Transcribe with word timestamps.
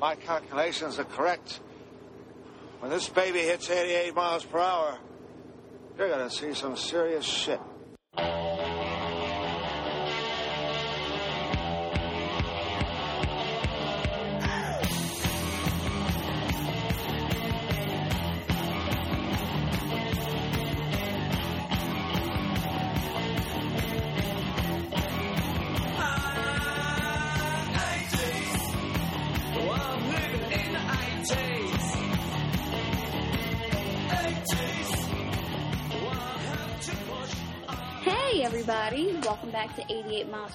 my 0.00 0.14
calculations 0.14 0.98
are 0.98 1.04
correct, 1.04 1.60
when 2.80 2.90
this 2.90 3.08
baby 3.08 3.40
hits 3.40 3.68
88 3.68 4.14
miles 4.14 4.44
per 4.44 4.58
hour, 4.58 4.98
you're 5.96 6.08
gonna 6.08 6.30
see 6.30 6.54
some 6.54 6.76
serious 6.76 7.24
shit. 7.24 7.60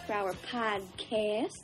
88 0.06 0.10
Miles 0.10 0.10
Per 0.10 0.14
Hour 0.14 0.34
Podcast. 0.52 1.62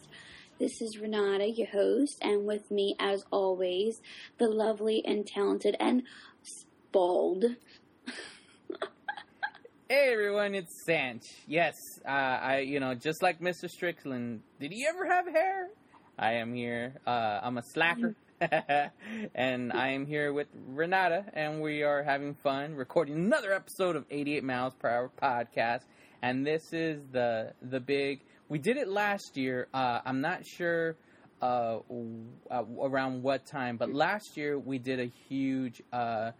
This 0.60 0.82
is 0.82 0.98
Renata, 1.00 1.50
your 1.50 1.68
host, 1.68 2.18
and 2.22 2.46
with 2.46 2.70
me, 2.72 2.96
as 3.00 3.26
always, 3.32 4.02
the 4.38 4.48
lovely 4.48 5.04
and 5.06 5.26
talented 5.26 5.76
and 5.80 6.04
bald. 6.92 7.46
Hey 9.90 10.12
everyone, 10.14 10.54
it's 10.54 10.84
Sanch. 10.86 11.26
Yes, 11.48 11.76
uh, 12.06 12.12
I 12.12 12.60
you 12.60 12.80
know 12.80 12.94
just 12.94 13.24
like 13.24 13.40
Mr. 13.40 13.70
Strickland. 13.70 14.42
Did 14.60 14.72
he 14.72 14.86
ever 14.88 15.06
have 15.08 15.28
hair? 15.28 15.70
I 16.18 16.34
am 16.34 16.54
here. 16.54 16.94
Uh, 17.08 17.40
I'm 17.42 17.58
a 17.58 17.64
slacker, 17.64 18.16
and 19.36 19.74
I 19.74 19.88
am 19.90 20.06
here 20.06 20.32
with 20.34 20.48
Renata, 20.68 21.26
and 21.34 21.62
we 21.62 21.82
are 21.84 22.04
having 22.04 22.36
fun 22.36 22.76
recording 22.76 23.16
another 23.16 23.54
episode 23.54 23.96
of 23.96 24.06
88 24.12 24.44
Miles 24.44 24.74
Per 24.76 24.90
Hour 24.90 25.12
podcast. 25.22 25.84
And 26.22 26.46
this 26.46 26.74
is 26.74 27.02
the 27.12 27.54
the 27.62 27.80
big. 27.80 28.22
We 28.50 28.60
did 28.60 28.78
it 28.78 28.88
last 28.88 29.38
year. 29.38 29.68
Uh, 29.74 30.02
I'm 30.06 30.22
not 30.22 30.46
sure 30.46 30.96
uh, 31.42 31.78
w- 31.88 32.26
uh, 32.50 32.64
around 32.82 33.22
what 33.24 33.46
time, 33.46 33.78
but 33.78 33.94
last 33.94 34.36
year 34.36 34.58
we 34.58 34.80
did 34.80 35.00
a 35.00 35.12
huge. 35.30 35.82
Uh, 35.94 36.32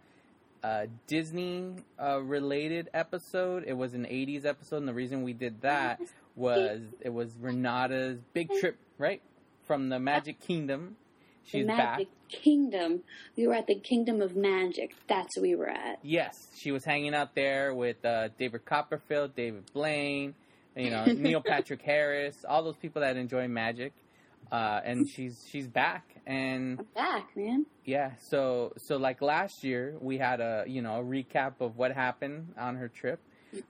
uh, 0.62 0.86
Disney 1.06 1.74
uh, 1.98 2.20
related 2.20 2.90
episode. 2.92 3.64
It 3.66 3.72
was 3.72 3.94
an 3.94 4.04
80s 4.04 4.44
episode, 4.44 4.76
and 4.78 4.88
the 4.88 4.92
reason 4.92 5.22
we 5.22 5.32
did 5.32 5.62
that 5.62 6.00
was 6.36 6.82
it 7.00 7.08
was 7.08 7.34
Renata's 7.40 8.20
big 8.34 8.50
trip, 8.60 8.76
right? 8.98 9.22
From 9.66 9.88
the 9.88 9.98
Magic 9.98 10.38
Kingdom. 10.40 10.96
She's 11.44 11.62
the 11.62 11.68
back. 11.68 11.92
Magic 11.98 12.08
Kingdom. 12.28 13.00
We 13.36 13.46
were 13.46 13.54
at 13.54 13.68
the 13.68 13.76
Kingdom 13.76 14.20
of 14.20 14.36
Magic. 14.36 14.90
That's 15.08 15.34
where 15.36 15.42
we 15.42 15.54
were 15.54 15.70
at. 15.70 15.98
Yes, 16.02 16.34
she 16.58 16.72
was 16.72 16.84
hanging 16.84 17.14
out 17.14 17.34
there 17.34 17.72
with 17.72 18.04
uh, 18.04 18.28
David 18.38 18.66
Copperfield, 18.66 19.34
David 19.34 19.64
Blaine, 19.72 20.34
you 20.76 20.90
know, 20.90 21.04
Neil 21.16 21.40
Patrick 21.40 21.82
Harris, 21.82 22.44
all 22.48 22.62
those 22.62 22.76
people 22.76 23.02
that 23.02 23.16
enjoy 23.16 23.48
magic. 23.48 23.92
Uh, 24.50 24.80
and 24.84 25.08
she's 25.08 25.46
she's 25.48 25.68
back, 25.68 26.16
and 26.26 26.80
I'm 26.80 26.86
back, 26.94 27.36
man. 27.36 27.66
Yeah, 27.84 28.12
so 28.18 28.72
so 28.78 28.96
like 28.96 29.22
last 29.22 29.62
year 29.62 29.96
we 30.00 30.18
had 30.18 30.40
a 30.40 30.64
you 30.66 30.82
know 30.82 31.00
a 31.00 31.04
recap 31.04 31.60
of 31.60 31.76
what 31.76 31.92
happened 31.92 32.54
on 32.58 32.74
her 32.76 32.88
trip. 32.88 33.20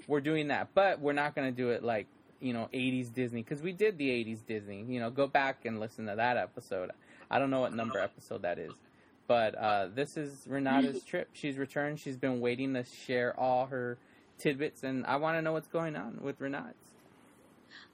We're 0.07 0.23
doing 0.23 0.49
that, 0.49 0.69
but 0.75 1.01
we're 1.01 1.13
not 1.13 1.35
going 1.35 1.51
to 1.51 1.57
do 1.57 1.71
it 1.71 1.83
like 1.83 2.07
you 2.41 2.55
know 2.55 2.71
80s 2.73 3.13
Disney 3.13 3.43
because 3.43 3.61
we 3.63 3.73
did 3.73 3.99
the 3.99 4.09
80s 4.09 4.47
Disney. 4.47 4.85
You 4.89 5.01
know, 5.01 5.11
go 5.11 5.27
back 5.27 5.67
and 5.67 5.81
listen 5.81 6.07
to 6.07 6.17
that 6.17 6.39
episode. 6.39 6.91
I 7.31 7.39
don't 7.39 7.51
know 7.51 7.61
what 7.61 7.75
number 7.75 7.99
episode 7.99 8.43
that 8.43 8.59
is, 8.59 8.73
but 9.27 9.55
uh, 9.57 9.89
this 9.95 10.17
is 10.17 10.47
Renata's 10.49 11.05
trip. 11.05 11.29
She's 11.35 11.59
returned. 11.59 12.01
She's 12.01 12.17
been 12.17 12.41
waiting 12.41 12.73
to 12.73 12.85
share 12.85 13.39
all 13.39 13.67
her 13.67 13.99
tidbits, 14.39 14.83
and 14.83 15.05
I 15.05 15.17
want 15.17 15.37
to 15.37 15.43
know 15.43 15.53
what's 15.53 15.69
going 15.69 15.95
on 15.95 16.21
with 16.23 16.41
Renata's. 16.41 16.90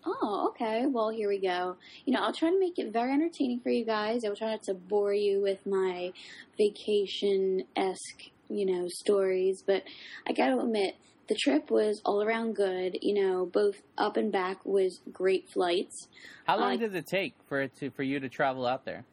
Oh, 0.09 0.51
okay. 0.51 0.87
Well, 0.87 1.11
here 1.11 1.29
we 1.29 1.39
go. 1.39 1.77
You 2.05 2.13
know, 2.13 2.21
I'll 2.23 2.33
try 2.33 2.51
to 2.51 2.61
make 2.61 2.79
it 2.79 2.93
very 2.93 3.13
entertaining 3.13 3.61
for 3.61 3.71
you 3.71 3.85
guys. 3.85 4.25
I 4.25 4.29
will 4.29 4.37
try 4.37 4.51
not 4.53 4.63
to 4.65 4.75
bore 4.75 5.13
you 5.13 5.41
with 5.43 5.67
my 5.67 6.13
vacation 6.57 7.65
esque, 7.75 8.31
you 8.49 8.67
know, 8.67 8.87
stories. 8.89 9.63
But 9.67 9.83
I 10.29 10.33
got 10.33 10.51
to 10.51 10.61
admit, 10.61 10.95
the 11.29 11.35
trip 11.35 11.71
was 11.71 12.01
all 12.05 12.23
around 12.23 12.55
good. 12.55 12.99
You 13.03 13.15
know, 13.15 13.47
both 13.47 13.83
up 13.99 14.17
and 14.17 14.31
back 14.31 14.65
was 14.65 15.01
great 15.13 15.49
flights. 15.49 16.07
How 16.47 16.59
long 16.59 16.75
Uh, 16.75 16.87
does 16.87 16.95
it 16.95 17.07
take 17.07 17.35
for 17.49 17.61
it 17.63 17.75
to 17.77 17.91
for 17.91 18.05
you 18.05 18.21
to 18.21 18.29
travel 18.29 18.65
out 18.65 18.85
there? 18.85 19.05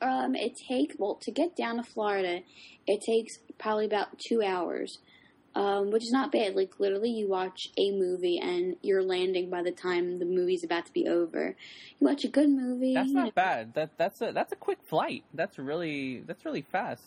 Um, 0.00 0.34
it 0.34 0.54
takes 0.68 0.96
well 0.98 1.20
to 1.22 1.30
get 1.30 1.54
down 1.54 1.76
to 1.76 1.84
Florida. 1.84 2.40
It 2.88 3.00
takes 3.06 3.38
probably 3.58 3.84
about 3.86 4.18
two 4.18 4.42
hours, 4.42 4.98
um, 5.54 5.90
which 5.90 6.02
is 6.02 6.12
not 6.12 6.32
bad. 6.32 6.54
Like 6.54 6.78
literally, 6.78 7.10
you 7.10 7.28
watch 7.28 7.68
a 7.76 7.90
movie 7.90 8.38
and 8.38 8.76
you're 8.82 9.02
landing 9.02 9.50
by 9.50 9.62
the 9.62 9.70
time 9.70 10.18
the 10.18 10.24
movie's 10.24 10.64
about 10.64 10.86
to 10.86 10.92
be 10.92 11.06
over. 11.06 11.56
You 11.98 12.06
watch 12.06 12.24
a 12.24 12.28
good 12.28 12.48
movie. 12.48 12.94
That's 12.94 13.10
know, 13.10 13.24
not 13.24 13.34
bad. 13.34 13.74
That 13.74 13.90
that's 13.98 14.20
a 14.20 14.32
that's 14.32 14.52
a 14.52 14.56
quick 14.56 14.78
flight. 14.88 15.24
That's 15.34 15.58
really 15.58 16.22
that's 16.26 16.44
really 16.44 16.62
fast. 16.62 17.02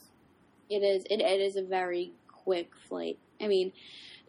It 0.70 0.84
is. 0.84 1.04
It, 1.10 1.22
it 1.22 1.42
is 1.42 1.56
a 1.56 1.64
very 1.64 2.14
quick 2.28 2.72
flight. 2.88 3.18
I 3.42 3.48
mean, 3.48 3.72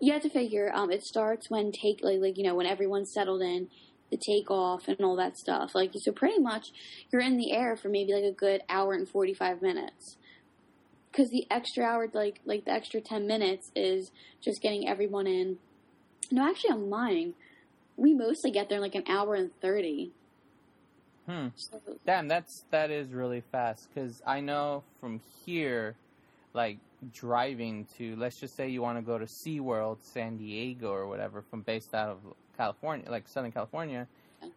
you 0.00 0.12
have 0.12 0.22
to 0.22 0.30
figure. 0.30 0.72
Um, 0.74 0.90
it 0.90 1.02
starts 1.02 1.50
when 1.50 1.72
take 1.72 2.00
like 2.02 2.20
like 2.20 2.38
you 2.38 2.44
know 2.44 2.54
when 2.54 2.66
everyone's 2.66 3.12
settled 3.12 3.42
in, 3.42 3.68
the 4.10 4.16
takeoff 4.16 4.88
and 4.88 5.00
all 5.00 5.16
that 5.16 5.36
stuff. 5.36 5.74
Like 5.74 5.92
so, 5.94 6.12
pretty 6.12 6.38
much 6.38 6.68
you're 7.12 7.22
in 7.22 7.36
the 7.36 7.52
air 7.52 7.76
for 7.76 7.88
maybe 7.88 8.14
like 8.14 8.24
a 8.24 8.32
good 8.32 8.62
hour 8.68 8.94
and 8.94 9.08
forty 9.08 9.34
five 9.34 9.60
minutes. 9.60 10.16
Because 11.16 11.30
the 11.30 11.46
extra 11.50 11.84
hour, 11.84 12.08
like 12.12 12.40
like 12.44 12.66
the 12.66 12.72
extra 12.72 13.00
ten 13.00 13.26
minutes, 13.26 13.70
is 13.74 14.10
just 14.42 14.60
getting 14.60 14.86
everyone 14.86 15.26
in. 15.26 15.56
No, 16.30 16.46
actually, 16.46 16.70
I'm 16.72 16.90
lying. 16.90 17.34
We 17.96 18.12
mostly 18.12 18.50
get 18.50 18.68
there 18.68 18.76
in 18.76 18.82
like 18.82 18.94
an 18.94 19.04
hour 19.08 19.34
and 19.34 19.50
thirty. 19.62 20.12
Hmm. 21.26 21.48
So, 21.56 21.80
Damn, 22.04 22.28
that's 22.28 22.64
that 22.70 22.90
is 22.90 23.12
really 23.12 23.42
fast. 23.50 23.88
Because 23.92 24.22
I 24.26 24.40
know 24.40 24.84
from 25.00 25.20
here, 25.44 25.96
like 26.52 26.78
driving 27.14 27.86
to 27.96 28.14
let's 28.16 28.38
just 28.38 28.54
say 28.54 28.68
you 28.68 28.82
want 28.82 28.98
to 28.98 29.02
go 29.02 29.18
to 29.18 29.24
SeaWorld, 29.24 29.98
San 30.02 30.36
Diego 30.36 30.90
or 30.90 31.06
whatever, 31.06 31.42
from 31.42 31.62
based 31.62 31.94
out 31.94 32.10
of 32.10 32.18
California, 32.58 33.10
like 33.10 33.26
Southern 33.26 33.52
California, 33.52 34.06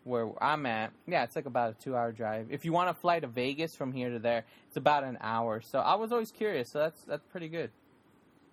where 0.03 0.31
I'm 0.43 0.65
at. 0.65 0.91
Yeah, 1.07 1.23
it's 1.23 1.35
like 1.35 1.45
about 1.45 1.71
a 1.71 1.83
two-hour 1.83 2.11
drive. 2.11 2.47
If 2.49 2.65
you 2.65 2.73
want 2.73 2.89
to 2.89 2.93
fly 2.93 3.19
to 3.19 3.27
Vegas 3.27 3.75
from 3.75 3.91
here 3.91 4.09
to 4.09 4.19
there, 4.19 4.45
it's 4.67 4.77
about 4.77 5.03
an 5.03 5.17
hour. 5.21 5.61
So 5.61 5.79
I 5.79 5.95
was 5.95 6.11
always 6.11 6.31
curious. 6.31 6.69
So 6.71 6.79
that's 6.79 7.01
that's 7.03 7.25
pretty 7.31 7.49
good. 7.49 7.71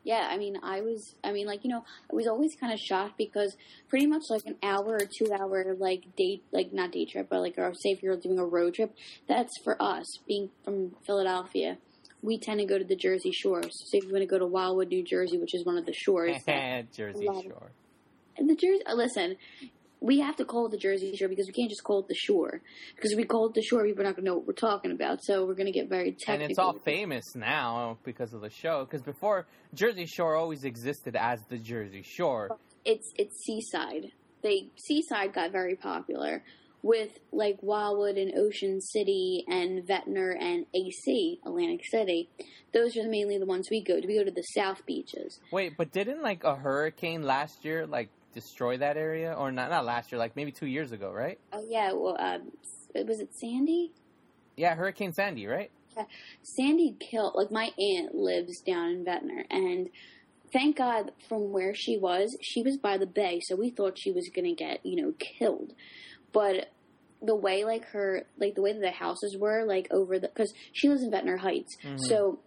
Yeah, 0.07 0.29
I 0.31 0.39
mean, 0.39 0.57
I 0.63 0.83
was, 0.83 1.17
I 1.25 1.33
mean, 1.33 1.49
like, 1.49 1.65
you 1.65 1.71
know, 1.71 1.85
I 2.09 2.15
was 2.15 2.29
always 2.29 2.55
kind 2.55 2.73
of 2.73 2.79
shocked 2.79 3.19
because 3.19 3.57
pretty 3.89 4.07
much 4.07 4.23
like 4.31 4.47
an 4.47 4.55
hour 4.63 5.01
or 5.01 5.01
two 5.01 5.33
hour, 5.33 5.75
like, 5.77 6.15
day, 6.17 6.43
like, 6.53 6.73
not 6.73 6.93
day 6.93 7.07
trip, 7.07 7.27
but 7.29 7.41
like, 7.41 7.55
or 7.59 7.75
say 7.75 7.91
if 7.91 8.05
you're 8.05 8.17
doing 8.17 8.39
a 8.39 8.45
road 8.45 8.75
trip, 8.75 8.95
that's 9.27 9.51
for 9.65 9.83
us, 9.83 10.07
being 10.29 10.51
from 10.65 10.95
Philadelphia. 11.05 11.79
We 12.23 12.39
tend 12.39 12.61
to 12.61 12.67
go 12.67 12.79
to 12.79 12.85
the 12.85 12.95
Jersey 12.95 13.33
Shore. 13.33 13.63
So, 13.65 13.99
if 13.99 14.05
you 14.05 14.13
want 14.13 14.23
to 14.23 14.27
go 14.27 14.39
to 14.39 14.47
Wildwood, 14.47 14.91
New 14.91 15.03
Jersey, 15.03 15.39
which 15.39 15.57
is 15.57 15.67
one 15.67 15.77
of 15.77 15.87
the 15.87 15.93
shores. 15.93 16.37
Jersey. 16.47 17.25
Shore. 17.25 17.73
and 18.37 18.49
the 18.49 18.55
Jersey, 18.55 18.85
listen, 18.95 19.35
we 20.01 20.21
have 20.21 20.37
to 20.37 20.45
call 20.45 20.67
it 20.67 20.71
the 20.71 20.79
Jersey 20.79 21.15
Shore 21.17 21.29
because 21.29 21.47
we 21.47 21.53
can't 21.53 21.71
just 21.71 21.83
call 21.83 22.01
it 22.01 22.09
the 22.09 22.15
shore. 22.15 22.61
Because 22.95 23.13
if 23.13 23.17
we 23.17 23.25
call 23.25 23.47
it 23.47 23.55
the 23.55 23.63
shore, 23.63 23.85
people 23.85 24.03
are 24.03 24.05
not 24.05 24.17
going 24.17 24.25
to 24.25 24.31
know 24.31 24.37
what 24.37 24.47
we're 24.47 24.53
talking 24.53 24.93
about. 24.93 25.23
So 25.23 25.47
we're 25.47 25.55
going 25.55 25.67
to 25.67 25.73
get 25.73 25.89
very 25.89 26.13
technical. 26.13 26.43
And 26.43 26.51
it's 26.51 26.59
all 26.59 26.79
famous 26.85 27.35
now 27.35 27.99
because 28.05 28.33
of 28.33 28.41
the 28.41 28.51
show. 28.51 28.85
Because 28.85 29.03
before, 29.03 29.47
Jersey 29.75 30.07
Shore 30.07 30.37
always 30.37 30.65
existed 30.65 31.17
as 31.17 31.41
the 31.49 31.59
Jersey 31.59 32.03
Shore. 32.03 32.59
it's 32.85 33.13
it's 33.17 33.43
seaside. 33.45 34.13
They 34.43 34.69
seaside 34.77 35.33
got 35.33 35.51
very 35.51 35.77
popular 35.77 36.43
with 36.83 37.19
like 37.33 37.57
Wildwood 37.63 38.17
and 38.17 38.37
Ocean 38.39 38.81
City 38.81 39.45
and 39.49 39.85
Ventnor 39.85 40.37
and 40.39 40.67
AC 40.75 41.41
Atlantic 41.45 41.85
City. 41.85 42.29
Those 42.73 42.97
are 42.97 43.09
mainly 43.09 43.39
the 43.39 43.47
ones 43.47 43.69
we 43.71 43.83
go 43.83 44.01
to. 44.01 44.07
We 44.07 44.19
go 44.19 44.25
to 44.25 44.31
the 44.31 44.43
South 44.43 44.85
beaches. 44.87 45.41
Wait, 45.51 45.77
but 45.77 45.91
didn't 45.91 46.23
like 46.23 46.45
a 46.45 46.55
hurricane 46.55 47.23
last 47.23 47.65
year 47.65 47.87
like 47.87 48.11
destroy 48.41 48.77
that 48.79 48.97
area, 48.97 49.33
or 49.33 49.51
not? 49.51 49.71
Not 49.71 49.85
last 49.85 50.13
year, 50.13 50.19
like 50.19 50.37
maybe 50.37 50.53
two 50.53 50.67
years 50.67 50.93
ago, 50.93 51.11
right? 51.11 51.39
Oh 51.53 51.65
yeah, 51.69 51.93
well, 51.93 52.17
um, 52.21 52.53
was 53.07 53.19
it 53.19 53.31
Sandy? 53.35 53.93
Yeah, 54.57 54.75
Hurricane 54.77 55.13
Sandy, 55.13 55.47
right? 55.47 55.71
Sandy 56.43 56.95
killed. 57.11 57.33
Like 57.35 57.51
my 57.51 57.71
aunt 57.79 58.15
lives 58.15 58.61
down 58.61 58.91
in 58.91 59.05
Ventnor, 59.05 59.45
and 59.51 59.89
thank 60.53 60.77
God 60.77 61.11
from 61.29 61.51
where 61.51 61.75
she 61.75 61.97
was, 61.97 62.37
she 62.43 62.63
was 62.63 62.77
by 62.77 62.99
the 62.99 63.07
bay, 63.07 63.41
so 63.43 63.57
we 63.57 63.71
thought 63.71 63.99
she 63.99 64.13
was 64.13 64.29
gonna 64.35 64.55
get 64.55 64.85
you 64.85 65.03
know 65.03 65.13
killed, 65.19 65.73
but 66.33 66.71
the 67.23 67.35
way 67.35 67.65
like 67.65 67.87
her 67.87 68.25
like 68.39 68.55
the 68.55 68.61
way 68.63 68.75
that 68.75 68.81
the 68.83 68.91
houses 68.91 69.37
were 69.39 69.65
like 69.65 69.89
over 69.91 70.19
the 70.19 70.29
because 70.29 70.53
she 70.73 70.89
lives 70.91 71.03
in 71.03 71.11
Ventnor 71.11 71.39
Heights, 71.39 71.75
Mhm. 71.83 71.99
so 71.99 72.39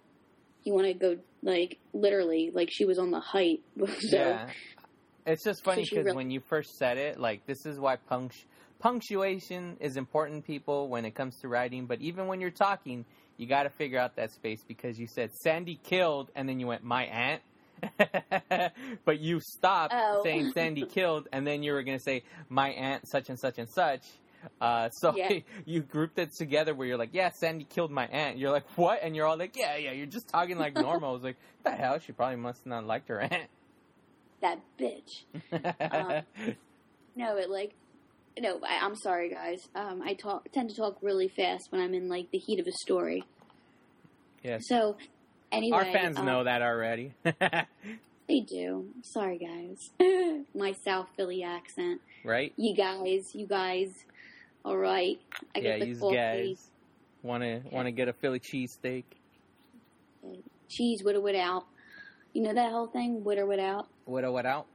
you 0.64 0.74
want 0.74 0.86
to 0.88 0.94
go 0.94 1.18
like 1.42 1.80
literally 1.94 2.52
like 2.54 2.70
she 2.72 2.86
was 2.86 3.00
on 3.00 3.10
the 3.12 3.20
height. 3.20 3.62
so 4.00 4.18
yeah. 4.18 4.48
It's 5.32 5.44
just 5.44 5.64
funny 5.64 5.84
because 5.84 6.06
really- 6.06 6.16
when 6.16 6.32
you 6.32 6.40
first 6.40 6.78
said 6.78 6.98
it, 6.98 7.20
like 7.20 7.46
this 7.46 7.66
is 7.66 7.80
why 7.80 7.96
punct- 7.98 8.46
punctuation 8.80 9.78
is 9.80 9.98
important, 9.98 10.46
people, 10.46 10.88
when 10.90 11.06
it 11.06 11.12
comes 11.16 11.40
to 11.42 11.48
writing. 11.48 11.86
But 11.86 12.02
even 12.02 12.28
when 12.28 12.42
you're 12.42 12.50
talking, 12.52 13.06
you 13.38 13.46
got 13.48 13.64
to 13.64 13.70
figure 13.70 14.00
out 14.00 14.16
that 14.16 14.32
space 14.32 14.64
because 14.68 15.00
you 15.00 15.08
said 15.08 15.32
Sandy 15.44 15.80
killed, 15.84 16.32
and 16.36 16.48
then 16.50 16.60
you 16.60 16.68
went 16.68 16.84
my 16.84 17.04
aunt. 17.06 17.42
but 19.06 19.20
you 19.20 19.40
stopped 19.40 19.94
Oh. 19.96 20.22
saying 20.24 20.52
Sandy 20.54 20.86
killed, 20.90 21.28
and 21.32 21.46
then 21.48 21.64
you 21.64 21.74
were 21.74 21.84
gonna 21.84 22.00
say 22.00 22.24
my 22.50 22.70
aunt 22.72 23.08
such 23.08 23.30
and 23.30 23.40
such 23.40 23.58
and 23.58 23.70
such. 23.70 24.02
Uh, 24.62 24.90
so 24.90 25.14
Yeah. 25.16 25.40
you 25.66 25.82
grouped 25.82 26.18
it 26.20 26.32
together 26.38 26.74
where 26.74 26.88
you're 26.88 26.98
like, 26.98 27.14
yeah, 27.14 27.30
Sandy 27.30 27.66
killed 27.66 27.92
my 27.92 28.08
aunt. 28.08 28.38
You're 28.38 28.52
like, 28.52 28.66
what? 28.78 29.00
And 29.04 29.16
you're 29.16 29.26
all 29.28 29.38
like, 29.38 29.56
yeah, 29.56 29.76
yeah. 29.78 29.92
You're 29.92 30.06
just 30.06 30.28
talking 30.30 30.58
like 30.58 30.76
normal. 30.76 31.10
I 31.10 31.14
was 31.14 31.24
like, 31.24 31.38
the 31.64 31.72
hell? 31.72 32.00
She 32.00 32.12
probably 32.14 32.38
must 32.38 32.66
not 32.66 32.86
liked 32.86 33.10
her 33.10 33.20
aunt. 33.22 33.50
That 34.42 34.60
bitch. 34.80 35.24
Um, 35.92 36.24
No, 37.16 37.36
it 37.38 37.50
like 37.50 37.74
no. 38.40 38.60
I, 38.66 38.86
I'm 38.86 38.96
sorry, 38.96 39.30
guys. 39.30 39.60
Um, 39.76 40.02
I 40.02 40.14
talk 40.14 40.50
tend 40.54 40.70
to 40.70 40.76
talk 40.76 40.98
really 41.02 41.28
fast 41.28 41.72
when 41.72 41.82
I'm 41.82 41.94
in 41.94 42.08
like 42.08 42.32
the 42.32 42.38
heat 42.38 42.60
of 42.60 42.68
a 42.68 42.72
story. 42.84 43.24
yes. 44.44 44.62
So 44.68 44.96
anyway, 45.52 45.78
Our 45.78 45.86
fans 45.86 46.18
um, 46.18 46.26
know 46.26 46.44
that 46.46 46.62
already. 46.62 47.14
They 48.30 48.42
do. 48.42 48.86
Sorry, 49.02 49.40
guys. 49.40 50.46
My 50.56 50.74
South 50.86 51.08
Philly 51.18 51.42
accent. 51.42 52.00
right? 52.24 52.54
You 52.58 52.76
guys, 52.76 53.24
you 53.34 53.48
guys. 53.48 53.90
All 54.64 54.78
right. 54.78 55.20
I 55.56 55.60
yeah, 55.60 55.80
got 55.80 55.88
you 55.88 55.96
guys 56.14 56.70
want 57.24 57.42
to 57.42 57.62
want 57.72 57.88
to 57.88 57.92
get 57.92 58.08
a 58.08 58.14
Philly 58.14 58.40
cheesesteak. 58.40 59.04
cheese 60.70 61.02
with 61.04 61.16
or 61.16 61.22
without. 61.22 61.66
You 62.34 62.44
know 62.44 62.54
that 62.54 62.72
whole 62.72 62.88
thing, 62.88 63.24
with 63.24 63.40
or 63.40 63.46
without. 63.46 63.88
What 64.06 64.24
or 64.24 64.46
out? 64.46 64.68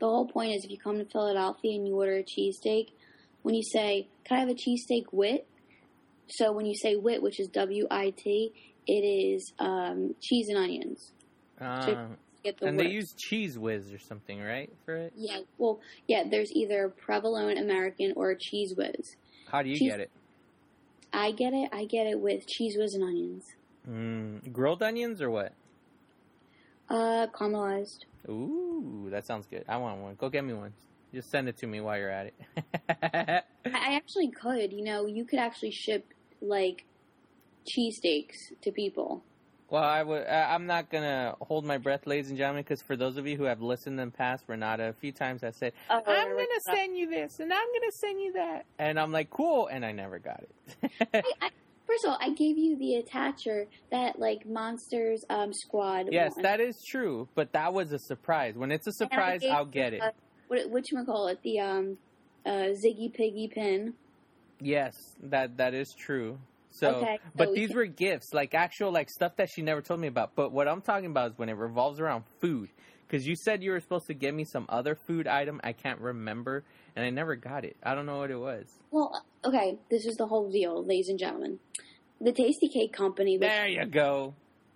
The 0.00 0.06
whole 0.06 0.26
point 0.26 0.52
is 0.54 0.64
if 0.64 0.70
you 0.70 0.78
come 0.78 0.98
to 0.98 1.04
Philadelphia 1.04 1.74
and 1.74 1.86
you 1.86 1.94
order 1.94 2.16
a 2.16 2.22
cheesesteak, 2.22 2.88
when 3.42 3.54
you 3.54 3.62
say, 3.62 4.08
"Can 4.24 4.36
I 4.38 4.40
have 4.40 4.48
a 4.48 4.54
cheesesteak 4.54 5.04
with?" 5.12 5.42
So 6.28 6.52
when 6.52 6.66
you 6.66 6.74
say 6.74 6.96
"wit," 6.96 7.22
which 7.22 7.38
is 7.40 7.48
W 7.48 7.86
I 7.90 8.10
T, 8.16 8.52
it 8.86 8.92
is 8.92 9.52
um, 9.58 10.14
cheese 10.20 10.48
and 10.48 10.58
onions. 10.58 11.12
Uh, 11.60 12.06
Get 12.44 12.58
the 12.60 12.66
and 12.66 12.78
they 12.78 12.86
use 12.88 13.12
Cheez 13.14 13.56
Whiz 13.58 13.92
or 13.92 13.98
something, 13.98 14.40
right? 14.40 14.72
For 14.84 14.94
it. 14.94 15.12
yeah, 15.16 15.40
well, 15.58 15.80
yeah. 16.06 16.22
There's 16.30 16.52
either 16.52 16.88
provolone 16.88 17.58
American 17.58 18.12
or 18.14 18.32
Cheez 18.36 18.76
Whiz. 18.76 19.16
How 19.50 19.62
do 19.62 19.68
you 19.68 19.76
Cheese- 19.76 19.90
get 19.90 20.00
it? 20.00 20.10
I 21.12 21.32
get 21.32 21.52
it. 21.52 21.68
I 21.72 21.84
get 21.84 22.06
it 22.06 22.20
with 22.20 22.46
Cheez 22.46 22.78
Whiz 22.78 22.94
and 22.94 23.02
onions. 23.02 23.44
Mm, 23.90 24.52
grilled 24.52 24.82
onions 24.84 25.20
or 25.20 25.30
what? 25.30 25.52
Uh, 26.88 27.26
caramelized. 27.34 28.04
Ooh, 28.28 29.08
that 29.10 29.26
sounds 29.26 29.46
good. 29.46 29.64
I 29.68 29.76
want 29.76 30.00
one. 30.00 30.14
Go 30.16 30.28
get 30.28 30.44
me 30.44 30.54
one. 30.54 30.72
Just 31.12 31.30
send 31.30 31.48
it 31.48 31.56
to 31.58 31.66
me 31.66 31.80
while 31.80 31.98
you're 31.98 32.10
at 32.10 32.26
it. 32.26 32.34
I 33.02 33.42
I 33.66 33.94
actually 33.96 34.30
could. 34.30 34.72
You 34.72 34.84
know, 34.84 35.06
you 35.06 35.24
could 35.24 35.38
actually 35.38 35.70
ship 35.70 36.12
like 36.40 36.84
cheesesteaks 37.66 38.52
to 38.62 38.72
people. 38.72 39.22
well, 39.68 39.82
I 39.82 40.02
would. 40.02 40.26
I'm 40.26 40.66
not 40.66 40.90
gonna 40.90 41.34
hold 41.40 41.64
my 41.64 41.78
breath, 41.78 42.06
ladies 42.06 42.28
and 42.28 42.38
gentlemen, 42.38 42.62
because 42.62 42.82
for 42.82 42.96
those 42.96 43.16
of 43.16 43.26
you 43.26 43.36
who 43.36 43.44
have 43.44 43.60
listened 43.60 44.00
in 44.00 44.10
past 44.10 44.44
Renata, 44.46 44.84
a 44.88 44.92
few 44.94 45.12
times 45.12 45.44
I 45.44 45.50
said, 45.50 45.72
Oh, 45.90 46.02
"I'm 46.06 46.28
gonna 46.30 46.60
send 46.60 46.96
you 46.96 47.08
this 47.08 47.40
and 47.40 47.52
I'm 47.52 47.66
gonna 47.74 47.92
send 47.92 48.20
you 48.20 48.32
that," 48.34 48.64
and 48.78 48.98
I'm 48.98 49.12
like, 49.12 49.28
"Cool," 49.30 49.66
and 49.66 49.84
I 49.84 49.92
never 49.92 50.18
got 50.18 50.42
it. 50.42 50.90
I, 51.14 51.22
I, 51.42 51.50
first 51.88 52.04
of 52.04 52.10
all, 52.10 52.18
I 52.20 52.30
gave 52.30 52.58
you 52.58 52.76
the 52.76 53.02
attacher 53.02 53.66
that 53.90 54.18
like 54.18 54.46
Monsters 54.46 55.24
um, 55.30 55.52
Squad. 55.52 56.08
yes, 56.12 56.34
one. 56.34 56.42
that 56.42 56.60
is 56.60 56.82
true, 56.86 57.28
but 57.34 57.52
that 57.52 57.72
was 57.72 57.92
a 57.92 57.98
surprise. 57.98 58.54
When 58.56 58.70
it's 58.70 58.86
a 58.86 58.92
surprise, 58.92 59.40
I'll 59.50 59.64
get 59.64 59.94
it. 59.94 60.02
uh, 60.02 60.10
what 60.48 60.70
what 60.70 60.90
you 60.90 61.04
call 61.04 61.28
it? 61.28 61.42
The 61.42 61.60
um, 61.60 61.98
uh, 62.46 62.74
Ziggy 62.84 63.12
Piggy 63.12 63.48
pin. 63.48 63.94
Yes, 64.60 64.94
that 65.22 65.56
that 65.56 65.74
is 65.74 65.94
true. 65.94 66.38
So, 66.70 66.96
Okay, 66.96 67.18
but 67.34 67.54
these 67.54 67.74
were 67.74 67.86
gifts, 67.86 68.32
like 68.32 68.54
actual 68.54 68.92
like 68.92 69.10
stuff 69.10 69.36
that 69.36 69.48
she 69.50 69.62
never 69.62 69.80
told 69.80 70.00
me 70.00 70.06
about. 70.06 70.34
But 70.36 70.52
what 70.52 70.68
I'm 70.68 70.82
talking 70.82 71.10
about 71.10 71.32
is 71.32 71.38
when 71.38 71.48
it 71.48 71.56
revolves 71.56 71.98
around 71.98 72.24
food. 72.40 72.68
Because 73.08 73.26
you 73.26 73.36
said 73.36 73.62
you 73.62 73.70
were 73.70 73.80
supposed 73.80 74.06
to 74.08 74.14
give 74.14 74.34
me 74.34 74.44
some 74.44 74.66
other 74.68 74.94
food 74.94 75.26
item, 75.26 75.60
I 75.64 75.72
can't 75.72 75.98
remember, 76.00 76.64
and 76.94 77.06
I 77.06 77.10
never 77.10 77.36
got 77.36 77.64
it. 77.64 77.76
I 77.82 77.94
don't 77.94 78.04
know 78.04 78.18
what 78.18 78.30
it 78.30 78.38
was. 78.38 78.66
Well, 78.90 79.24
okay, 79.44 79.78
this 79.90 80.04
is 80.04 80.16
the 80.16 80.26
whole 80.26 80.50
deal, 80.50 80.84
ladies 80.84 81.08
and 81.08 81.18
gentlemen. 81.18 81.58
The 82.20 82.32
Tastykake 82.32 82.92
Company, 82.92 83.38
There 83.38 83.66
you 83.66 83.86
go. 83.86 84.34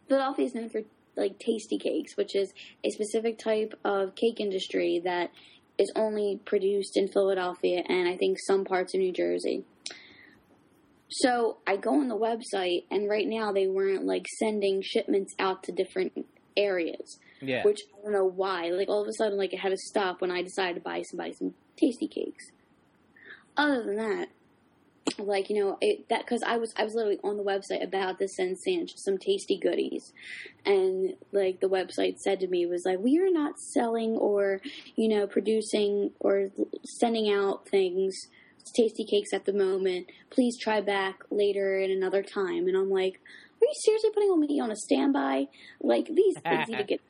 Philadelphia 0.09 0.47
is 0.47 0.55
known 0.55 0.71
for 0.71 0.81
like 1.17 1.39
Tastykakes, 1.39 2.17
which 2.17 2.35
is 2.35 2.53
a 2.85 2.91
specific 2.91 3.39
type 3.39 3.75
of 3.85 4.15
cake 4.15 4.41
industry 4.41 5.03
that 5.05 5.31
is 5.79 5.93
only 5.95 6.41
produced 6.45 6.97
in 6.97 7.09
Philadelphia 7.09 7.83
and 7.87 8.09
I 8.09 8.17
think 8.17 8.39
some 8.47 8.65
parts 8.65 8.95
of 8.95 9.01
New 9.01 9.13
Jersey. 9.13 9.65
So 11.11 11.59
I 11.67 11.77
go 11.77 12.01
on 12.01 12.09
the 12.09 12.17
website, 12.17 12.85
and 12.91 13.09
right 13.09 13.27
now 13.27 13.53
they 13.53 13.67
weren't 13.67 14.07
like 14.07 14.25
sending 14.39 14.81
shipments 14.83 15.35
out 15.39 15.63
to 15.65 15.73
different 15.73 16.27
areas, 16.57 17.19
Yeah. 17.43 17.65
which 17.65 17.81
I 17.99 18.03
don't 18.05 18.13
know 18.13 18.25
why. 18.25 18.71
Like 18.71 18.89
all 18.89 19.03
of 19.03 19.09
a 19.09 19.13
sudden, 19.13 19.37
like 19.37 19.53
it 19.53 19.59
had 19.59 19.71
to 19.71 19.77
stop 19.77 20.21
when 20.21 20.31
I 20.31 20.43
decided 20.43 20.75
to 20.77 20.81
buy 20.81 21.03
somebody 21.03 21.35
some 21.35 21.55
Tastykakes. 21.81 22.53
Other 23.57 23.83
than 23.83 23.97
that, 23.97 24.29
like 25.19 25.51
you 25.51 25.63
know 25.63 25.79
it, 25.81 26.09
that 26.09 26.25
because 26.25 26.43
I 26.43 26.57
was 26.57 26.73
I 26.77 26.85
was 26.85 26.95
literally 26.95 27.19
on 27.23 27.37
the 27.37 27.43
website 27.43 27.83
about 27.83 28.19
to 28.19 28.29
send 28.29 28.59
Sanch 28.59 28.93
some 28.97 29.19
tasty 29.19 29.59
goodies, 29.59 30.13
and 30.65 31.15
like 31.33 31.61
the 31.61 31.69
website 31.69 32.19
said 32.19 32.41
to 32.41 32.47
me 32.47 32.65
was 32.67 32.85
like 32.87 32.99
we 32.99 33.19
are 33.19 33.31
not 33.31 33.59
selling 33.59 34.13
or 34.13 34.61
you 34.97 35.09
know 35.09 35.27
producing 35.27 36.13
or 36.21 36.51
sending 36.85 37.31
out 37.31 37.69
things 37.69 38.15
Tastykakes 38.79 39.33
at 39.35 39.45
the 39.45 39.53
moment. 39.53 40.07
Please 40.31 40.57
try 40.59 40.81
back 40.81 41.25
later 41.31 41.79
in 41.79 41.91
another 41.91 42.23
time. 42.23 42.69
And 42.69 42.77
I'm 42.77 42.91
like, 42.91 43.21
are 43.61 43.67
you 43.67 43.75
seriously 43.85 44.11
putting 44.15 44.41
me 44.41 44.61
on 44.61 44.71
a 44.71 44.77
standby? 44.77 45.49
Like 45.81 46.07
these 46.07 46.37
things 46.43 46.69
need 46.69 46.79
to 46.79 46.85
get. 46.89 47.01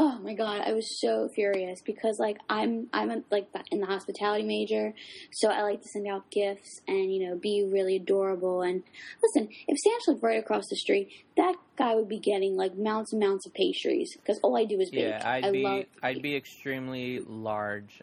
Oh 0.00 0.16
my 0.22 0.32
god, 0.32 0.62
I 0.64 0.74
was 0.74 1.00
so 1.00 1.28
furious 1.34 1.80
because 1.84 2.20
like 2.20 2.38
I'm 2.48 2.86
I'm 2.92 3.10
a, 3.10 3.16
like 3.32 3.48
in 3.72 3.80
the 3.80 3.86
hospitality 3.86 4.44
major, 4.44 4.94
so 5.32 5.48
I 5.50 5.62
like 5.62 5.82
to 5.82 5.88
send 5.88 6.06
out 6.06 6.30
gifts 6.30 6.80
and 6.86 7.12
you 7.12 7.28
know 7.28 7.36
be 7.36 7.68
really 7.68 7.96
adorable. 7.96 8.62
And 8.62 8.84
listen, 9.20 9.48
if 9.66 9.76
Sam's 9.76 10.04
lived 10.06 10.22
right 10.22 10.38
across 10.38 10.68
the 10.70 10.76
street, 10.76 11.08
that 11.36 11.56
guy 11.76 11.96
would 11.96 12.08
be 12.08 12.20
getting 12.20 12.54
like 12.54 12.78
mounts 12.78 13.12
and 13.12 13.18
mounts 13.18 13.44
of 13.46 13.54
pastries 13.54 14.16
because 14.16 14.38
all 14.44 14.56
I 14.56 14.66
do 14.66 14.78
is 14.80 14.88
bake. 14.90 15.00
Yeah, 15.00 15.28
I'd 15.28 15.44
I 15.46 15.50
be 15.50 15.86
I'd 16.00 16.22
be 16.22 16.36
extremely 16.36 17.18
large. 17.26 18.00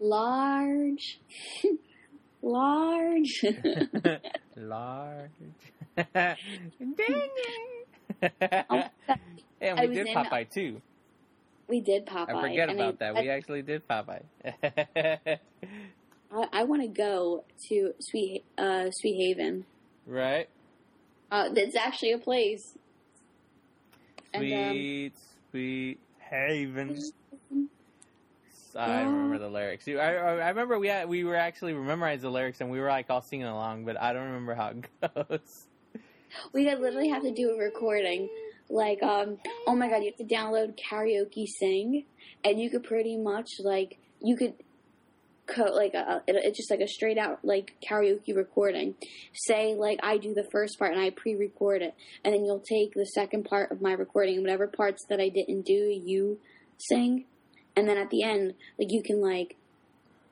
large, 0.00 1.20
large. 2.42 3.44
large. 4.56 5.30
Dang 5.96 6.42
it. 6.98 8.66
Oh, 8.68 8.84
and 9.60 9.78
we 9.88 9.94
did 9.94 10.06
in- 10.06 10.14
Popeye 10.14 10.50
too. 10.50 10.80
we 11.68 11.80
did 11.80 12.06
Popeye. 12.06 12.34
I 12.34 12.40
forget 12.48 12.70
about 12.70 12.94
I, 12.94 13.12
that. 13.12 13.14
We 13.22 13.30
actually 13.30 13.62
did 13.62 13.86
Popeye. 13.88 14.22
I, 14.44 15.38
I 16.52 16.64
want 16.64 16.82
to 16.82 16.88
go 16.88 17.44
to 17.68 17.92
Sweet 18.00 18.44
uh, 18.58 18.90
Sweet 18.90 19.16
Haven. 19.16 19.64
right? 20.06 20.48
Uh, 21.30 21.48
it's 21.54 21.74
actually 21.76 22.12
a 22.12 22.18
place. 22.18 22.76
And, 24.32 24.44
um, 24.44 24.70
Sweet, 24.72 25.12
sweet 25.50 25.98
haven. 26.18 27.00
I 28.76 29.00
remember 29.02 29.38
the 29.38 29.48
lyrics. 29.48 29.88
I, 29.88 29.92
I 29.94 30.34
I 30.36 30.48
remember 30.50 30.78
we 30.78 30.88
had, 30.88 31.08
we 31.08 31.24
were 31.24 31.34
actually 31.36 31.72
memorized 31.72 32.22
the 32.22 32.28
lyrics 32.30 32.60
and 32.60 32.70
we 32.70 32.78
were 32.78 32.88
like 32.88 33.08
all 33.08 33.22
singing 33.22 33.46
along, 33.46 33.86
but 33.86 33.98
I 33.98 34.12
don't 34.12 34.24
remember 34.26 34.54
how 34.54 34.68
it 34.68 34.84
goes. 35.28 35.66
we 36.52 36.64
could 36.68 36.80
literally 36.80 37.08
have 37.08 37.22
to 37.22 37.32
do 37.32 37.50
a 37.52 37.56
recording. 37.58 38.28
Like, 38.68 39.02
um, 39.02 39.38
oh 39.66 39.76
my 39.76 39.88
god, 39.88 40.02
you 40.02 40.12
have 40.16 40.28
to 40.28 40.34
download 40.34 40.78
karaoke 40.78 41.46
sing, 41.46 42.04
and 42.44 42.60
you 42.60 42.70
could 42.70 42.84
pretty 42.84 43.16
much 43.16 43.48
like 43.60 43.98
you 44.20 44.36
could 44.36 44.54
co- 45.46 45.72
like 45.72 45.94
a, 45.94 46.22
it, 46.26 46.36
it's 46.36 46.58
just 46.58 46.70
like 46.70 46.80
a 46.80 46.88
straight 46.88 47.18
out 47.18 47.44
like 47.44 47.74
karaoke 47.88 48.34
recording. 48.34 48.94
Say 49.32 49.74
like 49.74 50.00
I 50.02 50.18
do 50.18 50.34
the 50.34 50.48
first 50.50 50.78
part 50.78 50.92
and 50.92 51.00
I 51.00 51.10
pre-record 51.10 51.82
it, 51.82 51.94
and 52.24 52.34
then 52.34 52.44
you'll 52.44 52.60
take 52.60 52.94
the 52.94 53.06
second 53.06 53.44
part 53.44 53.70
of 53.70 53.80
my 53.80 53.92
recording 53.92 54.36
and 54.36 54.44
whatever 54.44 54.66
parts 54.66 55.04
that 55.08 55.20
I 55.20 55.28
didn't 55.28 55.62
do, 55.62 55.72
you 55.72 56.38
sing, 56.78 57.24
and 57.76 57.88
then 57.88 57.96
at 57.96 58.10
the 58.10 58.22
end, 58.22 58.54
like 58.78 58.90
you 58.90 59.02
can 59.02 59.20
like 59.20 59.56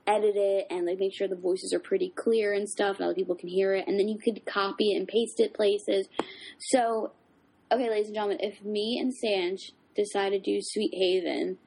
edit 0.07 0.35
it 0.37 0.67
and 0.71 0.87
like 0.87 0.99
make 0.99 1.14
sure 1.14 1.29
the 1.29 1.37
voices 1.37 1.73
are 1.73 1.79
pretty 1.79 2.11
clear 2.11 2.53
and 2.53 2.69
stuff 2.69 2.97
and 2.97 3.07
other 3.07 3.14
people 3.14 3.35
can 3.35 3.49
hear 3.49 3.75
it 3.75 3.87
and 3.87 3.99
then 3.99 4.07
you 4.07 4.19
could 4.19 4.45
copy 4.45 4.93
it 4.93 4.99
and 4.99 5.09
paste 5.09 5.41
it 5.41 5.55
places 5.55 6.09
so 6.59 7.11
okay 7.73 7.88
ladies 7.90 8.06
and 8.06 8.14
gentlemen 8.14 8.38
if 8.40 8.62
me 8.64 8.99
and 8.99 9.12
sanj 9.12 9.73
decide 9.97 10.30
to 10.30 10.38
do 10.38 10.59
sweet 10.61 10.92
haven 10.94 11.59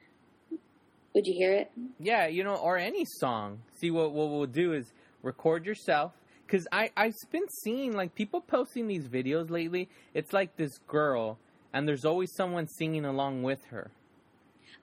would 1.14 1.26
you 1.26 1.34
hear 1.34 1.52
it 1.52 1.70
Yeah, 1.98 2.26
you 2.26 2.44
know, 2.44 2.54
or 2.54 2.76
any 2.76 3.04
song. 3.18 3.60
See, 3.80 3.90
what 3.90 4.12
what 4.12 4.28
we'll 4.28 4.46
do 4.46 4.72
is 4.74 4.92
record 5.22 5.64
yourself. 5.66 6.12
Cause 6.46 6.66
I 6.70 6.90
I've 6.96 7.14
been 7.32 7.48
seeing 7.64 7.92
like 7.96 8.14
people 8.14 8.40
posting 8.40 8.86
these 8.86 9.08
videos 9.08 9.50
lately. 9.50 9.88
It's 10.14 10.32
like 10.32 10.56
this 10.56 10.78
girl, 10.86 11.38
and 11.72 11.88
there's 11.88 12.04
always 12.04 12.32
someone 12.36 12.68
singing 12.68 13.04
along 13.04 13.42
with 13.42 13.64
her. 13.70 13.90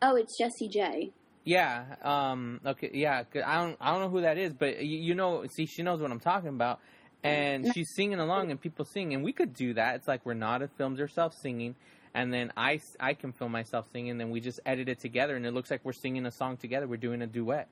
oh 0.02 0.16
it's 0.16 0.38
jessie 0.38 0.68
j 0.68 1.12
Yeah. 1.46 1.86
Um. 2.04 2.60
Okay. 2.66 2.90
Yeah. 2.94 3.24
I 3.46 3.56
don't. 3.62 3.78
I 3.80 3.92
don't 3.92 4.02
know 4.02 4.10
who 4.10 4.22
that 4.22 4.38
is, 4.38 4.52
but 4.54 4.84
you, 4.84 4.98
you 4.98 5.16
know. 5.16 5.46
See, 5.56 5.68
she 5.68 5.84
knows 5.84 6.02
what 6.02 6.12
I'm 6.12 6.20
talking 6.20 6.50
about, 6.50 6.80
and 7.26 7.74
she's 7.74 7.94
singing 7.96 8.20
along, 8.20 8.52
and 8.52 8.60
people 8.60 8.86
sing, 8.86 9.14
and 9.14 9.24
we 9.24 9.34
could 9.34 9.54
do 9.54 9.74
that. 9.74 9.96
It's 9.96 10.08
like 10.08 10.22
Renata 10.26 10.70
films 10.78 11.00
herself 11.00 11.34
singing, 11.34 11.76
and 12.14 12.34
then 12.34 12.52
i 12.56 12.80
i 13.00 13.14
can 13.14 13.32
film 13.32 13.52
myself 13.52 13.88
singing, 13.92 14.12
and 14.12 14.20
then 14.20 14.30
we 14.30 14.40
just 14.40 14.60
edit 14.66 14.90
it 14.90 15.00
together, 15.00 15.36
and 15.36 15.46
it 15.46 15.54
looks 15.54 15.72
like 15.72 15.82
we're 15.84 15.94
singing 15.94 16.26
a 16.26 16.32
song 16.32 16.58
together. 16.58 16.88
We're 16.88 16.98
doing 16.98 17.22
a 17.22 17.28
duet. 17.28 17.68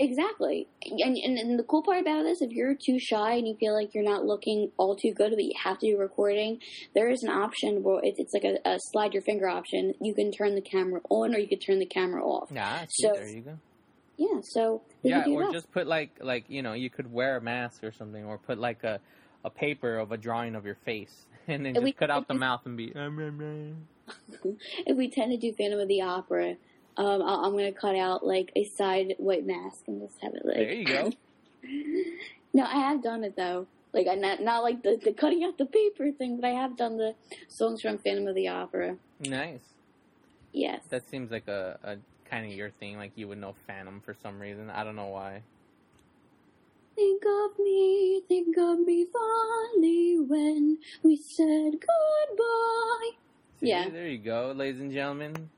Exactly. 0.00 0.66
And, 0.82 1.14
and, 1.18 1.36
and 1.36 1.58
the 1.58 1.62
cool 1.62 1.82
part 1.82 2.00
about 2.00 2.22
this, 2.22 2.40
if 2.40 2.52
you're 2.52 2.74
too 2.74 2.98
shy 2.98 3.34
and 3.34 3.46
you 3.46 3.54
feel 3.60 3.74
like 3.74 3.94
you're 3.94 4.02
not 4.02 4.24
looking 4.24 4.72
all 4.78 4.96
too 4.96 5.12
good, 5.12 5.30
but 5.32 5.44
you 5.44 5.52
have 5.62 5.78
to 5.80 5.90
do 5.92 5.98
recording, 5.98 6.58
there 6.94 7.10
is 7.10 7.22
an 7.22 7.28
option 7.28 7.82
where 7.82 8.00
it's, 8.02 8.18
it's 8.18 8.32
like 8.32 8.44
a, 8.44 8.56
a 8.66 8.78
slide 8.92 9.12
your 9.12 9.20
finger 9.22 9.46
option. 9.46 9.92
You 10.00 10.14
can 10.14 10.32
turn 10.32 10.54
the 10.54 10.62
camera 10.62 11.02
on 11.10 11.34
or 11.34 11.38
you 11.38 11.46
can 11.46 11.58
turn 11.58 11.80
the 11.80 11.86
camera 11.86 12.24
off. 12.24 12.50
Yeah. 12.50 12.86
So- 12.88 13.12
there 13.12 13.28
you 13.28 13.42
go. 13.42 13.58
Yeah, 14.20 14.40
so 14.42 14.82
Yeah, 15.02 15.24
do 15.24 15.32
or 15.32 15.44
that. 15.44 15.52
just 15.52 15.72
put 15.72 15.86
like 15.86 16.10
like 16.20 16.44
you 16.48 16.60
know 16.60 16.74
you 16.74 16.90
could 16.90 17.10
wear 17.10 17.38
a 17.38 17.40
mask 17.40 17.82
or 17.82 17.90
something, 17.90 18.22
or 18.24 18.36
put 18.36 18.58
like 18.58 18.84
a 18.84 19.00
a 19.44 19.50
paper 19.50 19.96
of 19.96 20.12
a 20.12 20.18
drawing 20.18 20.54
of 20.54 20.66
your 20.66 20.74
face, 20.84 21.24
and 21.48 21.64
then 21.64 21.68
And 21.68 21.76
just 21.76 21.84
we- 21.84 21.92
cut 21.92 22.10
out 22.10 22.28
the 22.28 22.34
we- 22.34 22.40
mouth 22.40 22.60
and 22.66 22.76
be. 22.76 22.92
If 24.86 24.96
we 24.96 25.08
tend 25.08 25.30
to 25.32 25.38
do 25.38 25.52
Phantom 25.52 25.78
of 25.80 25.88
the 25.88 26.02
Opera, 26.02 26.56
um, 26.96 27.22
I- 27.22 27.42
I'm 27.46 27.52
going 27.52 27.72
to 27.72 27.78
cut 27.78 27.94
out 27.96 28.26
like 28.26 28.50
a 28.56 28.64
side 28.64 29.14
white 29.18 29.46
mask 29.46 29.84
and 29.86 30.00
just 30.02 30.20
have 30.20 30.34
it 30.34 30.44
like. 30.44 30.56
There 30.56 30.72
you 30.72 30.84
go. 30.84 31.12
no, 32.52 32.64
I 32.64 32.74
have 32.88 33.02
done 33.02 33.24
it 33.24 33.36
though. 33.36 33.66
Like 33.92 34.06
I 34.06 34.14
not 34.16 34.40
not 34.42 34.62
like 34.62 34.82
the, 34.82 35.00
the 35.02 35.12
cutting 35.12 35.44
out 35.44 35.56
the 35.58 35.64
paper 35.66 36.10
thing, 36.12 36.36
but 36.40 36.46
I 36.46 36.50
have 36.50 36.76
done 36.76 36.96
the 36.98 37.14
songs 37.48 37.80
from 37.80 37.98
Phantom 37.98 38.26
of 38.28 38.34
the 38.34 38.48
Opera. 38.48 38.96
Nice. 39.20 39.62
Yes. 40.52 40.82
That 40.90 41.08
seems 41.08 41.30
like 41.30 41.46
a, 41.48 41.78
a 41.82 41.96
kind 42.30 42.46
of 42.46 42.52
your 42.52 42.70
thing. 42.70 42.96
Like 42.96 43.12
you 43.16 43.28
would 43.28 43.38
know 43.38 43.54
Phantom 43.66 44.00
for 44.04 44.14
some 44.22 44.38
reason. 44.38 44.70
I 44.70 44.84
don't 44.84 44.96
know 44.96 45.08
why. 45.08 45.42
Think 46.96 47.22
of 47.24 47.58
me, 47.58 48.20
think 48.28 48.56
of 48.58 48.78
me 48.80 49.06
fondly 49.06 50.18
when 50.18 50.78
we 51.02 51.16
said 51.16 51.72
goodbye. 51.72 53.10
See, 53.60 53.68
Yeah. 53.68 53.88
There 53.88 54.06
you 54.06 54.18
go, 54.18 54.52
ladies 54.54 54.80
and 54.80 54.92
gentlemen. 54.92 55.48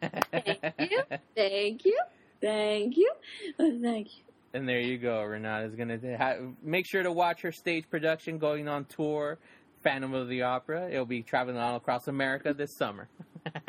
Thank 0.00 0.90
you. 0.90 1.02
Thank 1.36 1.84
you. 1.84 1.98
Thank 2.40 2.96
you. 2.96 3.12
Uh, 3.58 3.70
Thank 3.82 4.06
you. 4.18 4.22
And 4.54 4.68
there 4.68 4.80
you 4.80 4.96
go. 4.96 5.22
Renata's 5.22 5.74
gonna 5.74 5.98
ha- 6.16 6.36
make 6.62 6.86
sure 6.86 7.02
to 7.02 7.12
watch 7.12 7.42
her 7.42 7.52
stage 7.52 7.88
production 7.90 8.38
going 8.38 8.68
on 8.68 8.84
tour, 8.86 9.38
Phantom 9.82 10.14
of 10.14 10.28
the 10.28 10.42
Opera. 10.42 10.88
It'll 10.90 11.04
be 11.04 11.22
traveling 11.22 11.58
all 11.58 11.76
across 11.76 12.08
America 12.08 12.54
this 12.54 12.72
summer. 12.72 13.08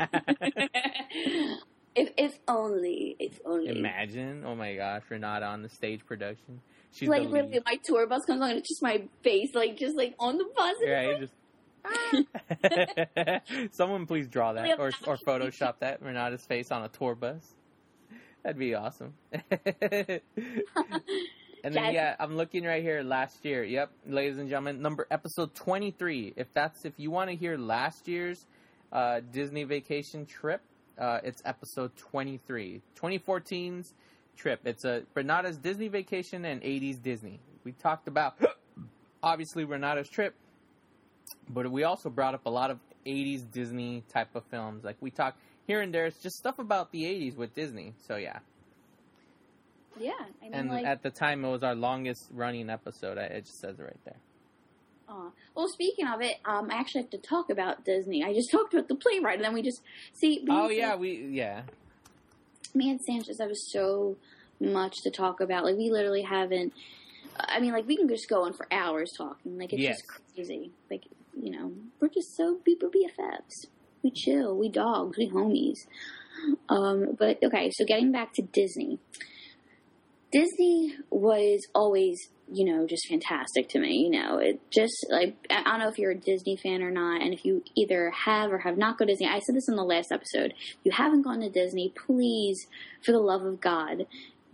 if 1.94 2.10
if 2.16 2.38
only, 2.48 3.16
if 3.18 3.38
only. 3.44 3.78
Imagine, 3.78 4.44
oh 4.46 4.54
my 4.54 4.74
gosh, 4.76 5.02
Renata 5.08 5.46
on 5.46 5.62
the 5.62 5.68
stage 5.68 6.04
production. 6.06 6.60
She's 6.92 7.08
like 7.08 7.28
literally, 7.28 7.60
my 7.64 7.78
tour 7.84 8.06
bus 8.06 8.24
comes 8.24 8.40
on, 8.42 8.50
and 8.50 8.58
it's 8.58 8.68
just 8.68 8.82
my 8.82 9.02
face, 9.22 9.54
like 9.54 9.76
just 9.76 9.96
like 9.96 10.14
on 10.18 10.38
the 10.38 10.46
bus. 10.56 10.76
and 10.80 10.88
Yeah, 10.88 11.00
it's 11.00 11.20
like- 11.20 11.20
just. 11.20 11.32
Someone 13.76 14.06
please 14.06 14.26
draw 14.28 14.52
that 14.54 14.78
or 14.78 14.90
or 15.06 15.16
Photoshop 15.16 15.74
that 15.80 16.02
Renata's 16.02 16.44
face 16.44 16.70
on 16.70 16.82
a 16.84 16.88
tour 16.88 17.14
bus. 17.14 17.54
That'd 18.42 18.58
be 18.58 18.74
awesome. 18.74 19.14
And 21.64 21.74
then 21.74 21.92
yeah, 21.92 22.14
I'm 22.20 22.36
looking 22.36 22.64
right 22.64 22.82
here. 22.82 23.02
Last 23.02 23.44
year, 23.44 23.64
yep, 23.64 23.90
ladies 24.06 24.38
and 24.38 24.48
gentlemen, 24.48 24.80
number 24.80 25.06
episode 25.10 25.54
23. 25.56 26.34
If 26.36 26.46
that's 26.54 26.84
if 26.84 26.92
you 26.98 27.10
want 27.10 27.30
to 27.30 27.36
hear 27.36 27.56
last 27.58 28.06
year's 28.06 28.46
uh, 28.92 29.20
Disney 29.32 29.64
vacation 29.64 30.24
trip, 30.24 30.60
uh, 30.98 31.20
it's 31.22 31.42
episode 31.44 31.96
23. 31.96 32.82
2014's 33.00 33.94
trip. 34.36 34.60
It's 34.64 34.84
a 34.84 35.02
Renata's 35.14 35.56
Disney 35.56 35.88
vacation 35.88 36.44
and 36.44 36.62
80s 36.62 37.02
Disney. 37.02 37.40
We 37.64 37.72
talked 37.72 38.08
about 38.08 38.36
obviously 39.22 39.64
Renata's 39.64 40.08
trip, 40.08 40.34
but 41.48 41.70
we 41.70 41.84
also 41.84 42.10
brought 42.10 42.34
up 42.34 42.46
a 42.46 42.50
lot 42.50 42.70
of 42.70 42.78
80s 43.06 43.50
Disney 43.50 44.04
type 44.12 44.34
of 44.34 44.44
films. 44.44 44.84
Like 44.84 44.96
we 45.00 45.10
talked 45.10 45.38
here 45.66 45.80
and 45.80 45.92
there, 45.92 46.06
it's 46.06 46.18
just 46.18 46.36
stuff 46.36 46.58
about 46.58 46.92
the 46.92 47.04
80s 47.04 47.36
with 47.36 47.54
Disney. 47.54 47.94
So 48.06 48.16
yeah. 48.16 48.38
yeah, 49.98 50.12
I 50.42 50.44
mean, 50.44 50.54
And 50.54 50.70
like, 50.70 50.86
at 50.86 51.02
the 51.02 51.10
time, 51.10 51.44
it 51.44 51.50
was 51.50 51.62
our 51.62 51.74
longest 51.74 52.28
running 52.32 52.70
episode. 52.70 53.18
It 53.18 53.44
just 53.44 53.60
says 53.60 53.78
it 53.78 53.82
right 53.82 54.04
there. 54.04 54.16
Aw. 55.08 55.30
well, 55.54 55.68
speaking 55.68 56.06
of 56.06 56.20
it, 56.20 56.34
um, 56.44 56.70
I 56.70 56.74
actually 56.76 57.02
have 57.02 57.10
to 57.10 57.18
talk 57.18 57.50
about 57.50 57.84
Disney. 57.84 58.22
I 58.24 58.32
just 58.34 58.50
talked 58.52 58.74
about 58.74 58.88
the 58.88 58.94
playwright, 58.94 59.36
and 59.36 59.44
then 59.44 59.54
we 59.54 59.62
just 59.62 59.80
see. 60.12 60.44
Oh 60.48 60.68
yeah, 60.68 60.90
San- 60.90 61.00
we 61.00 61.26
yeah. 61.30 61.62
me 62.74 62.90
and 62.90 63.00
Sanchez 63.00 63.38
have 63.40 63.50
so 63.54 64.16
much 64.60 64.94
to 65.04 65.10
talk 65.10 65.40
about. 65.40 65.64
Like 65.64 65.76
we 65.76 65.90
literally 65.90 66.22
haven't. 66.22 66.72
I 67.40 67.60
mean, 67.60 67.72
like 67.72 67.86
we 67.86 67.96
can 67.96 68.08
just 68.08 68.28
go 68.28 68.44
on 68.44 68.52
for 68.52 68.66
hours 68.72 69.12
talking. 69.16 69.58
Like 69.58 69.72
it's 69.72 69.82
Yes. 69.82 69.96
just 69.98 70.08
crazy. 70.34 70.72
Like 70.90 71.04
you 71.40 71.50
know, 71.50 71.72
we're 72.00 72.08
just 72.08 72.36
so 72.36 72.56
people 72.64 72.90
BFFs. 72.90 73.66
We 74.02 74.10
chill. 74.10 74.56
We 74.56 74.68
dogs. 74.68 75.16
We 75.18 75.28
homies. 75.30 75.78
Um, 76.68 77.16
but 77.18 77.38
okay, 77.42 77.70
so 77.72 77.84
getting 77.84 78.12
back 78.12 78.32
to 78.34 78.42
Disney. 78.42 78.98
Disney 80.30 80.94
was 81.10 81.66
always, 81.74 82.28
you 82.52 82.64
know, 82.64 82.86
just 82.86 83.08
fantastic 83.08 83.68
to 83.70 83.78
me. 83.78 84.08
You 84.10 84.10
know, 84.10 84.38
it 84.38 84.60
just 84.70 85.06
like 85.10 85.36
I 85.50 85.62
don't 85.62 85.80
know 85.80 85.88
if 85.88 85.98
you're 85.98 86.12
a 86.12 86.18
Disney 86.18 86.56
fan 86.56 86.82
or 86.82 86.90
not, 86.90 87.22
and 87.22 87.32
if 87.32 87.44
you 87.44 87.62
either 87.76 88.10
have 88.10 88.52
or 88.52 88.58
have 88.58 88.78
not 88.78 88.98
gone 88.98 89.08
to 89.08 89.14
Disney. 89.14 89.26
I 89.26 89.38
said 89.40 89.54
this 89.54 89.68
in 89.68 89.76
the 89.76 89.84
last 89.84 90.12
episode. 90.12 90.52
If 90.52 90.78
you 90.84 90.92
haven't 90.92 91.22
gone 91.22 91.40
to 91.40 91.50
Disney, 91.50 91.92
please, 92.06 92.66
for 93.04 93.12
the 93.12 93.18
love 93.18 93.42
of 93.44 93.60
God, 93.60 94.06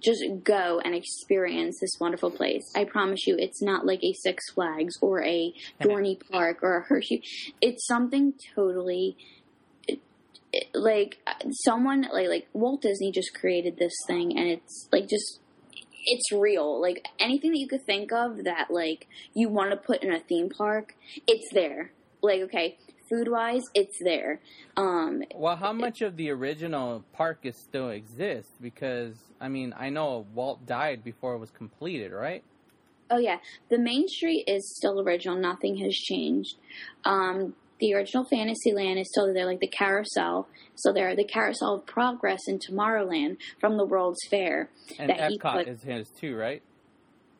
just 0.03 0.23
go 0.43 0.81
and 0.85 0.95
experience 0.95 1.79
this 1.81 1.97
wonderful 2.01 2.31
place. 2.31 2.71
I 2.75 2.85
promise 2.85 3.27
you, 3.27 3.37
it's 3.39 3.63
not 3.63 3.87
like 3.87 4.03
a 4.03 4.13
Six 4.13 4.51
Flags 4.51 4.95
or 5.01 5.23
a 5.23 5.55
Dorney 5.81 6.21
Park 6.31 6.59
or 6.63 6.79
a 6.79 6.83
Hershey. 6.83 7.23
It's 7.61 7.87
something 7.87 8.35
totally 8.55 9.17
like 10.73 11.19
uh, 11.27 11.33
someone 11.51 12.07
like 12.13 12.29
like 12.29 12.49
Walt 12.53 12.83
Disney 12.83 13.11
just 13.11 13.35
created 13.35 13.77
this 13.77 13.95
thing, 14.07 14.37
and 14.37 14.49
it's 14.49 14.89
like 14.93 15.09
just 15.09 15.41
it's 16.07 16.33
real. 16.33 16.81
Like 16.81 17.07
anything 17.19 17.53
that 17.53 17.59
you 17.59 17.69
could 17.69 17.85
think 17.85 18.13
of 18.13 18.45
that 18.45 18.71
like 18.71 19.09
you 19.35 19.49
want 19.49 19.71
to 19.71 19.77
put 19.77 20.03
in 20.03 20.13
a 20.13 20.21
theme 20.21 20.49
park, 20.49 20.95
it's 21.27 21.49
there. 21.53 21.93
Like 22.23 22.41
okay, 22.43 22.79
food 23.09 23.29
wise, 23.29 23.63
it's 23.75 23.99
there. 24.01 24.41
Um, 24.77 25.23
Well, 25.35 25.57
how 25.57 25.73
much 25.73 26.03
of 26.03 26.17
the 26.17 26.31
original 26.31 27.05
park 27.13 27.41
is 27.43 27.57
still 27.57 27.91
exists? 27.91 28.53
Because 28.61 29.17
I 29.41 29.49
mean, 29.49 29.75
I 29.77 29.91
know 29.91 30.27
Walt 30.35 30.67
died 30.67 31.05
before 31.05 31.35
it 31.35 31.39
was 31.39 31.51
completed, 31.51 32.13
right? 32.13 32.43
Oh 33.11 33.19
yeah, 33.19 33.39
the 33.69 33.79
main 33.79 34.09
street 34.09 34.45
is 34.47 34.75
still 34.77 35.01
original. 35.01 35.37
Nothing 35.37 35.77
has 35.79 35.95
changed. 35.95 36.57
Um, 37.05 37.55
the 37.81 37.95
original 37.95 38.25
Fantasyland 38.25 38.99
is 38.99 39.09
still 39.11 39.33
there, 39.33 39.47
like 39.47 39.61
the 39.61 39.67
carousel. 39.69 40.49
So 40.77 40.93
there, 40.93 41.09
are 41.11 41.17
the 41.17 41.25
carousel 41.25 41.75
of 41.77 41.87
progress 41.87 42.43
in 42.49 42.59
Tomorrowland 42.59 43.37
from 43.61 43.77
the 43.77 43.85
World's 43.85 44.25
Fair. 44.31 44.71
And 44.99 45.11
That 45.11 45.31
he 45.31 45.39
Epcot 45.39 45.53
put- 45.53 45.69
is 45.69 45.83
his 45.83 46.09
too, 46.11 46.37
right? 46.37 46.63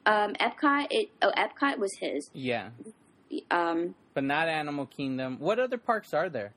Um, 0.07 0.35
Epcot, 0.35 0.89
it 0.91 1.09
oh 1.23 1.33
Epcot 1.37 1.79
was 1.79 1.97
his. 1.99 2.29
Yeah, 2.35 2.71
Um, 3.51 3.95
but 4.13 4.23
not 4.25 4.49
Animal 4.49 4.87
Kingdom. 4.87 5.39
What 5.39 5.59
other 5.59 5.79
parks 5.79 6.13
are 6.13 6.29
there? 6.29 6.53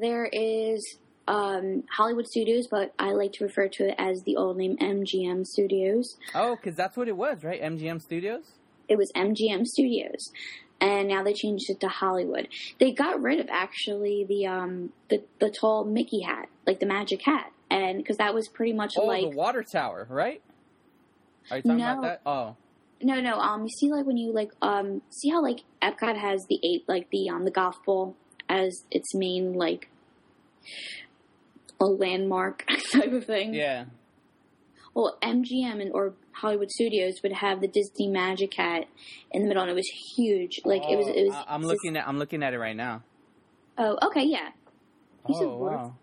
there 0.00 0.26
is 0.32 0.96
um, 1.26 1.82
Hollywood 1.96 2.26
Studios, 2.28 2.68
but 2.70 2.92
I 3.00 3.10
like 3.12 3.32
to 3.34 3.44
refer 3.44 3.66
to 3.68 3.88
it 3.88 3.94
as 3.98 4.22
the 4.22 4.36
old 4.36 4.56
name 4.56 4.76
MGM 4.80 5.44
Studios. 5.44 6.16
Oh, 6.34 6.54
because 6.56 6.74
that's 6.76 6.96
what 6.96 7.08
it 7.08 7.16
was, 7.16 7.42
right? 7.44 7.60
MGM 7.60 8.00
Studios. 8.00 8.44
it 8.88 8.96
was 8.96 9.10
MGM 9.16 9.66
Studios, 9.66 10.30
and 10.80 11.08
now 11.08 11.22
they 11.22 11.32
changed 11.32 11.68
it 11.68 11.80
to 11.80 11.88
Hollywood. 11.88 12.48
They 12.78 12.92
got 12.92 13.20
rid 13.20 13.40
of 13.40 13.48
actually 13.50 14.24
the 14.28 14.46
um 14.46 14.92
the 15.08 15.22
the 15.40 15.50
tall 15.50 15.84
Mickey 15.84 16.20
hat, 16.20 16.48
like 16.66 16.80
the 16.80 16.86
magic 16.86 17.22
hat, 17.22 17.52
and 17.70 17.98
because 17.98 18.16
that 18.18 18.34
was 18.34 18.48
pretty 18.48 18.72
much 18.72 18.94
Oh, 18.96 19.06
like 19.06 19.30
the 19.30 19.36
water 19.36 19.62
tower, 19.64 20.06
right? 20.08 20.42
Are 21.50 21.56
you 21.58 21.62
talking 21.62 21.80
about 21.80 22.02
that? 22.02 22.20
Oh, 22.26 22.56
no 23.00 23.20
no 23.20 23.38
um 23.38 23.62
you 23.62 23.68
see 23.68 23.90
like 23.90 24.04
when 24.06 24.16
you 24.16 24.32
like 24.32 24.50
um 24.60 25.02
see 25.10 25.28
how 25.30 25.40
like 25.42 25.60
Epcot 25.80 26.16
has 26.18 26.46
the 26.48 26.58
ape 26.64 26.84
like 26.88 27.08
the 27.10 27.28
um 27.28 27.44
the 27.44 27.50
golf 27.50 27.76
ball 27.84 28.16
as 28.48 28.84
its 28.90 29.14
main 29.14 29.52
like 29.54 29.88
a 31.80 31.84
landmark 31.84 32.64
type 32.92 33.12
of 33.12 33.24
thing. 33.24 33.54
yeah. 33.54 33.84
Well, 34.98 35.16
MGM 35.22 35.80
and 35.80 35.92
or 35.92 36.14
Hollywood 36.32 36.72
Studios 36.72 37.22
would 37.22 37.30
have 37.30 37.60
the 37.60 37.68
Disney 37.68 38.08
Magic 38.08 38.52
Hat 38.54 38.88
in 39.30 39.42
the 39.42 39.46
middle, 39.46 39.62
and 39.62 39.70
it 39.70 39.74
was 39.74 39.86
huge. 39.86 40.60
Like 40.64 40.82
it 40.90 40.96
was. 40.96 41.06
It 41.06 41.28
was. 41.28 41.36
Oh, 41.36 41.44
I'm 41.46 41.62
looking 41.62 41.96
at. 41.96 42.08
I'm 42.08 42.18
looking 42.18 42.42
at 42.42 42.52
it 42.52 42.58
right 42.58 42.74
now. 42.74 43.04
Oh, 43.78 43.96
okay, 44.08 44.24
yeah. 44.24 44.48
You 45.28 45.36
Oh 45.36 45.56
wow, 45.56 45.94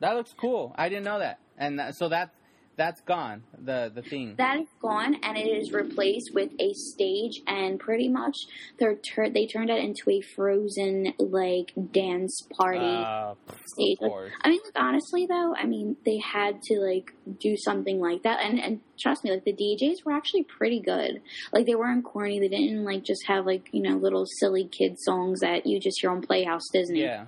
that 0.00 0.16
looks 0.16 0.32
cool. 0.32 0.74
I 0.78 0.88
didn't 0.88 1.04
know 1.04 1.18
that. 1.18 1.38
And 1.58 1.78
that, 1.78 1.96
so 1.96 2.08
that 2.08 2.30
that's 2.78 3.02
gone. 3.02 3.42
The 3.62 3.92
the 3.94 4.00
thing. 4.02 4.36
That 4.38 4.58
is 4.60 4.68
gone, 4.80 5.16
and 5.22 5.36
it 5.36 5.46
is 5.46 5.72
replaced 5.72 6.32
with 6.32 6.50
a 6.58 6.72
stage, 6.72 7.42
and 7.46 7.78
pretty 7.78 8.08
much 8.08 8.36
they're 8.78 8.94
tur- 8.94 9.28
they 9.28 9.46
turned 9.46 9.68
it 9.68 9.84
into 9.84 10.08
a 10.10 10.22
frozen 10.22 11.12
like 11.18 11.72
dance 11.92 12.40
party 12.56 12.78
Uh, 12.78 13.34
stage. 13.66 13.98
of 13.98 14.02
Like, 14.02 14.10
course. 14.10 14.32
I 14.42 14.48
mean, 14.48 14.60
like 14.64 14.82
honestly 14.82 15.26
though, 15.26 15.54
I 15.54 15.66
mean 15.66 15.96
they 16.06 16.16
had 16.18 16.62
to 16.62 16.78
like 16.80 17.12
do 17.38 17.56
something 17.58 18.00
like 18.00 18.22
that, 18.22 18.38
and 18.42 18.58
and 18.58 18.80
trust 18.98 19.24
me, 19.24 19.30
like 19.32 19.44
the 19.44 19.52
DJs 19.52 20.04
were 20.06 20.12
actually 20.12 20.44
pretty 20.44 20.80
good. 20.80 21.20
Like 21.52 21.66
they 21.66 21.74
weren't 21.74 22.04
corny. 22.04 22.38
They 22.40 22.48
didn't 22.48 22.84
like 22.84 23.02
just 23.04 23.26
have 23.26 23.44
like 23.44 23.68
you 23.72 23.82
know 23.82 23.96
little 23.96 24.24
silly 24.24 24.64
kid 24.66 24.98
songs 25.00 25.40
that 25.40 25.66
you 25.66 25.78
just 25.80 26.00
hear 26.00 26.10
on 26.10 26.22
Playhouse 26.22 26.68
Disney. 26.72 27.02
Yeah. 27.02 27.26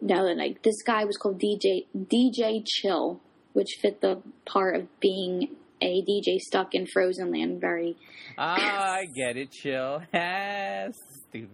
No, 0.00 0.24
like 0.26 0.62
this 0.62 0.82
guy 0.82 1.04
was 1.04 1.16
called 1.16 1.38
DJ 1.40 1.86
DJ 1.96 2.62
Chill, 2.66 3.20
which 3.56 3.78
fit 3.80 4.02
the 4.02 4.20
part 4.44 4.76
of 4.76 5.00
being 5.00 5.48
a 5.80 6.02
DJ 6.02 6.38
stuck 6.38 6.74
in 6.74 6.86
Frozen 6.86 7.32
Land 7.32 7.58
very 7.60 7.96
Ah, 8.38 8.96
I 9.00 9.06
get 9.06 9.36
it. 9.38 9.50
Chill. 9.50 10.02
Stupid. 10.12 11.48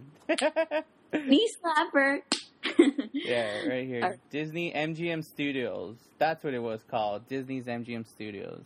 knee 1.28 1.48
slapper. 1.64 2.18
yeah, 3.12 3.66
right 3.68 3.86
here. 3.86 4.18
Disney 4.30 4.72
MGM 4.72 5.24
Studios. 5.24 5.96
That's 6.18 6.42
what 6.44 6.54
it 6.54 6.62
was 6.62 6.80
called. 6.90 7.28
Disney's 7.28 7.66
MGM 7.66 8.06
Studios. 8.06 8.62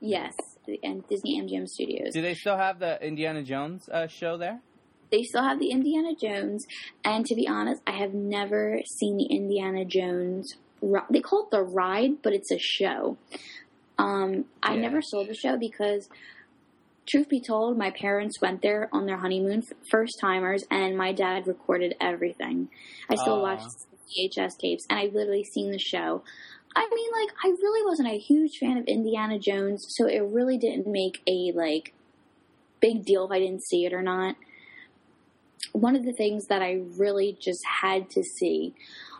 yes, 0.00 0.34
and 0.82 1.06
Disney 1.08 1.40
MGM 1.40 1.68
Studios. 1.68 2.12
Do 2.12 2.22
they 2.22 2.34
still 2.34 2.56
have 2.56 2.78
the 2.78 3.04
Indiana 3.06 3.42
Jones 3.42 3.88
uh, 3.90 4.06
show 4.06 4.36
there? 4.36 4.60
They 5.10 5.22
still 5.22 5.44
have 5.44 5.60
the 5.60 5.70
Indiana 5.70 6.14
Jones, 6.20 6.66
and 7.04 7.24
to 7.26 7.34
be 7.34 7.46
honest, 7.46 7.80
I 7.86 7.92
have 7.92 8.12
never 8.12 8.80
seen 8.98 9.16
the 9.16 9.26
Indiana 9.26 9.84
Jones. 9.84 10.54
They 11.10 11.20
call 11.20 11.44
it 11.44 11.50
the 11.50 11.62
ride, 11.62 12.22
but 12.22 12.32
it's 12.32 12.50
a 12.50 12.58
show. 12.58 13.16
Um, 13.98 14.44
I 14.62 14.74
Yeah. 14.74 14.82
never 14.82 15.02
saw 15.02 15.24
the 15.24 15.34
show 15.34 15.56
because, 15.56 16.08
truth 17.06 17.28
be 17.28 17.40
told, 17.40 17.78
my 17.78 17.90
parents 17.90 18.40
went 18.40 18.62
there 18.62 18.88
on 18.92 19.06
their 19.06 19.16
honeymoon, 19.18 19.62
first 19.90 20.18
timers, 20.20 20.64
and 20.70 20.96
my 20.96 21.12
dad 21.12 21.46
recorded 21.46 21.94
everything. 22.00 22.68
I 23.08 23.14
still 23.16 23.40
watch 23.40 23.60
VHS 24.14 24.56
tapes, 24.58 24.86
and 24.90 24.98
I've 24.98 25.14
literally 25.14 25.44
seen 25.44 25.70
the 25.70 25.78
show. 25.78 26.22
I 26.74 26.88
mean, 26.92 27.10
like, 27.12 27.34
I 27.42 27.48
really 27.48 27.86
wasn't 27.86 28.08
a 28.08 28.18
huge 28.18 28.58
fan 28.58 28.76
of 28.76 28.84
Indiana 28.86 29.38
Jones, 29.38 29.86
so 29.88 30.06
it 30.06 30.20
really 30.20 30.58
didn't 30.58 30.86
make 30.86 31.22
a 31.26 31.52
like 31.52 31.94
big 32.80 33.04
deal 33.04 33.24
if 33.24 33.30
I 33.30 33.38
didn't 33.38 33.64
see 33.64 33.86
it 33.86 33.94
or 33.94 34.02
not 34.02 34.36
one 35.72 35.96
of 35.96 36.04
the 36.04 36.12
things 36.12 36.46
that 36.46 36.62
I 36.62 36.80
really 36.96 37.36
just 37.40 37.62
had 37.82 38.08
to 38.10 38.22
see 38.22 38.74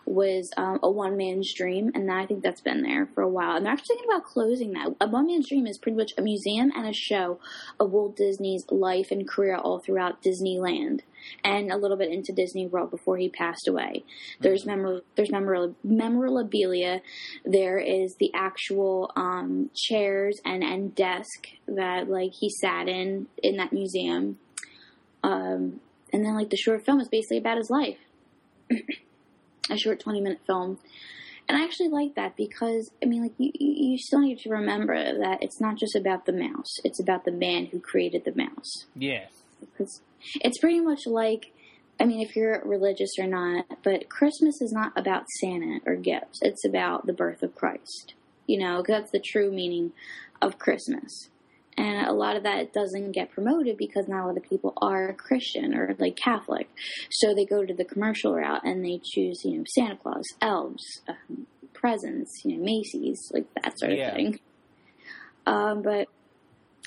was 0.06 0.50
um, 0.56 0.78
a 0.82 0.90
one 0.90 1.16
man's 1.16 1.52
dream, 1.52 1.90
and 1.94 2.10
I 2.10 2.26
think 2.26 2.42
that's 2.42 2.60
been 2.60 2.82
there 2.82 3.06
for 3.14 3.22
a 3.22 3.28
while. 3.28 3.56
And 3.56 3.66
they're 3.66 3.72
actually 3.72 3.96
thinking 3.96 4.10
about 4.10 4.24
closing 4.24 4.72
that. 4.72 4.94
A 5.00 5.08
one 5.08 5.26
man's 5.26 5.48
dream 5.48 5.66
is 5.66 5.78
pretty 5.78 5.98
much 5.98 6.12
a 6.16 6.22
museum 6.22 6.70
and 6.74 6.86
a 6.86 6.92
show 6.92 7.40
of 7.80 7.90
Walt 7.90 8.16
Disney's 8.16 8.64
life 8.70 9.10
and 9.10 9.28
career 9.28 9.56
all 9.56 9.80
throughout 9.80 10.22
Disneyland, 10.22 11.00
and 11.42 11.72
a 11.72 11.76
little 11.76 11.96
bit 11.96 12.12
into 12.12 12.32
Disney 12.32 12.66
World 12.66 12.90
before 12.90 13.16
he 13.16 13.28
passed 13.28 13.66
away. 13.66 14.04
There's 14.40 14.64
memor- 14.64 15.02
there's 15.16 15.32
memor- 15.32 15.74
memorabilia. 15.82 17.02
There 17.44 17.78
is 17.78 18.14
the 18.16 18.30
actual 18.32 19.12
um, 19.16 19.70
chairs 19.74 20.40
and 20.44 20.62
and 20.62 20.94
desk 20.94 21.48
that 21.66 22.08
like 22.08 22.32
he 22.32 22.48
sat 22.48 22.88
in 22.88 23.26
in 23.42 23.56
that 23.56 23.72
museum. 23.72 24.38
Um, 25.24 25.80
and 26.12 26.24
then 26.24 26.36
like 26.36 26.50
the 26.50 26.56
short 26.56 26.84
film 26.86 27.00
is 27.00 27.08
basically 27.08 27.38
about 27.38 27.58
his 27.58 27.68
life 27.68 27.98
a 29.70 29.76
short 29.76 30.00
20 30.00 30.20
minute 30.20 30.40
film. 30.46 30.78
And 31.48 31.56
i 31.56 31.62
actually 31.64 31.88
like 31.88 32.14
that 32.16 32.36
because 32.36 32.90
i 33.02 33.06
mean 33.06 33.22
like 33.22 33.34
you, 33.38 33.50
you 33.54 33.98
still 33.98 34.20
need 34.20 34.38
to 34.40 34.50
remember 34.50 34.96
that 34.96 35.42
it's 35.42 35.60
not 35.60 35.76
just 35.76 35.94
about 35.94 36.26
the 36.26 36.32
mouse. 36.32 36.72
It's 36.84 37.00
about 37.00 37.24
the 37.24 37.30
man 37.32 37.66
who 37.66 37.78
created 37.80 38.24
the 38.24 38.34
mouse. 38.34 38.86
Yes. 38.94 39.30
because 39.60 40.00
it's 40.40 40.58
pretty 40.58 40.80
much 40.80 41.06
like 41.06 41.52
i 42.00 42.04
mean 42.04 42.20
if 42.20 42.34
you're 42.36 42.60
religious 42.64 43.10
or 43.18 43.26
not 43.26 43.64
but 43.84 44.08
christmas 44.08 44.60
is 44.60 44.72
not 44.72 44.92
about 44.96 45.24
santa 45.40 45.78
or 45.86 45.94
gifts. 45.96 46.40
It's 46.42 46.64
about 46.64 47.06
the 47.06 47.12
birth 47.12 47.42
of 47.42 47.54
christ. 47.54 48.14
You 48.46 48.58
know 48.60 48.76
'cause 48.82 48.86
that's 48.96 49.10
the 49.12 49.20
true 49.32 49.50
meaning 49.52 49.92
of 50.42 50.58
christmas 50.58 51.28
and 51.76 52.06
a 52.06 52.12
lot 52.12 52.36
of 52.36 52.42
that 52.44 52.72
doesn't 52.72 53.12
get 53.12 53.30
promoted 53.30 53.76
because 53.76 54.08
not 54.08 54.24
a 54.24 54.26
lot 54.28 54.36
of 54.36 54.42
people 54.42 54.72
are 54.80 55.12
Christian 55.14 55.74
or 55.74 55.94
like 55.98 56.16
Catholic, 56.16 56.68
so 57.10 57.34
they 57.34 57.44
go 57.44 57.64
to 57.64 57.74
the 57.74 57.84
commercial 57.84 58.34
route 58.34 58.62
and 58.64 58.84
they 58.84 59.00
choose, 59.04 59.42
you 59.44 59.58
know, 59.58 59.64
Santa 59.66 59.96
Claus, 59.96 60.24
elves, 60.40 60.84
um, 61.08 61.46
presents, 61.72 62.32
you 62.44 62.56
know, 62.56 62.64
Macy's, 62.64 63.30
like 63.32 63.46
that 63.62 63.78
sort 63.78 63.92
of 63.92 63.98
Yeah. 63.98 64.14
thing. 64.14 64.40
Um, 65.46 65.82
but 65.82 66.08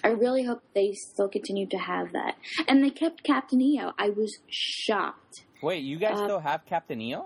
I 0.04 0.10
really 0.10 0.44
hope 0.44 0.62
they 0.74 0.94
still 0.94 1.30
continue 1.30 1.68
to 1.68 1.78
have 1.78 2.14
that, 2.14 2.36
and 2.68 2.84
they 2.84 2.90
kept 2.90 3.24
Captain 3.24 3.62
EO. 3.62 3.92
I 3.98 4.10
was 4.10 4.38
shocked. 4.50 5.44
Wait, 5.62 5.84
you 5.84 5.98
guys 5.98 6.18
Uh, 6.20 6.24
still 6.26 6.40
have 6.40 6.66
Captain 6.66 7.02
EO? 7.02 7.26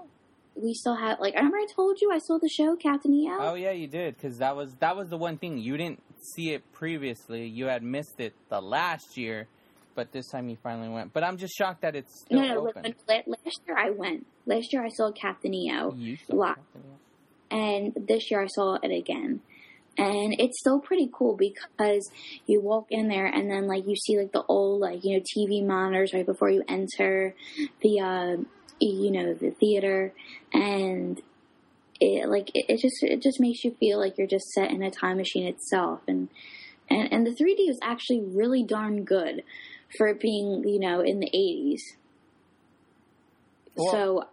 We 0.56 0.74
still 0.76 0.96
have 0.96 1.20
like 1.20 1.34
I 1.34 1.38
remember 1.38 1.58
I 1.58 1.68
told 1.76 2.00
you 2.02 2.12
I 2.12 2.20
saw 2.20 2.38
the 2.40 2.50
show 2.50 2.76
Captain 2.76 3.14
EO. 3.14 3.38
Oh 3.40 3.54
yeah, 3.56 3.72
you 3.72 3.88
did 3.88 4.16
because 4.16 4.38
that 4.38 4.56
was 4.56 4.76
that 4.76 4.96
was 4.96 5.10
the 5.10 5.18
one 5.18 5.38
thing 5.38 5.58
you 5.58 5.78
didn't 5.78 6.02
see 6.24 6.52
it 6.54 6.64
previously. 6.74 7.46
You 7.48 7.66
had 7.66 7.84
missed 7.84 8.20
it 8.20 8.34
the 8.50 8.62
last 8.62 9.18
year, 9.18 9.48
but 9.96 10.12
this 10.12 10.30
time 10.30 10.50
you 10.50 10.58
finally 10.64 10.90
went. 10.90 11.14
But 11.14 11.24
I'm 11.24 11.38
just 11.38 11.56
shocked 11.56 11.82
that 11.82 11.96
it's 11.96 12.22
still 12.22 12.42
no, 12.42 12.48
no. 12.48 12.68
open. 12.70 12.96
Last 13.08 13.60
year 13.68 13.78
I 13.78 13.90
went. 13.92 14.26
Last 14.46 14.74
year 14.74 14.84
I 14.84 14.90
saw 14.90 15.12
Captain 15.12 15.54
EO. 15.54 15.94
You 15.98 16.18
saw 16.18 16.36
Wow. 16.36 16.56
Captain 16.56 16.82
EO? 16.86 16.98
and 17.52 17.94
this 18.08 18.32
year 18.32 18.42
I 18.42 18.48
saw 18.48 18.78
it 18.82 18.92
again. 18.92 19.42
And 19.96 20.34
it's 20.40 20.60
still 20.60 20.80
pretty 20.80 21.08
cool 21.14 21.36
because 21.38 22.10
you 22.48 22.60
walk 22.62 22.88
in 22.90 23.10
there 23.10 23.28
and 23.28 23.50
then 23.50 23.68
like 23.68 23.86
you 23.88 23.96
see 23.96 24.18
like 24.18 24.32
the 24.32 24.42
old 24.48 24.82
like 24.82 25.04
you 25.04 25.18
know 25.18 25.24
TV 25.38 25.64
monitors 25.64 26.14
right 26.16 26.26
before 26.26 26.50
you 26.50 26.64
enter 26.68 27.36
the 27.82 28.00
uh, 28.00 28.38
you 28.80 29.12
know 29.12 29.36
the 29.36 29.52
theater 29.52 30.12
and 30.52 31.22
it 32.04 32.30
like 32.30 32.50
it, 32.54 32.66
it 32.70 32.80
just 32.80 33.02
it 33.02 33.22
just 33.22 33.40
makes 33.40 33.64
you 33.64 33.72
feel 33.80 34.00
like 34.00 34.18
you're 34.18 34.28
just 34.28 34.50
set 34.50 34.72
in 34.72 34.84
a 34.84 34.92
time 34.92 35.18
machine 35.18 35.48
itself 35.48 36.02
and 36.08 36.30
and 36.90 37.12
and 37.12 37.26
the 37.26 37.32
3D 37.32 37.68
was 37.68 37.80
actually 37.82 38.22
really 38.22 38.64
darn 38.64 39.04
good 39.06 39.44
for 39.98 40.08
it 40.08 40.20
being 40.20 40.64
you 40.68 40.80
know 40.80 41.00
in 41.02 41.20
the 41.20 41.30
80s. 41.34 41.82
Well- 43.76 43.92
so 43.92 44.24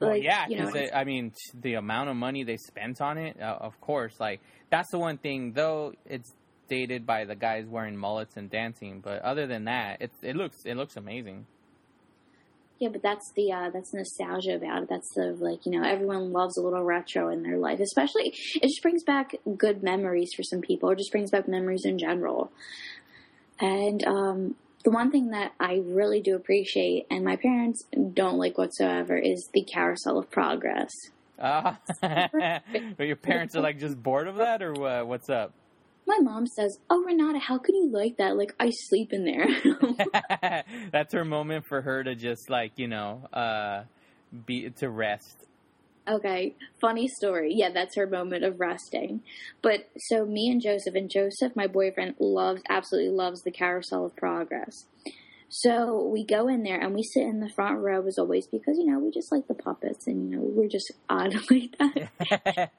Well, 0.00 0.10
like, 0.10 0.22
yeah, 0.22 0.46
you 0.48 0.58
know, 0.58 0.70
because 0.70 0.90
I 0.94 1.04
mean, 1.04 1.32
the 1.54 1.74
amount 1.74 2.10
of 2.10 2.16
money 2.16 2.42
they 2.44 2.56
spent 2.56 3.00
on 3.00 3.16
it, 3.18 3.40
uh, 3.40 3.56
of 3.60 3.80
course, 3.80 4.18
like 4.18 4.40
that's 4.70 4.90
the 4.90 4.98
one 4.98 5.18
thing. 5.18 5.52
Though 5.52 5.94
it's 6.04 6.32
dated 6.68 7.06
by 7.06 7.24
the 7.24 7.34
guys 7.36 7.66
wearing 7.66 7.96
mullets 7.96 8.36
and 8.36 8.50
dancing, 8.50 9.00
but 9.00 9.22
other 9.22 9.46
than 9.46 9.64
that, 9.64 9.98
it's 10.00 10.16
it 10.22 10.36
looks 10.36 10.64
it 10.64 10.76
looks 10.76 10.96
amazing. 10.96 11.46
Yeah, 12.80 12.88
but 12.88 13.02
that's 13.02 13.32
the 13.36 13.52
uh, 13.52 13.70
that's 13.70 13.94
nostalgia 13.94 14.56
about 14.56 14.82
it. 14.82 14.88
That's 14.88 15.14
the 15.14 15.36
like 15.38 15.64
you 15.64 15.72
know 15.72 15.86
everyone 15.86 16.32
loves 16.32 16.56
a 16.56 16.62
little 16.62 16.82
retro 16.82 17.28
in 17.28 17.42
their 17.42 17.56
life, 17.56 17.80
especially 17.80 18.34
it 18.54 18.62
just 18.62 18.82
brings 18.82 19.04
back 19.04 19.36
good 19.56 19.82
memories 19.82 20.32
for 20.34 20.42
some 20.42 20.60
people, 20.60 20.90
or 20.90 20.96
just 20.96 21.12
brings 21.12 21.30
back 21.30 21.46
memories 21.46 21.84
in 21.84 21.98
general. 21.98 22.50
And 23.60 24.04
um, 24.04 24.56
the 24.82 24.90
one 24.90 25.12
thing 25.12 25.30
that 25.30 25.52
I 25.60 25.82
really 25.84 26.20
do 26.20 26.34
appreciate, 26.34 27.06
and 27.10 27.24
my 27.24 27.36
parents 27.36 27.84
don't 28.12 28.38
like 28.38 28.58
whatsoever, 28.58 29.16
is 29.16 29.48
the 29.52 29.62
carousel 29.62 30.18
of 30.18 30.30
progress. 30.30 30.90
Uh, 31.38 31.74
but 32.00 33.06
your 33.06 33.16
parents 33.16 33.54
are 33.54 33.60
like 33.60 33.78
just 33.78 34.02
bored 34.02 34.26
of 34.26 34.36
that, 34.36 34.62
or 34.62 34.72
what? 34.72 35.06
What's 35.06 35.30
up? 35.30 35.52
My 36.06 36.18
mom 36.20 36.46
says, 36.46 36.78
"Oh, 36.90 37.02
Renata, 37.02 37.38
how 37.38 37.58
can 37.58 37.74
you 37.74 37.90
like 37.90 38.18
that? 38.18 38.36
Like 38.36 38.54
I 38.60 38.70
sleep 38.70 39.12
in 39.12 39.24
there." 39.24 39.46
That's 40.92 41.12
her 41.14 41.24
moment 41.24 41.66
for 41.66 41.80
her 41.80 42.04
to 42.04 42.14
just 42.14 42.50
like 42.50 42.72
you 42.76 42.88
know, 42.88 43.26
uh, 43.32 43.84
be 44.46 44.70
to 44.70 44.88
rest. 44.88 45.44
Okay, 46.06 46.54
funny 46.80 47.08
story. 47.08 47.54
Yeah, 47.54 47.70
that's 47.70 47.96
her 47.96 48.06
moment 48.06 48.44
of 48.44 48.60
resting. 48.60 49.22
But 49.62 49.88
so 49.96 50.26
me 50.26 50.50
and 50.50 50.60
Joseph, 50.60 50.94
and 50.94 51.10
Joseph, 51.10 51.56
my 51.56 51.66
boyfriend, 51.66 52.16
loves 52.18 52.60
absolutely 52.68 53.10
loves 53.10 53.40
the 53.42 53.50
Carousel 53.50 54.04
of 54.04 54.14
Progress. 54.14 54.84
So 55.48 56.06
we 56.06 56.24
go 56.24 56.48
in 56.48 56.62
there 56.62 56.78
and 56.80 56.94
we 56.94 57.02
sit 57.02 57.22
in 57.22 57.40
the 57.40 57.48
front 57.48 57.78
row 57.78 58.06
as 58.06 58.18
always 58.18 58.46
because 58.46 58.76
you 58.76 58.84
know 58.84 58.98
we 58.98 59.10
just 59.10 59.32
like 59.32 59.46
the 59.46 59.54
puppets 59.54 60.06
and 60.06 60.30
you 60.30 60.36
know 60.36 60.42
we're 60.42 60.68
just 60.68 60.92
odd 61.08 61.34
like 61.50 61.78
that. 61.78 62.72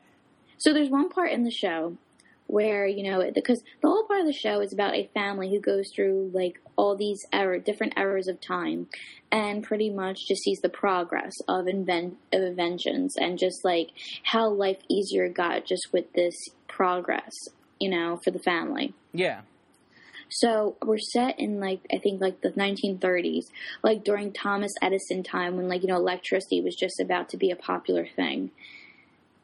So 0.58 0.74
there's 0.74 0.90
one 0.90 1.10
part 1.10 1.32
in 1.32 1.44
the 1.44 1.52
show 1.52 1.98
where 2.48 2.86
you 2.86 3.10
know 3.10 3.30
because 3.34 3.62
the 3.82 3.88
whole 3.88 4.06
part 4.06 4.22
of 4.22 4.26
the 4.26 4.34
show 4.34 4.62
is 4.62 4.72
about 4.72 4.94
a 4.94 5.10
family 5.14 5.50
who 5.50 5.60
goes 5.60 5.90
through 5.96 6.30
like 6.34 6.60
all 6.76 6.96
these 6.96 7.26
era 7.34 7.60
different 7.60 7.94
eras 7.98 8.28
of 8.28 8.40
time 8.40 8.88
and 9.32 9.64
pretty 9.64 9.90
much 9.90 10.28
just 10.28 10.44
sees 10.44 10.60
the 10.62 10.70
progress 10.70 11.34
of 11.48 11.68
invent 11.68 12.18
of 12.32 12.42
inventions 12.42 13.16
and 13.18 13.40
just 13.40 13.66
like 13.66 13.90
how 14.24 14.48
life 14.48 14.78
easier 14.90 15.28
got 15.28 15.66
just 15.66 15.88
with 15.92 16.12
this 16.14 16.36
progress 16.68 17.34
you 17.80 17.90
know 17.90 18.20
for 18.24 18.32
the 18.32 18.40
family 18.40 18.94
yeah, 19.12 19.42
so 20.30 20.76
we're 20.84 20.98
set 20.98 21.40
in 21.40 21.60
like 21.60 21.80
I 21.94 21.98
think 21.98 22.22
like 22.22 22.42
the 22.42 22.52
1930s, 22.52 23.46
like 23.84 24.04
during 24.04 24.34
Thomas 24.34 24.74
Edison 24.82 25.24
time 25.24 25.56
when 25.56 25.68
like 25.70 25.82
you 25.82 25.88
know 25.88 25.96
electricity 25.96 26.62
was 26.62 26.76
just 26.76 27.00
about 27.00 27.30
to 27.30 27.38
be 27.38 27.52
a 27.52 27.56
popular 27.56 28.06
thing. 28.06 28.52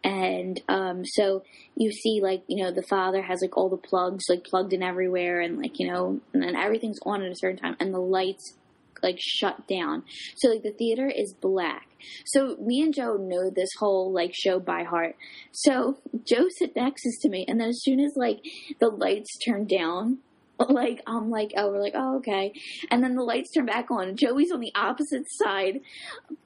And 0.04 0.62
um, 0.68 1.06
so 1.06 1.44
you 1.76 1.92
see 1.92 2.22
like 2.22 2.44
you 2.48 2.64
know 2.64 2.72
the 2.72 2.84
father 2.84 3.22
has 3.22 3.42
like 3.42 3.56
all 3.58 3.70
the 3.70 3.78
plugs 3.78 4.26
like 4.30 4.44
plugged 4.44 4.74
in 4.74 4.84
everywhere 4.84 5.42
and 5.42 5.58
like 5.58 5.80
you 5.80 5.88
know 5.88 6.20
and 6.34 6.44
then 6.44 6.56
everything's 6.56 7.00
on 7.06 7.22
at 7.22 7.32
a 7.32 7.36
certain 7.36 7.58
time 7.58 7.76
and 7.80 7.94
the 7.94 8.00
lights 8.00 8.56
like 9.04 9.18
shut 9.20 9.68
down 9.68 10.04
so 10.36 10.50
like 10.50 10.62
the 10.62 10.72
theater 10.72 11.08
is 11.08 11.34
black 11.34 11.88
so 12.26 12.56
me 12.58 12.82
and 12.82 12.94
joe 12.94 13.18
know 13.18 13.50
this 13.50 13.70
whole 13.80 14.12
like 14.12 14.32
show 14.34 14.60
by 14.60 14.84
heart 14.84 15.16
so 15.52 15.98
joe 16.24 16.48
sits 16.50 16.76
next 16.76 17.04
to 17.20 17.30
me 17.30 17.46
and 17.48 17.60
then 17.60 17.70
as 17.70 17.82
soon 17.82 18.00
as 18.00 18.14
like 18.16 18.40
the 18.80 18.90
lights 18.90 19.38
turn 19.40 19.66
down 19.66 20.20
like 20.70 21.02
I'm 21.08 21.30
like, 21.30 21.54
oh, 21.58 21.72
we're 21.72 21.82
like, 21.82 21.94
oh, 21.96 22.18
okay. 22.18 22.54
And 22.90 23.04
then 23.04 23.16
the 23.16 23.24
lights 23.24 23.52
turn 23.52 23.66
back 23.66 23.90
on. 23.92 24.16
Joey's 24.16 24.52
on 24.52 24.60
the 24.60 24.74
opposite 24.76 25.26
side 25.28 25.82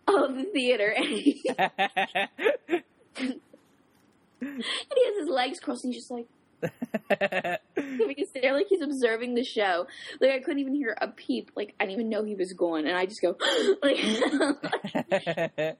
of 0.07 0.35
the 0.35 0.45
theater, 0.53 0.95
and 3.19 3.39
he, 4.39 5.06
has 5.06 5.19
his 5.19 5.30
legs 5.30 5.60
crossed, 5.60 5.84
and 5.84 5.93
he's 5.93 6.04
just 6.04 6.12
like 6.12 6.28
giving 7.78 8.15
a 8.19 8.25
stare, 8.25 8.54
like 8.54 8.67
he's 8.69 8.82
observing 8.82 9.36
the 9.36 9.43
show. 9.43 9.88
Like 10.19 10.32
I 10.32 10.39
couldn't 10.39 10.60
even 10.60 10.75
hear 10.75 10.95
a 10.99 11.08
peep. 11.08 11.51
Like 11.56 11.73
I 11.80 11.86
didn't 11.86 11.99
even 11.99 12.10
know 12.10 12.23
he 12.23 12.36
was 12.36 12.54
going, 12.54 12.88
and 12.88 12.97
I 12.97 13.06
just 13.06 13.21
go 13.21 13.38
like. 13.82 13.97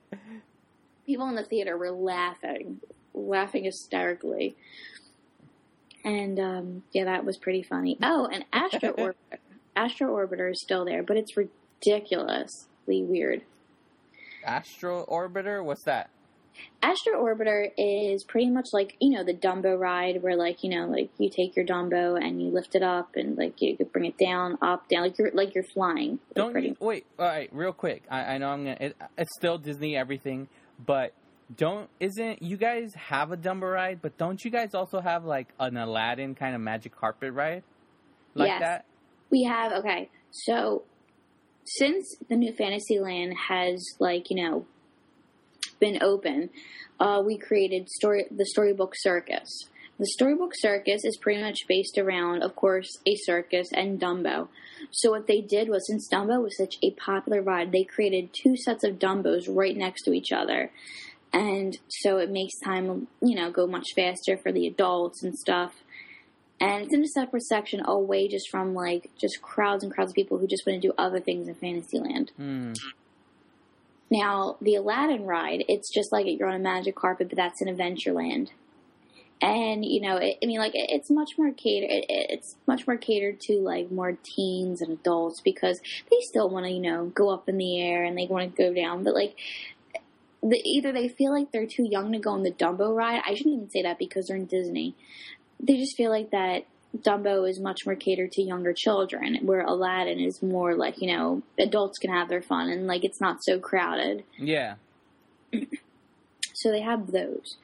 People 1.06 1.30
in 1.30 1.36
the 1.36 1.43
theater 1.43 1.78
were 1.78 1.91
laughing, 1.91 2.80
laughing 3.13 3.65
hysterically. 3.65 4.56
And 6.04 6.39
um, 6.39 6.84
yeah, 6.91 7.06
that 7.06 7.26
was 7.26 7.38
pretty 7.38 7.62
funny. 7.62 7.98
Oh, 8.02 8.28
and 8.32 8.43
Astro 8.52 8.93
Orbiter, 8.93 9.38
Astro 9.76 10.15
Orbiter 10.15 10.52
is 10.52 10.62
still 10.62 10.84
there, 10.84 11.04
but 11.04 11.17
it's 11.17 11.38
ridiculously 11.38 13.04
weird. 13.04 13.43
Astro 14.43 15.06
Orbiter? 15.06 15.63
What's 15.63 15.84
that? 15.84 16.10
Astro 16.81 17.23
Orbiter 17.23 17.71
is 17.77 18.23
pretty 18.23 18.49
much 18.49 18.67
like 18.73 18.95
you 18.99 19.11
know 19.11 19.23
the 19.23 19.33
Dumbo 19.33 19.77
ride, 19.79 20.21
where 20.21 20.35
like 20.35 20.63
you 20.63 20.69
know 20.69 20.85
like 20.87 21.09
you 21.17 21.29
take 21.29 21.55
your 21.55 21.65
Dumbo 21.65 22.17
and 22.21 22.41
you 22.41 22.49
lift 22.49 22.75
it 22.75 22.83
up 22.83 23.15
and 23.15 23.37
like 23.37 23.61
you 23.61 23.75
could 23.75 23.91
bring 23.91 24.05
it 24.05 24.17
down, 24.17 24.57
up, 24.61 24.87
down, 24.89 25.01
like 25.01 25.17
you're 25.17 25.31
like 25.31 25.55
you're 25.55 25.63
flying. 25.63 26.11
Like, 26.11 26.35
Don't 26.35 26.51
pretty 26.51 26.67
you, 26.69 26.77
wait. 26.79 27.05
All 27.17 27.25
right, 27.25 27.49
real 27.51 27.73
quick. 27.73 28.03
I, 28.09 28.35
I 28.35 28.37
know 28.37 28.49
I'm 28.49 28.63
gonna. 28.65 28.77
It, 28.79 28.97
it's 29.17 29.31
still 29.37 29.57
Disney 29.57 29.95
everything, 29.97 30.47
but 30.85 31.13
don't 31.55 31.89
isn't 31.99 32.41
you 32.41 32.57
guys 32.57 32.93
have 32.95 33.31
a 33.31 33.37
Dumbo 33.37 33.71
ride? 33.71 34.01
But 34.01 34.17
don't 34.17 34.43
you 34.43 34.51
guys 34.51 34.73
also 34.73 34.99
have 34.99 35.25
like 35.25 35.47
an 35.59 35.77
Aladdin 35.77 36.35
kind 36.35 36.55
of 36.55 36.61
magic 36.61 36.95
carpet 36.95 37.33
ride, 37.33 37.63
like 38.33 38.47
Yes. 38.47 38.61
that? 38.61 38.85
We 39.31 39.43
have 39.43 39.71
okay. 39.73 40.09
So 40.31 40.83
since 41.65 42.15
the 42.29 42.35
new 42.35 42.53
Fantasyland 42.53 43.33
has 43.49 43.83
like 43.99 44.29
you 44.29 44.43
know 44.43 44.65
been 45.79 46.01
open, 46.01 46.49
uh, 46.99 47.21
we 47.25 47.38
created 47.38 47.89
story 47.89 48.25
the 48.31 48.45
Storybook 48.45 48.93
Circus. 48.95 49.65
The 49.97 50.07
Storybook 50.07 50.51
Circus 50.55 51.05
is 51.05 51.17
pretty 51.17 51.41
much 51.41 51.67
based 51.67 51.97
around, 51.97 52.43
of 52.43 52.55
course, 52.55 52.99
a 53.05 53.15
circus 53.15 53.69
and 53.73 53.99
Dumbo. 53.99 54.49
So 54.91 55.11
what 55.11 55.27
they 55.27 55.39
did 55.39 55.69
was, 55.69 55.88
since 55.88 56.09
Dumbo 56.11 56.43
was 56.43 56.57
such 56.57 56.75
a 56.83 56.91
popular 56.91 57.41
ride, 57.41 57.71
they 57.71 57.85
created 57.85 58.33
two 58.33 58.57
sets 58.57 58.83
of 58.83 58.99
Dumbos 58.99 59.45
right 59.47 59.75
next 59.75 60.03
to 60.03 60.11
each 60.11 60.33
other. 60.33 60.71
And 61.31 61.77
so 61.88 62.17
it 62.17 62.29
makes 62.29 62.59
time, 62.59 63.07
you 63.21 63.35
know, 63.35 63.51
go 63.51 63.67
much 63.67 63.88
faster 63.95 64.35
for 64.38 64.51
the 64.51 64.67
adults 64.67 65.23
and 65.23 65.38
stuff 65.38 65.75
and 66.59 66.83
it's 66.83 66.93
in 66.93 67.03
a 67.03 67.07
separate 67.07 67.43
section 67.43 67.81
away 67.85 68.27
just 68.27 68.49
from 68.49 68.73
like 68.73 69.11
just 69.19 69.41
crowds 69.41 69.83
and 69.83 69.93
crowds 69.93 70.11
of 70.11 70.15
people 70.15 70.38
who 70.38 70.47
just 70.47 70.65
want 70.65 70.81
to 70.81 70.88
do 70.88 70.93
other 70.97 71.19
things 71.19 71.47
in 71.47 71.55
Fantasyland. 71.55 72.31
Hmm. 72.38 72.73
Now, 74.09 74.57
the 74.61 74.75
Aladdin 74.75 75.23
ride, 75.25 75.65
it's 75.67 75.91
just 75.91 76.11
like 76.11 76.25
you're 76.27 76.47
on 76.47 76.55
a 76.55 76.59
magic 76.59 76.95
carpet, 76.95 77.29
but 77.29 77.37
that's 77.37 77.61
in 77.61 77.67
Adventureland. 77.75 78.49
And 79.41 79.83
you 79.83 79.99
know, 80.01 80.17
it, 80.17 80.37
I 80.41 80.45
mean, 80.45 80.59
like 80.59 80.75
it, 80.75 80.89
it's 80.89 81.09
much 81.09 81.31
more 81.37 81.51
catered. 81.51 81.89
It, 81.89 82.05
it- 82.09 82.27
it's 82.29 82.55
much 82.67 82.87
more 82.87 82.97
catered 82.97 83.41
to 83.41 83.53
like 83.59 83.91
more 83.91 84.17
teens 84.23 84.81
and 84.81 84.91
adults 84.93 85.41
because 85.41 85.79
they 86.09 86.17
still 86.21 86.49
want 86.49 86.65
to, 86.65 86.71
you 86.71 86.79
know, 86.81 87.05
go 87.07 87.29
up 87.33 87.49
in 87.49 87.57
the 87.57 87.81
air 87.81 88.03
and 88.03 88.17
they 88.17 88.27
want 88.27 88.55
to 88.55 88.63
go 88.63 88.73
down. 88.73 89.03
But 89.03 89.13
like, 89.13 89.35
the, 90.41 90.61
either 90.63 90.91
they 90.91 91.09
feel 91.09 91.31
like 91.33 91.51
they're 91.51 91.65
too 91.67 91.87
young 91.89 92.11
to 92.13 92.19
go 92.19 92.31
on 92.31 92.43
the 92.43 92.51
Dumbo 92.51 92.95
ride. 92.95 93.21
I 93.25 93.33
shouldn't 93.33 93.55
even 93.55 93.69
say 93.69 93.81
that 93.83 93.99
because 93.99 94.27
they're 94.27 94.37
in 94.37 94.45
Disney. 94.45 94.95
They 95.59 95.77
just 95.77 95.97
feel 95.97 96.11
like 96.11 96.31
that 96.31 96.65
Dumbo 96.95 97.49
is 97.49 97.60
much 97.60 97.86
more 97.86 97.95
catered 97.95 98.31
to 98.34 98.41
younger 98.41 98.73
children, 98.73 99.39
where 99.45 99.62
Aladdin 99.62 100.19
is 100.19 100.41
more 100.41 100.75
like 100.75 101.01
you 101.01 101.15
know 101.15 101.41
adults 101.60 101.97
can 101.99 102.12
have 102.12 102.29
their 102.29 102.41
fun 102.41 102.69
and 102.69 102.88
like 102.88 103.03
it's 103.03 103.19
not 103.21 103.43
so 103.43 103.60
crowded. 103.60 104.23
Yeah. 104.38 104.75
So 106.53 106.71
they 106.71 106.81
have 106.81 107.12
those. 107.12 107.58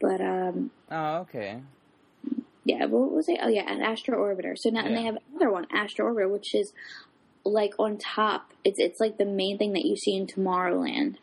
But 0.00 0.20
um, 0.20 0.70
Oh, 0.90 1.16
okay. 1.22 1.58
yeah, 2.64 2.84
what 2.86 3.10
was 3.10 3.28
it? 3.28 3.38
Oh 3.42 3.48
yeah, 3.48 3.70
an 3.70 3.82
Astro 3.82 4.18
Orbiter. 4.18 4.56
So 4.56 4.70
now 4.70 4.84
and 4.84 4.96
they 4.96 5.02
have 5.02 5.18
another 5.30 5.50
one, 5.50 5.66
Astro 5.72 6.06
Orbiter, 6.14 6.30
which 6.30 6.54
is 6.54 6.72
like 7.44 7.72
on 7.80 7.98
top. 7.98 8.52
It's 8.64 8.78
it's 8.78 9.00
like 9.00 9.18
the 9.18 9.24
main 9.24 9.58
thing 9.58 9.72
that 9.72 9.84
you 9.84 9.96
see 9.96 10.14
in 10.14 10.26
Tomorrowland, 10.28 11.16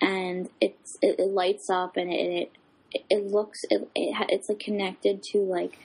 and 0.00 0.48
it's 0.60 0.96
it, 1.02 1.18
it 1.18 1.28
lights 1.28 1.68
up 1.68 1.96
and 1.98 2.10
it 2.10 2.50
it, 2.92 3.04
it 3.10 3.26
looks 3.26 3.64
it, 3.70 3.88
it 3.94 4.14
ha- 4.14 4.26
it's 4.30 4.48
like 4.48 4.58
connected 4.58 5.22
to 5.32 5.38
like. 5.38 5.78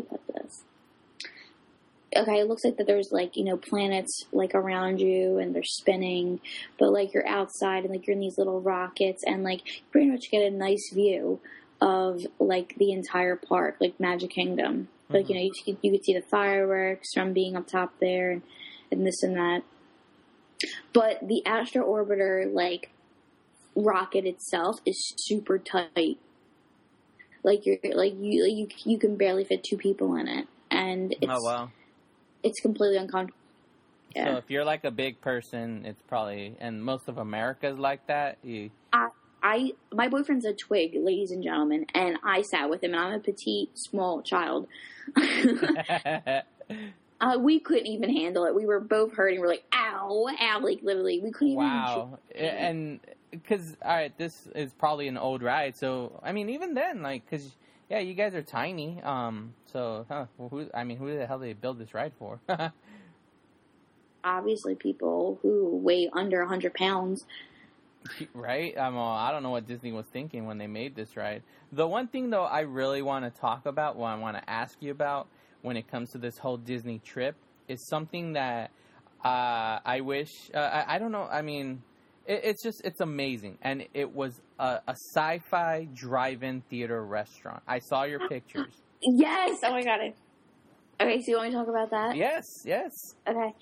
Put 0.00 0.20
this? 0.28 0.62
Okay, 2.14 2.40
it 2.40 2.48
looks 2.48 2.64
like 2.64 2.76
that 2.76 2.86
there's 2.86 3.10
like 3.10 3.36
you 3.36 3.44
know 3.44 3.56
planets 3.56 4.24
like 4.32 4.54
around 4.54 5.00
you 5.00 5.38
and 5.38 5.54
they're 5.54 5.62
spinning, 5.62 6.40
but 6.78 6.92
like 6.92 7.14
you're 7.14 7.26
outside 7.26 7.84
and 7.84 7.92
like 7.92 8.06
you're 8.06 8.14
in 8.14 8.20
these 8.20 8.38
little 8.38 8.60
rockets 8.60 9.22
and 9.26 9.42
like 9.42 9.66
you 9.66 9.82
pretty 9.90 10.10
much 10.10 10.30
get 10.30 10.42
a 10.42 10.50
nice 10.50 10.90
view 10.92 11.40
of 11.80 12.24
like 12.38 12.74
the 12.76 12.92
entire 12.92 13.36
park, 13.36 13.76
like 13.80 13.98
Magic 13.98 14.30
Kingdom. 14.30 14.88
Like 15.08 15.28
you 15.28 15.34
mm-hmm. 15.34 15.38
know, 15.38 15.42
you 15.42 15.52
could, 15.64 15.78
you 15.82 15.90
could 15.90 16.04
see 16.04 16.14
the 16.14 16.22
fireworks 16.22 17.12
from 17.12 17.32
being 17.32 17.56
up 17.56 17.66
top 17.66 17.92
there, 18.00 18.30
and, 18.30 18.42
and 18.90 19.06
this 19.06 19.22
and 19.22 19.36
that. 19.36 19.62
But 20.92 21.26
the 21.26 21.44
Astro 21.44 21.84
Orbiter 21.86 22.52
like 22.52 22.90
rocket 23.74 24.26
itself 24.26 24.76
is 24.86 25.14
super 25.18 25.58
tight. 25.58 26.18
Like 27.42 27.66
you're 27.66 27.78
like 27.94 28.14
you 28.18 28.44
like 28.44 28.52
you 28.52 28.68
you 28.84 28.98
can 28.98 29.16
barely 29.16 29.44
fit 29.44 29.64
two 29.64 29.76
people 29.76 30.14
in 30.16 30.28
it, 30.28 30.46
and 30.70 31.12
it's 31.12 31.26
oh 31.28 31.42
wow. 31.42 31.70
it's 32.42 32.60
completely 32.60 32.98
uncomfortable. 32.98 33.38
So 34.14 34.36
if 34.36 34.50
you're 34.50 34.64
like 34.64 34.84
a 34.84 34.90
big 34.90 35.22
person, 35.22 35.86
it's 35.86 36.02
probably 36.02 36.54
and 36.60 36.84
most 36.84 37.08
of 37.08 37.16
America's 37.16 37.78
like 37.78 38.06
that. 38.08 38.38
You 38.42 38.70
I 39.42 39.72
my 39.92 40.08
boyfriend's 40.08 40.44
a 40.44 40.52
twig, 40.52 40.94
ladies 40.94 41.30
and 41.30 41.42
gentlemen, 41.42 41.86
and 41.94 42.16
I 42.22 42.42
sat 42.42 42.70
with 42.70 42.82
him, 42.82 42.94
and 42.94 43.02
I'm 43.02 43.14
a 43.14 43.18
petite, 43.18 43.70
small 43.76 44.22
child. 44.22 44.68
uh, 45.16 46.42
we 47.38 47.58
couldn't 47.58 47.88
even 47.88 48.14
handle 48.14 48.44
it. 48.44 48.54
We 48.54 48.66
were 48.66 48.80
both 48.80 49.14
hurting. 49.14 49.40
We're 49.40 49.48
like, 49.48 49.64
ow, 49.74 50.28
ow, 50.40 50.60
like 50.60 50.80
literally, 50.82 51.20
we 51.20 51.32
couldn't 51.32 51.54
even. 51.54 51.64
wow. 51.64 52.18
And 52.34 53.00
because 53.32 53.76
all 53.84 53.96
right, 53.96 54.16
this 54.16 54.46
is 54.54 54.72
probably 54.72 55.08
an 55.08 55.18
old 55.18 55.42
ride. 55.42 55.76
So 55.76 56.20
I 56.22 56.32
mean, 56.32 56.50
even 56.50 56.74
then, 56.74 57.02
like, 57.02 57.28
because 57.28 57.56
yeah, 57.90 57.98
you 57.98 58.14
guys 58.14 58.34
are 58.34 58.42
tiny. 58.42 59.00
Um. 59.02 59.54
So 59.66 60.06
huh, 60.08 60.26
well, 60.38 60.48
who? 60.48 60.68
I 60.72 60.84
mean, 60.84 60.98
who 60.98 61.16
the 61.16 61.26
hell 61.26 61.38
did 61.38 61.48
they 61.48 61.52
build 61.54 61.78
this 61.78 61.94
ride 61.94 62.12
for? 62.18 62.40
Obviously, 64.24 64.76
people 64.76 65.40
who 65.42 65.76
weigh 65.82 66.08
under 66.12 66.44
hundred 66.44 66.74
pounds. 66.74 67.24
right? 68.34 68.76
Um, 68.76 68.94
well, 68.96 69.04
I 69.04 69.30
don't 69.30 69.42
know 69.42 69.50
what 69.50 69.66
Disney 69.66 69.92
was 69.92 70.06
thinking 70.06 70.46
when 70.46 70.58
they 70.58 70.66
made 70.66 70.94
this 70.94 71.16
ride. 71.16 71.42
The 71.72 71.86
one 71.86 72.08
thing, 72.08 72.30
though, 72.30 72.44
I 72.44 72.60
really 72.60 73.02
want 73.02 73.24
to 73.24 73.40
talk 73.40 73.66
about, 73.66 73.96
what 73.96 74.08
I 74.08 74.16
want 74.16 74.36
to 74.36 74.50
ask 74.50 74.76
you 74.80 74.90
about 74.90 75.28
when 75.62 75.76
it 75.76 75.90
comes 75.90 76.10
to 76.10 76.18
this 76.18 76.38
whole 76.38 76.56
Disney 76.56 76.98
trip, 76.98 77.36
is 77.68 77.86
something 77.88 78.32
that 78.32 78.70
uh, 79.24 79.78
I 79.84 80.00
wish. 80.02 80.50
Uh, 80.52 80.58
I, 80.58 80.96
I 80.96 80.98
don't 80.98 81.12
know. 81.12 81.28
I 81.30 81.42
mean, 81.42 81.82
it, 82.26 82.40
it's 82.44 82.62
just 82.62 82.82
it's 82.84 83.00
amazing, 83.00 83.58
and 83.62 83.86
it 83.94 84.14
was 84.14 84.40
a, 84.58 84.80
a 84.86 84.94
sci-fi 85.14 85.88
drive-in 85.94 86.62
theater 86.70 87.04
restaurant. 87.04 87.62
I 87.66 87.78
saw 87.80 88.04
your 88.04 88.28
pictures. 88.28 88.72
Yes. 89.04 89.58
Oh 89.64 89.70
my 89.72 89.82
god. 89.82 90.00
I- 90.00 90.14
Okay, 91.00 91.20
so 91.22 91.32
you 91.32 91.36
want 91.36 91.48
me 91.48 91.52
to 91.52 91.56
talk 91.58 91.68
about 91.68 91.90
that? 91.90 92.14
yes, 92.14 92.44
yes. 92.64 92.92
Okay. 93.26 93.52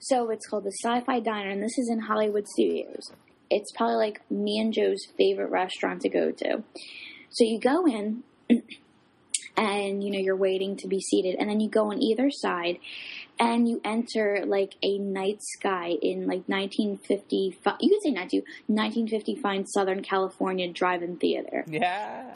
So 0.00 0.28
it's 0.28 0.46
called 0.46 0.64
the 0.64 0.72
Sci-Fi 0.84 1.20
Diner, 1.20 1.48
and 1.48 1.62
this 1.62 1.78
is 1.78 1.88
in 1.90 2.00
Hollywood 2.00 2.46
Studios. 2.46 3.10
It's 3.48 3.72
probably 3.74 3.94
like 3.96 4.20
me 4.30 4.58
and 4.58 4.74
Joe's 4.74 5.06
favorite 5.16 5.50
restaurant 5.50 6.02
to 6.02 6.10
go 6.10 6.32
to. 6.32 6.62
So 7.30 7.44
you 7.44 7.58
go 7.58 7.86
in, 7.86 8.24
and 9.56 10.02
you 10.04 10.10
know 10.10 10.18
you're 10.18 10.36
waiting 10.36 10.76
to 10.78 10.88
be 10.88 11.00
seated, 11.00 11.36
and 11.38 11.48
then 11.48 11.60
you 11.60 11.70
go 11.70 11.90
on 11.90 12.02
either 12.02 12.28
side, 12.30 12.76
and 13.38 13.68
you 13.68 13.80
enter 13.84 14.44
like 14.46 14.74
a 14.82 14.98
night 14.98 15.38
sky 15.40 15.96
in 16.00 16.26
like 16.26 16.44
1955. 16.46 17.76
You 17.80 17.88
could 17.88 18.02
say 18.02 18.10
19, 18.10 18.42
1950 18.66 19.36
fine 19.36 19.66
Southern 19.66 20.02
California 20.02 20.72
drive-in 20.72 21.16
theater. 21.16 21.64
Yeah. 21.66 22.34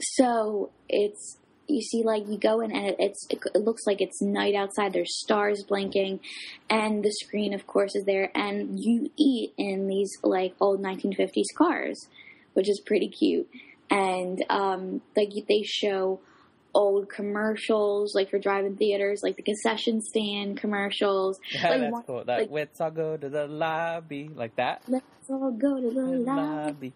So 0.00 0.70
it's 0.88 1.38
you 1.66 1.80
see 1.80 2.02
like 2.02 2.28
you 2.28 2.38
go 2.38 2.60
in 2.60 2.72
and 2.72 2.88
it, 2.88 2.96
it's 2.98 3.26
it, 3.30 3.40
looks 3.56 3.86
like 3.86 4.00
it's 4.00 4.20
night 4.20 4.54
outside. 4.54 4.92
There's 4.92 5.18
stars 5.20 5.64
blinking, 5.66 6.20
and 6.68 7.02
the 7.02 7.10
screen 7.10 7.54
of 7.54 7.66
course 7.66 7.94
is 7.94 8.04
there, 8.04 8.30
and 8.34 8.78
you 8.78 9.10
eat 9.16 9.54
in 9.56 9.86
these 9.86 10.10
like 10.22 10.54
old 10.60 10.82
1950s 10.82 11.54
cars, 11.56 12.08
which 12.52 12.68
is 12.68 12.82
pretty 12.84 13.08
cute. 13.08 13.48
And 13.90 14.44
um, 14.50 15.00
like 15.16 15.30
they 15.48 15.62
show 15.62 16.20
old 16.74 17.08
commercials, 17.08 18.14
like 18.14 18.30
for 18.30 18.38
drive-in 18.38 18.76
theaters, 18.76 19.22
like 19.22 19.36
the 19.36 19.42
concession 19.42 20.00
stand 20.00 20.56
commercials. 20.58 21.38
Yeah, 21.52 21.68
like, 21.70 21.80
that's 21.80 21.92
one- 21.92 22.02
cool. 22.04 22.24
That, 22.24 22.38
like- 22.40 22.50
let's 22.50 22.80
all 22.80 22.90
go 22.90 23.16
to 23.16 23.28
the 23.28 23.46
lobby, 23.46 24.30
like 24.34 24.56
that. 24.56 24.82
Let's 24.88 25.04
all 25.30 25.52
go 25.52 25.80
to 25.80 25.90
the 25.90 26.02
lobby. 26.02 26.92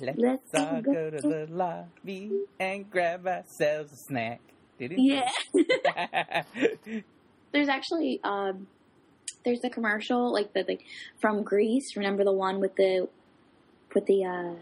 Let's, 0.00 0.18
Let's 0.18 0.54
all 0.54 0.76
all 0.76 0.80
go 0.82 0.92
go 0.92 1.10
to 1.10 1.20
to- 1.20 1.28
the 1.28 1.46
lobby 1.50 2.30
and 2.58 2.90
grab 2.90 3.26
ourselves 3.26 3.92
a 3.92 3.96
snack. 3.96 4.40
Did 4.78 4.92
it? 4.92 4.98
Yeah. 4.98 5.30
There's 7.52 7.68
actually 7.68 8.18
um, 8.24 8.66
there's 9.44 9.62
a 9.62 9.68
commercial 9.68 10.32
like 10.32 10.54
the, 10.54 10.64
like 10.66 10.80
from 11.20 11.42
Grease. 11.42 11.96
Remember 11.96 12.24
the 12.24 12.32
one 12.32 12.60
with 12.60 12.74
the 12.76 13.08
with 13.94 14.06
the 14.06 14.24
uh, 14.24 14.54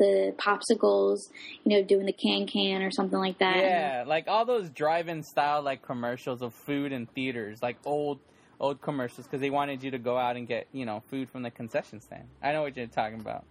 the 0.00 0.34
popsicles, 0.38 1.28
you 1.64 1.76
know, 1.76 1.84
doing 1.84 2.06
the 2.06 2.12
can 2.12 2.46
can 2.46 2.82
or 2.82 2.90
something 2.90 3.18
like 3.18 3.38
that. 3.38 3.56
Yeah, 3.56 4.04
like 4.06 4.26
all 4.26 4.46
those 4.46 4.70
drive-in 4.70 5.22
style 5.22 5.62
like 5.62 5.82
commercials 5.82 6.42
of 6.42 6.54
food 6.54 6.92
and 6.92 7.08
theaters, 7.12 7.62
like 7.62 7.76
old 7.84 8.18
old 8.58 8.80
commercials 8.80 9.26
because 9.26 9.40
they 9.40 9.50
wanted 9.50 9.82
you 9.82 9.90
to 9.90 9.98
go 9.98 10.18
out 10.18 10.36
and 10.36 10.48
get 10.48 10.66
you 10.72 10.84
know 10.84 11.02
food 11.08 11.28
from 11.30 11.42
the 11.42 11.50
concession 11.50 12.00
stand. 12.00 12.24
I 12.42 12.52
know 12.52 12.62
what 12.62 12.76
you're 12.76 12.86
talking 12.86 13.20
about. 13.20 13.44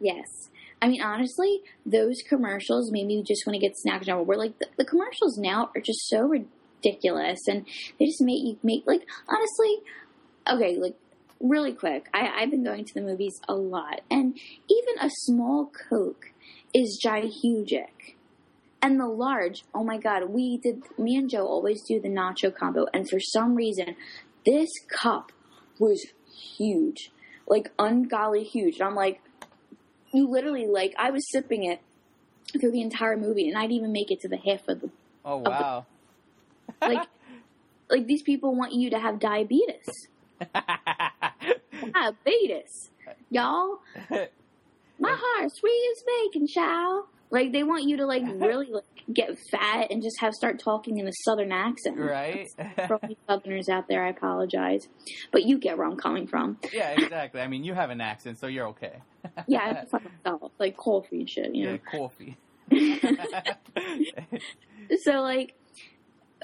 Yes. 0.00 0.50
I 0.82 0.88
mean, 0.88 1.00
honestly, 1.00 1.62
those 1.86 2.20
commercials 2.28 2.90
made 2.92 3.06
me 3.06 3.22
just 3.22 3.46
want 3.46 3.54
to 3.54 3.60
get 3.60 3.76
snacks 3.76 4.06
now. 4.06 4.20
We're 4.20 4.36
like, 4.36 4.58
the, 4.58 4.66
the 4.76 4.84
commercials 4.84 5.38
now 5.38 5.70
are 5.74 5.80
just 5.80 6.08
so 6.08 6.22
ridiculous, 6.26 7.48
and 7.48 7.64
they 7.98 8.04
just 8.06 8.20
make 8.20 8.42
you 8.42 8.58
make 8.62 8.84
like 8.86 9.06
honestly, 9.28 9.78
okay, 10.52 10.76
like 10.76 10.96
really 11.44 11.72
quick. 11.72 12.08
I, 12.14 12.28
I've 12.42 12.50
been 12.50 12.64
going 12.64 12.84
to 12.84 12.94
the 12.94 13.00
movies 13.02 13.40
a 13.48 13.54
lot, 13.54 14.00
and 14.10 14.36
even 14.68 14.94
a 15.00 15.10
small 15.10 15.70
Coke 15.88 16.32
is 16.74 16.98
gigantic. 17.00 18.16
And 18.82 18.98
the 19.00 19.06
large, 19.06 19.64
oh 19.74 19.82
my 19.84 19.96
god, 19.98 20.28
we 20.30 20.58
did. 20.58 20.82
Me 20.98 21.16
and 21.16 21.30
Joe 21.30 21.46
always 21.46 21.82
do 21.88 22.00
the 22.00 22.08
nacho 22.08 22.54
combo, 22.54 22.86
and 22.92 23.08
for 23.08 23.18
some 23.20 23.54
reason, 23.54 23.96
this 24.44 24.68
cup 24.88 25.32
was 25.78 26.04
huge, 26.56 27.10
like 27.46 27.70
ungodly 27.78 28.44
huge. 28.44 28.78
And 28.80 28.88
I'm 28.88 28.94
like, 28.94 29.20
you 30.12 30.28
literally 30.28 30.66
like 30.66 30.94
I 30.98 31.10
was 31.10 31.22
sipping 31.30 31.64
it 31.64 31.80
through 32.60 32.72
the 32.72 32.82
entire 32.82 33.16
movie, 33.16 33.48
and 33.48 33.56
I'd 33.56 33.72
even 33.72 33.90
make 33.92 34.10
it 34.10 34.20
to 34.20 34.28
the 34.28 34.36
half 34.36 34.68
of 34.68 34.80
the 34.82 34.90
Oh 35.24 35.42
the- 35.42 35.50
wow. 35.50 35.86
like. 36.82 37.08
like 37.90 38.06
these 38.06 38.22
people 38.22 38.54
want 38.54 38.72
you 38.72 38.90
to 38.90 38.98
have 38.98 39.18
diabetes. 39.18 39.86
Diabetes, 41.92 42.90
y'all. 43.30 43.78
My 44.98 45.16
heart 45.18 45.50
sweet 45.54 45.92
as 45.96 46.04
bacon, 46.32 46.46
child. 46.46 47.06
Like 47.30 47.52
they 47.52 47.64
want 47.64 47.84
you 47.84 47.96
to 47.96 48.06
like 48.06 48.22
really 48.36 48.66
like 48.70 48.84
get 49.12 49.36
fat 49.50 49.88
and 49.90 50.02
just 50.02 50.20
have 50.20 50.34
start 50.34 50.60
talking 50.60 50.98
in 50.98 51.08
a 51.08 51.12
southern 51.24 51.50
accent. 51.52 51.98
right? 51.98 52.46
For 52.86 52.94
all 53.02 53.16
southerners 53.26 53.68
out 53.68 53.88
there, 53.88 54.04
I 54.04 54.10
apologize, 54.10 54.86
but 55.32 55.42
you 55.44 55.58
get 55.58 55.76
where 55.76 55.86
I'm 55.86 55.96
coming 55.96 56.26
from. 56.28 56.58
yeah, 56.72 56.90
exactly. 56.90 57.40
I 57.40 57.48
mean, 57.48 57.64
you 57.64 57.74
have 57.74 57.90
an 57.90 58.00
accent, 58.00 58.38
so 58.38 58.46
you're 58.46 58.68
okay. 58.68 58.98
Yeah, 59.48 59.60
I 59.60 59.68
have 59.68 59.80
to 59.80 59.86
fuck 59.86 60.02
myself, 60.04 60.52
like 60.58 60.76
coffee 60.76 61.20
and 61.20 61.30
shit, 61.30 61.54
you 61.54 61.64
know. 61.64 61.72
yeah, 61.72 61.98
coffee. 61.98 62.36
so 65.02 65.22
like 65.22 65.54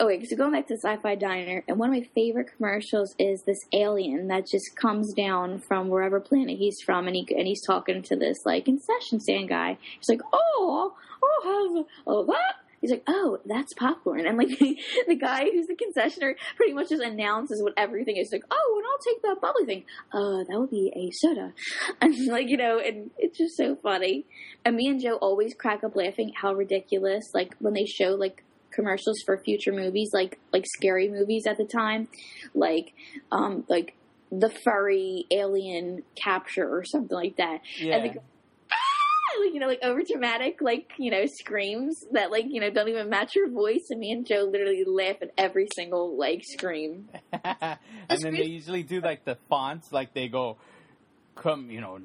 okay 0.00 0.24
so 0.24 0.36
going 0.36 0.52
back 0.52 0.66
to 0.66 0.74
sci-fi 0.74 1.14
diner 1.14 1.62
and 1.68 1.78
one 1.78 1.90
of 1.90 1.94
my 1.94 2.08
favorite 2.14 2.48
commercials 2.56 3.14
is 3.18 3.42
this 3.44 3.60
alien 3.72 4.28
that 4.28 4.46
just 4.46 4.74
comes 4.76 5.12
down 5.12 5.58
from 5.58 5.88
wherever 5.88 6.20
planet 6.20 6.56
he's 6.56 6.80
from 6.80 7.06
and 7.06 7.14
he 7.14 7.26
and 7.36 7.46
he's 7.46 7.64
talking 7.64 8.02
to 8.02 8.16
this 8.16 8.38
like 8.44 8.64
concession 8.64 9.20
stand 9.20 9.48
guy 9.48 9.76
he's 9.98 10.08
like 10.08 10.22
oh 10.32 10.94
oh 11.22 11.74
have 11.76 11.86
oh 12.06 12.24
that 12.26 12.56
He's 12.80 12.90
like, 12.90 13.02
oh, 13.06 13.38
that's 13.44 13.74
popcorn, 13.74 14.26
and 14.26 14.38
like 14.38 14.48
the 15.06 15.14
guy 15.14 15.44
who's 15.44 15.66
the 15.66 15.76
concessioner 15.76 16.34
pretty 16.56 16.72
much 16.72 16.88
just 16.88 17.02
announces 17.02 17.62
what 17.62 17.74
everything 17.76 18.16
is. 18.16 18.28
He's 18.28 18.40
like, 18.40 18.50
oh, 18.50 18.74
and 18.78 18.86
I'll 18.90 19.12
take 19.12 19.22
that 19.22 19.40
bubbly 19.40 19.66
thing. 19.66 19.84
Uh, 20.12 20.44
that 20.48 20.58
would 20.58 20.70
be 20.70 20.90
a 20.96 21.10
soda, 21.12 21.52
and 22.00 22.26
like 22.28 22.48
you 22.48 22.56
know, 22.56 22.78
and 22.78 23.10
it's 23.18 23.36
just 23.36 23.56
so 23.56 23.76
funny. 23.82 24.24
And 24.64 24.76
me 24.76 24.88
and 24.88 25.00
Joe 25.00 25.16
always 25.16 25.52
crack 25.54 25.84
up 25.84 25.94
laughing 25.94 26.32
how 26.34 26.54
ridiculous, 26.54 27.32
like 27.34 27.54
when 27.58 27.74
they 27.74 27.84
show 27.84 28.14
like 28.14 28.44
commercials 28.72 29.20
for 29.24 29.38
future 29.38 29.72
movies, 29.72 30.10
like 30.12 30.38
like 30.52 30.64
scary 30.76 31.08
movies 31.08 31.46
at 31.46 31.56
the 31.56 31.64
time, 31.64 32.08
like 32.54 32.94
um 33.32 33.64
like 33.68 33.96
the 34.32 34.50
furry 34.64 35.26
alien 35.30 36.02
capture 36.14 36.68
or 36.68 36.84
something 36.84 37.16
like 37.16 37.36
that. 37.36 37.60
Yeah. 37.78 37.96
And 37.96 38.04
the, 38.04 38.20
ah! 38.70 39.40
like 39.40 39.54
you 39.54 39.60
know, 39.60 39.66
like 39.66 39.80
over 39.82 40.02
dramatic, 40.02 40.60
like 40.60 40.90
you 40.98 41.10
know, 41.10 41.24
screams 41.26 42.04
that 42.12 42.30
like 42.30 42.46
you 42.48 42.60
know 42.60 42.70
don't 42.70 42.88
even 42.88 43.08
match 43.08 43.34
your 43.34 43.50
voice. 43.50 43.86
And 43.90 44.00
me 44.00 44.12
and 44.12 44.26
Joe 44.26 44.48
literally 44.50 44.84
laugh 44.86 45.16
at 45.22 45.30
every 45.36 45.68
single 45.74 46.16
like 46.16 46.42
scream. 46.44 47.08
and 47.32 47.78
then 48.20 48.34
they 48.34 48.44
usually 48.44 48.82
do 48.82 49.00
like 49.00 49.24
the 49.24 49.36
fonts, 49.48 49.92
like 49.92 50.14
they 50.14 50.28
go, 50.28 50.56
come, 51.34 51.70
you 51.70 51.80
know, 51.80 51.98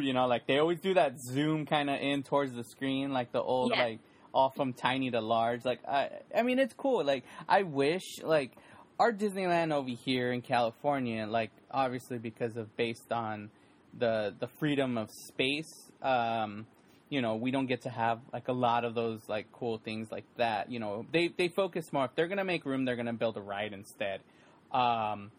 you 0.00 0.12
know, 0.12 0.26
like 0.26 0.46
they 0.46 0.58
always 0.58 0.80
do 0.80 0.94
that 0.94 1.20
zoom 1.20 1.66
kind 1.66 1.90
of 1.90 2.00
in 2.00 2.22
towards 2.22 2.52
the 2.54 2.64
screen, 2.64 3.12
like 3.12 3.32
the 3.32 3.42
old 3.42 3.72
Yeah. 3.74 3.84
like 3.84 3.98
all 4.36 4.50
from 4.50 4.74
tiny 4.74 5.10
to 5.10 5.20
large. 5.20 5.64
Like 5.64 5.80
I, 5.88 6.10
I 6.36 6.42
mean, 6.42 6.58
it's 6.58 6.74
cool. 6.74 7.02
Like 7.02 7.24
I 7.48 7.62
wish 7.62 8.22
like 8.22 8.52
our 9.00 9.12
Disneyland 9.12 9.72
over 9.72 9.88
here 9.88 10.30
in 10.30 10.42
California, 10.42 11.26
like 11.26 11.50
obviously 11.70 12.18
because 12.18 12.56
of 12.56 12.76
based 12.76 13.10
on 13.10 13.50
the 13.98 14.34
the 14.38 14.48
freedom 14.58 14.98
of 14.98 15.10
space. 15.10 15.72
Um, 16.02 16.66
you 17.08 17.22
know, 17.22 17.36
we 17.36 17.50
don't 17.50 17.66
get 17.66 17.82
to 17.82 17.90
have 17.90 18.20
like 18.32 18.48
a 18.48 18.52
lot 18.52 18.84
of 18.84 18.94
those 18.94 19.20
like 19.26 19.50
cool 19.52 19.78
things 19.78 20.12
like 20.12 20.26
that. 20.36 20.70
You 20.70 20.80
know, 20.80 21.06
they 21.10 21.28
they 21.28 21.48
focus 21.48 21.90
more. 21.92 22.04
If 22.04 22.14
they're 22.14 22.28
gonna 22.28 22.44
make 22.44 22.66
room, 22.66 22.84
they're 22.84 22.96
gonna 22.96 23.14
build 23.14 23.38
a 23.38 23.40
ride 23.40 23.72
instead. 23.72 24.20
Um, 24.70 25.30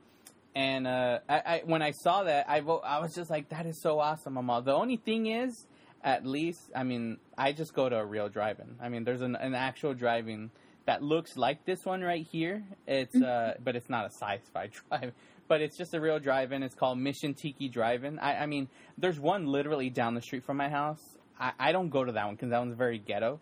and 0.56 0.88
uh, 0.88 1.20
I, 1.30 1.36
I 1.36 1.62
when 1.66 1.84
I 1.84 1.92
saw 1.92 2.24
that, 2.24 2.50
I 2.50 2.58
I 2.58 3.00
was 3.00 3.14
just 3.14 3.30
like, 3.30 3.50
that 3.50 3.68
is 3.68 3.80
so 3.80 4.00
awesome, 4.00 4.34
Mama. 4.34 4.64
The 4.66 4.74
only 4.74 4.98
thing 4.98 5.28
is, 5.28 5.68
at 6.04 6.26
least, 6.26 6.72
I 6.76 6.84
mean, 6.84 7.18
I 7.38 7.52
just 7.52 7.74
go 7.74 7.90
to 7.90 7.98
a 7.98 8.06
real 8.06 8.30
drive-in. 8.30 8.76
I 8.82 8.90
mean, 8.90 9.04
there's 9.04 9.22
an, 9.22 9.36
an 9.36 9.56
actual 9.56 9.94
drive-in 9.94 10.52
that 10.86 11.04
looks 11.04 11.36
like 11.38 11.66
this 11.66 11.86
one 11.86 12.02
right 12.02 12.26
here. 12.32 12.64
It's 12.88 13.16
uh, 13.16 13.56
but 13.64 13.76
it's 13.76 13.90
not 13.90 14.06
a 14.06 14.10
sci-fi 14.10 14.70
drive. 14.90 15.14
But 15.48 15.62
it's 15.62 15.78
just 15.78 15.94
a 15.94 16.02
real 16.02 16.20
drive-in. 16.20 16.62
It's 16.62 16.76
called 16.76 16.98
Mission 16.98 17.34
Tiki 17.34 17.70
Drive-In. 17.70 18.20
I, 18.20 18.44
I 18.44 18.46
mean, 18.48 18.68
there's 18.98 19.20
one 19.20 19.48
literally 19.48 19.90
down 19.90 20.14
the 20.14 20.22
street 20.22 20.44
from 20.44 20.58
my 20.58 20.68
house. 20.70 21.02
I, 21.40 21.54
I 21.58 21.72
don't 21.72 21.90
go 21.90 22.04
to 22.04 22.12
that 22.12 22.26
one 22.26 22.36
because 22.36 22.50
that 22.50 22.60
one's 22.60 22.76
very 22.76 23.00
ghetto. 23.00 23.40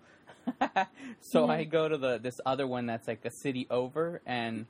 so 1.21 1.45
Yeah. 1.47 1.53
I 1.53 1.63
go 1.63 1.87
to 1.89 1.97
the 1.97 2.19
this 2.19 2.39
other 2.45 2.67
one 2.67 2.85
that's 2.85 3.07
like 3.07 3.25
a 3.25 3.31
city 3.31 3.65
over, 3.71 4.21
and 4.25 4.67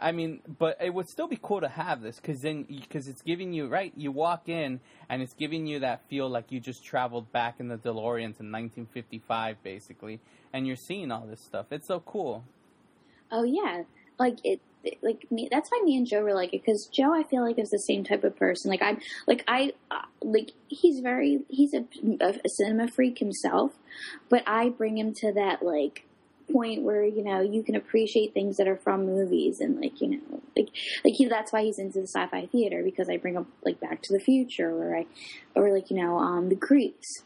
I 0.00 0.12
mean, 0.12 0.40
but 0.58 0.76
it 0.80 0.92
would 0.94 1.08
still 1.08 1.26
be 1.26 1.38
cool 1.40 1.60
to 1.60 1.68
have 1.68 2.02
this 2.02 2.16
because 2.16 2.40
then 2.42 2.62
because 2.64 3.08
it's 3.08 3.22
giving 3.22 3.52
you 3.52 3.66
right. 3.66 3.92
You 3.96 4.12
walk 4.12 4.48
in 4.48 4.80
and 5.08 5.22
it's 5.22 5.34
giving 5.34 5.66
you 5.66 5.80
that 5.80 6.08
feel 6.08 6.28
like 6.28 6.50
you 6.52 6.60
just 6.60 6.84
traveled 6.84 7.32
back 7.32 7.56
in 7.58 7.68
the 7.68 7.76
DeLorean 7.76 8.38
in 8.38 8.52
1955, 8.52 9.62
basically, 9.62 10.20
and 10.52 10.66
you're 10.66 10.76
seeing 10.76 11.10
all 11.10 11.26
this 11.26 11.40
stuff. 11.40 11.66
It's 11.70 11.86
so 11.88 12.00
cool. 12.00 12.44
Oh 13.30 13.42
yeah, 13.44 13.82
like 14.18 14.38
it. 14.44 14.60
it- 14.84 14.98
Like 15.02 15.30
me, 15.30 15.48
that's 15.50 15.68
why 15.70 15.82
me 15.84 15.96
and 15.96 16.06
Joe 16.06 16.22
were 16.22 16.32
like 16.34 16.54
it 16.54 16.62
because 16.64 16.86
Joe, 16.86 17.12
I 17.12 17.22
feel 17.24 17.42
like 17.42 17.58
is 17.58 17.70
the 17.70 17.78
same 17.80 18.04
type 18.04 18.22
of 18.24 18.36
person. 18.36 18.70
Like 18.70 18.80
I'm, 18.80 18.98
like 19.26 19.42
I, 19.48 19.72
uh, 19.90 20.02
like 20.22 20.52
he's 20.68 21.00
very, 21.00 21.40
he's 21.48 21.74
a, 21.74 21.84
a 22.20 22.48
cinema 22.48 22.86
freak 22.88 23.18
himself, 23.18 23.72
but 24.30 24.44
I 24.46 24.68
bring 24.70 24.96
him 24.96 25.12
to 25.14 25.32
that 25.34 25.62
like 25.62 26.04
point 26.52 26.82
where 26.82 27.04
you 27.04 27.22
know 27.22 27.40
you 27.40 27.62
can 27.62 27.74
appreciate 27.76 28.34
things 28.34 28.56
that 28.56 28.68
are 28.68 28.76
from 28.76 29.06
movies 29.06 29.60
and 29.60 29.80
like 29.80 30.00
you 30.00 30.08
know 30.08 30.42
like 30.56 30.68
like 31.04 31.14
he 31.14 31.26
that's 31.26 31.52
why 31.52 31.62
he's 31.62 31.78
into 31.78 32.00
the 32.00 32.06
sci-fi 32.06 32.46
theater 32.46 32.82
because 32.82 33.08
I 33.08 33.16
bring 33.16 33.34
him 33.34 33.46
like 33.64 33.80
Back 33.80 34.02
to 34.02 34.12
the 34.12 34.20
Future 34.20 34.70
or 34.70 34.96
I 34.96 35.06
or 35.54 35.72
like 35.72 35.90
you 35.90 35.96
know 36.02 36.18
um 36.18 36.48
the 36.48 36.56
Greeks. 36.56 37.22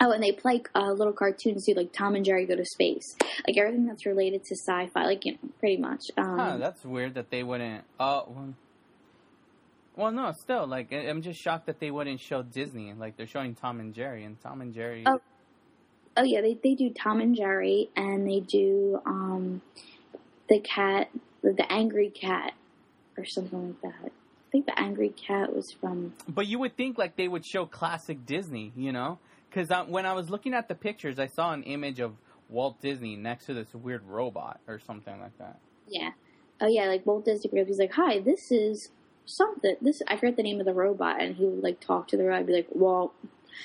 Oh, 0.00 0.10
and 0.10 0.22
they 0.22 0.32
play 0.32 0.60
uh, 0.74 0.90
little 0.90 1.12
cartoons 1.12 1.64
too, 1.64 1.74
like 1.74 1.92
Tom 1.92 2.16
and 2.16 2.24
Jerry 2.24 2.44
go 2.44 2.56
to 2.56 2.64
space, 2.64 3.14
like 3.46 3.56
everything 3.56 3.86
that's 3.86 4.04
related 4.04 4.42
to 4.46 4.56
sci-fi, 4.56 5.04
like 5.04 5.24
you 5.24 5.32
know, 5.32 5.50
pretty 5.60 5.76
much. 5.76 6.06
Um, 6.16 6.38
Huh, 6.38 6.56
that's 6.56 6.84
weird 6.84 7.14
that 7.14 7.30
they 7.30 7.44
wouldn't. 7.44 7.84
Oh, 8.00 8.24
well, 8.28 8.54
well, 9.94 10.10
no, 10.10 10.32
still, 10.32 10.66
like 10.66 10.92
I'm 10.92 11.22
just 11.22 11.40
shocked 11.40 11.66
that 11.66 11.78
they 11.78 11.92
wouldn't 11.92 12.18
show 12.18 12.42
Disney. 12.42 12.92
Like 12.94 13.16
they're 13.16 13.28
showing 13.28 13.54
Tom 13.54 13.78
and 13.78 13.94
Jerry, 13.94 14.24
and 14.24 14.40
Tom 14.40 14.60
and 14.60 14.74
Jerry. 14.74 15.04
Oh. 15.06 15.20
Oh 16.16 16.22
yeah, 16.22 16.40
they 16.40 16.58
they 16.62 16.74
do 16.74 16.90
Tom 16.90 17.20
and 17.20 17.34
Jerry, 17.34 17.90
and 17.96 18.26
they 18.26 18.40
do 18.40 19.00
um 19.06 19.62
the 20.48 20.60
cat, 20.60 21.08
the, 21.42 21.66
angry 21.70 22.10
cat, 22.10 22.52
or 23.16 23.24
something 23.24 23.68
like 23.68 23.80
that. 23.82 24.12
I 24.12 24.50
think 24.50 24.66
the 24.66 24.78
angry 24.78 25.08
cat 25.08 25.54
was 25.54 25.72
from. 25.72 26.12
But 26.28 26.46
you 26.46 26.58
would 26.58 26.76
think 26.76 26.98
like 26.98 27.16
they 27.16 27.28
would 27.28 27.46
show 27.46 27.64
classic 27.64 28.26
Disney, 28.26 28.72
you 28.76 28.92
know? 28.92 29.18
Because 29.48 29.70
when 29.88 30.04
I 30.04 30.12
was 30.12 30.30
looking 30.30 30.52
at 30.54 30.68
the 30.68 30.74
pictures, 30.74 31.18
I 31.18 31.26
saw 31.26 31.52
an 31.52 31.62
image 31.62 32.00
of 32.00 32.14
Walt 32.48 32.80
Disney 32.80 33.16
next 33.16 33.46
to 33.46 33.54
this 33.54 33.72
weird 33.74 34.02
robot 34.06 34.60
or 34.68 34.78
something 34.78 35.20
like 35.20 35.36
that. 35.38 35.58
Yeah. 35.88 36.10
Oh 36.60 36.66
yeah, 36.68 36.86
like 36.86 37.06
Walt 37.06 37.24
Disney. 37.24 37.50
He's 37.64 37.78
like, 37.78 37.92
"Hi, 37.92 38.20
this 38.20 38.52
is 38.52 38.90
something. 39.24 39.76
This 39.80 40.02
I 40.06 40.16
forget 40.16 40.36
the 40.36 40.42
name 40.42 40.60
of 40.60 40.66
the 40.66 40.74
robot," 40.74 41.20
and 41.20 41.34
he 41.34 41.44
would 41.44 41.62
like 41.62 41.80
talk 41.80 42.08
to 42.08 42.16
the 42.16 42.24
robot, 42.24 42.38
and 42.38 42.46
be 42.46 42.52
like, 42.52 42.68
"Walt, 42.70 43.14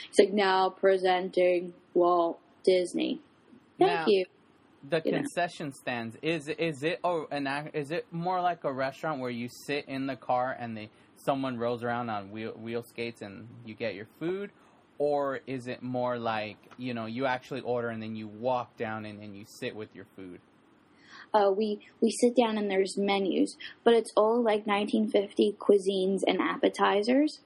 He's 0.07 0.25
like, 0.25 0.33
now 0.33 0.69
presenting 0.69 1.73
Walt 1.93 2.39
Disney. 2.63 3.21
Thank 3.79 3.91
Now- 3.91 4.05
you. 4.07 4.25
The 4.89 5.01
You 5.03 5.11
know. 5.11 5.17
concession 5.17 5.73
stands 5.73 6.15
is 6.21 6.47
is 6.47 6.83
it 6.83 6.99
oh 7.03 7.27
an 7.31 7.47
is 7.73 7.91
it 7.91 8.05
more 8.11 8.39
like 8.41 8.63
a 8.63 8.71
restaurant 8.71 9.19
where 9.19 9.31
you 9.31 9.49
sit 9.49 9.85
in 9.85 10.05
the 10.05 10.15
car 10.15 10.55
and 10.57 10.77
they 10.77 10.89
someone 11.15 11.57
rolls 11.57 11.83
around 11.83 12.09
on 12.09 12.31
wheel 12.31 12.51
wheel 12.51 12.83
skates 12.83 13.21
and 13.21 13.47
you 13.65 13.73
get 13.73 13.95
your 13.95 14.07
food, 14.19 14.51
or 14.97 15.41
is 15.47 15.67
it 15.67 15.81
more 15.81 16.17
like 16.17 16.57
you 16.77 16.93
know 16.93 17.05
you 17.07 17.25
actually 17.25 17.61
order 17.61 17.89
and 17.89 18.01
then 18.01 18.15
you 18.15 18.27
walk 18.27 18.77
down 18.77 19.05
and, 19.05 19.21
and 19.21 19.35
you 19.35 19.45
sit 19.59 19.75
with 19.75 19.93
your 19.95 20.05
food? 20.15 20.39
Uh, 21.33 21.51
we 21.51 21.79
we 21.99 22.11
sit 22.11 22.35
down 22.35 22.57
and 22.57 22.69
there's 22.71 22.95
menus, 22.97 23.57
but 23.83 23.93
it's 23.93 24.13
all 24.15 24.37
like 24.41 24.65
1950 24.67 25.57
cuisines 25.59 26.21
and 26.25 26.39
appetizers. 26.39 27.39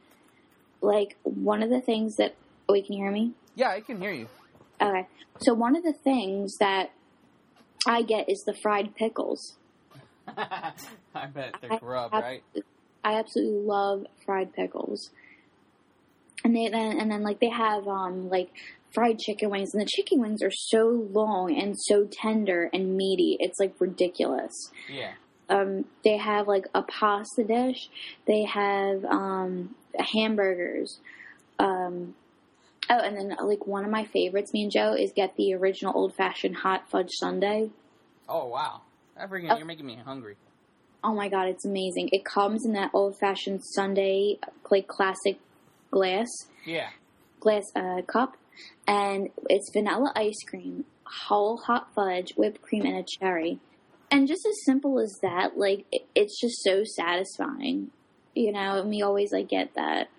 Like 0.82 1.18
one 1.24 1.64
of 1.64 1.70
the 1.70 1.82
things 1.82 2.16
that 2.18 2.36
oh, 2.68 2.74
wait, 2.74 2.86
can 2.86 2.96
you 2.96 3.04
hear 3.04 3.12
me? 3.12 3.34
Yeah, 3.56 3.70
I 3.70 3.82
can 3.82 4.00
hear 4.02 4.12
you. 4.12 4.28
Okay, 4.82 5.08
so 5.40 5.54
one 5.54 5.76
of 5.76 5.84
the 5.84 5.94
things 5.94 6.58
that 6.60 6.92
I 7.86 8.02
get 8.02 8.30
is 8.30 8.44
the 8.46 8.54
fried 8.54 8.96
pickles. 8.96 9.58
I 10.28 10.74
bet 11.34 11.56
they're 11.62 11.74
I 11.74 11.78
grub, 11.78 12.12
have- 12.12 12.24
right? 12.24 12.44
I 13.04 13.16
absolutely 13.20 13.66
love 13.66 14.06
fried 14.26 14.54
pickles. 14.54 15.10
And 16.44 16.56
they 16.56 16.70
then 16.70 17.00
and 17.00 17.12
then 17.12 17.24
like 17.24 17.40
they 17.40 17.50
have 17.50 17.88
um 17.88 18.30
like 18.30 18.50
fried 18.94 19.20
chicken 19.20 19.50
wings 19.50 19.74
and 19.74 19.82
the 19.82 19.88
chicken 19.88 20.20
wings 20.20 20.42
are 20.44 20.52
so 20.52 21.08
long 21.12 21.56
and 21.58 21.76
so 21.80 22.08
tender 22.12 22.70
and 22.74 22.96
meaty. 22.96 23.38
It's 23.40 23.60
like 23.60 23.74
ridiculous. 23.80 24.52
Yeah. 24.90 25.14
Um 25.52 25.86
they 26.04 26.18
have 26.18 26.48
like 26.48 26.66
a 26.74 26.82
pasta 26.82 27.44
dish. 27.44 27.90
They 28.26 28.44
have 28.46 29.06
um 29.06 29.76
hamburgers. 30.00 31.00
Um 31.60 32.16
Oh, 32.90 32.98
and 33.00 33.16
then 33.16 33.38
like 33.48 33.66
one 33.68 33.86
of 33.86 33.92
my 33.92 34.04
favorites, 34.04 34.52
me 34.54 34.64
and 34.64 34.72
Joe, 34.72 34.94
is 34.94 35.14
get 35.16 35.38
the 35.38 35.54
original 35.54 35.94
old 35.96 36.14
fashioned 36.16 36.58
hot 36.58 36.90
fudge 36.90 37.12
sundae. 37.20 37.70
Oh 38.28 38.48
wow, 38.48 38.82
Oh. 39.18 39.28
you're 39.58 39.66
making 39.66 39.86
me 39.86 39.96
hungry. 40.04 40.36
Oh 41.04 41.14
my 41.14 41.30
god, 41.30 41.48
it's 41.48 41.64
amazing! 41.66 42.10
It 42.12 42.26
comes 42.26 42.66
in 42.66 42.74
that 42.74 42.92
old 42.94 43.18
fashioned 43.20 43.62
sundae 43.64 44.36
like 44.70 44.88
classic 44.88 45.38
glass 45.90 46.28
Yeah. 46.66 46.90
glass 47.40 47.64
uh, 47.76 48.02
cup, 48.08 48.36
and 48.88 49.30
it's 49.50 49.70
vanilla 49.74 50.12
ice 50.16 50.44
cream, 50.50 50.84
whole 51.28 51.58
hot 51.58 51.94
fudge, 51.96 52.34
whipped 52.36 52.62
cream, 52.62 52.86
and 52.86 52.98
a 52.98 53.04
cherry. 53.20 53.60
And 54.12 54.28
just 54.28 54.46
as 54.46 54.66
simple 54.66 55.00
as 55.00 55.18
that, 55.22 55.58
like 55.58 55.86
it, 55.90 56.06
it's 56.14 56.40
just 56.40 56.62
so 56.64 56.84
satisfying, 56.84 57.92
you 58.36 58.52
know. 58.52 58.82
And 58.82 58.90
we 58.90 59.02
always 59.02 59.32
like 59.32 59.48
get 59.48 59.74
that. 59.76 60.10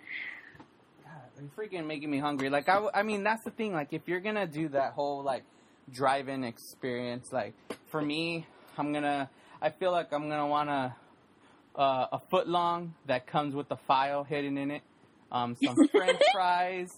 God, 1.05 1.13
you're 1.39 1.51
freaking 1.51 1.87
making 1.87 2.11
me 2.11 2.19
hungry. 2.19 2.49
Like 2.49 2.71
I, 2.71 2.83
I 2.95 3.03
mean, 3.03 3.23
that's 3.23 3.45
the 3.45 3.51
thing. 3.51 3.75
Like 3.75 3.93
if 3.93 4.09
you're 4.09 4.21
gonna 4.21 4.47
do 4.47 4.69
that 4.71 4.95
whole 4.95 5.23
like 5.23 5.45
drive-in 5.93 6.43
experience, 6.43 7.31
like 7.33 7.53
for 7.91 8.01
me, 8.01 8.47
I'm 8.79 8.95
gonna. 8.95 9.29
I 9.61 9.69
feel 9.69 9.93
like 9.93 10.11
I'm 10.13 10.31
gonna 10.31 10.49
want 10.49 10.71
a 10.71 10.97
uh, 11.77 12.07
a 12.13 12.21
foot 12.31 12.49
long 12.49 12.95
that 13.07 13.27
comes 13.27 13.55
with 13.55 13.71
a 13.71 13.77
file 13.77 14.25
hidden 14.25 14.57
in 14.57 14.71
it, 14.71 14.83
um, 15.31 15.55
some 15.63 15.77
French 15.93 16.21
fries, 16.33 16.97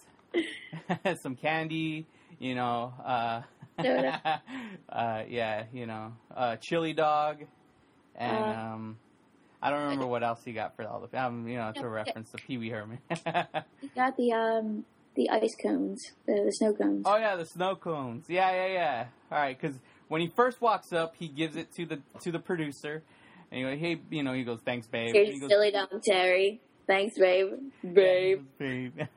some 1.20 1.34
candy. 1.34 2.06
You 2.38 2.54
know, 2.54 2.94
uh. 3.04 3.42
uh, 4.88 5.22
yeah, 5.28 5.64
you 5.72 5.86
know, 5.86 6.12
uh, 6.34 6.56
chili 6.56 6.92
dog, 6.92 7.38
and 8.14 8.50
Uh, 8.50 8.56
um. 8.56 8.98
I 9.62 9.70
don't 9.70 9.80
remember 9.84 10.06
what 10.06 10.22
else 10.22 10.44
he 10.44 10.52
got 10.52 10.76
for 10.76 10.86
all 10.86 11.00
the 11.00 11.18
um, 11.18 11.48
you 11.48 11.56
know, 11.56 11.70
it's 11.70 11.80
a 11.80 11.88
reference 11.88 12.30
to 12.32 12.36
Pee 12.36 12.58
Wee 12.58 12.68
Herman. 12.68 12.98
he 13.08 13.88
got 13.94 14.14
the 14.18 14.30
um 14.32 14.84
the 15.14 15.30
ice 15.30 15.54
cones, 15.60 16.02
the, 16.26 16.42
the 16.44 16.50
snow 16.50 16.74
cones. 16.74 17.04
Oh 17.06 17.16
yeah, 17.16 17.36
the 17.36 17.46
snow 17.46 17.74
cones. 17.74 18.26
Yeah, 18.28 18.50
yeah, 18.52 18.72
yeah. 18.72 19.06
All 19.32 19.38
right, 19.38 19.58
because 19.58 19.76
when 20.08 20.20
he 20.20 20.30
first 20.36 20.60
walks 20.60 20.92
up, 20.92 21.14
he 21.16 21.28
gives 21.28 21.56
it 21.56 21.72
to 21.76 21.86
the 21.86 22.00
to 22.22 22.30
the 22.30 22.38
producer, 22.38 23.02
and 23.50 23.58
he 23.58 23.62
goes, 23.64 23.78
"Hey, 23.78 24.00
you 24.10 24.22
know," 24.22 24.34
he 24.34 24.44
goes, 24.44 24.60
"Thanks, 24.64 24.86
babe." 24.86 25.14
Here's 25.14 25.28
he 25.28 25.40
goes, 25.40 25.48
silly 25.48 25.70
dumb 25.70 25.88
Terry. 26.04 26.60
Thanks, 26.86 27.18
babe. 27.18 27.48
Babe. 27.82 28.44
Yeah, 28.60 28.66
he 28.66 28.88
babe. 28.88 29.08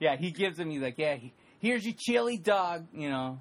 yeah, 0.00 0.16
he 0.16 0.30
gives 0.30 0.58
him. 0.58 0.70
He's 0.70 0.82
like, 0.82 0.96
"Yeah, 0.96 1.16
he, 1.16 1.32
here's 1.58 1.84
your 1.84 1.94
chili 1.98 2.36
dog," 2.36 2.86
you 2.94 3.10
know, 3.10 3.40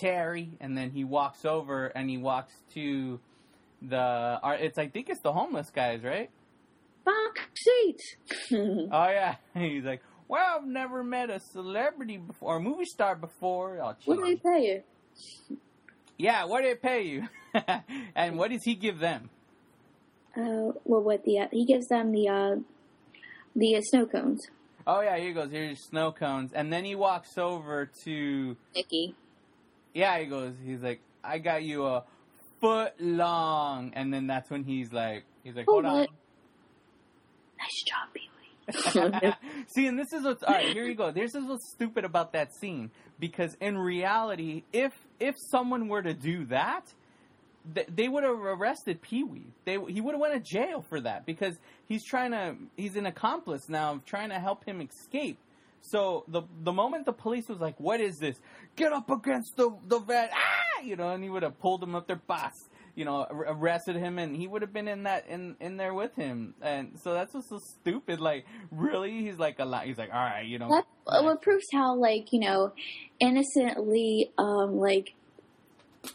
Terry, 0.00 0.50
and 0.60 0.76
then 0.76 0.90
he 0.90 1.04
walks 1.04 1.44
over 1.44 1.86
and 1.86 2.08
he 2.08 2.16
walks 2.18 2.52
to 2.74 3.20
the. 3.82 3.96
uh, 3.98 4.56
It's 4.58 4.78
I 4.78 4.88
think 4.88 5.08
it's 5.10 5.20
the 5.22 5.32
homeless 5.32 5.70
guys, 5.70 6.02
right? 6.02 6.30
Box 7.04 7.40
seat. 7.54 8.00
Oh 8.92 9.08
yeah, 9.08 9.36
he's 9.54 9.84
like, 9.84 10.02
"Well, 10.28 10.58
I've 10.58 10.66
never 10.66 11.04
met 11.04 11.30
a 11.30 11.40
celebrity 11.40 12.16
before, 12.16 12.56
a 12.56 12.60
movie 12.60 12.84
star 12.86 13.14
before." 13.14 13.78
Oh, 13.82 13.94
what 14.06 14.16
do 14.16 14.24
they 14.24 14.36
pay 14.36 14.82
you? 15.48 15.58
Yeah, 16.18 16.44
what 16.44 16.62
did 16.62 16.76
they 16.76 16.88
pay 16.88 17.02
you? 17.02 17.28
and 18.14 18.36
what 18.38 18.50
does 18.50 18.62
he 18.64 18.74
give 18.74 18.98
them? 18.98 19.30
Uh, 20.36 20.72
well, 20.84 21.02
what 21.02 21.24
the 21.24 21.40
uh, 21.40 21.48
he 21.50 21.64
gives 21.64 21.88
them 21.88 22.12
the 22.12 22.28
uh, 22.28 22.56
the 23.56 23.76
uh, 23.76 23.80
snow 23.82 24.06
cones. 24.06 24.46
Oh 24.86 25.00
yeah, 25.00 25.16
here 25.16 25.28
he 25.28 25.32
goes. 25.34 25.50
Here's 25.50 25.82
snow 25.88 26.12
cones, 26.12 26.52
and 26.52 26.72
then 26.72 26.84
he 26.84 26.94
walks 26.94 27.36
over 27.38 27.90
to. 28.04 28.56
Nikki. 28.74 29.14
Yeah, 29.94 30.18
he 30.18 30.26
goes. 30.26 30.54
He's 30.64 30.82
like, 30.82 31.00
I 31.22 31.38
got 31.38 31.62
you 31.62 31.86
a 31.86 32.04
foot 32.60 32.92
long, 33.00 33.92
and 33.94 34.12
then 34.12 34.26
that's 34.26 34.50
when 34.50 34.64
he's 34.64 34.92
like, 34.92 35.24
he's 35.42 35.54
like, 35.56 35.66
hold 35.66 35.84
Oh, 35.84 35.88
on. 35.88 36.06
Nice 37.58 37.82
job, 37.86 38.08
Pee-wee. 38.14 39.32
See, 39.74 39.86
and 39.86 39.98
this 39.98 40.12
is 40.12 40.22
what's 40.24 40.42
all 40.42 40.54
right. 40.54 40.72
Here 40.72 40.84
you 40.84 40.94
go. 40.94 41.10
This 41.10 41.34
is 41.34 41.44
what's 41.44 41.70
stupid 41.74 42.04
about 42.04 42.32
that 42.34 42.54
scene 42.54 42.90
because 43.18 43.56
in 43.60 43.76
reality, 43.76 44.62
if 44.72 44.92
if 45.18 45.34
someone 45.50 45.88
were 45.88 46.02
to 46.02 46.14
do 46.14 46.44
that, 46.46 46.82
th- 47.74 47.88
they 47.94 48.08
would 48.08 48.22
have 48.24 48.38
arrested 48.38 49.02
Pee 49.02 49.24
Wee. 49.24 49.52
They 49.64 49.76
he 49.88 50.00
would 50.00 50.12
have 50.14 50.20
went 50.20 50.34
to 50.34 50.40
jail 50.40 50.82
for 50.88 51.00
that 51.00 51.26
because 51.26 51.56
he's 51.86 52.04
trying 52.04 52.30
to 52.30 52.54
he's 52.76 52.96
an 52.96 53.06
accomplice 53.06 53.68
now 53.68 53.94
of 53.94 54.04
trying 54.04 54.28
to 54.30 54.38
help 54.38 54.64
him 54.64 54.80
escape. 54.80 55.38
So 55.82 56.24
the 56.28 56.42
the 56.62 56.72
moment 56.72 57.06
the 57.06 57.12
police 57.12 57.48
was 57.48 57.58
like, 57.58 57.78
"What 57.80 58.00
is 58.00 58.18
this? 58.18 58.38
Get 58.76 58.92
up 58.92 59.10
against 59.10 59.56
the 59.56 59.70
the 59.86 59.98
vet!" 59.98 60.30
Ah, 60.32 60.82
you 60.82 60.96
know, 60.96 61.10
and 61.10 61.22
he 61.22 61.30
would 61.30 61.42
have 61.42 61.58
pulled 61.58 61.82
him 61.82 61.94
up 61.94 62.06
their 62.06 62.16
boss. 62.26 62.68
You 62.94 63.04
know, 63.04 63.26
arrested 63.30 63.96
him, 63.96 64.18
and 64.18 64.36
he 64.36 64.46
would 64.46 64.62
have 64.62 64.72
been 64.72 64.88
in 64.88 65.04
that 65.04 65.26
in 65.28 65.56
in 65.60 65.76
there 65.76 65.94
with 65.94 66.14
him. 66.14 66.54
And 66.60 66.98
so 66.98 67.14
that's 67.14 67.32
just 67.32 67.48
so 67.48 67.58
stupid. 67.58 68.20
Like, 68.20 68.44
really, 68.70 69.22
he's 69.22 69.38
like 69.38 69.58
a 69.58 69.64
lot. 69.64 69.84
He's 69.84 69.98
like, 69.98 70.10
all 70.12 70.20
right, 70.20 70.46
you 70.46 70.58
know, 70.58 70.68
That 70.68 70.86
what 71.24 71.42
proves 71.42 71.66
how 71.72 71.94
like 71.94 72.32
you 72.32 72.40
know 72.40 72.72
innocently 73.18 74.30
um 74.38 74.78
like 74.78 75.14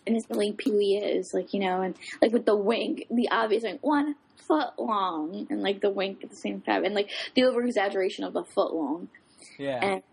innocently 0.06 0.54
Pee 0.54 0.71
Wee 0.71 0.97
is 0.97 1.32
like 1.34 1.54
you 1.54 1.60
know 1.60 1.82
and 1.82 1.95
like 2.21 2.32
with 2.32 2.45
the 2.45 2.56
wink 2.56 3.06
the 3.10 3.30
obvious 3.30 3.63
like 3.63 3.84
one 3.84 4.15
foot 4.36 4.78
long 4.78 5.47
and 5.49 5.62
like 5.62 5.82
the 5.82 5.89
wink 5.89 6.23
at 6.23 6.30
the 6.30 6.36
same 6.36 6.62
time 6.62 6.84
and 6.86 6.93
like 6.93 7.10
the 7.36 7.43
over 7.43 7.63
exaggeration 7.63 8.23
of 8.23 8.34
the 8.34 8.43
foot 8.43 8.73
long 8.73 9.10
yeah, 9.58 9.80
and 9.84 10.04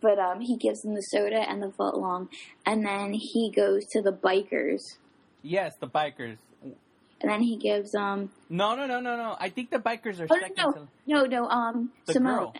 but 0.00 0.18
um 0.18 0.40
he 0.40 0.56
gives 0.56 0.82
them 0.82 0.94
the 0.94 1.02
soda 1.02 1.48
and 1.48 1.62
the 1.62 1.70
foot 1.70 1.96
long 1.96 2.28
and 2.64 2.84
then 2.86 3.12
he 3.12 3.50
goes 3.50 3.84
to 3.86 4.00
the 4.02 4.12
bikers 4.12 4.96
yes, 5.42 5.76
the 5.76 5.86
bikers. 5.88 6.36
and 6.62 7.30
then 7.30 7.42
he 7.42 7.56
gives 7.56 7.94
um 7.94 8.30
No, 8.48 8.74
no, 8.74 8.86
no, 8.86 9.00
no, 9.00 9.16
no. 9.16 9.36
I 9.38 9.48
think 9.50 9.70
the 9.70 9.78
bikers 9.78 10.20
are 10.20 10.26
Oh, 10.30 10.38
second 10.40 10.56
no. 10.56 10.72
to 10.72 10.88
no 11.06 11.24
no 11.26 11.48
um 11.48 11.90
the 12.06 12.12
Simone 12.14 12.34
girl. 12.38 12.54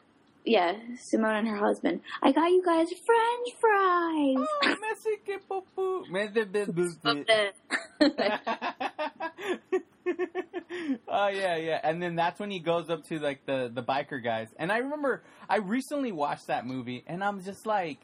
Yeah 0.44 0.74
Simone 0.98 1.36
and 1.36 1.48
her 1.48 1.56
husband 1.56 2.00
I 2.22 2.32
got 2.32 2.46
you 2.50 2.62
guys 2.64 2.88
French 2.88 3.56
fries. 3.60 4.36
Oh, 4.38 4.76
Mexican 4.80 5.40
poo-poo. 5.48 6.04
oh 11.08 11.28
yeah, 11.28 11.56
yeah. 11.56 11.80
And 11.82 12.02
then 12.02 12.16
that's 12.16 12.40
when 12.40 12.50
he 12.50 12.58
goes 12.58 12.90
up 12.90 13.04
to 13.08 13.18
like 13.18 13.44
the 13.46 13.70
the 13.72 13.82
biker 13.82 14.22
guys. 14.22 14.48
And 14.58 14.72
I 14.72 14.78
remember 14.78 15.22
I 15.48 15.56
recently 15.58 16.12
watched 16.12 16.46
that 16.48 16.66
movie, 16.66 17.04
and 17.06 17.22
I'm 17.22 17.42
just 17.42 17.66
like, 17.66 17.98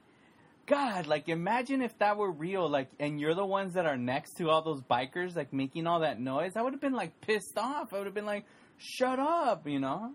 God, 0.67 1.07
like 1.07 1.29
imagine 1.29 1.83
if 1.83 1.97
that 1.99 2.17
were 2.17 2.31
real, 2.31 2.69
like, 2.69 2.91
and 2.99 3.21
you're 3.21 3.35
the 3.35 3.47
ones 3.47 3.75
that 3.75 3.87
are 3.87 3.97
next 3.97 4.37
to 4.39 4.51
all 4.51 4.63
those 4.63 4.83
bikers, 4.83 5.37
like 5.37 5.53
making 5.53 5.87
all 5.87 6.01
that 6.01 6.21
noise. 6.21 6.57
I 6.57 6.63
would 6.63 6.73
have 6.73 6.81
been 6.81 6.95
like 6.95 7.21
pissed 7.21 7.57
off. 7.57 7.93
I 7.93 7.99
would 7.99 8.07
have 8.07 8.15
been 8.15 8.27
like, 8.27 8.45
shut 8.77 9.19
up, 9.19 9.67
you 9.67 9.81
know. 9.81 10.15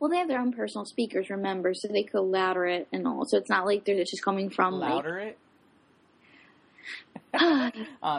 Well, 0.00 0.08
they 0.10 0.16
have 0.16 0.28
their 0.28 0.40
own 0.40 0.52
personal 0.52 0.86
speakers, 0.86 1.28
remember, 1.30 1.74
so 1.74 1.86
they 1.88 2.02
could 2.04 2.22
louder 2.22 2.64
it 2.66 2.88
and 2.90 3.06
all. 3.06 3.26
So 3.26 3.36
it's 3.36 3.50
not 3.50 3.66
like 3.66 3.84
they're 3.84 4.02
just 4.02 4.24
coming 4.24 4.48
from 4.50 4.80
Louder 4.80 5.18
it. 5.18 5.38
Oh, 7.34 7.70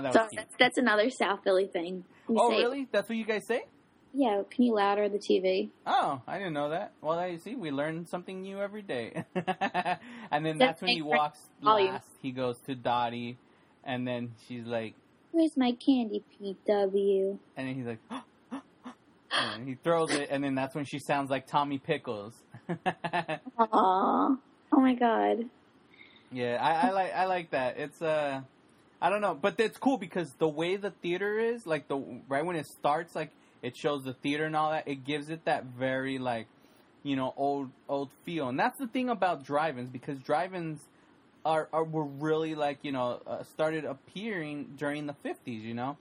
that 0.01 0.13
so 0.13 0.27
that's, 0.31 0.55
that's 0.57 0.77
another 0.77 1.09
South 1.09 1.39
Philly 1.43 1.65
thing. 1.67 2.05
We 2.27 2.37
Oh, 2.39 2.49
say, 2.51 2.57
really? 2.59 2.87
That's 2.91 3.09
what 3.09 3.17
you 3.17 3.25
guys 3.25 3.45
say? 3.45 3.63
Yeah, 4.13 4.43
can 4.49 4.63
you 4.65 4.73
louder 4.75 5.09
the 5.09 5.17
TV? 5.17 5.69
Oh, 5.85 6.21
I 6.27 6.37
didn't 6.37 6.53
know 6.53 6.69
that. 6.69 6.91
Well, 7.01 7.17
I 7.17 7.37
see. 7.37 7.55
We 7.55 7.71
learn 7.71 8.05
something 8.05 8.41
new 8.41 8.59
every 8.59 8.81
day. 8.81 9.23
and 9.35 10.45
then 10.45 10.57
That's 10.57 10.59
that's 10.59 10.81
when 10.81 10.91
he 10.91 11.01
walks 11.01 11.39
volume. 11.61 11.93
last. 11.93 12.07
He 12.21 12.31
goes 12.31 12.57
to 12.67 12.75
Dottie, 12.75 13.37
and 13.83 14.07
then 14.07 14.33
she's 14.47 14.65
like, 14.65 14.93
Where's 15.31 15.55
my 15.57 15.71
candy, 15.71 16.23
Pee-wee? 16.37 17.37
and 17.57 17.67
then 17.67 17.73
he's 17.75 17.85
like, 17.85 17.99
oh, 18.11 18.21
and 19.37 19.67
he 19.67 19.75
throws 19.75 20.11
it, 20.11 20.29
and 20.31 20.43
then 20.43 20.55
that's 20.55 20.75
when 20.75 20.85
she 20.85 20.99
sounds 20.99 21.29
like 21.29 21.47
Tommy 21.47 21.79
Pickles. 21.79 22.33
Aww. 22.69 24.37
Oh 24.73 24.79
my 24.79 24.93
god. 24.93 25.45
Yeah, 26.31 26.57
I, 26.61 26.87
I 26.87 26.91
like 26.91 27.13
I 27.13 27.25
like 27.25 27.51
that. 27.51 27.77
It's 27.77 28.01
uh, 28.01 28.41
I 29.01 29.09
don't 29.09 29.21
know, 29.21 29.33
but 29.33 29.59
it's 29.59 29.77
cool 29.77 29.97
because 29.97 30.31
the 30.33 30.47
way 30.47 30.75
the 30.77 30.91
theater 30.91 31.39
is, 31.39 31.65
like 31.65 31.87
the 31.87 31.97
right 32.29 32.45
when 32.45 32.55
it 32.55 32.67
starts, 32.67 33.15
like 33.15 33.31
it 33.61 33.75
shows 33.75 34.03
the 34.03 34.13
theater 34.13 34.45
and 34.45 34.55
all 34.55 34.71
that. 34.71 34.87
It 34.87 35.05
gives 35.05 35.29
it 35.29 35.45
that 35.45 35.65
very 35.65 36.19
like, 36.19 36.47
you 37.03 37.15
know, 37.15 37.33
old 37.35 37.69
old 37.89 38.09
feel, 38.23 38.49
and 38.49 38.59
that's 38.59 38.77
the 38.77 38.87
thing 38.87 39.09
about 39.09 39.43
drive-ins 39.43 39.89
because 39.89 40.19
drive-ins 40.19 40.79
are, 41.43 41.67
are 41.73 41.83
were 41.83 42.05
really 42.05 42.55
like 42.55 42.79
you 42.83 42.91
know 42.91 43.21
uh, 43.27 43.43
started 43.43 43.83
appearing 43.83 44.75
during 44.77 45.07
the 45.07 45.13
fifties, 45.13 45.63
you 45.63 45.73
know, 45.73 45.97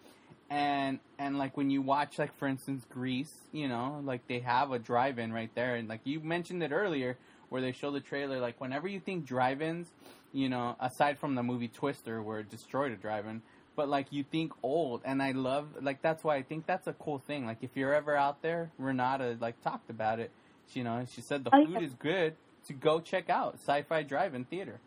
and 0.51 0.98
and 1.18 1.38
like 1.38 1.57
when 1.57 1.70
you 1.70 1.80
watch 1.80 2.18
like 2.18 2.36
for 2.36 2.48
instance 2.48 2.84
Grease, 2.90 3.32
you 3.53 3.68
know, 3.68 4.01
like 4.05 4.26
they 4.26 4.40
have 4.40 4.72
a 4.72 4.78
drive-in 4.78 5.32
right 5.32 5.51
there, 5.55 5.76
and 5.76 5.88
like 5.88 6.01
you 6.05 6.20
mentioned 6.20 6.62
it 6.62 6.72
earlier 6.72 7.16
where 7.48 7.62
they 7.62 7.72
show 7.72 7.90
the 7.90 8.01
trailer, 8.01 8.40
like 8.40 8.61
whenever 8.61 8.88
you 8.88 9.01
think 9.01 9.24
drive-ins, 9.24 9.88
you 10.32 10.48
know, 10.48 10.76
aside 10.80 11.18
from 11.18 11.34
the 11.34 11.42
movie 11.42 11.68
Twister 11.68 12.22
where 12.22 12.40
it 12.40 12.51
destroyed 12.51 12.92
a 12.92 12.96
drive-in, 12.96 13.42
but 13.76 13.88
like 13.88 14.09
you 14.12 14.24
think 14.24 14.53
old, 14.62 15.03
and 15.05 15.22
I 15.22 15.32
love 15.32 15.68
like 15.80 16.03
that's 16.03 16.24
why 16.24 16.36
I 16.36 16.42
think 16.42 16.66
that's 16.66 16.86
a 16.86 16.92
cool 16.94 17.18
thing. 17.18 17.46
Like 17.46 17.59
if 17.62 17.76
you're 17.76 17.94
ever 17.94 18.16
out 18.16 18.42
there, 18.42 18.70
Renata 18.78 19.36
like 19.40 19.62
talked 19.62 19.90
about 19.90 20.20
it. 20.20 20.30
You 20.72 20.84
know, 20.84 21.05
she 21.12 21.20
said 21.20 21.44
the 21.44 21.51
Oh, 21.53 21.64
food 21.66 21.82
is 21.82 21.94
good 21.94 22.34
to 22.68 22.72
go 22.72 23.01
check 23.01 23.28
out 23.28 23.55
Sci-Fi 23.55 24.03
Drive-In 24.05 24.44
Theater. 24.44 24.78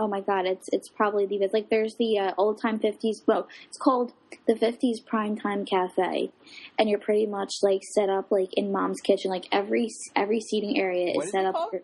Oh 0.00 0.06
my 0.06 0.20
god, 0.20 0.46
it's 0.46 0.68
it's 0.72 0.88
probably 0.88 1.26
the 1.26 1.38
best. 1.38 1.52
Like 1.52 1.70
there's 1.70 1.96
the 1.96 2.18
uh, 2.18 2.32
old 2.38 2.62
time 2.62 2.78
fifties. 2.78 3.22
Well, 3.26 3.48
it's 3.66 3.76
called 3.76 4.12
the 4.46 4.54
fifties 4.54 5.00
prime 5.00 5.36
time 5.36 5.64
cafe, 5.64 6.30
and 6.78 6.88
you're 6.88 7.00
pretty 7.00 7.26
much 7.26 7.54
like 7.62 7.82
set 7.82 8.08
up 8.08 8.30
like 8.30 8.50
in 8.52 8.70
mom's 8.70 9.00
kitchen. 9.00 9.28
Like 9.30 9.46
every 9.50 9.88
every 10.14 10.40
seating 10.40 10.78
area 10.78 11.12
is 11.16 11.24
is 11.24 11.30
set 11.32 11.46
up. 11.46 11.70
For 11.70 11.82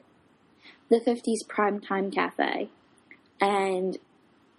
the 0.90 1.00
fifties 1.00 1.42
prime 1.42 1.80
time 1.80 2.12
cafe, 2.12 2.68
and 3.40 3.98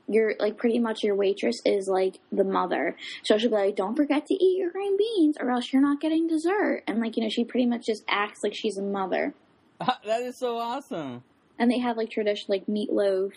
you're 0.07 0.35
like 0.37 0.57
pretty 0.57 0.79
much 0.79 1.01
your 1.01 1.15
waitress 1.15 1.61
is 1.65 1.87
like 1.87 2.19
the 2.33 2.43
mother. 2.43 2.97
So 3.23 3.37
she'll 3.37 3.51
be 3.51 3.55
like, 3.55 3.77
"Don't 3.77 3.95
forget 3.95 4.25
to 4.25 4.33
eat 4.33 4.57
your 4.57 4.71
green 4.71 4.97
beans, 4.97 5.37
or 5.39 5.49
else 5.49 5.71
you're 5.71 5.81
not 5.81 6.01
getting 6.01 6.27
dessert." 6.27 6.83
And 6.87 6.99
like 6.99 7.15
you 7.15 7.23
know, 7.23 7.29
she 7.29 7.45
pretty 7.45 7.67
much 7.67 7.85
just 7.85 8.03
acts 8.09 8.41
like 8.43 8.53
she's 8.53 8.77
a 8.77 8.83
mother. 8.83 9.33
that 9.79 10.21
is 10.21 10.37
so 10.37 10.57
awesome. 10.57 11.23
And 11.59 11.71
they 11.71 11.79
have 11.79 11.97
like 11.97 12.09
traditional 12.09 12.57
like 12.57 12.67
meatloaf 12.67 13.31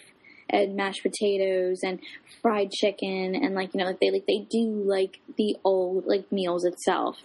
and 0.51 0.77
mashed 0.77 1.03
potatoes 1.03 1.81
and 1.83 2.01
fried 2.41 2.71
chicken 2.71 3.35
and 3.35 3.55
like 3.55 3.75
you 3.75 3.81
know 3.81 3.87
like 3.87 4.01
they 4.01 4.11
like 4.11 4.27
they 4.27 4.47
do 4.51 4.83
like 4.85 5.21
the 5.37 5.57
old 5.65 6.07
like 6.07 6.31
meals 6.33 6.65
itself. 6.65 7.17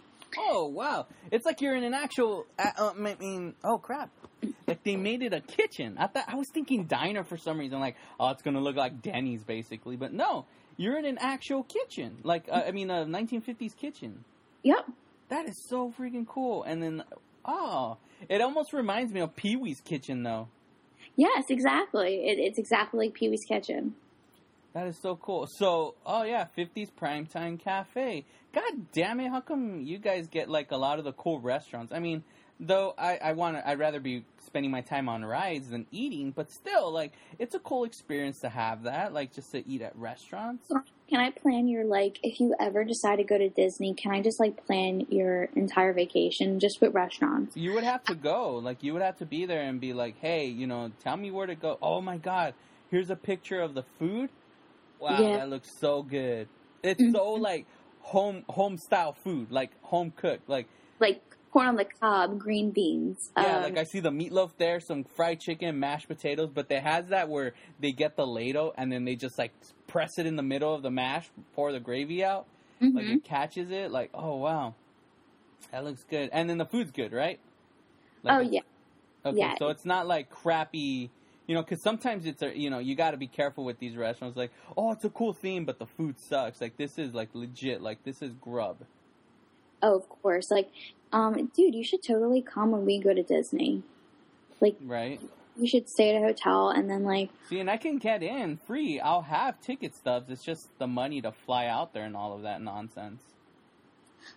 Oh 0.49 0.65
wow! 0.65 1.05
It's 1.31 1.45
like 1.45 1.61
you're 1.61 1.75
in 1.75 1.83
an 1.83 1.93
actual. 1.93 2.47
Uh, 2.57 2.69
uh, 2.77 2.91
I 2.97 3.15
mean, 3.19 3.53
oh 3.63 3.77
crap! 3.77 4.09
Like 4.67 4.83
they 4.83 4.95
made 4.95 5.21
it 5.21 5.33
a 5.33 5.41
kitchen. 5.41 5.95
I 5.99 6.07
thought 6.07 6.25
I 6.27 6.35
was 6.35 6.47
thinking 6.51 6.85
diner 6.85 7.23
for 7.23 7.37
some 7.37 7.59
reason. 7.59 7.79
Like, 7.79 7.97
oh, 8.19 8.29
it's 8.31 8.41
gonna 8.41 8.59
look 8.59 8.75
like 8.75 9.01
Denny's 9.01 9.43
basically, 9.43 9.95
but 9.95 10.11
no, 10.11 10.45
you're 10.77 10.97
in 10.97 11.05
an 11.05 11.17
actual 11.19 11.63
kitchen. 11.63 12.17
Like, 12.23 12.45
uh, 12.51 12.63
I 12.67 12.71
mean, 12.71 12.89
a 12.89 13.05
1950s 13.05 13.75
kitchen. 13.75 14.23
Yep. 14.63 14.89
That 15.29 15.47
is 15.47 15.65
so 15.67 15.93
freaking 15.97 16.27
cool. 16.27 16.63
And 16.63 16.81
then, 16.81 17.03
oh, 17.45 17.97
it 18.29 18.41
almost 18.41 18.73
reminds 18.73 19.13
me 19.13 19.21
of 19.21 19.35
Pee 19.35 19.55
Wee's 19.55 19.81
kitchen 19.81 20.23
though. 20.23 20.47
Yes, 21.15 21.45
exactly. 21.49 22.25
It, 22.25 22.39
it's 22.39 22.57
exactly 22.57 23.05
like 23.05 23.13
Pee 23.13 23.29
Wee's 23.29 23.45
Kitchen. 23.47 23.95
That 24.73 24.87
is 24.87 24.97
so 24.97 25.15
cool. 25.15 25.47
So, 25.47 25.95
oh 26.05 26.23
yeah, 26.23 26.47
50s 26.57 26.89
Primetime 26.99 27.59
Cafe. 27.59 28.25
God 28.53 28.91
damn 28.91 29.19
it, 29.19 29.29
how 29.29 29.41
come 29.41 29.81
you 29.81 29.99
guys 29.99 30.27
get 30.27 30.49
like 30.49 30.71
a 30.71 30.77
lot 30.77 30.97
of 30.97 31.05
the 31.05 31.13
cool 31.13 31.39
restaurants? 31.39 31.93
I 31.93 31.99
mean, 31.99 32.23
though 32.59 32.93
I, 32.97 33.17
I 33.17 33.33
want 33.33 33.57
to, 33.57 33.67
I'd 33.67 33.79
rather 33.79 33.99
be 33.99 34.25
spending 34.39 34.71
my 34.71 34.81
time 34.81 35.09
on 35.09 35.23
rides 35.23 35.69
than 35.69 35.85
eating, 35.91 36.31
but 36.31 36.51
still, 36.51 36.91
like, 36.91 37.13
it's 37.39 37.55
a 37.55 37.59
cool 37.59 37.83
experience 37.83 38.39
to 38.39 38.49
have 38.49 38.83
that, 38.83 39.13
like, 39.13 39.33
just 39.33 39.51
to 39.51 39.67
eat 39.67 39.81
at 39.81 39.95
restaurants. 39.95 40.67
Can 41.13 41.21
I 41.21 41.29
plan 41.29 41.67
your 41.67 41.85
like 41.85 42.17
if 42.23 42.39
you 42.39 42.55
ever 42.59 42.83
decide 42.83 43.17
to 43.17 43.23
go 43.23 43.37
to 43.37 43.47
Disney? 43.47 43.93
Can 43.93 44.11
I 44.11 44.19
just 44.23 44.39
like 44.39 44.65
plan 44.65 45.05
your 45.11 45.43
entire 45.55 45.93
vacation 45.93 46.59
just 46.59 46.81
with 46.81 46.95
restaurants? 46.95 47.55
You 47.55 47.71
would 47.73 47.83
have 47.83 48.03
to 48.05 48.15
go, 48.15 48.55
like, 48.55 48.81
you 48.81 48.93
would 48.93 49.03
have 49.03 49.19
to 49.19 49.25
be 49.27 49.45
there 49.45 49.61
and 49.61 49.79
be 49.79 49.93
like, 49.93 50.17
hey, 50.19 50.47
you 50.47 50.65
know, 50.65 50.91
tell 51.03 51.15
me 51.15 51.29
where 51.29 51.45
to 51.45 51.53
go. 51.53 51.77
Oh 51.83 52.01
my 52.01 52.17
god, 52.17 52.55
here's 52.89 53.11
a 53.11 53.15
picture 53.15 53.61
of 53.61 53.75
the 53.75 53.83
food. 53.99 54.31
Wow, 54.99 55.21
Yeah. 55.21 55.37
that 55.37 55.49
looks 55.49 55.69
so 55.79 56.01
good. 56.01 56.47
It's 56.81 56.99
Mhm. 56.99 57.11
so 57.11 57.33
like 57.33 57.67
home 58.01 58.43
home 58.49 58.79
style 58.79 59.13
food, 59.13 59.51
like 59.51 59.69
home 59.83 60.11
cooked, 60.15 60.49
like 60.49 60.65
Like 60.99 61.21
corn 61.51 61.67
on 61.67 61.75
the 61.75 61.85
cob, 61.85 62.39
green 62.39 62.71
beans. 62.71 63.29
Yeah, 63.37 63.57
um, 63.57 63.61
like 63.61 63.77
I 63.77 63.83
see 63.83 63.99
the 63.99 64.09
meatloaf 64.09 64.57
there, 64.57 64.79
some 64.79 65.03
fried 65.03 65.39
chicken, 65.39 65.79
mashed 65.79 66.07
potatoes, 66.07 66.49
but 66.51 66.69
they 66.69 66.79
has 66.79 67.09
that 67.09 67.29
where 67.29 67.53
they 67.79 67.91
get 67.91 68.15
the 68.15 68.25
ladle 68.25 68.73
and 68.79 68.91
then 68.91 69.05
they 69.05 69.15
just 69.15 69.37
like 69.37 69.51
press 69.93 70.17
it 70.17 70.25
in 70.25 70.35
the 70.35 70.43
middle 70.43 70.73
of 70.73 70.81
the 70.81 70.89
mash, 70.89 71.29
pour 71.53 71.71
the 71.71 71.79
gravy 71.79 72.23
out, 72.23 72.47
like 72.81 73.05
mhm. 73.05 73.17
it 73.17 73.23
catches 73.23 73.69
it. 73.69 73.91
Like, 73.91 74.09
oh 74.15 74.37
wow, 74.37 74.73
that 75.71 75.85
looks 75.85 76.03
good. 76.09 76.31
And 76.33 76.49
then 76.49 76.57
the 76.57 76.65
food's 76.65 76.89
good, 76.89 77.13
right? 77.13 77.39
Like 78.23 78.33
oh 78.33 78.41
yeah. 78.41 78.61
Okay, 79.23 79.37
yeah. 79.37 79.55
so 79.59 79.67
it's 79.67 79.85
not 79.85 80.07
like 80.07 80.31
crappy, 80.31 81.11
you 81.45 81.53
know, 81.53 81.61
because 81.61 81.79
sometimes 81.81 82.25
it's 82.25 82.41
a, 82.41 82.57
you 82.57 82.71
know, 82.71 82.79
you 82.79 82.95
got 82.95 83.11
to 83.11 83.17
be 83.17 83.27
careful 83.27 83.63
with 83.63 83.77
these 83.77 83.95
restaurants. 83.95 84.35
Like, 84.35 84.51
oh, 84.75 84.91
it's 84.91 85.05
a 85.05 85.11
cool 85.11 85.31
theme, 85.31 85.63
but 85.63 85.77
the 85.77 85.85
food 85.85 86.19
sucks. 86.19 86.59
Like 86.59 86.75
this 86.75 86.97
is 86.97 87.13
like 87.13 87.29
legit. 87.33 87.79
Like 87.81 88.03
this 88.03 88.23
is 88.23 88.33
grub. 88.41 88.77
Oh, 89.83 89.95
of 89.95 90.09
course. 90.09 90.49
Like, 90.49 90.71
um, 91.11 91.51
dude, 91.55 91.75
you 91.75 91.83
should 91.83 92.01
totally 92.01 92.41
come 92.41 92.71
when 92.71 92.83
we 92.83 92.97
go 92.97 93.13
to 93.13 93.21
Disney. 93.21 93.83
Like, 94.59 94.75
Right. 94.83 95.21
You 95.57 95.67
should 95.67 95.87
stay 95.89 96.15
at 96.15 96.21
a 96.21 96.25
hotel 96.25 96.69
and 96.69 96.89
then 96.89 97.03
like 97.03 97.29
See, 97.49 97.59
and 97.59 97.69
I 97.69 97.77
can 97.77 97.97
get 97.97 98.23
in 98.23 98.57
free. 98.57 98.99
I'll 98.99 99.21
have 99.21 99.59
ticket 99.61 99.95
stubs. 99.95 100.29
It's 100.29 100.43
just 100.43 100.69
the 100.79 100.87
money 100.87 101.21
to 101.21 101.31
fly 101.31 101.67
out 101.67 101.93
there 101.93 102.05
and 102.05 102.15
all 102.15 102.33
of 102.33 102.41
that 102.43 102.61
nonsense. 102.61 103.21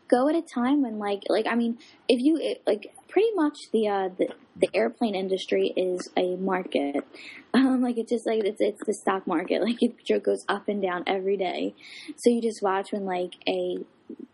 go 0.08 0.28
at 0.28 0.34
a 0.36 0.42
time 0.42 0.82
when 0.82 0.98
like 0.98 1.22
like 1.28 1.46
I 1.46 1.54
mean, 1.54 1.78
if 2.08 2.20
you 2.20 2.36
it, 2.36 2.62
like 2.66 2.94
pretty 3.08 3.32
much 3.34 3.70
the 3.72 3.88
uh 3.88 4.08
the 4.16 4.28
the 4.56 4.68
airplane 4.74 5.14
industry 5.14 5.72
is 5.76 6.08
a 6.16 6.36
market. 6.36 7.04
Um, 7.54 7.80
like 7.80 7.96
it's 7.96 8.10
just 8.10 8.26
like 8.26 8.44
it's 8.44 8.60
it's 8.60 8.84
the 8.84 8.92
stock 8.92 9.26
market. 9.26 9.62
Like 9.66 9.82
it 9.82 10.22
goes 10.22 10.44
up 10.46 10.68
and 10.68 10.82
down 10.82 11.04
every 11.06 11.38
day. 11.38 11.74
So 12.16 12.28
you 12.28 12.42
just 12.42 12.60
watch 12.62 12.92
when 12.92 13.06
like 13.06 13.36
a 13.48 13.78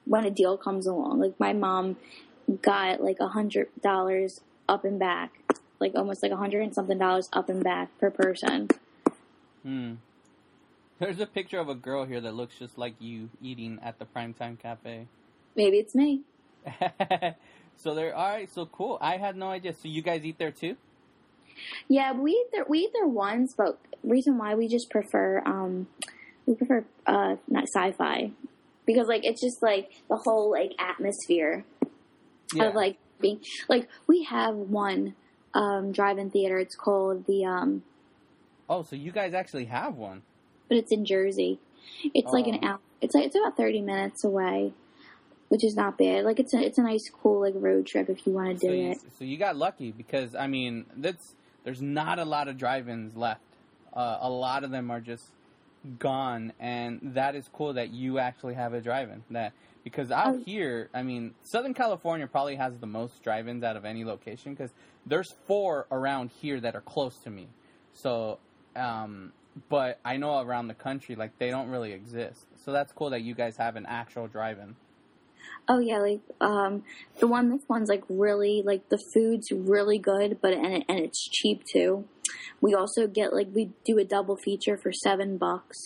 when 0.06 0.24
a 0.24 0.30
deal 0.30 0.56
comes 0.56 0.88
along. 0.88 1.20
Like 1.20 1.38
my 1.38 1.52
mom 1.52 1.98
got 2.62 3.00
like 3.00 3.18
a 3.20 3.28
hundred 3.28 3.68
dollars 3.80 4.40
up 4.68 4.84
and 4.84 4.98
back, 4.98 5.30
like 5.82 5.94
almost 5.94 6.22
like 6.22 6.32
a 6.32 6.36
hundred 6.36 6.62
and 6.62 6.74
something 6.74 6.96
dollars 6.96 7.28
up 7.32 7.48
and 7.48 7.62
back 7.62 7.90
per 7.98 8.10
person. 8.10 8.68
Hmm. 9.62 9.94
There's 10.98 11.20
a 11.20 11.26
picture 11.26 11.58
of 11.58 11.68
a 11.68 11.74
girl 11.74 12.04
here 12.04 12.20
that 12.20 12.34
looks 12.34 12.58
just 12.58 12.78
like 12.78 12.94
you 13.00 13.28
eating 13.42 13.80
at 13.82 13.98
the 13.98 14.06
Primetime 14.06 14.58
Cafe. 14.58 15.08
Maybe 15.56 15.78
it's 15.78 15.94
me. 15.94 16.22
so 17.76 17.94
they're 17.94 18.14
all 18.14 18.30
right. 18.30 18.48
So 18.50 18.66
cool. 18.66 18.98
I 19.00 19.16
had 19.16 19.36
no 19.36 19.48
idea. 19.48 19.74
So 19.74 19.88
you 19.88 20.00
guys 20.00 20.24
eat 20.24 20.38
there 20.38 20.52
too? 20.52 20.76
Yeah, 21.88 22.12
we 22.12 22.30
eat 22.30 22.46
there 22.52 22.64
we 22.68 22.78
eat 22.80 22.90
there 22.94 23.08
once, 23.08 23.52
but 23.56 23.78
reason 24.04 24.38
why 24.38 24.54
we 24.54 24.68
just 24.68 24.90
prefer 24.90 25.42
um 25.44 25.88
we 26.46 26.54
prefer 26.54 26.84
uh 27.06 27.36
not 27.48 27.64
sci-fi 27.64 28.30
because 28.86 29.08
like 29.08 29.24
it's 29.24 29.40
just 29.40 29.62
like 29.62 29.90
the 30.08 30.16
whole 30.16 30.50
like 30.50 30.72
atmosphere 30.78 31.64
of 32.58 32.74
like 32.74 32.98
being 33.20 33.40
like 33.68 33.88
we 34.06 34.24
have 34.24 34.54
one 34.54 35.14
um 35.55 35.92
drive-in 35.92 36.30
theater. 36.30 36.59
It's 36.59 36.74
called 36.76 37.26
the 37.26 37.44
um 37.44 37.82
oh, 38.68 38.82
so 38.82 38.96
you 38.96 39.12
guys 39.12 39.34
actually 39.34 39.66
have 39.66 39.94
one? 39.96 40.22
but 40.68 40.78
it's 40.78 40.92
in 40.92 41.05
Jersey. 41.05 41.59
It's 42.14 42.32
like 42.32 42.46
an 42.46 42.61
Oh. 42.62 42.66
hour. 42.66 42.78
It's 43.03 43.14
like 43.14 43.26
it's 43.26 43.36
about 43.36 43.57
30 43.57 43.82
minutes 43.82 44.24
away, 44.24 44.72
which 45.48 45.64
is 45.64 45.76
not 45.76 45.98
bad. 45.98 46.24
Like 46.24 46.38
it's 46.40 46.55
a 46.55 46.61
it's 46.64 46.78
a 46.78 46.82
nice 46.82 47.11
cool 47.11 47.40
like 47.40 47.55
road 47.57 47.86
trip 47.86 48.09
if 48.09 48.26
you 48.26 48.32
want 48.32 48.59
to 48.61 48.66
So 48.66 48.72
do 48.72 48.78
you, 48.78 48.90
it. 48.92 48.98
so 49.18 49.24
you 49.24 49.36
got 49.36 49.57
lucky 49.57 49.90
because 49.92 50.34
I 50.34 50.46
mean, 50.46 50.86
that's 50.96 51.34
there's 51.64 51.82
not 51.82 52.18
a 52.18 52.24
lot 52.24 52.48
of 52.48 52.57
drive-ins 52.57 53.16
left. 53.16 53.40
Uh, 53.92 54.18
a 54.20 54.30
lot 54.30 54.64
of 54.64 54.70
them 54.70 54.90
are 54.90 55.00
just 55.00 55.24
gone, 55.98 56.53
and 56.59 57.00
that 57.03 57.34
is 57.34 57.48
cool 57.53 57.74
that 57.74 57.90
you 57.90 58.18
actually 58.18 58.55
have 58.55 58.72
a 58.72 58.80
drive-in. 58.80 59.22
That 59.30 59.53
because 59.84 60.10
out 60.10 60.36
Oh. 60.36 60.42
here, 60.44 60.88
I 60.94 61.02
mean, 61.02 61.34
Southern 61.42 61.74
California 61.74 62.26
probably 62.26 62.56
has 62.56 62.78
the 62.78 62.86
most 62.86 63.22
drive-ins 63.22 63.64
out 63.64 63.76
of 63.76 63.84
any 63.84 64.04
location 64.04 64.54
because 64.54 64.70
there's 65.06 65.34
four 65.46 65.86
around 65.90 66.30
here 66.30 66.60
that 66.60 66.74
are 66.74 66.80
close 66.80 67.16
to 67.24 67.30
me. 67.30 67.48
So, 67.92 68.38
um, 68.76 69.32
but 69.68 69.98
I 70.04 70.16
know 70.16 70.40
around 70.40 70.68
the 70.68 70.74
country, 70.74 71.14
like 71.14 71.38
they 71.38 71.50
don't 71.50 71.68
really 71.68 71.92
exist. 71.92 72.46
So 72.64 72.72
that's 72.72 72.92
cool 72.92 73.10
that 73.10 73.22
you 73.22 73.34
guys 73.34 73.56
have 73.56 73.76
an 73.76 73.86
actual 73.86 74.28
drive-in. 74.28 74.76
Oh 75.68 75.78
yeah, 75.78 75.98
like 75.98 76.20
um, 76.40 76.84
the 77.18 77.26
one 77.26 77.50
this 77.50 77.62
one's 77.68 77.88
like 77.88 78.04
really 78.08 78.62
like 78.64 78.88
the 78.88 78.98
food's 79.12 79.50
really 79.50 79.98
good, 79.98 80.38
but 80.40 80.52
and 80.52 80.74
it, 80.74 80.84
and 80.88 81.00
it's 81.00 81.28
cheap 81.28 81.62
too. 81.72 82.04
We 82.60 82.74
also 82.74 83.06
get 83.06 83.32
like 83.32 83.48
we 83.52 83.70
do 83.84 83.98
a 83.98 84.04
double 84.04 84.36
feature 84.36 84.76
for 84.76 84.92
seven 84.92 85.38
bucks. 85.38 85.76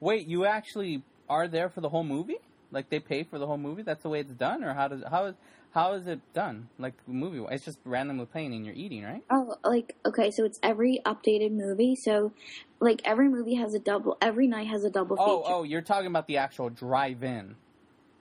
Wait, 0.00 0.26
you 0.26 0.44
actually 0.44 1.02
are 1.28 1.48
there 1.48 1.68
for 1.68 1.80
the 1.80 1.88
whole 1.88 2.04
movie? 2.04 2.38
Like 2.76 2.90
they 2.90 3.00
pay 3.00 3.22
for 3.22 3.38
the 3.38 3.46
whole 3.46 3.56
movie. 3.56 3.80
That's 3.80 4.02
the 4.02 4.10
way 4.10 4.20
it's 4.20 4.34
done, 4.34 4.62
or 4.62 4.74
how 4.74 4.88
does 4.88 5.02
how 5.10 5.24
is 5.24 5.34
how 5.72 5.94
is 5.94 6.06
it 6.06 6.20
done? 6.34 6.68
Like 6.78 6.92
movie, 7.08 7.42
it's 7.50 7.64
just 7.64 7.78
randomly 7.86 8.26
playing 8.26 8.52
and 8.52 8.66
you're 8.66 8.74
eating, 8.74 9.02
right? 9.02 9.22
Oh, 9.30 9.56
like 9.64 9.96
okay, 10.04 10.30
so 10.30 10.44
it's 10.44 10.60
every 10.62 11.00
updated 11.06 11.52
movie. 11.52 11.96
So, 11.96 12.32
like 12.78 13.00
every 13.06 13.30
movie 13.30 13.54
has 13.54 13.72
a 13.72 13.78
double. 13.78 14.18
Every 14.20 14.46
night 14.46 14.66
has 14.66 14.84
a 14.84 14.90
double 14.90 15.16
Oh, 15.18 15.38
feature. 15.38 15.54
oh, 15.54 15.62
you're 15.62 15.80
talking 15.80 16.08
about 16.08 16.26
the 16.26 16.36
actual 16.36 16.68
drive-in, 16.68 17.56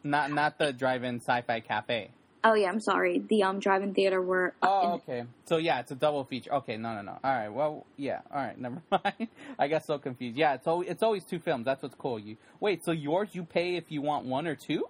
not 0.06 0.32
not 0.32 0.58
the 0.58 0.72
drive-in 0.72 1.18
sci-fi 1.20 1.60
cafe. 1.60 2.12
Oh 2.48 2.54
yeah, 2.54 2.70
I'm 2.70 2.80
sorry. 2.80 3.24
The 3.28 3.42
um 3.42 3.60
drive-in 3.60 3.96
theater 3.96 4.22
were. 4.22 4.54
Oh, 4.62 4.94
okay. 4.94 5.24
So 5.46 5.58
yeah, 5.58 5.80
it's 5.80 5.90
a 5.90 5.96
double 5.96 6.24
feature. 6.26 6.54
Okay, 6.54 6.78
no, 6.78 6.94
no, 6.94 7.02
no. 7.02 7.18
All 7.24 7.34
right. 7.34 7.50
Well, 7.50 7.88
yeah. 7.98 8.22
All 8.32 8.38
right. 8.40 8.56
Never 8.60 8.84
mind. 8.92 9.30
I 9.58 9.68
got 9.68 9.84
so 9.84 9.98
confused. 9.98 10.38
Yeah, 10.38 10.54
it's 10.54 10.68
always 10.68 10.88
it's 10.88 11.02
always 11.02 11.24
two 11.24 11.40
films. 11.40 11.66
That's 11.66 11.82
what's 11.82 11.96
cool. 11.96 12.20
You 12.20 12.38
wait. 12.60 12.86
So 12.86 12.92
yours, 12.92 13.30
you 13.34 13.46
pay 13.46 13.78
if 13.78 13.92
you 13.92 14.04
want 14.04 14.26
one 14.26 14.46
or 14.46 14.56
two. 14.56 14.86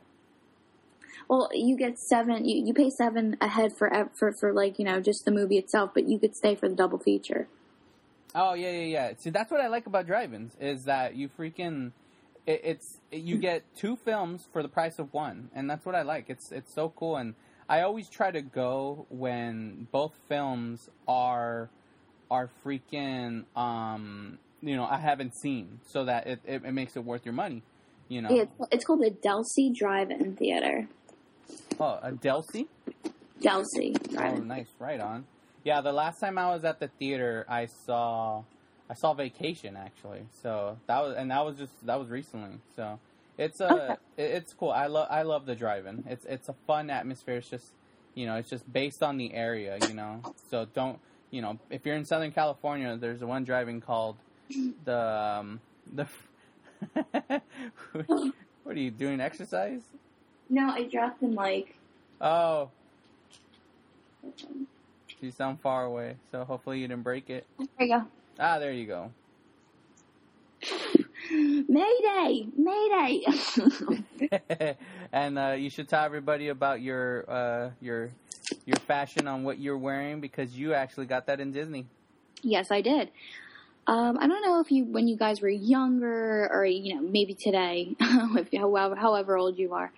Well, 1.30 1.50
you 1.54 1.78
get 1.78 1.98
seven. 1.98 2.44
You, 2.44 2.66
you 2.66 2.74
pay 2.74 2.90
seven 2.90 3.38
ahead 3.40 3.72
for 3.72 4.10
for 4.14 4.34
for 4.34 4.52
like 4.52 4.78
you 4.78 4.84
know 4.84 5.00
just 5.00 5.24
the 5.24 5.32
movie 5.32 5.58
itself, 5.58 5.92
but 5.94 6.10
you 6.10 6.20
could 6.20 6.36
stay 6.36 6.56
for 6.56 6.68
the 6.68 6.76
double 6.76 7.00
feature. 7.00 7.48
Oh 8.36 8.54
yeah, 8.54 8.72
yeah, 8.72 8.86
yeah. 8.86 9.14
See, 9.18 9.30
that's 9.30 9.50
what 9.50 9.62
I 9.62 9.68
like 9.68 9.88
about 9.88 10.08
drive-ins 10.08 10.58
is 10.60 10.84
that 10.86 11.16
you 11.16 11.30
freaking 11.30 11.94
it, 12.46 12.62
it's 12.64 12.98
you 13.12 13.38
get 13.38 13.64
two 13.78 13.96
films 13.96 14.48
for 14.52 14.62
the 14.62 14.68
price 14.68 15.00
of 15.00 15.14
one, 15.14 15.50
and 15.56 15.70
that's 15.70 15.86
what 15.86 15.96
I 15.96 16.02
like. 16.02 16.30
It's 16.30 16.52
it's 16.52 16.74
so 16.74 16.90
cool, 16.90 17.16
and 17.16 17.36
I 17.68 17.82
always 17.82 18.10
try 18.10 18.32
to 18.32 18.42
go 18.42 19.06
when 19.10 19.88
both 19.92 20.14
films 20.28 20.90
are 21.08 21.70
are 22.30 22.50
freaking 22.66 23.46
um 23.56 24.40
you 24.62 24.76
know 24.76 24.86
I 24.86 24.98
haven't 24.98 25.36
seen, 25.36 25.80
so 25.88 26.06
that 26.06 26.28
it 26.28 26.40
it, 26.46 26.64
it 26.66 26.72
makes 26.72 26.96
it 26.96 27.04
worth 27.04 27.26
your 27.26 27.34
money. 27.34 27.64
You 28.08 28.22
know. 28.22 28.30
Yeah, 28.30 28.44
it's, 28.44 28.54
it's 28.72 28.86
called 28.86 29.02
the 29.02 29.10
Delsea 29.10 29.76
Drive-In 29.76 30.36
Theater. 30.36 30.88
Oh, 31.80 32.00
a 32.02 32.12
Delsea. 32.12 32.68
Delsea 33.42 33.96
Oh, 34.18 34.38
nice, 34.38 34.70
right 34.80 35.00
on. 35.00 35.26
Yeah, 35.64 35.82
the 35.82 35.92
last 35.92 36.20
time 36.20 36.38
I 36.38 36.50
was 36.50 36.64
at 36.64 36.80
the 36.80 36.88
theater, 36.88 37.46
I 37.50 37.66
saw 37.66 38.44
I 38.90 38.94
saw 38.94 39.14
Vacation 39.14 39.76
actually. 39.76 40.26
So 40.42 40.78
that 40.88 41.00
was 41.02 41.16
and 41.18 41.32
that 41.32 41.44
was 41.44 41.58
just 41.58 41.86
that 41.86 42.00
was 42.00 42.10
recently. 42.10 42.60
So 42.76 43.00
it's 43.38 43.60
a 43.62 43.72
Okay. 43.72 43.96
it's 44.18 44.54
cool. 44.54 44.72
I 44.72 44.88
love 44.88 45.08
I 45.12 45.24
love 45.24 45.46
the 45.46 45.56
drive-in. 45.56 46.06
It's 46.08 46.26
it's 46.26 46.50
a 46.50 46.56
fun 46.68 46.90
atmosphere. 46.90 47.38
It's 47.38 47.50
just 47.50 47.74
you 48.16 48.26
know 48.26 48.36
it's 48.36 48.50
just 48.50 48.72
based 48.72 49.04
on 49.04 49.18
the 49.18 49.34
area. 49.34 49.78
You 49.78 49.94
know, 49.94 50.26
so 50.50 50.66
don't 50.66 51.00
you 51.32 51.42
know 51.42 51.60
if 51.70 51.86
you're 51.86 51.96
in 51.96 52.06
Southern 52.06 52.32
California, 52.32 52.98
there's 52.98 53.22
one 53.24 53.44
driving 53.44 53.82
called 53.82 54.18
the 54.86 54.98
um, 55.40 55.62
the. 55.94 56.08
what 58.64 58.76
are 58.76 58.80
you 58.80 58.92
doing? 58.92 59.20
Exercise? 59.22 59.82
No, 60.50 60.70
I 60.70 60.84
dropped 60.84 61.22
the 61.22 61.28
mic. 61.28 61.76
Oh, 62.22 62.70
you 65.22 65.32
sound 65.32 65.60
far 65.62 65.86
away, 65.86 66.18
so 66.32 66.44
hopefully 66.44 66.80
you 66.80 66.88
didn't 66.88 67.04
break 67.04 67.30
it. 67.30 67.48
There 67.58 67.88
you 67.88 67.88
go. 67.88 68.06
Ah, 68.40 68.60
there 68.60 68.72
you 68.72 68.86
go. 68.86 69.12
Mayday! 71.32 72.48
Mayday! 72.58 73.26
and 75.12 75.40
uh, 75.40 75.52
you 75.52 75.70
should 75.70 75.88
tell 75.88 76.04
everybody 76.04 76.50
about 76.50 76.82
your 76.82 77.30
uh, 77.30 77.72
your 77.82 78.12
your 78.66 78.78
fashion 78.88 79.28
on 79.28 79.44
what 79.44 79.60
you're 79.60 79.78
wearing 79.78 80.22
because 80.22 80.54
you 80.54 80.74
actually 80.74 81.06
got 81.06 81.28
that 81.28 81.40
in 81.40 81.52
Disney. 81.52 81.86
yes, 82.42 82.72
I 82.72 82.82
did. 82.82 83.12
Um, 83.88 84.18
I 84.20 84.28
don't 84.28 84.42
know 84.42 84.60
if 84.62 84.72
you, 84.72 84.84
when 84.86 85.08
you 85.08 85.16
guys 85.16 85.42
were 85.42 85.50
younger, 85.50 86.50
or 86.52 86.66
you 86.66 86.96
know, 86.96 87.02
maybe 87.02 87.36
today, 87.36 87.96
however, 88.00 88.96
however 88.96 89.38
old 89.38 89.60
you 89.60 89.74
are, 89.74 89.92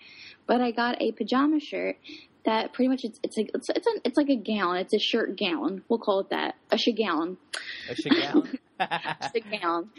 but 0.46 0.60
I 0.60 0.72
got 0.72 1.02
a 1.02 1.14
pajama 1.14 1.62
shirt 1.62 1.98
that 2.44 2.74
pretty 2.74 2.90
much 2.90 3.04
it's 3.04 3.20
it's 3.24 3.38
like 3.38 3.52
it's 3.54 3.70
it's, 3.70 3.88
a, 3.88 3.92
it's 4.04 4.18
like 4.18 4.30
a 4.30 4.36
gown. 4.36 4.78
It's 4.78 4.94
a 4.94 5.00
shirt 5.00 5.38
gown. 5.38 5.84
We'll 5.88 6.00
call 6.00 6.22
it 6.22 6.30
that. 6.32 6.56
A 6.72 6.76
shagown. 6.76 7.38
A 7.90 7.94
shagown. 7.94 8.58
Gown, 9.62 9.90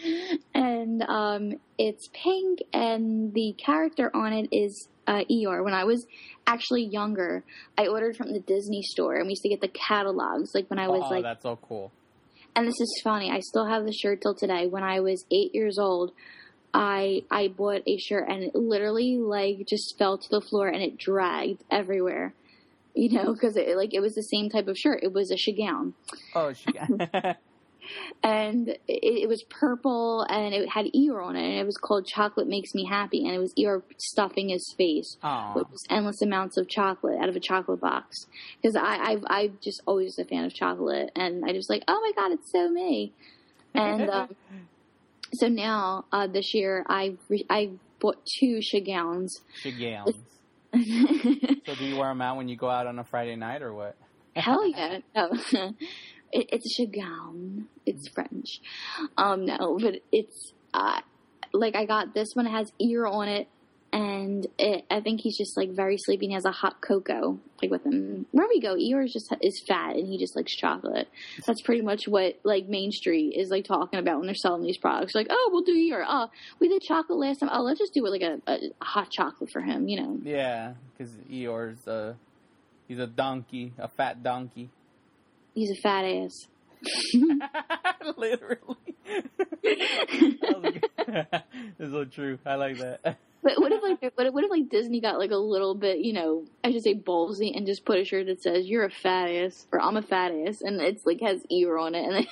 and 0.54 1.02
um, 1.02 1.54
it's 1.78 2.08
pink, 2.12 2.60
and 2.72 3.32
the 3.34 3.54
character 3.58 4.10
on 4.14 4.32
it 4.32 4.48
is 4.52 4.88
uh, 5.06 5.24
Eeyore. 5.30 5.64
When 5.64 5.74
I 5.74 5.84
was 5.84 6.06
actually 6.46 6.84
younger, 6.84 7.44
I 7.76 7.88
ordered 7.88 8.16
from 8.16 8.32
the 8.32 8.40
Disney 8.40 8.82
store, 8.82 9.16
and 9.16 9.26
we 9.26 9.30
used 9.30 9.42
to 9.42 9.48
get 9.48 9.60
the 9.60 9.68
catalogs. 9.68 10.50
Like 10.54 10.68
when 10.70 10.78
I 10.78 10.88
was 10.88 11.02
oh, 11.06 11.10
like 11.10 11.24
that's 11.24 11.42
so 11.42 11.58
cool. 11.62 11.90
and 12.54 12.66
this 12.66 12.80
is 12.80 13.00
funny. 13.02 13.30
I 13.30 13.40
still 13.40 13.66
have 13.66 13.84
the 13.84 13.92
shirt 13.92 14.20
till 14.22 14.34
today. 14.34 14.66
When 14.66 14.82
I 14.82 15.00
was 15.00 15.24
eight 15.30 15.54
years 15.54 15.78
old, 15.78 16.12
I 16.74 17.22
I 17.30 17.48
bought 17.48 17.82
a 17.86 17.96
shirt 17.98 18.28
and 18.28 18.44
it 18.44 18.54
literally 18.54 19.18
like 19.18 19.66
just 19.68 19.96
fell 19.98 20.18
to 20.18 20.28
the 20.30 20.40
floor 20.40 20.68
and 20.68 20.82
it 20.82 20.98
dragged 20.98 21.64
everywhere. 21.70 22.34
You 22.94 23.12
know, 23.12 23.32
because 23.32 23.56
it 23.56 23.76
like 23.76 23.94
it 23.94 24.00
was 24.00 24.14
the 24.14 24.22
same 24.22 24.50
type 24.50 24.66
of 24.68 24.76
shirt. 24.76 25.00
It 25.02 25.12
was 25.12 25.30
a 25.30 25.36
shagown, 25.36 25.92
Oh, 26.34 26.52
shagown. 26.52 27.36
and 28.22 28.68
it, 28.68 28.78
it 28.88 29.28
was 29.28 29.42
purple 29.48 30.26
and 30.28 30.54
it 30.54 30.68
had 30.68 30.86
Eeyore 30.86 31.24
on 31.24 31.36
it, 31.36 31.44
and 31.44 31.58
it 31.58 31.66
was 31.66 31.76
called 31.76 32.06
"Chocolate 32.06 32.48
Makes 32.48 32.74
Me 32.74 32.84
Happy," 32.84 33.24
and 33.24 33.34
it 33.34 33.38
was 33.38 33.54
Eeyore 33.54 33.82
stuffing 33.98 34.48
his 34.50 34.74
face 34.76 35.16
Aw. 35.22 35.54
with 35.54 35.66
endless 35.90 36.22
amounts 36.22 36.56
of 36.56 36.68
chocolate 36.68 37.18
out 37.20 37.28
of 37.28 37.36
a 37.36 37.40
chocolate 37.40 37.80
box. 37.80 38.26
Because 38.60 38.76
I 38.76 38.96
I've 38.96 39.24
I've 39.28 39.60
just 39.60 39.82
always 39.86 40.18
a 40.18 40.24
fan 40.24 40.44
of 40.44 40.54
chocolate, 40.54 41.10
and 41.14 41.44
I 41.44 41.52
just 41.52 41.70
like, 41.70 41.84
oh 41.88 42.00
my 42.00 42.12
god, 42.20 42.32
it's 42.32 42.50
so 42.52 42.68
me. 42.68 43.12
And 43.74 44.10
um, 44.10 44.36
so 45.34 45.48
now 45.48 46.04
uh, 46.12 46.26
this 46.26 46.54
year 46.54 46.84
I 46.88 47.16
re- 47.28 47.46
I 47.48 47.70
bought 48.00 48.18
two 48.38 48.60
shagowns. 48.60 49.28
Shagowns. 49.62 50.14
So 51.68 51.74
do 51.74 51.84
you 51.84 51.96
wear 51.96 52.08
them 52.08 52.22
out 52.22 52.36
when 52.36 52.48
you 52.48 52.56
go 52.56 52.68
out 52.70 52.86
on 52.86 52.98
a 52.98 53.04
Friday 53.04 53.36
night 53.36 53.62
or 53.62 53.74
what? 53.74 53.96
Hell 54.34 54.66
yeah! 54.66 54.98
No. 55.14 55.30
it, 56.32 56.48
it's 56.52 56.78
a 56.78 56.82
shagown. 56.82 57.64
It's 57.86 58.08
French. 58.08 58.60
Um, 59.16 59.46
no, 59.46 59.78
but 59.80 60.00
it's 60.12 60.52
uh, 60.74 61.00
like 61.52 61.76
I 61.76 61.84
got 61.86 62.14
this 62.14 62.34
one. 62.34 62.46
It 62.46 62.50
has 62.50 62.72
Eeyore 62.80 63.10
on 63.10 63.28
it, 63.28 63.48
and 63.92 64.46
it, 64.58 64.84
I 64.90 65.00
think 65.00 65.20
he's 65.20 65.38
just 65.38 65.56
like 65.56 65.70
very 65.70 65.96
sleepy. 65.96 66.26
and 66.26 66.32
He 66.32 66.34
has 66.34 66.44
a 66.44 66.50
hot 66.50 66.80
cocoa 66.80 67.38
like 67.62 67.70
with 67.70 67.84
him. 67.84 68.26
Wherever 68.30 68.50
we 68.50 68.60
go, 68.60 68.74
Eeyore 68.76 69.04
is 69.04 69.12
just 69.12 69.34
is 69.40 69.62
fat, 69.66 69.96
and 69.96 70.06
he 70.06 70.18
just 70.18 70.36
likes 70.36 70.54
chocolate. 70.54 71.08
That's 71.46 71.62
pretty 71.62 71.82
much 71.82 72.06
what 72.06 72.38
like 72.44 72.68
Main 72.68 72.92
Street 72.92 73.34
is 73.36 73.50
like 73.50 73.64
talking 73.64 73.98
about 73.98 74.18
when 74.18 74.26
they're 74.26 74.34
selling 74.34 74.62
these 74.62 74.78
products. 74.78 75.14
Like, 75.14 75.28
oh, 75.30 75.50
we'll 75.52 75.62
do 75.62 75.74
Eeyore. 75.74 76.04
Oh, 76.06 76.28
we 76.60 76.68
did 76.68 76.82
chocolate 76.82 77.18
last 77.18 77.40
time. 77.40 77.50
Oh, 77.52 77.62
let's 77.62 77.78
just 77.78 77.94
do 77.94 78.04
it 78.06 78.10
like 78.10 78.22
a, 78.22 78.40
a, 78.46 78.58
a 78.80 78.84
hot 78.84 79.10
chocolate 79.10 79.50
for 79.50 79.60
him. 79.60 79.88
You 79.88 80.00
know. 80.02 80.20
Yeah, 80.22 80.74
because 80.96 81.12
Eeyore's 81.30 81.86
a 81.86 82.16
he's 82.86 82.98
a 82.98 83.06
donkey, 83.06 83.72
a 83.78 83.88
fat 83.88 84.22
donkey. 84.22 84.70
He's 85.58 85.70
a 85.72 85.74
fat 85.74 86.04
ass. 86.04 86.46
Literally. 88.16 88.76
That 89.64 90.62
was. 90.62 90.74
It's 91.80 91.92
so 91.92 92.04
true. 92.04 92.38
I 92.46 92.54
like 92.56 92.78
that. 92.78 93.00
But 93.42 93.60
what 93.60 93.72
if 93.72 93.82
like 93.82 94.00
what 94.14 94.26
if, 94.26 94.32
what 94.34 94.44
if 94.44 94.50
like 94.50 94.68
Disney 94.68 95.00
got 95.00 95.18
like 95.18 95.30
a 95.30 95.36
little 95.36 95.74
bit, 95.74 95.98
you 95.98 96.12
know, 96.12 96.44
I 96.62 96.70
should 96.70 96.82
say 96.82 96.94
ballsy 96.94 97.56
and 97.56 97.66
just 97.66 97.84
put 97.84 97.98
a 97.98 98.04
shirt 98.04 98.26
that 98.26 98.42
says 98.42 98.66
"You're 98.66 98.84
a 98.84 98.90
fat 98.90 99.28
ass" 99.30 99.66
or 99.72 99.80
"I'm 99.80 99.96
a 99.96 100.02
fat 100.02 100.32
ass" 100.32 100.60
and 100.60 100.80
it's 100.80 101.06
like 101.06 101.20
has 101.22 101.42
Eeyore 101.50 101.80
on 101.80 101.94
it 101.94 102.04
and 102.04 102.14
then 102.14 102.26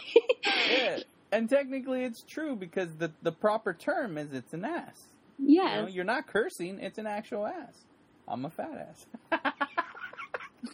Yeah, 0.70 0.98
and 1.32 1.48
technically 1.48 2.04
it's 2.04 2.22
true 2.22 2.54
because 2.54 2.94
the 2.96 3.10
the 3.22 3.32
proper 3.32 3.72
term 3.72 4.18
is 4.18 4.32
it's 4.32 4.52
an 4.52 4.64
ass. 4.64 5.00
yeah, 5.38 5.76
You 5.76 5.82
know, 5.82 5.88
you're 5.88 6.04
not 6.04 6.26
cursing; 6.26 6.78
it's 6.80 6.98
an 6.98 7.06
actual 7.06 7.46
ass. 7.46 7.74
I'm 8.28 8.44
a 8.44 8.50
fat 8.50 8.88
ass. 9.32 9.65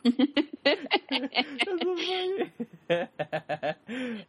That's 0.05 1.65
so 1.65 1.79
funny. 1.79 2.53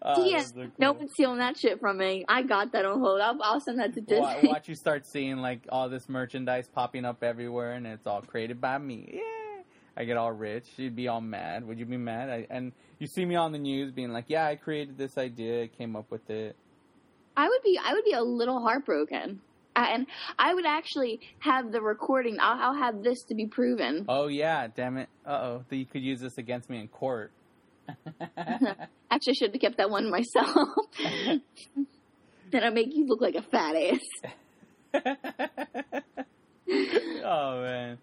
Oh, 0.02 0.40
so 0.42 0.54
no 0.80 0.92
cool. 0.92 1.00
one's 1.00 1.12
stealing 1.14 1.38
that 1.40 1.58
shit 1.58 1.80
from 1.80 1.98
me. 1.98 2.26
I 2.28 2.44
got 2.44 2.72
that 2.74 2.86
on 2.86 3.00
hold. 3.00 3.22
I'll, 3.22 3.38
I'll 3.42 3.60
send 3.60 3.80
that 3.80 3.94
to 3.96 4.02
Disney. 4.02 4.20
Wa- 4.22 4.36
Watch 4.44 4.68
you 4.70 4.76
start 4.76 5.06
seeing 5.06 5.38
like 5.38 5.62
all 5.70 5.90
this 5.90 6.08
merchandise 6.10 6.68
popping 6.74 7.06
up 7.06 7.24
everywhere, 7.24 7.74
and 7.74 7.86
it's 7.88 8.08
all 8.08 8.22
created 8.22 8.60
by 8.62 8.78
me. 8.78 9.10
Yeah, 9.14 9.62
I 9.98 10.06
get 10.06 10.18
all 10.18 10.32
rich. 10.32 10.66
You'd 10.78 10.96
be 10.96 11.08
all 11.08 11.22
mad. 11.22 11.68
Would 11.68 11.80
you 11.80 11.86
be 11.86 11.98
mad? 11.98 12.30
I, 12.30 12.48
and 12.50 12.72
you 13.00 13.08
see 13.08 13.26
me 13.26 13.36
on 13.36 13.52
the 13.52 13.60
news 13.60 13.92
being 13.92 14.12
like, 14.12 14.26
"Yeah, 14.28 14.46
I 14.48 14.56
created 14.56 14.98
this 14.98 15.18
idea. 15.18 15.64
I 15.64 15.68
came 15.68 15.96
up 15.96 16.10
with 16.12 16.30
it." 16.30 16.56
I 17.36 17.48
would 17.50 17.62
be 17.64 17.80
I 17.84 17.94
would 17.94 18.06
be 18.06 18.14
a 18.14 18.22
little 18.24 18.60
heartbroken. 18.60 19.42
And 19.76 20.08
I 20.38 20.54
would 20.54 20.66
actually 20.66 21.20
have 21.40 21.72
the 21.72 21.82
recording. 21.82 22.38
I'll, 22.40 22.62
I'll 22.62 22.78
have 22.78 23.04
this 23.04 23.24
to 23.24 23.36
be 23.36 23.48
proven. 23.48 24.06
Oh 24.08 24.28
yeah, 24.28 24.68
damn 24.68 24.98
it. 24.98 25.10
Uh 25.26 25.30
oh, 25.30 25.66
you 25.72 25.86
could 25.86 26.04
use 26.04 26.20
this 26.20 26.38
against 26.38 26.70
me 26.70 26.80
in 26.80 26.88
court. 26.88 27.32
Actually, 28.38 29.32
I 29.32 29.34
should 29.34 29.52
have 29.52 29.62
kept 29.62 29.78
that 29.78 29.90
one 29.90 30.10
myself. 30.10 30.58
then 32.52 32.64
I 32.64 32.70
make 32.70 32.94
you 32.94 33.06
look 33.08 33.22
like 33.22 33.36
a 33.36 33.42
fat 33.42 33.76
ass. 33.76 34.00
oh 37.24 37.62
man. 37.62 37.98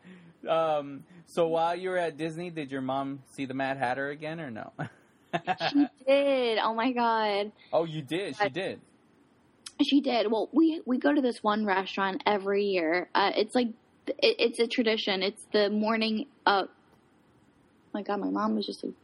Um, 0.48 1.04
so 1.26 1.48
while 1.48 1.76
you 1.76 1.90
were 1.90 1.98
at 1.98 2.16
Disney, 2.16 2.50
did 2.50 2.70
your 2.72 2.80
mom 2.80 3.20
see 3.32 3.44
the 3.44 3.54
Mad 3.54 3.76
Hatter 3.76 4.08
again 4.10 4.40
or 4.40 4.50
no? 4.50 4.72
She 5.70 5.86
did. 6.06 6.58
Oh 6.58 6.74
my 6.74 6.92
god. 6.92 7.52
oh, 7.72 7.84
you 7.84 8.02
did. 8.02 8.36
She 8.36 8.48
did. 8.48 8.80
She 9.82 10.00
did. 10.00 10.30
Well, 10.30 10.48
we 10.52 10.82
we 10.84 10.98
go 10.98 11.14
to 11.14 11.20
this 11.20 11.42
one 11.42 11.64
restaurant 11.64 12.22
every 12.26 12.64
year. 12.64 13.08
Uh, 13.14 13.32
it's 13.34 13.54
like 13.54 13.68
it, 14.06 14.36
it's 14.38 14.58
a 14.58 14.66
tradition. 14.66 15.22
It's 15.22 15.44
the 15.52 15.70
morning. 15.70 16.26
Uh, 16.44 16.64
my 17.94 18.02
God, 18.02 18.20
my 18.20 18.30
mom 18.30 18.56
was 18.56 18.66
just 18.66 18.84
like, 18.84 18.94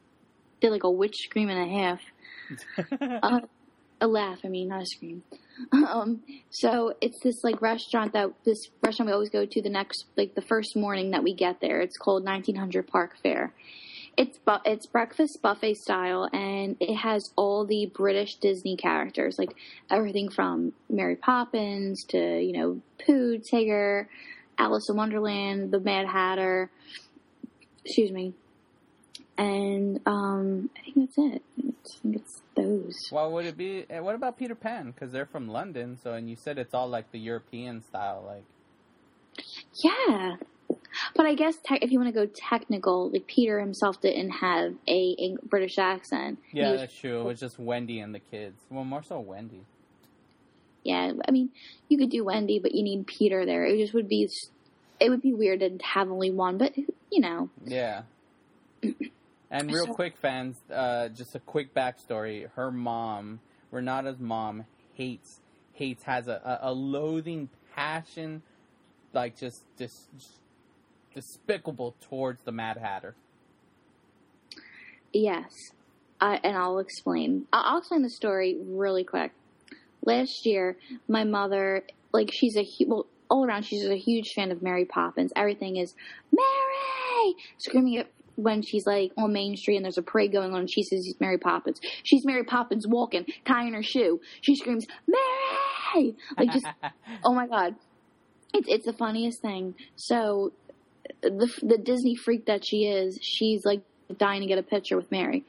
did 0.60 0.70
like 0.70 0.84
a 0.84 0.90
witch 0.90 1.16
scream 1.24 1.48
and 1.48 1.70
a 1.70 1.80
half. 1.80 2.00
uh, 3.22 3.40
a 4.00 4.06
laugh, 4.06 4.38
I 4.44 4.48
mean, 4.48 4.68
not 4.68 4.82
a 4.82 4.86
scream. 4.86 5.22
Um, 5.72 6.22
so 6.50 6.94
it's 7.00 7.18
this 7.22 7.42
like 7.42 7.62
restaurant 7.62 8.12
that 8.12 8.30
this 8.44 8.68
restaurant 8.82 9.08
we 9.08 9.12
always 9.14 9.30
go 9.30 9.46
to 9.46 9.62
the 9.62 9.70
next 9.70 10.04
like 10.16 10.34
the 10.34 10.42
first 10.42 10.76
morning 10.76 11.12
that 11.12 11.22
we 11.22 11.34
get 11.34 11.60
there. 11.60 11.80
It's 11.80 11.96
called 11.96 12.24
1900 12.24 12.86
Park 12.86 13.16
Fare. 13.22 13.54
It's 14.16 14.38
bu- 14.38 14.64
it's 14.64 14.86
breakfast 14.86 15.42
buffet 15.42 15.74
style, 15.74 16.28
and 16.32 16.76
it 16.80 16.94
has 16.96 17.32
all 17.36 17.66
the 17.66 17.86
British 17.86 18.36
Disney 18.36 18.76
characters, 18.76 19.38
like 19.38 19.54
everything 19.90 20.30
from 20.30 20.72
Mary 20.88 21.16
Poppins 21.16 22.02
to 22.04 22.18
you 22.40 22.52
know 22.54 22.80
Pooh, 23.04 23.38
Tigger, 23.38 24.06
Alice 24.58 24.88
in 24.88 24.96
Wonderland, 24.96 25.70
the 25.70 25.80
Mad 25.80 26.06
Hatter. 26.06 26.70
Excuse 27.84 28.10
me. 28.10 28.32
And 29.38 30.00
um, 30.06 30.70
I 30.78 30.80
think 30.90 30.96
that's 31.14 31.18
it. 31.18 31.42
I 31.58 31.72
think 32.02 32.16
it's 32.16 32.40
those. 32.56 33.10
Well, 33.12 33.30
would 33.32 33.44
it 33.44 33.56
be? 33.58 33.84
eh, 33.90 33.98
What 34.00 34.14
about 34.14 34.38
Peter 34.38 34.54
Pan? 34.54 34.92
Because 34.92 35.12
they're 35.12 35.26
from 35.26 35.46
London, 35.48 35.98
so 36.02 36.14
and 36.14 36.30
you 36.30 36.36
said 36.36 36.56
it's 36.58 36.72
all 36.72 36.88
like 36.88 37.12
the 37.12 37.18
European 37.18 37.82
style, 37.82 38.24
like. 38.26 38.44
Yeah. 39.84 40.36
But 41.14 41.26
I 41.26 41.34
guess 41.34 41.56
te- 41.56 41.78
if 41.82 41.90
you 41.92 41.98
want 42.00 42.14
to 42.14 42.26
go 42.26 42.30
technical, 42.34 43.10
like 43.10 43.26
Peter 43.26 43.60
himself 43.60 44.00
didn't 44.00 44.30
have 44.30 44.74
a, 44.88 45.16
a 45.18 45.36
British 45.46 45.78
accent. 45.78 46.38
Yeah, 46.52 46.72
was- 46.72 46.80
that's 46.80 46.98
true. 46.98 47.20
It 47.20 47.24
was 47.24 47.40
just 47.40 47.58
Wendy 47.58 48.00
and 48.00 48.14
the 48.14 48.20
kids. 48.20 48.60
Well, 48.70 48.84
more 48.84 49.02
so 49.02 49.20
Wendy. 49.20 49.64
yeah. 50.84 51.12
I 51.26 51.30
mean, 51.30 51.50
you 51.88 51.98
could 51.98 52.10
do 52.10 52.24
Wendy, 52.24 52.58
but 52.58 52.74
you 52.74 52.82
need 52.82 53.06
Peter 53.06 53.44
there. 53.46 53.64
It 53.64 53.78
just 53.78 53.94
would 53.94 54.08
be, 54.08 54.28
it 55.00 55.10
would 55.10 55.22
be 55.22 55.32
weird 55.32 55.60
to 55.60 55.78
have 55.84 56.10
only 56.10 56.30
one. 56.30 56.58
But 56.58 56.76
you 56.76 57.20
know, 57.20 57.50
Yeah. 57.64 58.02
And 59.48 59.72
real 59.72 59.86
So- 59.86 59.94
quick, 59.94 60.16
fans, 60.16 60.56
uh, 60.74 61.08
just 61.10 61.36
a 61.36 61.38
quick 61.38 61.72
backstory. 61.72 62.50
Her 62.56 62.72
mom, 62.72 63.38
Renata's 63.70 64.18
mom, 64.18 64.64
hates, 64.94 65.40
hates, 65.72 66.02
has 66.02 66.26
a, 66.26 66.40
a, 66.62 66.70
a 66.70 66.72
loathing 66.72 67.48
passion, 67.74 68.42
like 69.12 69.36
just, 69.38 69.62
just, 69.78 70.08
just 70.18 70.40
despicable 71.16 71.96
towards 72.08 72.42
the 72.42 72.52
Mad 72.52 72.76
Hatter. 72.76 73.16
yes. 75.12 75.72
I, 76.20 76.40
and 76.44 76.56
I'll 76.56 76.78
explain. 76.78 77.46
I'll, 77.52 77.64
I'll 77.64 77.78
explain 77.78 78.02
the 78.02 78.10
story 78.10 78.56
really 78.64 79.04
quick. 79.04 79.32
Last 80.04 80.46
year, 80.46 80.76
my 81.08 81.24
mother, 81.24 81.82
like, 82.12 82.30
she's 82.32 82.56
a 82.56 82.64
well, 82.86 83.06
all 83.28 83.44
around, 83.44 83.64
she's 83.64 83.84
a 83.84 83.96
huge 83.96 84.32
fan 84.34 84.50
of 84.50 84.62
Mary 84.62 84.84
Poppins. 84.84 85.32
Everything 85.34 85.76
is 85.76 85.94
Mary 86.32 87.34
screaming 87.58 87.94
it 87.94 88.12
when 88.36 88.62
she's 88.62 88.86
like 88.86 89.12
on 89.16 89.32
Main 89.32 89.56
Street 89.56 89.76
and 89.76 89.84
there's 89.84 89.98
a 89.98 90.02
parade 90.02 90.32
going 90.32 90.52
on 90.52 90.60
and 90.60 90.70
she 90.70 90.82
says 90.82 91.04
she's 91.04 91.20
Mary 91.20 91.38
Poppins. 91.38 91.80
She's 92.02 92.24
Mary 92.24 92.44
Poppins 92.44 92.86
walking, 92.86 93.26
tying 93.44 93.72
her 93.72 93.82
shoe. 93.82 94.20
She 94.42 94.54
screams, 94.54 94.86
Mary! 95.06 96.16
Like 96.38 96.52
just 96.52 96.66
oh 97.24 97.34
my 97.34 97.46
god. 97.46 97.74
It's 98.54 98.68
it's 98.68 98.86
the 98.86 98.92
funniest 98.92 99.40
thing. 99.42 99.74
So 99.96 100.52
the 101.22 101.52
the 101.62 101.78
Disney 101.78 102.14
freak 102.14 102.46
that 102.46 102.64
she 102.64 102.84
is, 102.86 103.18
she's 103.22 103.64
like 103.64 103.82
dying 104.16 104.40
to 104.40 104.46
get 104.46 104.58
a 104.58 104.62
picture 104.62 104.96
with 104.96 105.10
Mary. 105.10 105.44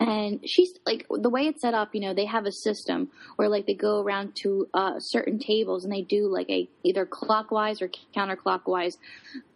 And 0.00 0.40
she's 0.44 0.72
like 0.84 1.06
the 1.08 1.30
way 1.30 1.42
it's 1.42 1.62
set 1.62 1.74
up, 1.74 1.94
you 1.94 2.00
know, 2.00 2.12
they 2.12 2.26
have 2.26 2.44
a 2.44 2.52
system 2.52 3.08
where 3.36 3.48
like 3.48 3.66
they 3.66 3.74
go 3.74 4.00
around 4.00 4.34
to 4.42 4.68
uh, 4.74 4.98
certain 4.98 5.38
tables 5.38 5.84
and 5.84 5.92
they 5.92 6.02
do 6.02 6.28
like 6.28 6.50
a 6.50 6.68
either 6.82 7.06
clockwise 7.06 7.80
or 7.80 7.90
counterclockwise 8.16 8.94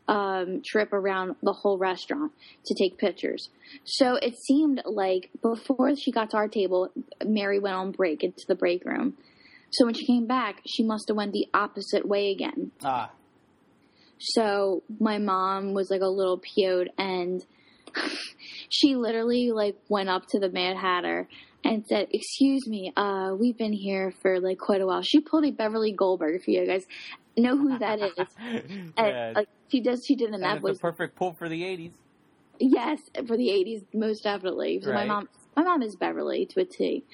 um, 0.07 0.63
trip 0.65 0.93
around 0.93 1.37
the 1.43 1.53
whole 1.53 1.79
restaurant 1.79 2.33
to 2.67 2.75
take 2.75 2.97
pictures. 2.99 3.49
So 3.85 4.17
it 4.17 4.37
seemed 4.37 4.83
like 4.85 5.31
before 5.43 5.97
she 5.97 6.13
got 6.13 6.31
to 6.31 6.37
our 6.37 6.49
table, 6.49 6.93
Mary 7.25 7.59
went 7.59 7.75
on 7.75 7.91
break 7.93 8.23
into 8.23 8.45
the 8.47 8.55
break 8.55 8.85
room. 8.85 9.17
So 9.73 9.85
when 9.85 9.95
she 9.95 10.07
came 10.07 10.27
back, 10.27 10.63
she 10.67 10.83
must 10.85 11.09
have 11.09 11.17
went 11.17 11.33
the 11.33 11.47
opposite 11.55 12.07
way 12.07 12.31
again. 12.31 12.73
ah, 12.85 13.11
So 14.21 14.83
my 15.01 15.19
mom 15.19 15.73
was 15.73 15.91
like 15.91 16.03
a 16.03 16.09
little 16.09 16.39
PO'd 16.39 16.91
and 16.99 17.45
she 18.69 18.95
literally 18.95 19.51
like 19.51 19.77
went 19.89 20.09
up 20.09 20.27
to 20.29 20.39
the 20.39 20.51
Mad 20.51 20.77
Hatter 20.77 21.27
and 21.65 21.85
said, 21.87 22.09
"Excuse 22.13 22.67
me, 22.67 22.93
uh, 22.97 23.35
we've 23.39 23.57
been 23.57 23.73
here 23.73 24.13
for 24.23 24.41
like 24.41 24.59
quite 24.59 24.81
a 24.81 24.87
while." 24.87 25.03
She 25.03 25.21
pulled 25.21 25.45
a 25.45 25.51
Beverly 25.51 25.93
Goldberg 25.93 26.43
for 26.43 26.51
you 26.51 26.67
guys 26.67 26.87
know 27.37 27.57
who 27.57 27.79
that 27.79 28.01
is. 28.01 28.13
And 28.97 29.07
yeah, 29.07 29.33
like 29.35 29.49
she 29.69 29.81
does, 29.81 30.05
she 30.07 30.17
did, 30.17 30.31
and 30.31 30.43
that 30.43 30.63
was 30.63 30.79
perfect 30.79 31.17
pull 31.17 31.33
for 31.33 31.49
the 31.49 31.63
80s. 31.63 31.93
yes 32.59 32.99
for 33.27 33.37
the 33.37 33.49
'80s, 33.49 33.85
most 33.95 34.23
definitely. 34.23 34.81
So 34.83 34.93
my 34.93 35.05
mom, 35.05 35.29
my 35.57 35.63
mom 35.63 35.83
is 35.83 35.97
Beverly 35.97 36.47
to 36.47 36.61
a 36.61 36.65
T. 36.65 37.05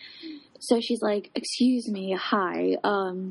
So 0.58 0.80
she's 0.80 1.02
like, 1.02 1.30
"Excuse 1.34 1.88
me, 1.88 2.12
hi, 2.18 2.76
um, 2.82 3.30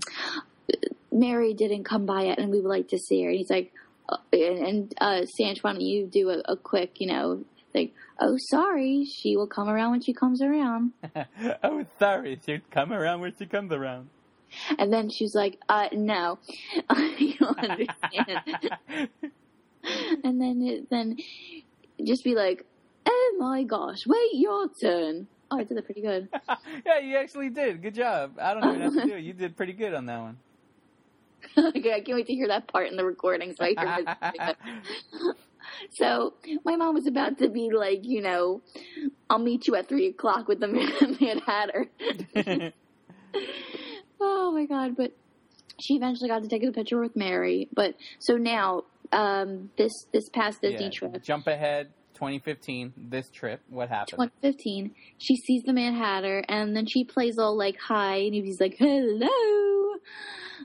Mary 1.15 1.53
didn't 1.53 1.85
come 1.85 2.05
by 2.05 2.23
yet, 2.23 2.39
and 2.39 2.51
we 2.51 2.61
would 2.61 2.69
like 2.69 2.89
to 2.89 2.99
see 2.99 3.23
her." 3.23 3.29
And 3.29 3.37
he's 3.37 3.49
like, 3.49 3.73
uh, 4.09 4.17
and, 4.31 4.59
and 4.59 4.93
uh, 4.99 5.25
Sanch, 5.39 5.63
why 5.63 5.71
don't 5.71 5.81
you 5.81 6.05
do 6.05 6.29
a, 6.29 6.41
a 6.45 6.57
quick, 6.57 6.99
you 6.99 7.07
know, 7.07 7.43
like, 7.73 7.93
Oh, 8.19 8.37
sorry, 8.49 9.05
she 9.05 9.35
will 9.35 9.47
come 9.47 9.67
around 9.67 9.91
when 9.91 10.01
she 10.01 10.13
comes 10.13 10.41
around. 10.41 10.93
oh, 11.63 11.85
sorry, 11.99 12.39
she'll 12.45 12.59
come 12.71 12.93
around 12.93 13.19
when 13.19 13.33
she 13.37 13.45
comes 13.45 13.71
around. 13.73 14.09
And 14.79 14.93
then 14.93 15.09
she's 15.09 15.35
like, 15.35 15.59
uh, 15.67 15.89
no, 15.91 16.39
you 17.17 17.33
don't 17.37 17.59
understand. 17.59 18.41
and 20.23 20.41
then, 20.41 20.61
it, 20.61 20.89
then 20.89 21.17
just 22.05 22.23
be 22.23 22.35
like, 22.35 22.65
oh 23.05 23.35
my 23.37 23.63
gosh, 23.63 24.07
wait, 24.07 24.29
your 24.33 24.69
turn. 24.81 25.27
Oh, 25.51 25.59
I 25.59 25.63
did 25.63 25.77
that 25.77 25.85
pretty 25.85 26.01
good. 26.01 26.29
yeah, 26.85 26.99
you 26.99 27.17
actually 27.17 27.49
did. 27.49 27.81
Good 27.81 27.95
job. 27.95 28.39
I 28.41 28.53
don't 28.53 28.75
even 28.75 28.81
have 28.81 28.93
to 28.93 29.05
do. 29.07 29.17
You 29.17 29.33
did 29.33 29.57
pretty 29.57 29.73
good 29.73 29.93
on 29.93 30.05
that 30.05 30.21
one. 30.21 30.37
I 31.57 31.71
can't 31.71 32.07
wait 32.07 32.27
to 32.27 32.33
hear 32.33 32.47
that 32.47 32.67
part 32.67 32.89
in 32.89 32.97
the 32.97 33.05
recording 33.05 33.55
so 33.55 33.65
I 33.65 33.75
hear 33.77 34.05
it. 34.39 34.57
So 35.91 36.35
my 36.63 36.75
mom 36.75 36.93
was 36.93 37.07
about 37.07 37.39
to 37.39 37.49
be 37.49 37.71
like, 37.71 38.01
you 38.03 38.21
know, 38.21 38.61
I'll 39.29 39.39
meet 39.39 39.67
you 39.67 39.75
at 39.75 39.89
three 39.89 40.07
o'clock 40.07 40.47
with 40.47 40.59
the 40.59 40.67
Mad 41.19 41.41
Hatter. 41.45 41.87
oh 44.21 44.51
my 44.51 44.65
god! 44.65 44.95
But 44.95 45.13
she 45.79 45.95
eventually 45.95 46.29
got 46.29 46.43
to 46.43 46.49
take 46.49 46.63
a 46.63 46.71
picture 46.71 46.99
with 46.99 47.15
Mary. 47.15 47.67
But 47.73 47.95
so 48.19 48.37
now, 48.37 48.83
um, 49.11 49.71
this 49.77 49.91
this 50.13 50.29
past 50.29 50.61
Disney 50.61 50.85
Yeah, 50.85 50.91
trip, 50.91 51.23
Jump 51.23 51.47
ahead, 51.47 51.91
2015. 52.15 52.93
This 52.97 53.29
trip, 53.29 53.61
what 53.69 53.89
happened? 53.89 54.31
2015, 54.41 54.95
she 55.17 55.37
sees 55.37 55.63
the 55.63 55.73
Mad 55.73 55.93
Hatter, 55.93 56.43
and 56.47 56.75
then 56.75 56.85
she 56.85 57.03
plays 57.03 57.37
all 57.37 57.57
like 57.57 57.77
hi, 57.79 58.15
and 58.15 58.33
he's 58.33 58.59
like 58.59 58.75
hello, 58.77 59.95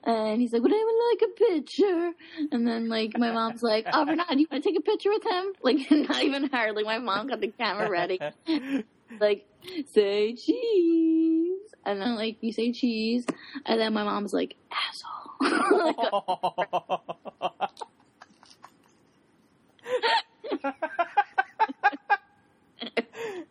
and 0.04 0.40
he's 0.40 0.52
like, 0.52 0.62
would 0.62 0.72
anyone 0.72 0.94
like 1.12 1.22
a 1.22 1.44
picture? 1.44 2.12
And 2.52 2.66
then 2.66 2.88
like 2.88 3.18
my 3.18 3.32
mom's 3.32 3.62
like, 3.62 3.86
oh 3.92 4.06
Renata, 4.06 4.34
do 4.34 4.40
you 4.40 4.46
want 4.50 4.64
to 4.64 4.70
take 4.70 4.78
a 4.78 4.82
picture 4.82 5.10
with 5.10 5.24
him? 5.24 5.52
Like 5.62 5.90
not 5.90 6.22
even 6.22 6.48
her, 6.50 6.72
like 6.72 6.86
my 6.86 6.98
mom 6.98 7.28
got 7.28 7.40
the 7.40 7.48
camera 7.48 7.90
ready, 7.90 8.18
like 9.20 9.46
say 9.92 10.34
cheese, 10.34 11.58
and 11.84 12.00
then 12.00 12.16
like 12.16 12.38
you 12.40 12.52
say 12.52 12.72
cheese, 12.72 13.26
and 13.66 13.80
then 13.80 13.92
my 13.92 14.04
mom's 14.04 14.32
like 14.32 14.56
asshole. 14.72 15.16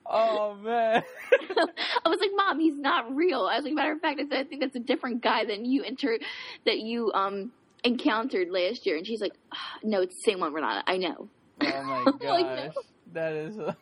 oh 0.10 0.55
man. 0.55 1.03
I 2.05 2.10
was 2.10 2.20
like, 2.20 2.32
Mom, 2.36 2.60
he's 2.60 2.78
not 2.78 3.16
real. 3.16 3.47
I 3.51 3.55
was 3.57 3.64
like, 3.66 3.74
matter 3.76 3.93
of 3.93 4.01
fact, 4.01 4.20
I 4.20 4.28
said, 4.28 4.45
I 4.45 4.49
think 4.49 4.62
that's 4.62 4.76
a 4.76 4.80
different 4.82 5.22
guy 5.24 5.45
than 5.45 5.64
you 5.66 5.84
enter 5.84 6.18
that 6.66 6.80
you 6.80 7.12
um 7.14 7.51
encountered 7.84 8.49
last 8.51 8.86
year. 8.86 8.97
And 8.97 9.05
she's 9.07 9.22
like, 9.22 9.34
"Ah, 9.53 9.57
No, 9.84 10.01
it's 10.01 10.16
the 10.16 10.32
same 10.32 10.39
one, 10.41 10.53
Renata. 10.53 10.84
I 10.88 10.97
know. 10.97 11.30
Oh 11.62 11.84
my 11.84 12.03
Like, 12.22 12.45
gosh. 12.45 12.74
no. 12.76 12.82
That 13.14 13.34
is. 13.34 13.57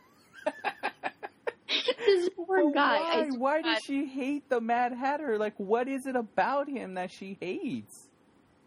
this 2.06 2.30
poor 2.36 2.72
guy. 2.74 3.00
Why? 3.00 3.28
Why 3.38 3.62
does 3.62 3.80
she 3.80 4.06
hate 4.08 4.50
the 4.50 4.62
Mad 4.62 4.94
Hatter? 4.94 5.38
Like, 5.38 5.54
what 5.58 5.88
is 5.88 6.06
it 6.06 6.16
about 6.16 6.70
him 6.70 6.94
that 6.96 7.12
she 7.12 7.38
hates? 7.42 8.07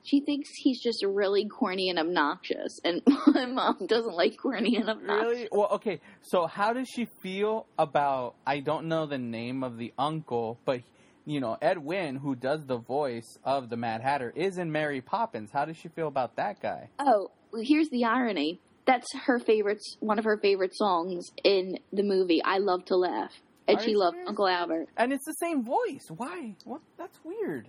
She 0.02 0.20
thinks 0.20 0.48
he's 0.56 0.80
just 0.80 1.04
really 1.04 1.46
corny 1.46 1.90
and 1.90 1.98
obnoxious, 1.98 2.80
and 2.84 3.02
my 3.26 3.46
mom 3.46 3.86
doesn't 3.86 4.14
like 4.14 4.38
corny 4.38 4.76
and 4.76 4.88
obnoxious. 4.88 5.28
Really? 5.30 5.48
Well, 5.52 5.68
okay. 5.72 6.00
So, 6.22 6.46
how 6.46 6.72
does 6.72 6.88
she 6.88 7.06
feel 7.22 7.66
about? 7.78 8.34
I 8.46 8.60
don't 8.60 8.86
know 8.86 9.06
the 9.06 9.18
name 9.18 9.62
of 9.62 9.76
the 9.76 9.92
uncle, 9.98 10.58
but 10.64 10.80
you 11.26 11.40
know, 11.40 11.56
Ed 11.60 11.78
Wynn, 11.78 12.16
who 12.16 12.34
does 12.34 12.64
the 12.66 12.78
voice 12.78 13.38
of 13.44 13.68
the 13.68 13.76
Mad 13.76 14.00
Hatter, 14.00 14.32
is 14.34 14.58
in 14.58 14.72
Mary 14.72 15.00
Poppins. 15.00 15.50
How 15.52 15.64
does 15.64 15.76
she 15.76 15.88
feel 15.88 16.08
about 16.08 16.36
that 16.36 16.60
guy? 16.60 16.88
Oh, 16.98 17.30
well, 17.52 17.62
here's 17.62 17.88
the 17.90 18.04
irony. 18.04 18.60
That's 18.86 19.06
her 19.26 19.38
favorite, 19.38 19.82
one 20.00 20.18
of 20.18 20.24
her 20.24 20.38
favorite 20.38 20.74
songs 20.74 21.30
in 21.44 21.78
the 21.92 22.02
movie. 22.02 22.42
I 22.42 22.58
love 22.58 22.86
to 22.86 22.96
laugh, 22.96 23.32
and 23.68 23.78
Are 23.78 23.82
she 23.82 23.94
loved 23.94 24.14
serious? 24.14 24.28
Uncle 24.28 24.48
Albert. 24.48 24.88
And 24.96 25.12
it's 25.12 25.24
the 25.24 25.34
same 25.34 25.62
voice. 25.62 26.06
Why? 26.08 26.56
What? 26.64 26.80
That's 26.98 27.18
weird. 27.22 27.68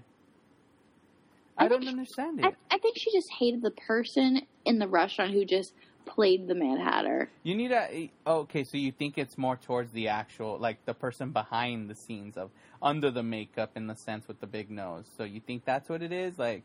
I, 1.58 1.66
I 1.66 1.68
don't 1.68 1.80
think 1.80 1.92
she- 1.92 1.98
understand 1.98 2.40
I, 2.44 2.50
it. 2.50 2.56
I 2.72 2.78
think 2.80 2.98
she 2.98 3.12
just 3.12 3.32
hated 3.32 3.62
the 3.62 3.72
person 3.72 4.42
in 4.66 4.80
the 4.80 4.88
restaurant 4.88 5.32
who 5.32 5.46
just 5.46 5.74
played 6.06 6.48
the 6.48 6.56
Mad 6.56 6.80
Hatter. 6.80 7.30
You 7.44 7.56
need 7.56 7.72
a 7.72 8.12
oh, 8.26 8.40
okay. 8.40 8.64
So 8.64 8.78
you 8.78 8.92
think 8.92 9.18
it's 9.18 9.38
more 9.38 9.56
towards 9.56 9.92
the 9.92 10.08
actual, 10.08 10.58
like 10.58 10.86
the 10.86 10.94
person 10.94 11.32
behind 11.32 11.90
the 11.90 11.96
scenes 11.96 12.38
of 12.38 12.52
under 12.82 13.12
the 13.12 13.24
makeup, 13.24 13.72
in 13.76 13.88
the 13.88 13.96
sense 13.96 14.28
with 14.28 14.40
the 14.40 14.48
big 14.48 14.72
nose. 14.72 15.06
So 15.18 15.24
you 15.24 15.40
think 15.40 15.66
that's 15.66 15.90
what 15.90 16.02
it 16.02 16.12
is, 16.12 16.40
like? 16.40 16.64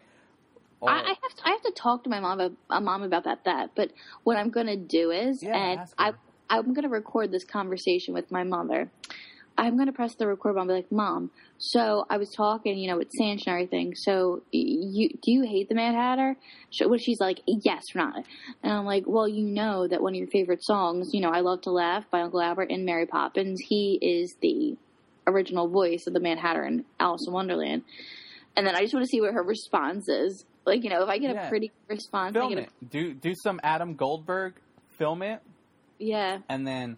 I, 0.83 0.89
I 0.89 1.15
have 1.23 1.35
to, 1.35 1.47
I 1.47 1.51
have 1.51 1.63
to 1.63 1.73
talk 1.73 2.05
to 2.05 2.11
my 2.11 2.21
mom 2.21 2.39
about, 2.41 2.57
uh, 2.71 2.81
mom 2.81 3.03
about 3.03 3.25
that 3.25 3.45
that. 3.45 3.71
But 3.75 3.93
what 4.25 4.37
I'm 4.37 4.51
gonna 4.51 4.77
do 4.77 5.11
is, 5.11 5.43
Yeah, 5.43 5.57
and 5.57 5.81
I. 5.99 6.13
I'm 6.49 6.75
gonna 6.75 6.89
record 6.89 7.33
this 7.33 7.45
conversation 7.45 8.15
with 8.15 8.31
my 8.31 8.45
mother. 8.45 8.89
I'm 9.59 9.77
gonna 9.79 9.93
press 9.93 10.15
the 10.15 10.27
record 10.27 10.55
button 10.55 10.69
and 10.69 10.69
be 10.69 10.75
like, 10.83 10.93
Mom, 10.93 11.31
so 11.59 12.05
I 12.11 12.19
was 12.19 12.31
talking, 12.31 12.77
you 12.79 12.91
know, 12.91 12.99
with 12.99 13.11
Sanch 13.13 13.47
and 13.47 13.53
everything. 13.55 13.95
So 13.95 14.43
you 14.53 15.09
do 15.23 15.31
you 15.33 15.43
hate 15.43 15.69
the 15.69 15.75
Mad 15.75 15.95
Hatter? 15.95 16.37
She, 16.71 16.85
well, 16.87 16.99
she's 16.99 17.21
like, 17.21 17.41
Yes, 17.47 17.83
not. 17.95 18.25
And 18.63 18.73
I'm 18.73 18.85
like, 18.85 19.05
Well, 19.07 19.27
you 19.29 19.43
know 19.43 19.87
that 19.89 20.03
one 20.03 20.13
of 20.15 20.19
your 20.19 20.29
favorite 20.29 20.63
songs, 20.65 21.11
you 21.15 21.21
know, 21.21 21.31
I 21.31 21.41
Love 21.41 21.63
to 21.63 21.71
Laugh 21.71 22.05
by 22.11 22.21
Uncle 22.21 22.41
Albert 22.41 22.71
and 22.71 22.85
Mary 22.85 23.07
Poppins. 23.07 23.61
He 23.67 23.99
is 24.03 24.35
the 24.43 24.77
original 25.27 25.69
voice 25.69 26.07
of 26.07 26.13
the 26.13 26.21
Mad 26.21 26.39
Hatter 26.39 26.65
in 26.65 26.85
Alice 27.01 27.27
in 27.27 27.33
Wonderland. 27.33 27.83
And 28.57 28.67
then 28.67 28.75
I 28.77 28.83
just 28.83 28.95
want 28.95 29.05
to 29.05 29.11
see 29.11 29.21
what 29.21 29.33
her 29.35 29.43
response 29.43 30.09
is. 30.09 30.45
Like, 30.65 30.83
you 30.85 30.91
know, 30.91 31.03
if 31.03 31.09
I 31.09 31.19
get 31.19 31.35
Yeah. 31.35 31.47
a 31.47 31.49
pretty 31.49 31.73
response, 31.89 32.33
film 32.35 32.51
get 32.51 32.59
a- 32.59 32.63
it. 32.63 32.71
Do 32.91 33.15
do 33.15 33.35
some 33.43 33.61
Adam 33.63 33.95
Goldberg, 33.95 34.55
film 34.99 35.23
it, 35.23 35.41
yeah. 35.99 36.39
and 36.49 36.67
then 36.67 36.97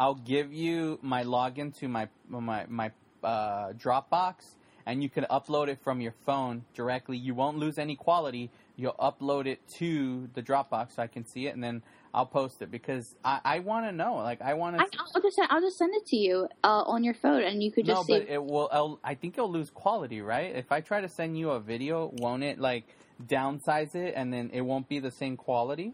I'll 0.00 0.14
give 0.14 0.50
you 0.50 0.98
my 1.02 1.24
login 1.24 1.76
to 1.80 1.86
my 1.86 2.08
my 2.26 2.64
my 2.68 2.90
uh, 3.22 3.72
Dropbox, 3.74 4.54
and 4.86 5.02
you 5.02 5.10
can 5.10 5.24
upload 5.24 5.68
it 5.68 5.78
from 5.84 6.00
your 6.00 6.14
phone 6.24 6.64
directly. 6.72 7.18
You 7.18 7.34
won't 7.34 7.58
lose 7.58 7.76
any 7.76 7.96
quality. 7.96 8.50
You'll 8.76 8.94
upload 8.94 9.44
it 9.46 9.60
to 9.74 10.26
the 10.32 10.42
Dropbox 10.42 10.94
so 10.96 11.02
I 11.02 11.06
can 11.06 11.26
see 11.26 11.46
it, 11.48 11.54
and 11.54 11.62
then 11.62 11.82
I'll 12.14 12.24
post 12.24 12.62
it 12.62 12.70
because 12.70 13.14
I, 13.22 13.40
I 13.44 13.58
want 13.58 13.84
to 13.84 13.92
know. 13.92 14.14
Like 14.14 14.40
I 14.40 14.54
want 14.54 14.78
to. 14.78 14.82
I'll 15.14 15.20
just 15.20 15.38
I'll 15.50 15.60
just 15.60 15.76
send 15.76 15.94
it 15.94 16.06
to 16.06 16.16
you 16.16 16.48
uh, 16.64 16.82
on 16.86 17.04
your 17.04 17.12
phone, 17.12 17.42
and 17.42 17.62
you 17.62 17.70
could 17.70 17.86
No, 17.86 17.96
just 17.96 18.06
see. 18.06 18.20
but 18.20 18.28
it 18.30 18.42
will. 18.42 18.70
I'll, 18.72 18.98
I 19.04 19.14
think 19.14 19.36
it'll 19.36 19.52
lose 19.52 19.68
quality, 19.68 20.22
right? 20.22 20.56
If 20.56 20.72
I 20.72 20.80
try 20.80 21.02
to 21.02 21.10
send 21.10 21.38
you 21.38 21.50
a 21.50 21.60
video, 21.60 22.10
won't 22.14 22.42
it 22.42 22.58
like 22.58 22.84
downsize 23.26 23.94
it, 23.94 24.14
and 24.16 24.32
then 24.32 24.48
it 24.54 24.62
won't 24.62 24.88
be 24.88 24.98
the 24.98 25.10
same 25.10 25.36
quality? 25.36 25.92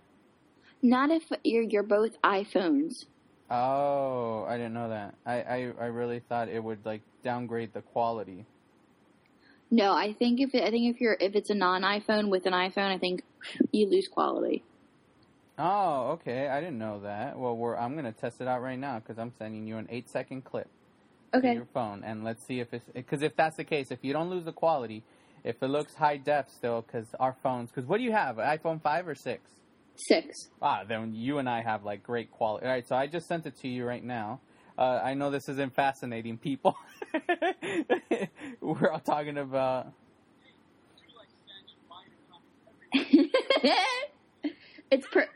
Not 0.80 1.10
if 1.10 1.24
you're 1.42 1.64
you're 1.64 1.82
both 1.82 2.22
iPhones. 2.22 3.06
Oh, 3.50 4.44
I 4.48 4.56
didn't 4.56 4.74
know 4.74 4.88
that. 4.88 5.14
I, 5.24 5.34
I, 5.42 5.72
I 5.80 5.86
really 5.86 6.20
thought 6.20 6.48
it 6.48 6.62
would 6.62 6.84
like 6.84 7.02
downgrade 7.22 7.72
the 7.72 7.82
quality. 7.82 8.46
No, 9.70 9.92
I 9.92 10.12
think 10.12 10.40
if 10.40 10.54
it, 10.54 10.62
I 10.64 10.70
think 10.70 10.94
if 10.94 11.00
you're 11.00 11.16
if 11.20 11.34
it's 11.34 11.50
a 11.50 11.54
non 11.54 11.82
iPhone 11.82 12.28
with 12.30 12.46
an 12.46 12.52
iPhone, 12.52 12.94
I 12.94 12.98
think 12.98 13.22
you 13.72 13.88
lose 13.88 14.08
quality. 14.08 14.64
Oh, 15.58 16.10
okay. 16.12 16.48
I 16.48 16.60
didn't 16.60 16.78
know 16.78 17.00
that. 17.00 17.38
Well, 17.38 17.56
we're 17.56 17.76
I'm 17.76 17.94
gonna 17.96 18.12
test 18.12 18.40
it 18.40 18.48
out 18.48 18.62
right 18.62 18.78
now 18.78 18.98
because 18.98 19.18
I'm 19.18 19.32
sending 19.38 19.66
you 19.66 19.78
an 19.78 19.86
eight 19.90 20.08
second 20.08 20.44
clip 20.44 20.68
to 21.38 21.38
Okay. 21.38 21.52
your 21.54 21.66
phone, 21.74 22.04
and 22.04 22.24
let's 22.24 22.42
see 22.44 22.60
if 22.60 22.74
it's 22.74 22.84
because 22.94 23.22
if 23.22 23.36
that's 23.36 23.56
the 23.56 23.64
case, 23.64 23.90
if 23.90 24.00
you 24.02 24.12
don't 24.12 24.30
lose 24.30 24.44
the 24.44 24.52
quality, 24.52 25.02
if 25.44 25.62
it 25.62 25.68
looks 25.68 25.94
high 25.94 26.18
def 26.18 26.50
still, 26.50 26.82
because 26.82 27.08
our 27.20 27.36
phones, 27.42 27.70
because 27.70 27.88
what 27.88 27.98
do 27.98 28.04
you 28.04 28.12
have? 28.12 28.38
An 28.38 28.58
iPhone 28.58 28.82
five 28.82 29.08
or 29.08 29.14
six? 29.14 29.42
Six. 29.96 30.48
Ah, 30.60 30.84
then 30.86 31.12
you 31.14 31.38
and 31.38 31.48
I 31.48 31.62
have 31.62 31.84
like 31.84 32.02
great 32.02 32.30
quality. 32.30 32.66
All 32.66 32.72
right, 32.72 32.86
so 32.86 32.94
I 32.96 33.06
just 33.06 33.26
sent 33.26 33.46
it 33.46 33.56
to 33.60 33.68
you 33.68 33.84
right 33.84 34.04
now. 34.04 34.40
Uh, 34.78 35.00
I 35.02 35.14
know 35.14 35.30
this 35.30 35.48
isn't 35.48 35.74
fascinating, 35.74 36.36
people. 36.36 36.76
We're 38.60 38.90
all 38.90 39.00
talking 39.00 39.38
about. 39.38 39.92
it's 44.90 45.06
per. 45.10 45.26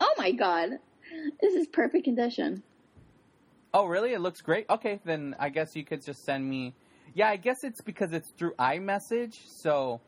Oh 0.00 0.14
my 0.18 0.32
god, 0.32 0.70
this 1.40 1.54
is 1.54 1.66
perfect 1.68 2.04
condition. 2.04 2.62
Oh, 3.72 3.86
really? 3.86 4.12
It 4.12 4.20
looks 4.20 4.40
great. 4.40 4.66
Okay, 4.70 5.00
then 5.04 5.34
I 5.38 5.48
guess 5.48 5.74
you 5.74 5.84
could 5.84 6.04
just 6.04 6.24
send 6.24 6.48
me. 6.48 6.74
Yeah, 7.14 7.28
I 7.28 7.36
guess 7.36 7.64
it's 7.64 7.80
because 7.80 8.12
it's 8.12 8.28
through 8.30 8.54
iMessage. 8.54 9.38
So, 9.48 10.00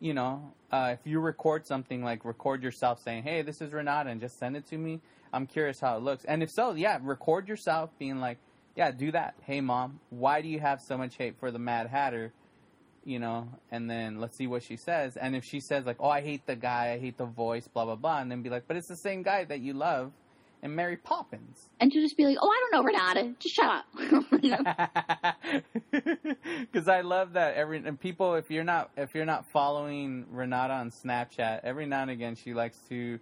you 0.00 0.14
know, 0.14 0.52
uh, 0.70 0.94
if 0.98 1.06
you 1.06 1.20
record 1.20 1.66
something 1.66 2.02
like 2.04 2.24
record 2.24 2.62
yourself 2.62 3.02
saying, 3.02 3.22
"Hey, 3.24 3.42
this 3.42 3.60
is 3.60 3.72
Renata," 3.72 4.10
and 4.10 4.20
just 4.20 4.38
send 4.38 4.56
it 4.56 4.66
to 4.66 4.78
me. 4.78 5.00
I'm 5.32 5.46
curious 5.46 5.80
how 5.80 5.96
it 5.96 6.02
looks. 6.02 6.24
And 6.24 6.42
if 6.42 6.50
so, 6.50 6.72
yeah, 6.74 6.98
record 7.02 7.48
yourself 7.48 7.90
being 7.98 8.20
like, 8.20 8.38
"Yeah, 8.76 8.90
do 8.90 9.10
that." 9.12 9.34
Hey, 9.42 9.60
mom, 9.60 10.00
why 10.10 10.40
do 10.42 10.48
you 10.48 10.60
have 10.60 10.80
so 10.80 10.96
much 10.96 11.16
hate 11.16 11.36
for 11.38 11.50
the 11.50 11.58
Mad 11.58 11.88
Hatter? 11.88 12.32
You 13.04 13.18
know, 13.18 13.48
and 13.70 13.90
then 13.90 14.20
let's 14.20 14.36
see 14.36 14.46
what 14.46 14.62
she 14.62 14.76
says. 14.76 15.16
And 15.16 15.34
if 15.34 15.44
she 15.44 15.60
says 15.60 15.86
like, 15.86 15.96
"Oh, 16.00 16.10
I 16.10 16.20
hate 16.20 16.46
the 16.46 16.56
guy, 16.56 16.92
I 16.92 16.98
hate 16.98 17.16
the 17.16 17.26
voice," 17.26 17.66
blah 17.66 17.84
blah 17.84 17.96
blah, 17.96 18.20
and 18.20 18.30
then 18.30 18.42
be 18.42 18.50
like, 18.50 18.68
"But 18.68 18.76
it's 18.76 18.88
the 18.88 18.96
same 18.96 19.22
guy 19.22 19.44
that 19.44 19.60
you 19.60 19.72
love." 19.72 20.12
And 20.62 20.74
Mary 20.74 20.96
Poppins. 20.96 21.68
And 21.80 21.92
to 21.92 22.00
just 22.00 22.16
be 22.16 22.24
like, 22.24 22.36
oh, 22.40 22.50
I 22.50 22.60
don't 22.60 22.72
know, 22.72 22.82
Renata, 22.82 23.34
just 23.38 23.54
shut 23.54 23.66
up. 23.66 23.84
Because 25.90 26.88
I 26.88 27.02
love 27.02 27.34
that 27.34 27.54
every 27.54 27.78
and 27.78 27.98
people 27.98 28.34
if 28.34 28.50
you're 28.50 28.64
not 28.64 28.90
if 28.96 29.14
you're 29.14 29.24
not 29.24 29.46
following 29.50 30.26
Renata 30.30 30.74
on 30.74 30.90
Snapchat, 30.90 31.60
every 31.62 31.86
now 31.86 32.02
and 32.02 32.10
again 32.10 32.34
she 32.34 32.54
likes 32.54 32.76
to, 32.88 33.18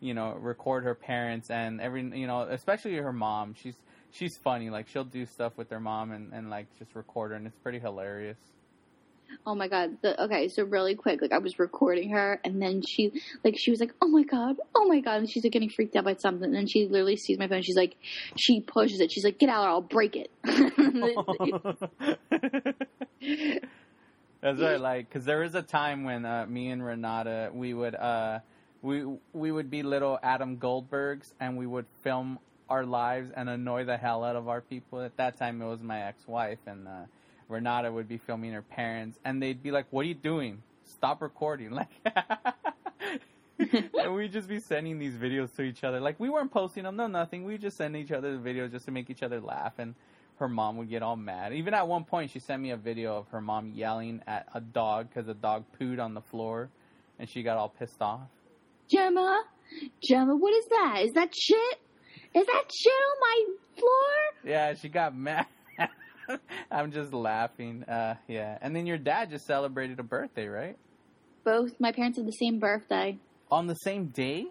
you 0.00 0.14
know, 0.14 0.34
record 0.34 0.84
her 0.84 0.94
parents 0.94 1.50
and 1.50 1.80
every 1.80 2.02
you 2.18 2.26
know 2.26 2.42
especially 2.42 2.96
her 2.96 3.12
mom. 3.12 3.54
She's 3.54 3.76
she's 4.10 4.36
funny. 4.36 4.70
Like 4.70 4.88
she'll 4.88 5.04
do 5.04 5.26
stuff 5.26 5.56
with 5.56 5.70
her 5.70 5.80
mom 5.80 6.12
and 6.12 6.32
and 6.32 6.50
like 6.50 6.66
just 6.78 6.94
record 6.94 7.30
her 7.30 7.36
and 7.36 7.46
it's 7.46 7.58
pretty 7.58 7.78
hilarious. 7.78 8.38
Oh 9.46 9.54
my 9.54 9.68
god. 9.68 9.98
The, 10.02 10.22
okay, 10.24 10.48
so 10.48 10.64
really 10.64 10.94
quick, 10.94 11.22
like 11.22 11.32
I 11.32 11.38
was 11.38 11.58
recording 11.58 12.10
her 12.10 12.40
and 12.44 12.60
then 12.60 12.82
she 12.82 13.12
like 13.44 13.56
she 13.58 13.70
was 13.70 13.80
like, 13.80 13.94
"Oh 14.00 14.08
my 14.08 14.22
god. 14.22 14.56
Oh 14.74 14.86
my 14.86 15.00
god." 15.00 15.18
And 15.18 15.30
she's 15.30 15.44
like 15.44 15.52
getting 15.52 15.70
freaked 15.70 15.96
out 15.96 16.04
by 16.04 16.14
something 16.14 16.44
and 16.44 16.54
then 16.54 16.66
she 16.66 16.86
literally 16.86 17.16
sees 17.16 17.38
my 17.38 17.48
phone. 17.48 17.62
She's 17.62 17.76
like 17.76 17.96
she 18.36 18.60
pushes 18.60 19.00
it. 19.00 19.12
She's 19.12 19.24
like, 19.24 19.38
"Get 19.38 19.48
out 19.48 19.64
or 19.64 19.68
I'll 19.68 19.80
break 19.80 20.16
it." 20.16 20.30
That's 24.40 24.60
right, 24.60 24.80
like 24.80 25.08
because 25.08 25.24
there 25.24 25.40
was 25.40 25.54
a 25.54 25.62
time 25.62 26.04
when 26.04 26.24
uh, 26.24 26.46
me 26.46 26.70
and 26.70 26.84
Renata 26.84 27.50
we 27.52 27.74
would 27.74 27.94
uh, 27.94 28.40
we 28.82 29.04
we 29.32 29.52
would 29.52 29.70
be 29.70 29.82
little 29.82 30.18
Adam 30.22 30.56
Goldbergs 30.56 31.32
and 31.40 31.58
we 31.58 31.66
would 31.66 31.86
film 32.02 32.38
our 32.70 32.84
lives 32.84 33.30
and 33.36 33.50
annoy 33.50 33.84
the 33.84 33.96
hell 33.96 34.24
out 34.24 34.36
of 34.36 34.48
our 34.48 34.60
people. 34.60 35.00
At 35.00 35.16
that 35.16 35.38
time, 35.38 35.60
it 35.60 35.66
was 35.66 35.82
my 35.82 36.02
ex-wife 36.02 36.60
and 36.66 36.86
uh, 36.86 36.90
Renata 37.50 37.90
would 37.90 38.08
be 38.08 38.18
filming 38.18 38.52
her 38.52 38.62
parents, 38.62 39.18
and 39.24 39.42
they'd 39.42 39.62
be 39.62 39.70
like, 39.70 39.86
"What 39.90 40.02
are 40.02 40.08
you 40.08 40.14
doing? 40.14 40.62
Stop 40.84 41.22
recording!" 41.22 41.70
Like, 41.80 41.90
and 44.00 44.14
we'd 44.14 44.32
just 44.32 44.48
be 44.48 44.58
sending 44.58 44.98
these 44.98 45.14
videos 45.14 45.54
to 45.56 45.62
each 45.62 45.84
other. 45.84 46.00
Like 46.00 46.18
we 46.18 46.30
weren't 46.30 46.50
posting 46.50 46.84
them, 46.84 46.96
no 46.96 47.06
nothing. 47.06 47.44
We 47.44 47.58
just 47.58 47.76
send 47.76 47.94
each 47.94 48.10
other 48.10 48.38
the 48.38 48.42
videos 48.42 48.70
just 48.70 48.86
to 48.86 48.90
make 48.90 49.10
each 49.10 49.22
other 49.22 49.38
laugh 49.38 49.74
and 49.78 49.94
her 50.40 50.48
mom 50.48 50.78
would 50.78 50.88
get 50.88 51.02
all 51.02 51.16
mad. 51.16 51.52
Even 51.52 51.74
at 51.74 51.86
one 51.86 52.02
point, 52.02 52.30
she 52.30 52.38
sent 52.38 52.60
me 52.62 52.70
a 52.70 52.76
video 52.76 53.16
of 53.18 53.28
her 53.28 53.42
mom 53.42 53.72
yelling 53.74 54.22
at 54.26 54.48
a 54.54 54.60
dog 54.60 55.08
because 55.08 55.28
a 55.28 55.34
dog 55.34 55.64
pooed 55.78 56.02
on 56.02 56.14
the 56.14 56.20
floor, 56.22 56.70
and 57.18 57.28
she 57.28 57.42
got 57.42 57.58
all 57.58 57.68
pissed 57.68 58.00
off. 58.00 58.22
Gemma, 58.90 59.44
Gemma, 60.02 60.34
what 60.34 60.54
is 60.54 60.66
that? 60.70 61.02
Is 61.02 61.12
that 61.12 61.34
shit? 61.34 61.78
Is 62.34 62.46
that 62.46 62.64
shit 62.74 62.92
on 62.92 63.20
my 63.20 63.44
floor? 63.76 64.50
Yeah, 64.50 64.74
she 64.74 64.88
got 64.88 65.14
mad. 65.14 65.46
I'm 66.70 66.92
just 66.92 67.12
laughing. 67.12 67.84
Uh, 67.84 68.16
yeah, 68.28 68.58
and 68.60 68.74
then 68.74 68.86
your 68.86 68.98
dad 68.98 69.30
just 69.30 69.46
celebrated 69.46 69.98
a 70.00 70.02
birthday, 70.02 70.46
right? 70.46 70.76
Both 71.44 71.80
my 71.80 71.92
parents 71.92 72.18
have 72.18 72.26
the 72.26 72.32
same 72.32 72.58
birthday. 72.58 73.18
On 73.50 73.66
the 73.66 73.74
same 73.74 74.06
day? 74.06 74.46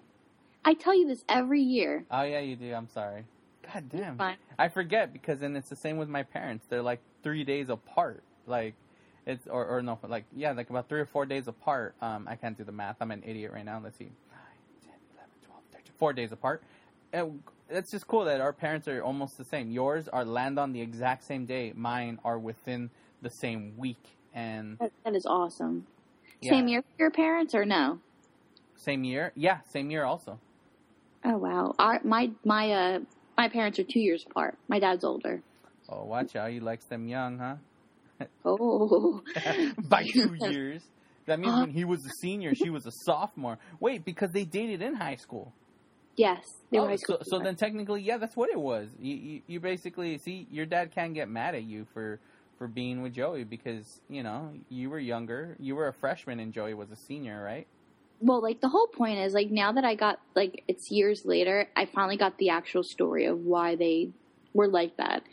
I 0.65 0.73
tell 0.73 0.93
you 0.93 1.07
this 1.07 1.23
every 1.29 1.61
year. 1.61 2.05
Oh 2.11 2.23
yeah, 2.23 2.39
you 2.39 2.55
do. 2.55 2.73
I'm 2.73 2.89
sorry. 2.89 3.25
God 3.73 3.89
damn. 3.89 4.19
I 4.57 4.67
forget 4.67 5.13
because 5.13 5.39
then 5.39 5.55
it's 5.55 5.69
the 5.69 5.75
same 5.75 5.97
with 5.97 6.09
my 6.09 6.23
parents. 6.23 6.65
They're 6.69 6.81
like 6.81 6.99
three 7.23 7.43
days 7.43 7.69
apart. 7.69 8.23
Like 8.47 8.73
it's 9.25 9.47
or 9.47 9.65
or 9.65 9.81
no, 9.81 9.99
like 10.07 10.25
yeah, 10.35 10.51
like 10.51 10.69
about 10.69 10.89
three 10.89 10.99
or 10.99 11.05
four 11.05 11.25
days 11.25 11.47
apart. 11.47 11.95
Um, 12.01 12.27
I 12.27 12.35
can't 12.35 12.57
do 12.57 12.63
the 12.63 12.71
math. 12.71 12.97
I'm 12.99 13.11
an 13.11 13.23
idiot 13.25 13.51
right 13.53 13.65
now. 13.65 13.79
Let's 13.81 13.97
see, 13.97 14.05
9, 14.05 14.11
10, 14.81 14.91
11, 15.13 15.29
12, 15.45 15.61
13, 15.71 15.93
four 15.97 16.13
days 16.13 16.31
apart. 16.31 16.63
And 17.13 17.41
it's 17.69 17.91
just 17.91 18.07
cool 18.07 18.25
that 18.25 18.41
our 18.41 18.53
parents 18.53 18.87
are 18.87 19.01
almost 19.03 19.37
the 19.37 19.45
same. 19.45 19.71
Yours 19.71 20.07
are 20.07 20.25
land 20.25 20.57
on 20.59 20.73
the 20.73 20.81
exact 20.81 21.23
same 21.23 21.45
day. 21.45 21.73
Mine 21.75 22.19
are 22.23 22.39
within 22.39 22.89
the 23.21 23.29
same 23.29 23.73
week 23.77 24.01
and 24.33 24.77
That, 24.79 24.91
that 25.03 25.15
is 25.15 25.25
awesome. 25.25 25.85
yeah, 26.41 26.51
Same 26.51 26.67
year 26.67 26.81
for 26.81 26.95
your 26.97 27.11
parents 27.11 27.53
or 27.55 27.65
no? 27.65 27.99
same 28.75 29.03
year. 29.03 29.31
Yeah, 29.35 29.59
same 29.71 29.91
year 29.91 30.05
also. 30.05 30.39
Oh 31.25 31.37
wow. 31.37 31.73
Our 31.77 31.99
my 32.03 32.31
my 32.45 32.71
uh 32.71 32.99
my 33.37 33.49
parents 33.49 33.77
are 33.79 33.83
two 33.83 33.99
years 33.99 34.25
apart. 34.29 34.57
My 34.69 34.79
dad's 34.79 35.03
older. 35.03 35.41
Oh, 35.89 36.05
watch 36.05 36.35
out! 36.35 36.51
He 36.51 36.59
likes 36.59 36.85
them 36.85 37.07
young, 37.07 37.39
huh? 37.39 37.55
Oh. 38.45 39.21
by 39.89 40.03
two 40.05 40.35
years. 40.49 40.81
That 41.25 41.39
means 41.39 41.59
when 41.59 41.71
he 41.71 41.83
was 41.83 41.99
a 42.05 42.09
senior, 42.21 42.55
she 42.55 42.69
was 42.69 42.85
a 42.85 42.91
sophomore. 43.05 43.57
Wait, 43.79 44.05
because 44.05 44.31
they 44.31 44.45
dated 44.45 44.81
in 44.81 44.95
high 44.95 45.15
school. 45.17 45.53
Yes, 46.19 46.53
they 46.69 46.79
were 46.79 46.85
Oh, 46.85 46.89
high 46.89 46.95
so, 46.97 47.03
school. 47.03 47.19
so 47.23 47.39
then 47.39 47.55
technically, 47.55 48.01
yeah, 48.01 48.17
that's 48.17 48.35
what 48.35 48.49
it 48.49 48.59
was. 48.59 48.89
You, 48.99 49.15
you, 49.15 49.41
you 49.47 49.59
basically 49.59 50.17
see 50.17 50.47
your 50.51 50.65
dad 50.65 50.91
can't 50.93 51.13
get 51.13 51.29
mad 51.29 51.55
at 51.55 51.63
you 51.63 51.87
for 51.93 52.19
for 52.57 52.67
being 52.67 53.01
with 53.01 53.13
Joey 53.13 53.45
because 53.45 54.01
you 54.09 54.21
know 54.21 54.51
you 54.69 54.89
were 54.89 54.99
younger, 54.99 55.55
you 55.59 55.75
were 55.75 55.87
a 55.87 55.93
freshman, 55.93 56.39
and 56.39 56.53
Joey 56.53 56.73
was 56.73 56.91
a 56.91 56.95
senior, 56.97 57.41
right? 57.41 57.67
well, 58.19 58.41
like 58.41 58.61
the 58.61 58.69
whole 58.69 58.87
point 58.87 59.19
is 59.19 59.33
like 59.33 59.49
now 59.49 59.71
that 59.71 59.85
I 59.85 59.95
got 59.95 60.19
like 60.35 60.63
it's 60.67 60.91
years 60.91 61.23
later, 61.25 61.67
I 61.75 61.85
finally 61.85 62.17
got 62.17 62.37
the 62.37 62.49
actual 62.49 62.83
story 62.83 63.25
of 63.25 63.39
why 63.39 63.75
they 63.75 64.11
were 64.53 64.67
like 64.67 64.97
that. 64.97 65.23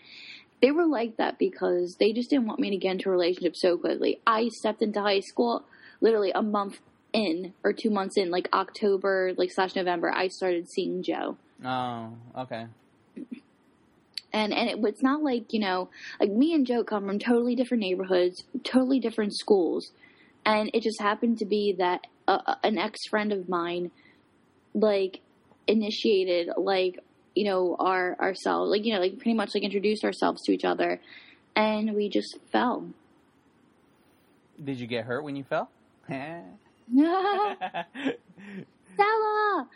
They 0.63 0.71
were 0.71 0.87
like 0.87 1.17
that 1.17 1.39
because 1.39 1.97
they 1.99 2.13
just 2.13 2.31
didn't 2.31 2.47
want 2.47 2.61
me 2.61 2.71
to 2.71 2.77
get 2.77 2.93
into 2.93 3.09
a 3.09 3.13
relationship 3.13 3.57
so 3.57 3.77
quickly. 3.77 4.21
I 4.27 4.49
stepped 4.49 4.83
into 4.83 5.01
high 5.01 5.21
school 5.21 5.65
literally 6.01 6.33
a 6.35 6.43
month 6.43 6.81
in 7.17 7.55
or 7.65 7.73
two 7.73 7.91
months 7.91 8.17
in, 8.17 8.31
like 8.31 8.49
October, 8.53 9.33
like 9.37 9.51
slash 9.51 9.75
November. 9.75 10.13
I 10.13 10.29
started 10.29 10.69
seeing 10.69 11.03
Joe. 11.03 11.39
Oh, 11.65 12.13
okay. 12.37 12.67
and 14.33 14.53
and 14.53 14.69
it, 14.69 14.79
it's 14.85 15.03
not 15.03 15.23
like 15.23 15.53
you 15.53 15.61
know 15.61 15.89
like 16.21 16.31
me 16.31 16.53
and 16.53 16.67
Joe 16.67 16.85
come 16.85 17.07
from 17.07 17.19
totally 17.19 17.57
different 17.57 17.81
neighborhoods, 17.83 18.45
totally 18.63 19.01
different 19.01 19.35
schools, 19.35 19.93
and 20.45 20.71
it 20.75 20.83
just 20.83 21.01
happened 21.01 21.39
to 21.39 21.47
be 21.47 21.75
that 21.79 22.07
uh, 22.29 22.57
an 22.63 22.79
ex 22.79 23.07
friend 23.09 23.33
of 23.33 23.49
mine 23.49 23.91
like 24.75 25.23
initiated 25.67 26.51
like 26.59 27.03
you 27.35 27.45
know 27.45 27.77
our 27.79 28.15
ourselves 28.21 28.71
like 28.71 28.85
you 28.85 28.93
know 28.93 29.01
like 29.01 29.17
pretty 29.17 29.35
much 29.35 29.55
like 29.55 29.65
introduced 29.65 30.05
ourselves 30.05 30.43
to 30.43 30.53
each 30.53 30.67
other, 30.67 31.01
and 31.57 31.95
we 31.95 32.11
just 32.11 32.37
fell. 32.53 32.87
Did 34.63 34.79
you 34.79 34.87
get 34.87 35.07
hurt 35.07 35.25
when 35.25 35.35
you 35.35 35.45
fell? 35.45 35.71
Stella, 38.95 39.69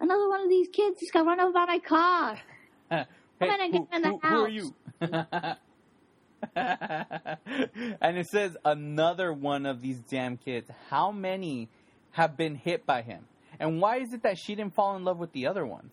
another 0.00 0.28
one 0.28 0.40
of 0.42 0.48
these 0.48 0.68
kids 0.68 1.00
just 1.00 1.12
got 1.12 1.26
run 1.26 1.40
over 1.40 1.52
by 1.52 1.64
my 1.66 1.78
car. 1.78 2.38
hey, 2.90 3.04
gonna 3.40 3.70
get 3.70 3.72
who, 3.72 3.88
in 3.92 4.02
the 4.02 4.08
who- 4.08 4.18
who 4.18 4.28
are 4.28 4.48
house. 4.48 4.50
you? 4.50 4.74
and 8.00 8.18
it 8.18 8.26
says 8.28 8.56
another 8.64 9.32
one 9.32 9.66
of 9.66 9.80
these 9.80 9.98
damn 10.10 10.36
kids. 10.36 10.68
How 10.90 11.10
many 11.12 11.68
have 12.12 12.36
been 12.36 12.54
hit 12.56 12.84
by 12.86 13.02
him? 13.02 13.24
And 13.58 13.80
why 13.80 13.98
is 13.98 14.12
it 14.12 14.22
that 14.24 14.36
she 14.38 14.54
didn't 14.54 14.74
fall 14.74 14.96
in 14.96 15.04
love 15.04 15.18
with 15.18 15.32
the 15.32 15.46
other 15.46 15.64
ones? 15.64 15.92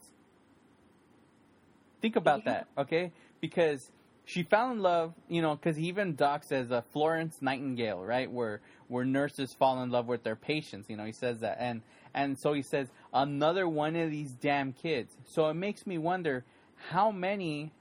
Think 2.02 2.16
about 2.18 2.44
that, 2.46 2.68
okay? 2.78 3.12
Because 3.40 3.90
she 4.26 4.44
fell 4.44 4.72
in 4.72 4.80
love, 4.80 5.14
you 5.30 5.42
know, 5.42 5.56
because 5.56 5.80
even 5.80 6.16
Doc 6.16 6.44
says 6.44 6.72
uh, 6.72 6.82
Florence 6.92 7.38
Nightingale, 7.42 8.04
right? 8.04 8.30
Where 8.30 8.60
where 8.94 9.04
nurses 9.04 9.54
fall 9.54 9.82
in 9.82 9.90
love 9.90 10.08
with 10.08 10.24
their 10.24 10.36
patients, 10.36 10.88
you 10.88 10.96
know, 10.96 11.04
he 11.04 11.12
says 11.12 11.40
that, 11.40 11.58
and 11.60 11.82
and 12.14 12.38
so 12.38 12.54
he 12.54 12.62
says 12.62 12.90
another 13.12 13.68
one 13.68 13.96
of 13.96 14.12
these 14.12 14.32
damn 14.34 14.72
kids. 14.72 15.18
So 15.26 15.48
it 15.50 15.56
makes 15.56 15.88
me 15.88 15.98
wonder 15.98 16.46
how 16.90 17.10
many, 17.10 17.72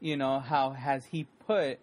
you 0.00 0.18
know, 0.18 0.40
how 0.40 0.70
has 0.70 1.06
he 1.06 1.26
put 1.46 1.78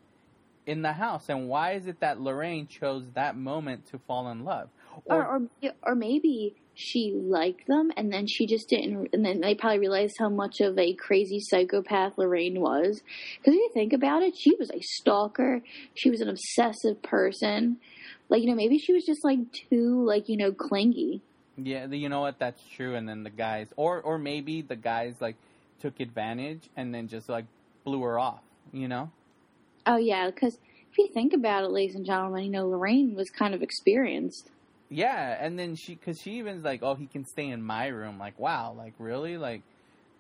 in 0.68 0.84
the 0.84 0.94
house, 0.94 1.28
and 1.28 1.50
why 1.50 1.72
is 1.72 1.88
it 1.88 2.02
that 2.02 2.22
Lorraine 2.22 2.68
chose 2.68 3.04
that 3.16 3.36
moment 3.36 3.88
to 3.88 3.98
fall 3.98 4.30
in 4.30 4.46
love? 4.46 4.70
or, 5.06 5.26
or 5.26 5.72
or 5.84 5.96
maybe 5.96 6.56
she 6.74 7.14
liked 7.16 7.68
them 7.68 7.92
and 7.98 8.12
then 8.12 8.28
she 8.28 8.46
just 8.46 8.70
didn't 8.70 9.10
and 9.14 9.26
then 9.26 9.42
they 9.42 9.54
probably 9.56 9.80
realized 9.80 10.16
how 10.20 10.30
much 10.30 10.60
of 10.62 10.78
a 10.78 10.94
crazy 10.94 11.40
psychopath 11.40 12.18
Lorraine 12.18 12.60
was. 12.60 13.02
Because 13.38 13.54
if 13.54 13.60
you 13.60 13.72
think 13.74 13.94
about 13.94 14.24
it 14.24 14.36
she 14.38 14.56
was 14.58 14.70
a 14.72 14.82
stalker. 14.82 15.62
She 15.94 16.10
was 16.10 16.22
an 16.22 16.30
obsessive 16.30 17.02
person 17.02 17.78
like 18.32 18.42
you 18.42 18.48
know 18.48 18.56
maybe 18.56 18.80
she 18.80 18.94
was 18.94 19.06
just 19.06 19.24
like 19.24 19.40
too 19.52 20.04
like 20.04 20.28
you 20.30 20.38
know 20.38 20.52
clingy 20.52 21.22
Yeah, 21.58 21.86
you 21.86 22.10
know 22.10 22.22
what? 22.22 22.40
That's 22.40 22.64
true. 22.76 22.96
And 22.96 23.08
then 23.08 23.24
the 23.24 23.30
guys, 23.30 23.68
or 23.76 24.02
or 24.02 24.18
maybe 24.18 24.64
the 24.64 24.78
guys 24.78 25.14
like 25.20 25.36
took 25.82 26.00
advantage 26.00 26.70
and 26.76 26.96
then 26.96 27.08
just 27.08 27.28
like 27.30 27.46
blew 27.84 28.02
her 28.02 28.18
off. 28.18 28.42
You 28.72 28.88
know? 28.88 29.12
oh 29.86 29.98
yeah 29.98 30.30
because 30.30 30.60
if 30.92 30.98
you 30.98 31.08
think 31.08 31.34
about 31.34 31.64
it 31.64 31.72
ladies 31.72 31.96
and 31.96 32.06
gentlemen 32.06 32.44
you 32.44 32.50
know 32.50 32.68
Lorraine 32.68 33.16
was 33.16 33.30
kind 33.30 33.54
of 33.54 33.62
experienced 33.62 34.50
Yeah. 34.90 35.38
And 35.40 35.58
then 35.58 35.76
she, 35.76 35.96
because 35.96 36.22
she 36.22 36.40
even's 36.40 36.64
like, 36.66 36.84
oh, 36.84 36.96
he 36.96 37.08
can 37.08 37.26
stay 37.26 37.48
in 37.48 37.64
my 37.64 37.88
room. 37.88 38.20
Like, 38.20 38.38
wow, 38.40 38.74
like 38.78 38.94
really, 39.00 39.38
like. 39.38 39.62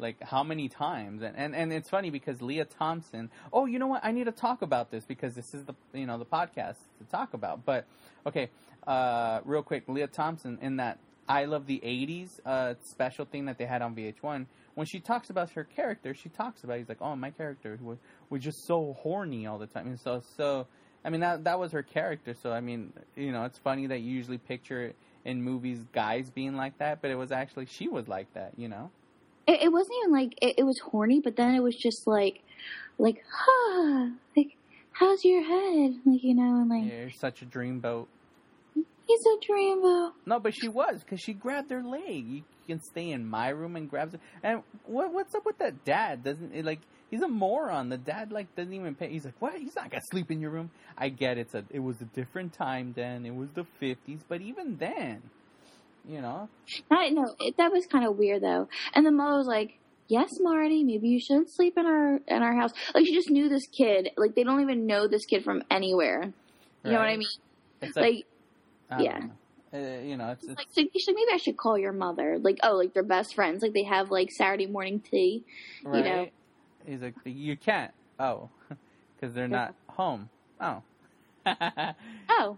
Like 0.01 0.21
how 0.21 0.43
many 0.43 0.67
times? 0.67 1.21
And, 1.21 1.37
and 1.37 1.55
and 1.55 1.71
it's 1.71 1.89
funny 1.89 2.09
because 2.09 2.41
Lea 2.41 2.63
Thompson. 2.77 3.29
Oh, 3.53 3.65
you 3.65 3.79
know 3.79 3.87
what? 3.87 4.03
I 4.03 4.11
need 4.11 4.25
to 4.25 4.31
talk 4.31 4.61
about 4.61 4.91
this 4.91 5.05
because 5.05 5.35
this 5.35 5.53
is 5.53 5.63
the 5.65 5.75
you 5.93 6.05
know 6.05 6.17
the 6.17 6.25
podcast 6.25 6.77
to 6.97 7.05
talk 7.09 7.33
about. 7.33 7.63
But 7.65 7.85
okay, 8.25 8.49
uh, 8.87 9.41
real 9.45 9.63
quick, 9.63 9.83
Lea 9.87 10.07
Thompson 10.07 10.57
in 10.61 10.77
that 10.77 10.97
I 11.29 11.45
Love 11.45 11.67
the 11.67 11.79
'80s 11.83 12.39
uh, 12.45 12.73
special 12.83 13.25
thing 13.25 13.45
that 13.45 13.57
they 13.57 13.65
had 13.65 13.81
on 13.81 13.95
VH1. 13.95 14.47
When 14.73 14.87
she 14.87 14.99
talks 14.99 15.29
about 15.29 15.51
her 15.51 15.63
character, 15.63 16.13
she 16.13 16.29
talks 16.29 16.63
about 16.63 16.77
he's 16.77 16.89
like, 16.89 17.01
oh, 17.01 17.15
my 17.15 17.29
character 17.29 17.77
was 17.81 17.99
was 18.29 18.41
just 18.41 18.65
so 18.65 18.97
horny 18.99 19.45
all 19.45 19.59
the 19.59 19.67
time, 19.67 19.87
and 19.87 19.99
so 19.99 20.23
so. 20.35 20.67
I 21.03 21.09
mean 21.09 21.21
that 21.21 21.45
that 21.45 21.59
was 21.59 21.71
her 21.71 21.81
character. 21.81 22.35
So 22.35 22.51
I 22.51 22.61
mean, 22.61 22.93
you 23.15 23.31
know, 23.31 23.45
it's 23.45 23.57
funny 23.57 23.87
that 23.87 24.01
you 24.01 24.11
usually 24.11 24.37
picture 24.37 24.93
in 25.25 25.41
movies 25.41 25.79
guys 25.93 26.29
being 26.29 26.55
like 26.55 26.77
that, 26.77 27.01
but 27.01 27.09
it 27.09 27.15
was 27.15 27.31
actually 27.31 27.65
she 27.65 27.87
was 27.87 28.07
like 28.07 28.31
that. 28.33 28.53
You 28.55 28.67
know. 28.67 28.91
It, 29.47 29.63
it 29.63 29.71
wasn't 29.71 29.95
even 30.01 30.11
like 30.13 30.33
it, 30.41 30.55
it 30.59 30.63
was 30.63 30.79
horny, 30.79 31.19
but 31.19 31.35
then 31.35 31.55
it 31.55 31.61
was 31.61 31.75
just 31.75 32.07
like, 32.07 32.41
like, 32.97 33.23
huh, 33.31 34.07
like, 34.35 34.55
how's 34.91 35.23
your 35.25 35.43
head? 35.43 35.95
Like, 36.05 36.23
you 36.23 36.35
know, 36.35 36.61
and 36.61 36.69
like, 36.69 36.83
Yeah, 36.91 37.01
you're 37.01 37.11
such 37.11 37.41
a 37.41 37.45
dreamboat. 37.45 38.07
he's 38.75 39.25
a 39.25 39.51
dreamboat. 39.51 40.11
No, 40.25 40.39
but 40.39 40.53
she 40.53 40.67
was 40.67 41.01
because 41.03 41.19
she 41.19 41.33
grabbed 41.33 41.71
her 41.71 41.83
leg. 41.83 42.25
You 42.27 42.43
can 42.67 42.79
stay 42.81 43.11
in 43.11 43.25
my 43.27 43.49
room 43.49 43.75
and 43.75 43.89
grabs 43.89 44.13
it. 44.13 44.21
And 44.43 44.61
what 44.85 45.11
what's 45.13 45.33
up 45.35 45.45
with 45.45 45.57
that 45.59 45.83
dad? 45.83 46.23
Doesn't 46.23 46.53
it, 46.53 46.63
like 46.63 46.79
he's 47.09 47.21
a 47.21 47.27
moron. 47.27 47.89
The 47.89 47.97
dad 47.97 48.31
like 48.31 48.55
doesn't 48.55 48.73
even 48.73 48.95
pay. 48.95 49.09
He's 49.09 49.25
like, 49.25 49.33
what? 49.39 49.55
He's 49.57 49.75
not 49.75 49.89
gonna 49.89 50.03
sleep 50.11 50.29
in 50.31 50.39
your 50.39 50.51
room. 50.51 50.69
I 50.97 51.09
get 51.09 51.37
it's 51.37 51.53
a 51.55 51.65
it 51.71 51.79
was 51.79 51.99
a 52.01 52.05
different 52.05 52.53
time 52.53 52.93
then. 52.95 53.25
It 53.25 53.35
was 53.35 53.49
the 53.51 53.65
fifties, 53.79 54.21
but 54.27 54.41
even 54.41 54.77
then, 54.77 55.21
you 56.07 56.21
know, 56.21 56.49
I 56.89 57.09
know 57.09 57.35
it, 57.39 57.57
that 57.57 57.71
was 57.71 57.85
kind 57.85 58.05
of 58.05 58.17
weird 58.17 58.41
though. 58.41 58.67
And 58.93 59.05
the 59.05 59.11
mother 59.11 59.37
was 59.37 59.47
like, 59.47 59.77
"Yes, 60.07 60.29
Marty, 60.39 60.83
maybe 60.83 61.09
you 61.09 61.19
shouldn't 61.19 61.51
sleep 61.51 61.77
in 61.77 61.85
our 61.85 62.19
in 62.27 62.43
our 62.43 62.55
house." 62.55 62.71
Like 62.93 63.05
she 63.05 63.13
just 63.13 63.29
knew 63.29 63.49
this 63.49 63.67
kid. 63.67 64.09
Like 64.17 64.35
they 64.35 64.43
don't 64.43 64.61
even 64.61 64.87
know 64.87 65.07
this 65.07 65.25
kid 65.25 65.43
from 65.43 65.63
anywhere. 65.69 66.33
You 66.83 66.91
know 66.91 66.97
what 66.97 67.09
I 67.09 67.17
mean? 67.17 67.27
it's 67.81 67.95
Like, 67.95 68.25
I 68.89 69.01
yeah. 69.01 69.19
Uh, 69.73 69.77
you 70.03 70.17
know, 70.17 70.31
it's, 70.31 70.43
it's 70.43 70.57
like, 70.57 70.67
so 70.71 70.81
like, 70.81 70.91
maybe 71.07 71.31
I 71.33 71.37
should 71.37 71.55
call 71.55 71.77
your 71.77 71.93
mother. 71.93 72.37
Like, 72.41 72.57
oh, 72.61 72.75
like 72.75 72.93
they're 72.93 73.03
best 73.03 73.35
friends. 73.35 73.61
Like 73.61 73.73
they 73.73 73.83
have 73.83 74.11
like 74.11 74.29
Saturday 74.31 74.65
morning 74.65 74.99
tea. 74.99 75.45
right. 75.83 76.05
know. 76.05 76.27
He's 76.85 77.01
like, 77.01 77.13
you 77.23 77.55
can't. 77.55 77.91
Oh, 78.19 78.49
because 79.15 79.33
they're 79.33 79.47
not 79.47 79.75
home. 79.87 80.29
Oh. 80.59 80.81
Oh. 82.29 82.57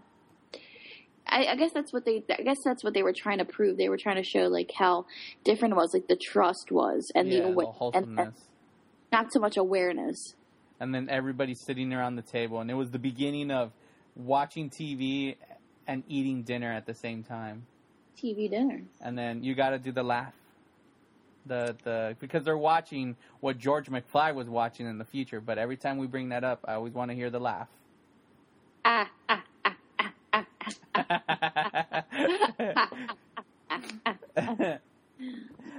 I, 1.26 1.46
I 1.46 1.56
guess 1.56 1.72
that's 1.72 1.92
what 1.92 2.04
they. 2.04 2.22
I 2.30 2.42
guess 2.42 2.58
that's 2.62 2.84
what 2.84 2.94
they 2.94 3.02
were 3.02 3.12
trying 3.14 3.38
to 3.38 3.44
prove. 3.44 3.76
They 3.78 3.88
were 3.88 3.96
trying 3.96 4.16
to 4.16 4.22
show 4.22 4.46
like 4.48 4.72
how 4.76 5.06
different 5.42 5.72
it 5.72 5.76
was, 5.76 5.94
like 5.94 6.06
the 6.06 6.16
trust 6.16 6.70
was, 6.70 7.10
and 7.14 7.28
yeah, 7.30 7.40
the, 7.40 7.46
awa- 7.46 7.90
the 7.92 7.98
and, 7.98 8.20
and 8.20 8.32
not 9.12 9.32
so 9.32 9.38
much 9.38 9.56
awareness. 9.56 10.34
and 10.80 10.92
then 10.94 11.08
everybody's 11.08 11.60
sitting 11.60 11.92
around 11.92 12.16
the 12.16 12.22
table 12.22 12.60
and 12.60 12.68
it 12.68 12.74
was 12.74 12.90
the 12.90 12.98
beginning 12.98 13.50
of 13.52 13.70
watching 14.16 14.68
TV 14.68 15.36
and 15.86 16.02
eating 16.08 16.42
dinner 16.42 16.72
at 16.72 16.84
the 16.84 16.94
same 16.94 17.22
time 17.22 17.64
TV 18.20 18.50
dinner. 18.50 18.82
and 19.00 19.16
then 19.16 19.44
you 19.44 19.54
got 19.54 19.70
to 19.70 19.78
do 19.78 19.92
the 19.92 20.02
laugh 20.02 20.34
the 21.46 21.76
the 21.84 22.16
because 22.18 22.42
they're 22.42 22.58
watching 22.58 23.14
what 23.38 23.56
George 23.56 23.88
McFly 23.88 24.34
was 24.34 24.48
watching 24.48 24.86
in 24.88 24.98
the 24.98 25.04
future 25.04 25.40
but 25.40 25.58
every 25.58 25.76
time 25.76 25.96
we 25.98 26.08
bring 26.08 26.30
that 26.30 26.42
up 26.42 26.64
I 26.66 26.74
always 26.74 26.92
want 26.92 27.12
to 27.12 27.14
hear 27.14 27.30
the 27.30 27.40
laugh 27.40 27.68
ah. 28.84 29.08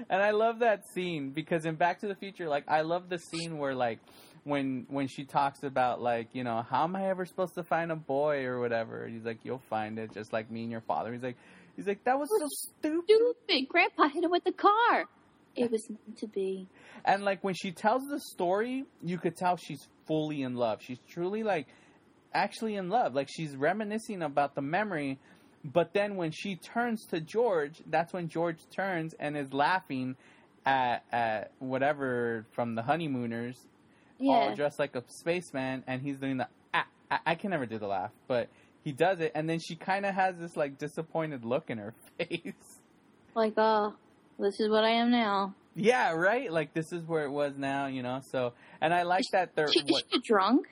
And 0.08 0.22
I 0.22 0.32
love 0.32 0.60
that 0.60 0.88
scene 0.94 1.32
because 1.32 1.66
in 1.66 1.76
Back 1.76 2.00
to 2.02 2.08
the 2.08 2.16
Future, 2.16 2.48
like 2.48 2.66
I 2.68 2.82
love 2.82 3.10
the 3.10 3.20
scene 3.20 3.58
where 3.58 3.76
like 3.76 4.00
when 4.44 4.86
when 4.90 5.08
she 5.08 5.26
talks 5.26 5.64
about 5.64 6.02
like 6.02 6.30
you 6.34 6.44
know 6.44 6.64
how 6.70 6.84
am 6.84 6.96
I 6.96 7.10
ever 7.10 7.26
supposed 7.26 7.56
to 7.56 7.64
find 7.64 7.92
a 7.92 7.96
boy 7.96 8.46
or 8.46 8.60
whatever. 8.60 9.04
And 9.04 9.14
he's 9.14 9.26
like, 9.26 9.40
you'll 9.44 9.64
find 9.70 10.00
it 10.00 10.14
just 10.14 10.32
like 10.32 10.50
me 10.52 10.64
and 10.64 10.72
your 10.72 10.82
father. 10.82 11.12
He's 11.12 11.24
like, 11.24 11.38
he's 11.76 11.88
like 11.88 12.04
that 12.06 12.18
was 12.18 12.30
so 12.30 12.48
stupid. 12.50 13.06
Stupid. 13.08 13.68
Grandpa 13.70 14.10
hit 14.10 14.24
him 14.24 14.32
with 14.32 14.44
the 14.44 14.54
car. 14.54 15.06
It 15.56 15.72
was 15.72 15.90
meant 15.90 16.18
to 16.20 16.28
be. 16.28 16.68
And 17.06 17.24
like 17.24 17.44
when 17.44 17.54
she 17.54 17.72
tells 17.72 18.04
the 18.10 18.20
story, 18.20 18.86
you 19.02 19.18
could 19.18 19.36
tell 19.36 19.58
she's 19.58 19.88
fully 20.06 20.42
in 20.42 20.56
love. 20.56 20.82
She's 20.82 21.00
truly 21.10 21.44
like 21.44 21.68
actually 22.36 22.76
in 22.76 22.90
love. 22.90 23.16
Like 23.16 23.30
she's 23.32 23.56
reminiscing 23.56 24.22
about 24.22 24.54
the 24.54 24.62
memory. 24.62 25.18
But 25.64 25.94
then 25.94 26.16
when 26.16 26.30
she 26.32 26.58
turns 26.58 27.04
to 27.08 27.20
George, 27.20 27.82
that's 27.88 28.14
when 28.14 28.30
George 28.30 28.60
turns 28.76 29.16
and 29.20 29.36
is 29.36 29.52
laughing 29.52 30.16
at, 30.64 31.04
at 31.12 31.52
whatever 31.58 32.46
from 32.52 32.76
the 32.76 32.84
honeymooners, 32.84 33.56
all 34.20 34.50
Yeah. 34.50 34.54
dressed 34.54 34.78
like 34.78 34.96
a 34.96 35.04
spaceman, 35.08 35.84
and 35.88 36.02
he's 36.04 36.20
doing 36.20 36.38
the. 36.38 36.48
Ah, 36.74 36.86
ah, 37.10 37.22
I 37.26 37.34
can 37.36 37.50
never 37.50 37.66
do 37.66 37.80
the 37.80 37.88
laugh, 37.88 38.12
but 38.28 38.50
he 38.84 38.92
does 38.92 39.20
it, 39.22 39.32
and 39.34 39.50
then 39.50 39.60
she 39.60 39.76
kind 39.76 40.06
of 40.06 40.14
has 40.14 40.36
this 40.38 40.56
like 40.56 40.78
disappointed 40.78 41.44
look 41.46 41.70
in 41.72 41.80
her 41.80 41.94
face. 42.20 42.54
Like, 43.34 43.54
oh, 43.58 43.96
this 44.38 44.60
is 44.60 44.70
what 44.70 44.84
I 44.84 44.92
am 44.92 45.10
now. 45.10 45.56
Yeah, 45.76 46.12
right. 46.12 46.52
Like 46.52 46.74
this 46.74 46.94
is 46.94 47.04
where 47.08 47.26
it 47.26 47.32
was 47.32 47.54
now, 47.58 47.88
you 47.88 48.04
know. 48.04 48.22
So, 48.32 48.54
and 48.82 48.94
I 48.94 49.02
like 49.04 49.26
that 49.32 49.56
they're 49.56 49.68
She, 49.72 49.82
what, 49.88 50.04
she 50.12 50.20
drunk. 50.22 50.68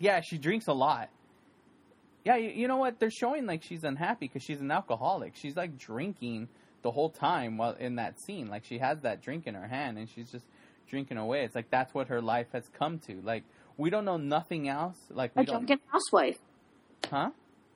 Yeah, 0.00 0.20
she 0.22 0.38
drinks 0.38 0.66
a 0.66 0.72
lot. 0.72 1.10
Yeah, 2.24 2.36
you, 2.36 2.50
you 2.50 2.68
know 2.68 2.78
what? 2.78 2.98
They're 2.98 3.10
showing 3.10 3.46
like 3.46 3.62
she's 3.62 3.84
unhappy 3.84 4.26
because 4.26 4.42
she's 4.42 4.60
an 4.60 4.70
alcoholic. 4.70 5.36
She's 5.36 5.56
like 5.56 5.78
drinking 5.78 6.48
the 6.82 6.90
whole 6.90 7.10
time 7.10 7.56
while 7.58 7.74
in 7.74 7.96
that 7.96 8.18
scene. 8.20 8.48
Like 8.48 8.64
she 8.64 8.78
has 8.78 9.00
that 9.02 9.22
drink 9.22 9.46
in 9.46 9.54
her 9.54 9.68
hand 9.68 9.98
and 9.98 10.08
she's 10.08 10.30
just 10.30 10.46
drinking 10.88 11.18
away. 11.18 11.44
It's 11.44 11.54
like 11.54 11.70
that's 11.70 11.94
what 11.94 12.08
her 12.08 12.20
life 12.20 12.48
has 12.52 12.68
come 12.78 12.98
to. 13.00 13.20
Like 13.22 13.44
we 13.76 13.90
don't 13.90 14.04
know 14.04 14.16
nothing 14.16 14.68
else. 14.68 14.96
Like 15.10 15.36
we 15.36 15.42
A 15.42 15.44
don't, 15.46 15.66
drunken 15.66 15.78
housewife. 15.92 16.38
huh? 17.10 17.30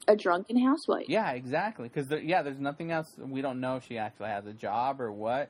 A 0.08 0.16
drunken 0.16 0.58
housewife. 0.58 1.06
Yeah, 1.08 1.30
exactly. 1.32 1.88
Because 1.88 2.08
there, 2.08 2.20
yeah, 2.20 2.42
there's 2.42 2.60
nothing 2.60 2.90
else. 2.90 3.14
We 3.18 3.40
don't 3.40 3.60
know 3.60 3.76
if 3.76 3.86
she 3.86 3.96
actually 3.96 4.28
has 4.28 4.44
a 4.46 4.52
job 4.52 5.00
or 5.00 5.10
what. 5.10 5.48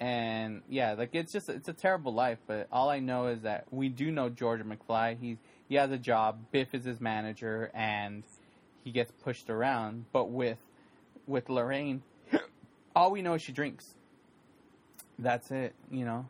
And 0.00 0.62
yeah, 0.68 0.94
like 0.94 1.10
it's 1.12 1.32
just 1.32 1.48
it's 1.48 1.68
a 1.68 1.72
terrible 1.72 2.12
life. 2.12 2.38
But 2.48 2.66
all 2.72 2.90
I 2.90 2.98
know 2.98 3.28
is 3.28 3.42
that 3.42 3.66
we 3.70 3.88
do 3.88 4.10
know 4.10 4.28
Georgia 4.28 4.64
McFly. 4.64 5.16
He's 5.20 5.36
he 5.72 5.78
has 5.78 5.90
a 5.90 5.96
job. 5.96 6.38
Biff 6.50 6.74
is 6.74 6.84
his 6.84 7.00
manager, 7.00 7.70
and 7.72 8.24
he 8.84 8.90
gets 8.90 9.10
pushed 9.10 9.48
around. 9.48 10.04
But 10.12 10.28
with 10.28 10.58
with 11.26 11.48
Lorraine, 11.48 12.02
all 12.94 13.10
we 13.10 13.22
know 13.22 13.32
is 13.32 13.40
she 13.40 13.52
drinks. 13.52 13.94
That's 15.18 15.50
it. 15.50 15.74
You 15.90 16.04
know. 16.04 16.26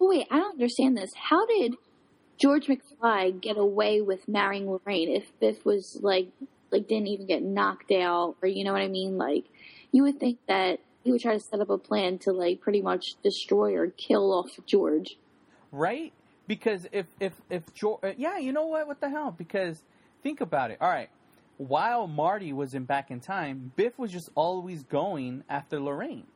Wait, 0.00 0.26
I 0.32 0.38
don't 0.40 0.54
understand 0.54 0.96
this. 0.96 1.12
How 1.14 1.46
did 1.46 1.76
George 2.40 2.66
McFly 2.66 3.40
get 3.40 3.56
away 3.56 4.00
with 4.00 4.26
marrying 4.26 4.68
Lorraine 4.68 5.10
if 5.10 5.30
Biff 5.38 5.64
was 5.64 6.00
like 6.02 6.26
like 6.72 6.88
didn't 6.88 7.06
even 7.06 7.26
get 7.26 7.40
knocked 7.40 7.92
out 7.92 8.34
or 8.42 8.48
you 8.48 8.64
know 8.64 8.72
what 8.72 8.82
I 8.82 8.88
mean? 8.88 9.16
Like 9.16 9.44
you 9.92 10.02
would 10.02 10.18
think 10.18 10.40
that 10.48 10.80
he 11.04 11.12
would 11.12 11.20
try 11.20 11.34
to 11.34 11.40
set 11.40 11.60
up 11.60 11.70
a 11.70 11.78
plan 11.78 12.18
to 12.22 12.32
like 12.32 12.60
pretty 12.60 12.82
much 12.82 13.14
destroy 13.22 13.76
or 13.76 13.86
kill 13.90 14.32
off 14.32 14.58
George. 14.66 15.18
right? 15.70 16.12
Because 16.52 16.86
if 16.92 17.06
if 17.18 17.32
if 17.48 17.62
George, 17.72 18.00
uh, 18.04 18.12
yeah, 18.18 18.36
you 18.36 18.52
know 18.52 18.66
what? 18.66 18.86
What 18.86 19.00
the 19.00 19.08
hell? 19.08 19.30
Because 19.30 19.82
think 20.22 20.42
about 20.42 20.70
it. 20.70 20.76
All 20.82 20.90
right, 20.90 21.08
while 21.56 22.06
Marty 22.06 22.52
was 22.52 22.74
in 22.74 22.84
Back 22.84 23.10
in 23.10 23.20
Time, 23.20 23.72
Biff 23.74 23.98
was 23.98 24.12
just 24.12 24.28
always 24.34 24.82
going 24.82 25.44
after 25.48 25.80
Lorraine. 25.80 26.26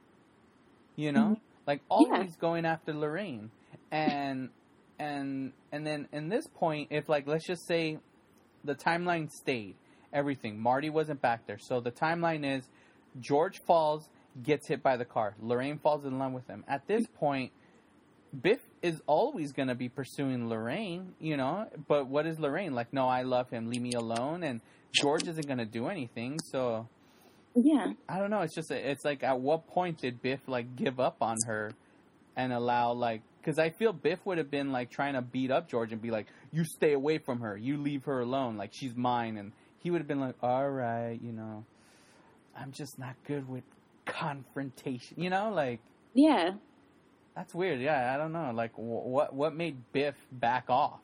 You 0.95 1.12
know, 1.12 1.21
mm-hmm. 1.21 1.43
like 1.67 1.83
always 1.91 2.35
going 2.37 2.64
after 2.64 2.95
Lorraine, 2.95 3.51
and 3.91 4.49
and 4.99 5.53
and 5.71 5.87
then 5.87 6.09
in 6.12 6.31
this 6.31 6.47
point, 6.47 6.89
if 6.93 7.11
like 7.11 7.27
let's 7.27 7.47
just 7.47 7.67
say 7.67 7.99
the 8.64 8.75
timeline 8.75 9.31
stayed, 9.31 9.75
everything. 10.14 10.59
Marty 10.59 10.89
wasn't 10.89 11.21
back 11.21 11.47
there, 11.47 11.59
so 11.59 11.81
the 11.81 11.93
timeline 11.93 12.57
is 12.57 12.67
George 13.21 13.61
falls, 13.67 14.09
gets 14.43 14.67
hit 14.67 14.83
by 14.83 14.97
the 14.97 15.05
car. 15.05 15.35
Lorraine 15.43 15.79
falls 15.79 16.07
in 16.07 16.19
love 16.19 16.33
with 16.33 16.47
him. 16.47 16.64
At 16.67 16.87
this 16.87 17.03
mm-hmm. 17.03 17.19
point, 17.19 17.53
Biff 18.43 18.61
is 18.82 19.01
always 19.07 19.53
going 19.53 19.68
to 19.68 19.74
be 19.74 19.89
pursuing 19.89 20.49
Lorraine, 20.49 21.14
you 21.20 21.37
know, 21.37 21.68
but 21.89 22.07
what 22.09 22.26
is 22.26 22.39
Lorraine? 22.39 22.74
Like, 22.74 22.93
no, 22.93 23.09
I 23.09 23.22
love 23.22 23.51
him, 23.51 23.70
leave 23.70 23.82
me 23.82 23.93
alone. 23.93 24.43
And 24.43 24.61
George 24.93 25.26
isn't 25.28 25.47
going 25.47 25.59
to 25.59 25.64
do 25.64 25.87
anything. 25.89 26.39
So 26.51 26.89
Yeah. 27.55 27.93
I 28.09 28.18
don't 28.18 28.30
know. 28.30 28.41
It's 28.43 28.55
just, 28.55 28.70
it's 28.70 29.05
like, 29.05 29.22
at 29.22 29.41
what 29.41 29.66
point 29.68 29.99
did 29.99 30.20
Biff, 30.22 30.41
like, 30.47 30.76
give 30.76 31.01
up 31.01 31.16
on 31.20 31.37
her 31.47 31.72
and 32.37 32.53
allow, 32.53 32.93
like, 32.93 33.22
because 33.41 33.59
I 33.59 33.70
feel 33.70 33.93
Biff 33.93 34.18
would 34.26 34.39
have 34.39 34.51
been, 34.51 34.72
like, 34.72 34.91
trying 34.91 35.14
to 35.14 35.22
beat 35.22 35.51
up 35.51 35.68
George 35.70 35.93
and 35.93 36.03
be 36.03 36.11
like, 36.11 36.26
you 36.53 36.64
stay 36.64 36.93
away 36.93 37.18
from 37.18 37.41
her, 37.41 37.57
you 37.57 37.76
leave 37.78 38.05
her 38.05 38.20
alone, 38.20 38.57
like, 38.57 38.70
she's 38.74 38.95
mine. 38.95 39.37
And 39.37 39.53
he 39.78 39.91
would 39.91 39.99
have 40.01 40.09
been 40.09 40.20
like, 40.20 40.34
all 40.43 40.68
right, 40.68 41.18
you 41.22 41.32
know, 41.32 41.64
I'm 42.59 42.72
just 42.72 42.99
not 42.99 43.14
good 43.26 43.49
with 43.49 43.64
confrontation, 44.05 45.20
you 45.22 45.30
know, 45.30 45.51
like, 45.53 45.80
Yeah. 46.14 46.53
That's 47.37 47.55
weird. 47.55 47.80
Yeah, 47.80 48.14
I 48.14 48.16
don't 48.16 48.32
know. 48.32 48.51
Like, 48.55 48.72
wh- 48.74 49.07
what 49.07 49.34
what 49.34 49.55
made 49.55 49.76
Biff 49.93 50.14
back 50.32 50.64
off 50.68 51.01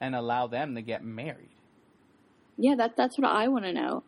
and 0.00 0.14
allow 0.14 0.46
them 0.46 0.76
to 0.76 0.82
get 0.82 1.04
married? 1.04 1.48
Yeah, 2.56 2.76
that 2.76 2.96
that's 2.96 3.18
what 3.18 3.28
I 3.28 3.48
want 3.48 3.64
to 3.64 3.72
know. 3.72 4.04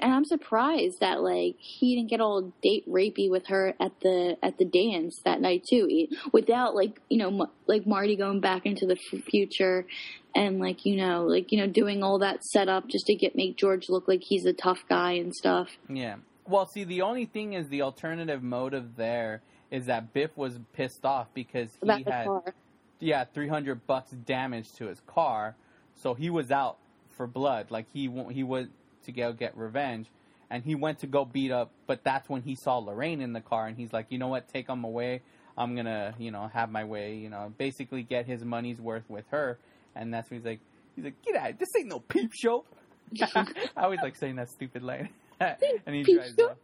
And 0.00 0.12
I'm 0.12 0.24
surprised 0.24 0.98
that 1.00 1.22
like 1.22 1.56
he 1.58 1.94
didn't 1.94 2.10
get 2.10 2.20
all 2.20 2.52
date 2.62 2.88
rapey 2.88 3.30
with 3.30 3.46
her 3.48 3.74
at 3.78 3.92
the 4.00 4.36
at 4.42 4.58
the 4.58 4.64
dance 4.64 5.20
that 5.24 5.40
night 5.40 5.64
too, 5.68 6.08
without 6.32 6.74
like 6.74 7.00
you 7.08 7.18
know 7.18 7.42
M- 7.42 7.50
like 7.66 7.86
Marty 7.86 8.16
going 8.16 8.40
back 8.40 8.66
into 8.66 8.86
the 8.86 8.96
f- 9.12 9.22
future, 9.30 9.86
and 10.34 10.58
like 10.58 10.86
you 10.86 10.96
know 10.96 11.24
like 11.24 11.52
you 11.52 11.58
know 11.58 11.68
doing 11.68 12.02
all 12.02 12.18
that 12.18 12.42
setup 12.42 12.88
just 12.88 13.06
to 13.06 13.14
get 13.14 13.36
make 13.36 13.56
George 13.56 13.88
look 13.88 14.08
like 14.08 14.22
he's 14.22 14.46
a 14.46 14.52
tough 14.54 14.80
guy 14.88 15.12
and 15.12 15.34
stuff. 15.34 15.68
Yeah. 15.88 16.16
Well, 16.48 16.66
see, 16.66 16.84
the 16.84 17.02
only 17.02 17.26
thing 17.26 17.52
is 17.52 17.68
the 17.68 17.82
alternative 17.82 18.42
motive 18.42 18.96
there 18.96 19.42
is 19.70 19.86
that 19.86 20.12
Biff 20.12 20.36
was 20.36 20.58
pissed 20.72 21.04
off 21.04 21.28
because 21.34 21.70
he 21.82 21.88
About 21.88 22.04
had 22.06 22.54
yeah 23.00 23.24
three 23.24 23.48
hundred 23.48 23.86
bucks 23.86 24.10
damage 24.10 24.72
to 24.74 24.86
his 24.86 25.00
car, 25.06 25.56
so 25.94 26.14
he 26.14 26.30
was 26.30 26.50
out 26.50 26.78
for 27.10 27.26
blood. 27.26 27.70
Like 27.70 27.86
he 27.92 28.10
he 28.30 28.42
went 28.42 28.70
to 29.04 29.12
go 29.12 29.32
get 29.32 29.56
revenge, 29.56 30.06
and 30.50 30.64
he 30.64 30.74
went 30.74 31.00
to 31.00 31.06
go 31.06 31.24
beat 31.24 31.50
up. 31.50 31.70
But 31.86 32.04
that's 32.04 32.28
when 32.28 32.42
he 32.42 32.54
saw 32.54 32.78
Lorraine 32.78 33.20
in 33.20 33.32
the 33.32 33.40
car, 33.40 33.66
and 33.66 33.76
he's 33.76 33.92
like, 33.92 34.06
you 34.10 34.18
know 34.18 34.28
what, 34.28 34.48
take 34.48 34.68
him 34.68 34.84
away. 34.84 35.22
I'm 35.58 35.74
gonna 35.74 36.14
you 36.18 36.30
know 36.30 36.48
have 36.52 36.70
my 36.70 36.84
way. 36.84 37.16
You 37.16 37.30
know, 37.30 37.52
basically 37.56 38.02
get 38.02 38.26
his 38.26 38.44
money's 38.44 38.80
worth 38.80 39.08
with 39.08 39.24
her, 39.30 39.58
and 39.94 40.12
that's 40.12 40.30
when 40.30 40.40
he's 40.40 40.46
like, 40.46 40.60
he's 40.94 41.04
like, 41.04 41.22
get 41.22 41.36
out! 41.36 41.58
This 41.58 41.68
ain't 41.76 41.88
no 41.88 42.00
peep 42.00 42.32
show. 42.34 42.64
I 43.22 43.46
always 43.76 44.00
like 44.02 44.16
saying 44.16 44.36
that 44.36 44.50
stupid 44.50 44.82
line. 44.82 45.10
And 45.40 45.94
he 45.94 46.02
drives 46.02 46.38
off. 46.38 46.56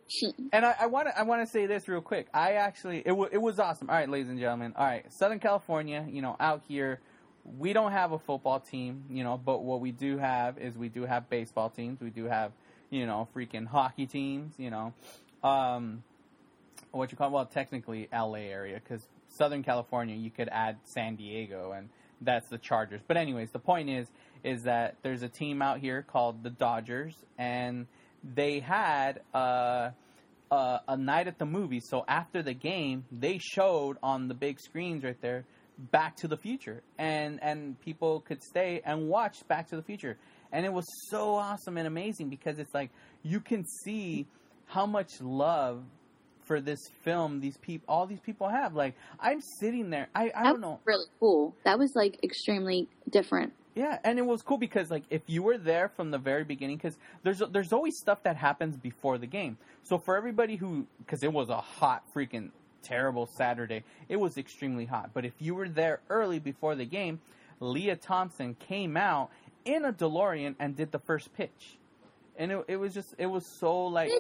And 0.53 0.65
I 0.65 0.87
want 0.87 1.09
to 1.09 1.19
I 1.19 1.23
want 1.23 1.47
to 1.47 1.51
say 1.51 1.67
this 1.67 1.89
real 1.89 2.01
quick. 2.01 2.29
I 2.33 2.55
actually 2.55 2.99
it 2.99 3.09
w- 3.09 3.29
it 3.31 3.39
was 3.39 3.59
awesome. 3.59 3.91
All 3.91 3.97
right, 3.97 4.09
ladies 4.09 4.29
and 4.29 4.39
gentlemen. 4.39 4.73
All 4.77 4.85
right, 4.85 5.11
Southern 5.13 5.41
California. 5.41 6.07
You 6.09 6.23
know, 6.23 6.37
out 6.41 6.63
here, 6.69 7.01
we 7.59 7.73
don't 7.73 7.93
have 7.93 8.13
a 8.13 8.19
football 8.19 8.61
team. 8.61 9.05
You 9.11 9.25
know, 9.25 9.37
but 9.37 9.63
what 9.63 9.81
we 9.81 9.93
do 9.93 10.19
have 10.19 10.59
is 10.59 10.77
we 10.77 10.89
do 10.89 11.05
have 11.05 11.29
baseball 11.29 11.71
teams. 11.71 12.01
We 12.01 12.11
do 12.11 12.25
have 12.25 12.53
you 12.91 13.07
know 13.07 13.29
freaking 13.35 13.67
hockey 13.67 14.07
teams. 14.07 14.55
You 14.59 14.71
know, 14.71 14.95
um, 15.43 16.03
what 16.91 17.13
you 17.13 17.19
call 17.19 17.31
well 17.31 17.47
technically 17.47 18.09
L.A. 18.13 18.41
area 18.41 18.81
because 18.83 19.07
Southern 19.29 19.63
California 19.63 20.17
you 20.17 20.31
could 20.31 20.49
add 20.51 20.79
San 20.85 21.17
Diego 21.17 21.73
and 21.73 21.89
that's 22.21 22.49
the 22.49 22.59
Chargers. 22.59 23.01
But 23.07 23.17
anyways, 23.17 23.51
the 23.51 23.59
point 23.59 23.91
is 23.91 24.07
is 24.45 24.65
that 24.65 24.97
there's 25.03 25.23
a 25.23 25.29
team 25.29 25.63
out 25.63 25.79
here 25.79 26.03
called 26.03 26.43
the 26.43 26.51
Dodgers 26.51 27.15
and 27.39 27.87
they 28.23 28.61
had 28.61 29.21
uh, 29.35 29.91
uh, 30.51 30.79
a 30.89 30.97
night 30.97 31.29
at 31.29 31.39
the 31.39 31.47
movies. 31.47 31.87
So 31.89 32.05
after 32.07 32.43
the 32.43 32.55
game, 32.55 33.05
they 33.11 33.39
showed 33.39 33.99
on 34.03 34.29
the 34.29 34.35
big 34.35 34.61
screens 34.61 35.05
right 35.05 35.21
there 35.21 35.45
Back 35.91 36.17
to 36.17 36.29
the 36.29 36.37
Future, 36.37 36.83
and 36.99 37.43
and 37.43 37.81
people 37.81 38.21
could 38.21 38.43
stay 38.43 38.83
and 38.85 39.09
watch 39.09 39.47
Back 39.49 39.69
to 39.71 39.77
the 39.77 39.83
Future, 39.83 40.19
and 40.53 40.67
it 40.67 40.73
was 40.73 40.85
so 41.09 41.35
awesome 41.35 41.79
and 41.79 41.87
amazing 41.87 42.29
because 42.29 42.59
it's 42.59 42.75
like 42.75 42.91
you 43.23 43.41
can 43.41 43.65
see 43.85 44.27
how 44.67 44.87
much 44.87 45.21
love 45.21 45.83
for 46.45 46.61
this 46.61 46.79
film 47.05 47.41
these 47.41 47.57
people 47.59 47.85
all 47.89 48.05
these 48.05 48.21
people 48.21 48.49
have 48.49 48.75
like 48.75 48.95
i'm 49.21 49.41
sitting 49.61 49.91
there 49.91 50.09
i, 50.13 50.31
I 50.35 50.43
don't 50.43 50.61
know 50.61 50.81
really 50.85 51.07
cool. 51.21 51.55
That 51.65 51.79
was 51.79 51.93
like 51.95 52.23
extremely 52.23 52.89
different. 53.09 53.53
Yeah, 53.75 53.99
and 54.05 54.19
it 54.19 54.27
was 54.27 54.43
cool 54.43 54.59
because 54.59 54.91
like 54.91 55.05
if 55.09 55.23
you 55.27 55.43
were 55.43 55.57
there 55.57 55.89
from 55.89 56.11
the 56.11 56.19
very 56.19 56.45
beginning, 56.45 56.77
because 56.77 56.99
there's 57.23 57.43
there's 57.51 57.73
always 57.73 57.97
stuff 57.97 58.23
that 58.25 58.37
happens 58.37 58.77
before 58.77 59.17
the 59.17 59.27
game. 59.27 59.57
So 59.83 59.99
for 59.99 60.17
everybody 60.17 60.57
who, 60.57 60.87
because 60.99 61.23
it 61.23 61.33
was 61.33 61.49
a 61.49 61.57
hot 61.57 62.05
freaking 62.15 62.51
terrible 62.83 63.27
Saturday, 63.27 63.83
it 64.09 64.17
was 64.17 64.37
extremely 64.37 64.85
hot. 64.85 65.11
But 65.15 65.25
if 65.25 65.33
you 65.39 65.55
were 65.55 65.69
there 65.69 66.01
early 66.11 66.39
before 66.39 66.75
the 66.75 66.85
game, 66.85 67.21
Lea 67.61 67.95
Thompson 67.95 68.57
came 68.57 68.97
out 68.97 69.31
in 69.65 69.87
a 69.87 69.93
DeLorean 69.93 70.55
and 70.59 70.77
did 70.77 70.93
the 70.93 70.99
first 70.99 71.33
pitch, 71.35 71.79
and 72.37 72.53
it 72.53 72.65
it 72.69 72.77
was 72.77 72.93
just 72.93 73.15
it 73.17 73.27
was 73.27 73.47
so 73.47 73.87
like 73.87 74.11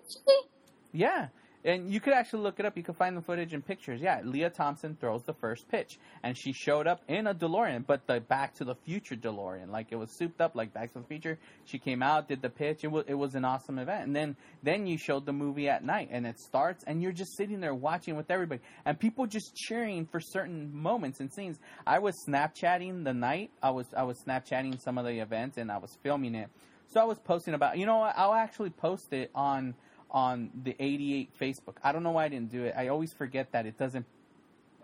yeah. 0.93 1.29
And 1.65 1.93
you 1.93 2.01
could 2.01 2.13
actually 2.13 2.43
look 2.43 2.59
it 2.59 2.67
up. 2.67 2.77
You 2.77 2.83
could 2.83 2.97
find 2.97 3.17
the 3.17 3.21
footage 3.21 3.55
and 3.55 3.65
pictures. 3.65 4.01
Yeah, 4.01 4.21
Lea 4.25 4.49
Thompson 4.51 4.97
throws 5.01 5.23
the 5.23 5.33
first 5.35 5.69
pitch, 5.69 5.99
and 6.25 6.37
she 6.37 6.53
showed 6.53 6.89
up 6.89 7.03
in 7.07 7.29
a 7.29 7.35
DeLorean, 7.35 7.87
but 7.87 8.07
the 8.09 8.21
Back 8.21 8.55
to 8.55 8.65
the 8.65 8.75
Future 8.75 9.15
DeLorean, 9.15 9.71
like 9.71 9.89
it 9.91 9.97
was 9.97 10.11
souped 10.11 10.41
up 10.41 10.57
like 10.57 10.75
Back 10.75 10.93
to 10.95 10.99
the 10.99 11.05
Future. 11.07 11.39
She 11.65 11.79
came 11.79 12.03
out, 12.03 12.29
did 12.29 12.43
the 12.43 12.51
pitch. 12.51 12.83
It 12.83 12.89
was 12.89 13.05
it 13.07 13.15
was 13.15 13.37
an 13.37 13.45
awesome 13.45 13.79
event. 13.79 14.07
And 14.07 14.17
then 14.17 14.37
then 14.65 14.87
you 14.87 14.99
showed 14.99 15.25
the 15.25 15.33
movie 15.33 15.69
at 15.69 15.85
night, 15.85 16.09
and 16.11 16.27
it 16.27 16.41
starts, 16.41 16.83
and 16.85 17.01
you're 17.01 17.13
just 17.13 17.37
sitting 17.37 17.61
there 17.61 17.75
watching 17.75 18.17
with 18.17 18.31
everybody, 18.31 18.61
and 18.85 18.99
people 18.99 19.27
just 19.27 19.55
cheering 19.55 20.07
for 20.07 20.19
certain 20.19 20.75
moments 20.75 21.21
and 21.21 21.33
scenes. 21.33 21.61
I 21.87 22.01
was 22.01 22.15
Snapchatting 22.27 23.05
the 23.05 23.15
night. 23.15 23.53
I 23.63 23.71
was 23.71 23.87
I 23.97 24.03
was 24.03 24.19
Snapchatting 24.27 24.81
some 24.81 24.99
of 24.99 25.05
the 25.05 25.21
events, 25.21 25.59
and 25.59 25.71
I 25.71 25.79
was 25.79 25.97
filming 26.03 26.35
it. 26.35 26.51
So 26.89 27.01
I 27.01 27.05
was 27.05 27.19
posting 27.21 27.55
about. 27.55 27.79
You 27.79 27.87
know? 27.87 28.03
I'll 28.03 28.35
actually 28.35 28.71
post 28.71 29.13
it 29.13 29.31
on 29.35 29.75
on 30.13 30.51
the 30.63 30.77
88 30.79 31.31
Facebook. 31.41 31.75
I 31.83 31.91
don't 31.91 32.03
know 32.03 32.11
why 32.13 32.27
I 32.27 32.29
didn't 32.29 32.51
do 32.53 32.65
it. 32.65 32.75
I 32.77 32.89
always 32.89 33.13
forget 33.13 33.51
that 33.53 33.67
it 33.67 33.79
doesn't 33.79 34.05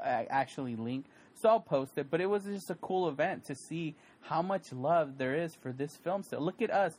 uh, 0.01 0.24
actually 0.31 0.74
link. 0.74 1.05
So 1.35 1.51
I'll 1.51 1.61
post 1.61 1.99
it. 1.99 2.11
But 2.11 2.20
it 2.20 2.26
was 2.26 2.45
just 2.45 2.70
a 2.70 2.74
cool 2.76 3.09
event 3.09 3.45
to 3.45 3.55
see 3.55 3.95
how 4.22 4.43
much 4.43 4.72
love 4.72 5.18
there 5.18 5.37
is 5.37 5.55
for 5.55 5.70
this 5.70 5.97
film 5.97 6.22
So 6.22 6.41
Look 6.41 6.62
at 6.62 6.70
us. 6.70 6.95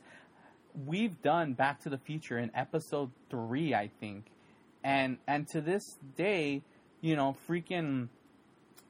We've 0.86 1.20
done 1.20 1.54
Back 1.54 1.82
to 1.82 1.88
the 1.88 1.98
Future 1.98 2.38
in 2.38 2.50
episode 2.54 3.10
3, 3.30 3.74
I 3.74 3.90
think. 4.00 4.26
And 4.84 5.18
and 5.26 5.46
to 5.48 5.60
this 5.60 5.98
day, 6.16 6.62
you 7.00 7.16
know, 7.16 7.36
freaking 7.48 8.08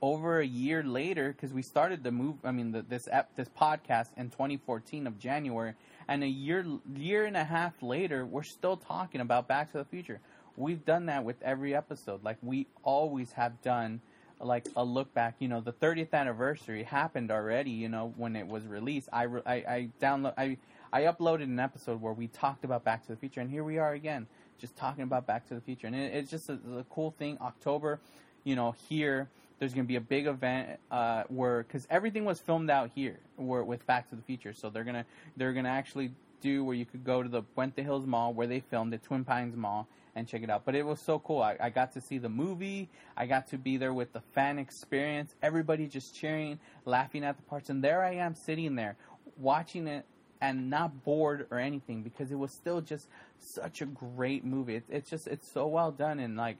over 0.02 0.40
a 0.40 0.46
year 0.46 0.82
later, 0.82 1.32
because 1.32 1.52
we 1.52 1.62
started 1.62 2.02
the 2.02 2.10
move, 2.10 2.36
I 2.44 2.52
mean, 2.52 2.72
the, 2.72 2.82
this 2.82 3.08
ep, 3.10 3.34
this 3.36 3.48
podcast 3.48 4.08
in 4.16 4.30
2014 4.30 5.06
of 5.06 5.18
January, 5.18 5.74
and 6.10 6.24
a 6.24 6.28
year 6.28 6.66
year 6.96 7.24
and 7.24 7.36
a 7.36 7.44
half 7.44 7.80
later, 7.80 8.26
we're 8.26 8.42
still 8.42 8.76
talking 8.76 9.20
about 9.20 9.46
Back 9.46 9.70
to 9.72 9.78
the 9.78 9.84
Future. 9.84 10.20
We've 10.56 10.84
done 10.84 11.06
that 11.06 11.24
with 11.24 11.40
every 11.40 11.74
episode, 11.74 12.24
like 12.24 12.36
we 12.42 12.66
always 12.82 13.32
have 13.32 13.62
done. 13.62 14.02
Like 14.42 14.68
a 14.74 14.82
look 14.82 15.12
back, 15.12 15.34
you 15.38 15.48
know, 15.48 15.60
the 15.60 15.72
30th 15.74 16.14
anniversary 16.14 16.82
happened 16.82 17.30
already. 17.30 17.72
You 17.72 17.90
know, 17.90 18.14
when 18.16 18.36
it 18.36 18.46
was 18.46 18.66
released, 18.66 19.10
I 19.12 19.26
I, 19.44 19.54
I 19.54 19.88
download 20.00 20.32
I 20.38 20.56
I 20.90 21.02
uploaded 21.02 21.42
an 21.42 21.60
episode 21.60 22.00
where 22.00 22.14
we 22.14 22.26
talked 22.26 22.64
about 22.64 22.82
Back 22.82 23.02
to 23.02 23.08
the 23.08 23.16
Future, 23.16 23.42
and 23.42 23.50
here 23.50 23.64
we 23.64 23.76
are 23.76 23.92
again, 23.92 24.26
just 24.58 24.76
talking 24.76 25.04
about 25.04 25.26
Back 25.26 25.46
to 25.48 25.54
the 25.54 25.60
Future, 25.60 25.88
and 25.88 25.94
it, 25.94 26.14
it's 26.14 26.30
just 26.30 26.48
a, 26.48 26.58
a 26.78 26.84
cool 26.88 27.10
thing. 27.18 27.36
October, 27.42 28.00
you 28.42 28.56
know, 28.56 28.74
here 28.88 29.28
there's 29.60 29.74
going 29.74 29.84
to 29.84 29.88
be 29.88 29.96
a 29.96 30.00
big 30.00 30.26
event 30.26 30.80
uh, 30.90 31.22
where 31.28 31.62
because 31.62 31.86
everything 31.90 32.24
was 32.24 32.40
filmed 32.40 32.70
out 32.70 32.90
here 32.94 33.20
where, 33.36 33.62
with 33.62 33.86
Back 33.86 34.08
to 34.08 34.16
the 34.16 34.22
Future, 34.22 34.52
so 34.52 34.70
they're 34.70 34.84
gonna 34.84 35.04
they're 35.36 35.52
gonna 35.52 35.68
actually 35.68 36.10
do 36.40 36.64
where 36.64 36.74
you 36.74 36.86
could 36.86 37.04
go 37.04 37.22
to 37.22 37.28
the 37.28 37.42
Puente 37.42 37.82
Hills 37.82 38.06
Mall 38.06 38.32
where 38.32 38.46
they 38.46 38.60
filmed 38.60 38.94
it, 38.94 39.02
Twin 39.02 39.22
Pines 39.22 39.54
Mall, 39.54 39.86
and 40.16 40.26
check 40.26 40.42
it 40.42 40.48
out. 40.48 40.64
But 40.64 40.74
it 40.74 40.84
was 40.84 40.98
so 40.98 41.18
cool. 41.18 41.42
I, 41.42 41.56
I 41.60 41.68
got 41.68 41.92
to 41.92 42.00
see 42.00 42.16
the 42.16 42.30
movie. 42.30 42.88
I 43.16 43.26
got 43.26 43.48
to 43.48 43.58
be 43.58 43.76
there 43.76 43.92
with 43.92 44.14
the 44.14 44.22
fan 44.32 44.58
experience. 44.58 45.34
Everybody 45.42 45.86
just 45.86 46.16
cheering, 46.16 46.58
laughing 46.86 47.22
at 47.22 47.36
the 47.36 47.42
parts, 47.42 47.68
and 47.68 47.84
there 47.84 48.02
I 48.02 48.14
am 48.14 48.34
sitting 48.34 48.74
there 48.74 48.96
watching 49.36 49.86
it 49.86 50.06
and 50.40 50.70
not 50.70 51.04
bored 51.04 51.46
or 51.50 51.58
anything 51.58 52.02
because 52.02 52.32
it 52.32 52.38
was 52.38 52.50
still 52.50 52.80
just 52.80 53.08
such 53.38 53.82
a 53.82 53.86
great 53.86 54.42
movie. 54.42 54.76
It, 54.76 54.84
it's 54.88 55.10
just 55.10 55.26
it's 55.26 55.50
so 55.50 55.66
well 55.66 55.90
done 55.90 56.18
and 56.18 56.36
like 56.36 56.56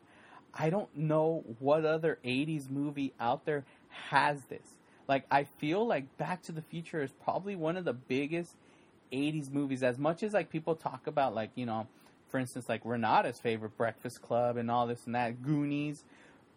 I 0.55 0.70
don't 0.70 0.94
know 0.96 1.44
what 1.59 1.84
other 1.84 2.18
80s 2.24 2.70
movie 2.70 3.12
out 3.20 3.44
there 3.44 3.64
has 4.11 4.44
this. 4.44 4.74
Like, 5.09 5.24
I 5.30 5.44
feel 5.44 5.86
like 5.86 6.16
Back 6.18 6.42
to 6.42 6.53
the 6.53 6.62
Future 6.62 7.03
is 7.03 7.12
probably 7.24 7.57
one 7.57 7.76
of 7.76 7.84
the 7.84 7.92
biggest 7.92 8.55
80s 9.12 9.51
movies. 9.51 9.82
As 9.82 9.98
much 9.98 10.22
as, 10.22 10.32
like, 10.32 10.51
people 10.51 10.74
talk 10.74 11.07
about, 11.07 11.34
like, 11.34 11.51
you 11.55 11.66
know, 11.66 11.86
for 12.30 12.38
instance, 12.38 12.68
like 12.68 12.82
Renata's 12.84 13.38
favorite 13.38 13.76
Breakfast 13.76 14.22
Club 14.22 14.57
and 14.57 14.70
all 14.70 14.86
this 14.86 15.05
and 15.07 15.14
that, 15.14 15.42
Goonies. 15.42 16.05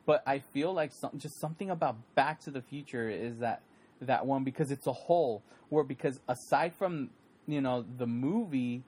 But 0.05 0.23
I 0.27 0.39
feel 0.39 0.73
like 0.73 0.91
some, 0.91 1.11
just 1.17 1.39
something 1.39 1.69
about 1.69 1.95
Back 2.15 2.41
to 2.41 2.51
the 2.51 2.61
Future 2.61 3.09
is 3.09 3.39
that 3.39 3.61
that 4.01 4.25
one 4.25 4.43
because 4.43 4.71
it's 4.71 4.87
a 4.87 4.93
whole. 4.93 5.41
Where 5.69 5.83
because 5.83 6.19
aside 6.27 6.73
from 6.75 7.09
you 7.47 7.61
know 7.61 7.83
the 7.97 8.05
movie, 8.05 8.83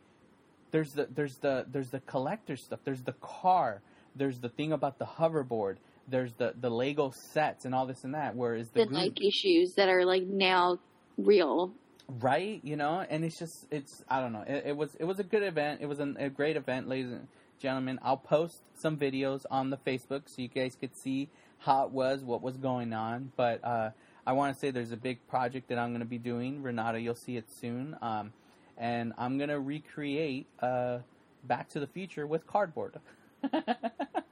there's 0.71 0.93
the 0.93 1.07
there's 1.13 1.37
the 1.37 1.65
there's 1.71 1.89
the 1.89 2.01
collector 2.01 2.55
stuff. 2.55 2.79
There's 2.83 3.01
the 3.01 3.13
car 3.13 3.81
there's 4.15 4.39
the 4.39 4.49
thing 4.49 4.71
about 4.71 4.99
the 4.99 5.05
hoverboard. 5.05 5.77
There's 6.07 6.33
the 6.33 6.53
the 6.59 6.69
Lego 6.69 7.11
sets 7.33 7.65
and 7.65 7.73
all 7.73 7.85
this 7.85 8.03
and 8.03 8.13
that. 8.13 8.35
Whereas 8.35 8.69
the, 8.69 8.85
the 8.85 8.93
like 8.93 9.21
issues 9.21 9.73
that 9.75 9.89
are 9.89 10.05
like 10.05 10.23
now 10.23 10.79
real, 11.17 11.73
right? 12.07 12.59
You 12.63 12.75
know, 12.75 13.05
and 13.09 13.25
it's 13.25 13.39
just 13.39 13.65
it's 13.71 14.03
I 14.09 14.21
don't 14.21 14.33
know. 14.33 14.43
It, 14.47 14.63
it 14.67 14.77
was 14.77 14.95
it 14.99 15.05
was 15.05 15.19
a 15.19 15.23
good 15.23 15.43
event. 15.43 15.81
It 15.81 15.87
was 15.87 15.99
an, 15.99 16.17
a 16.19 16.29
great 16.29 16.57
event, 16.57 16.87
ladies 16.87 17.11
and 17.11 17.27
gentlemen. 17.59 17.99
I'll 18.03 18.17
post 18.17 18.61
some 18.75 18.97
videos 18.97 19.45
on 19.49 19.69
the 19.69 19.77
Facebook 19.77 20.23
so 20.27 20.41
you 20.41 20.47
guys 20.47 20.75
could 20.79 20.95
see 20.95 21.29
how 21.59 21.85
it 21.85 21.91
was, 21.91 22.23
what 22.23 22.41
was 22.41 22.57
going 22.57 22.93
on. 22.93 23.31
But 23.35 23.63
uh, 23.63 23.89
I 24.25 24.33
want 24.33 24.53
to 24.53 24.59
say 24.59 24.71
there's 24.71 24.91
a 24.91 24.97
big 24.97 25.25
project 25.27 25.69
that 25.69 25.77
I'm 25.79 25.89
going 25.89 26.01
to 26.01 26.05
be 26.05 26.17
doing. 26.17 26.61
Renata, 26.61 26.99
you'll 26.99 27.15
see 27.15 27.37
it 27.37 27.49
soon. 27.59 27.95
Um, 28.01 28.33
and 28.77 29.13
I'm 29.17 29.37
going 29.37 29.49
to 29.49 29.59
recreate 29.59 30.47
uh, 30.59 30.99
Back 31.43 31.69
to 31.69 31.79
the 31.79 31.87
Future 31.87 32.27
with 32.27 32.45
cardboard. 32.47 32.95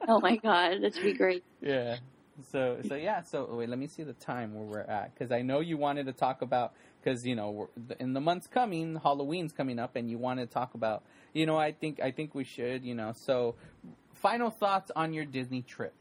oh 0.07 0.19
my 0.19 0.37
god, 0.37 0.81
that'd 0.81 1.01
be 1.01 1.13
great. 1.13 1.43
Yeah. 1.61 1.97
So 2.51 2.79
so 2.87 2.95
yeah. 2.95 3.21
So 3.21 3.47
wait, 3.51 3.69
let 3.69 3.77
me 3.77 3.87
see 3.87 4.03
the 4.03 4.13
time 4.13 4.53
where 4.53 4.65
we're 4.65 4.91
at 4.91 5.13
because 5.13 5.31
I 5.31 5.41
know 5.41 5.59
you 5.59 5.77
wanted 5.77 6.07
to 6.07 6.13
talk 6.13 6.41
about 6.41 6.73
because 7.01 7.25
you 7.25 7.35
know 7.35 7.69
in 7.99 8.13
the 8.13 8.21
months 8.21 8.47
coming, 8.47 8.99
Halloween's 9.03 9.53
coming 9.53 9.79
up, 9.79 9.95
and 9.95 10.09
you 10.09 10.17
want 10.17 10.39
to 10.39 10.45
talk 10.45 10.73
about. 10.73 11.03
You 11.33 11.45
know, 11.45 11.57
I 11.57 11.71
think 11.71 11.99
I 11.99 12.11
think 12.11 12.35
we 12.35 12.43
should. 12.43 12.83
You 12.83 12.95
know, 12.95 13.13
so 13.15 13.55
final 14.13 14.49
thoughts 14.49 14.91
on 14.95 15.13
your 15.13 15.25
Disney 15.25 15.61
trip. 15.61 15.93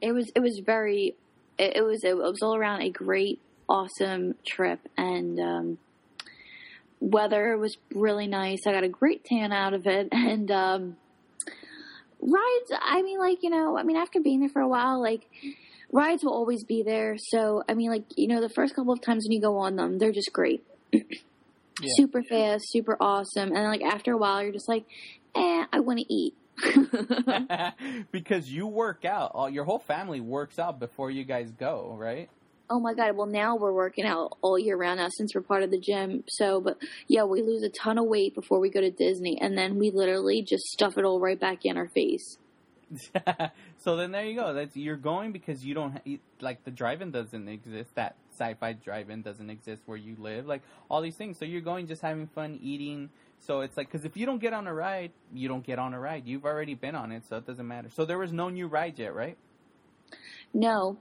It 0.00 0.12
was 0.12 0.30
it 0.34 0.40
was 0.40 0.60
very 0.64 1.16
it, 1.58 1.76
it 1.76 1.82
was 1.82 2.04
it 2.04 2.16
was 2.16 2.40
all 2.42 2.56
around 2.56 2.82
a 2.82 2.90
great 2.90 3.40
awesome 3.68 4.34
trip 4.46 4.80
and 4.96 5.38
um, 5.38 5.78
weather 6.98 7.56
was 7.56 7.76
really 7.94 8.26
nice. 8.26 8.58
I 8.66 8.72
got 8.72 8.84
a 8.84 8.88
great 8.88 9.24
tan 9.24 9.52
out 9.52 9.74
of 9.74 9.86
it 9.86 10.08
and 10.12 10.50
um, 10.50 10.96
rides, 12.20 12.72
I 12.80 13.02
mean, 13.02 13.18
like, 13.18 13.42
you 13.42 13.50
know, 13.50 13.78
I 13.78 13.82
mean, 13.82 13.96
after 13.96 14.20
being 14.20 14.40
there 14.40 14.48
for 14.48 14.62
a 14.62 14.68
while, 14.68 15.00
like, 15.00 15.26
rides 15.92 16.24
will 16.24 16.34
always 16.34 16.64
be 16.64 16.82
there. 16.82 17.16
So, 17.18 17.62
I 17.68 17.74
mean, 17.74 17.90
like, 17.90 18.04
you 18.16 18.28
know, 18.28 18.40
the 18.40 18.48
first 18.48 18.74
couple 18.74 18.92
of 18.92 19.00
times 19.00 19.24
when 19.26 19.32
you 19.32 19.40
go 19.40 19.58
on 19.58 19.76
them, 19.76 19.98
they're 19.98 20.12
just 20.12 20.32
great. 20.32 20.64
yeah. 20.92 21.00
Super 21.96 22.22
fast, 22.22 22.64
super 22.68 22.96
awesome. 23.00 23.54
And, 23.54 23.64
like, 23.64 23.82
after 23.82 24.12
a 24.12 24.16
while, 24.16 24.42
you're 24.42 24.52
just 24.52 24.68
like, 24.68 24.84
eh, 25.34 25.64
I 25.72 25.80
want 25.80 25.98
to 26.00 26.12
eat. 26.12 26.34
because 28.12 28.50
you 28.50 28.66
work 28.66 29.04
out. 29.04 29.32
All, 29.34 29.48
your 29.48 29.64
whole 29.64 29.78
family 29.78 30.20
works 30.20 30.58
out 30.58 30.78
before 30.78 31.10
you 31.10 31.24
guys 31.24 31.50
go, 31.52 31.96
right? 31.98 32.28
Oh 32.70 32.78
my 32.78 32.94
god, 32.94 33.16
well 33.16 33.26
now 33.26 33.56
we're 33.56 33.72
working 33.72 34.06
out 34.06 34.38
all 34.40 34.58
year 34.58 34.76
round 34.76 34.98
now 34.98 35.08
since 35.10 35.34
we're 35.34 35.42
part 35.42 35.62
of 35.62 35.70
the 35.70 35.78
gym. 35.78 36.24
So, 36.28 36.60
but 36.60 36.78
yeah, 37.08 37.24
we 37.24 37.42
lose 37.42 37.62
a 37.64 37.68
ton 37.68 37.98
of 37.98 38.06
weight 38.06 38.34
before 38.34 38.60
we 38.60 38.70
go 38.70 38.80
to 38.80 38.90
Disney, 38.90 39.38
and 39.40 39.58
then 39.58 39.76
we 39.76 39.90
literally 39.90 40.42
just 40.42 40.64
stuff 40.66 40.96
it 40.96 41.04
all 41.04 41.20
right 41.20 41.38
back 41.38 41.64
in 41.64 41.76
our 41.76 41.88
face. 41.88 42.38
so 43.78 43.96
then 43.96 44.10
there 44.10 44.24
you 44.24 44.34
go. 44.34 44.52
That's 44.52 44.76
you're 44.76 44.96
going 44.96 45.32
because 45.32 45.64
you 45.64 45.74
don't 45.74 46.00
like 46.40 46.64
the 46.64 46.70
drive-in 46.70 47.10
doesn't 47.10 47.48
exist. 47.48 47.94
That 47.94 48.16
sci-fi 48.32 48.72
drive-in 48.72 49.22
doesn't 49.22 49.50
exist 49.50 49.82
where 49.86 49.98
you 49.98 50.16
live. 50.18 50.46
Like 50.46 50.62
all 50.88 51.00
these 51.00 51.16
things. 51.16 51.38
So 51.38 51.44
you're 51.44 51.60
going 51.60 51.86
just 51.86 52.02
having 52.02 52.26
fun 52.28 52.58
eating. 52.62 53.10
So 53.40 53.60
it's 53.60 53.76
like 53.76 53.90
because 53.90 54.04
if 54.04 54.16
you 54.16 54.26
don't 54.26 54.40
get 54.40 54.52
on 54.52 54.66
a 54.66 54.74
ride, 54.74 55.12
you 55.32 55.48
don't 55.48 55.64
get 55.64 55.78
on 55.78 55.94
a 55.94 56.00
ride. 56.00 56.26
You've 56.26 56.44
already 56.44 56.74
been 56.74 56.94
on 56.94 57.12
it, 57.12 57.24
so 57.28 57.36
it 57.36 57.46
doesn't 57.46 57.66
matter. 57.66 57.90
So 57.90 58.04
there 58.04 58.18
was 58.18 58.32
no 58.32 58.48
new 58.48 58.66
ride 58.66 58.98
yet, 58.98 59.14
right? 59.14 59.36
No, 60.52 60.98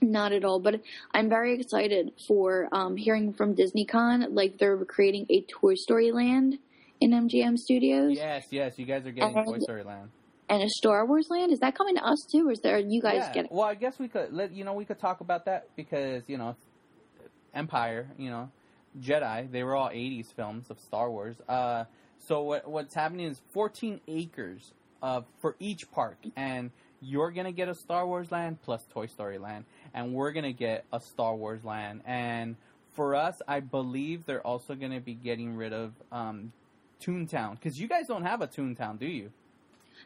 not 0.00 0.32
at 0.32 0.44
all, 0.44 0.60
but 0.60 0.80
I'm 1.12 1.28
very 1.28 1.60
excited 1.60 2.12
for 2.26 2.68
um, 2.72 2.96
hearing 2.96 3.32
from 3.32 3.54
DisneyCon. 3.54 4.28
Like 4.30 4.58
they're 4.58 4.84
creating 4.84 5.26
a 5.30 5.42
Toy 5.42 5.74
Story 5.74 6.12
Land 6.12 6.58
in 7.00 7.10
MGM 7.10 7.58
Studios. 7.58 8.16
Yes, 8.16 8.46
yes, 8.50 8.78
you 8.78 8.86
guys 8.86 9.06
are 9.06 9.12
getting 9.12 9.36
and, 9.36 9.46
Toy 9.46 9.58
Story 9.58 9.82
Land. 9.82 10.10
And 10.48 10.62
a 10.62 10.68
Star 10.68 11.04
Wars 11.06 11.28
Land 11.30 11.52
is 11.52 11.60
that 11.60 11.76
coming 11.76 11.96
to 11.96 12.04
us 12.04 12.24
too, 12.30 12.48
or 12.48 12.52
is 12.52 12.60
there 12.60 12.78
you 12.78 13.02
guys 13.02 13.16
yeah. 13.16 13.32
getting? 13.32 13.50
Well, 13.50 13.66
I 13.66 13.74
guess 13.74 13.98
we 13.98 14.08
could 14.08 14.32
let 14.32 14.52
you 14.52 14.64
know 14.64 14.74
we 14.74 14.84
could 14.84 14.98
talk 14.98 15.20
about 15.20 15.46
that 15.46 15.68
because 15.76 16.22
you 16.28 16.38
know 16.38 16.56
Empire, 17.54 18.08
you 18.18 18.30
know 18.30 18.50
Jedi, 19.00 19.50
they 19.50 19.62
were 19.62 19.74
all 19.74 19.88
'80s 19.88 20.32
films 20.34 20.70
of 20.70 20.78
Star 20.78 21.10
Wars. 21.10 21.36
Uh, 21.48 21.84
so 22.18 22.42
what, 22.42 22.68
what's 22.68 22.94
happening 22.94 23.26
is 23.26 23.40
14 23.52 24.00
acres 24.08 24.72
of 25.02 25.26
for 25.38 25.56
each 25.60 25.90
park 25.90 26.16
and 26.34 26.70
you're 27.00 27.30
gonna 27.30 27.52
get 27.52 27.68
a 27.68 27.74
Star 27.74 28.06
Wars 28.06 28.30
land 28.30 28.58
plus 28.62 28.84
Toy 28.92 29.06
Story 29.06 29.38
land, 29.38 29.64
and 29.94 30.14
we're 30.14 30.32
gonna 30.32 30.52
get 30.52 30.84
a 30.92 31.00
Star 31.00 31.34
Wars 31.34 31.64
land. 31.64 32.02
And 32.06 32.56
for 32.94 33.14
us, 33.14 33.40
I 33.46 33.60
believe 33.60 34.26
they're 34.26 34.46
also 34.46 34.74
gonna 34.74 35.00
be 35.00 35.14
getting 35.14 35.56
rid 35.56 35.72
of 35.72 35.92
um, 36.10 36.52
Toontown 37.00 37.52
because 37.52 37.78
you 37.78 37.88
guys 37.88 38.06
don't 38.06 38.24
have 38.24 38.40
a 38.40 38.46
Toontown, 38.46 38.98
do 38.98 39.06
you? 39.06 39.30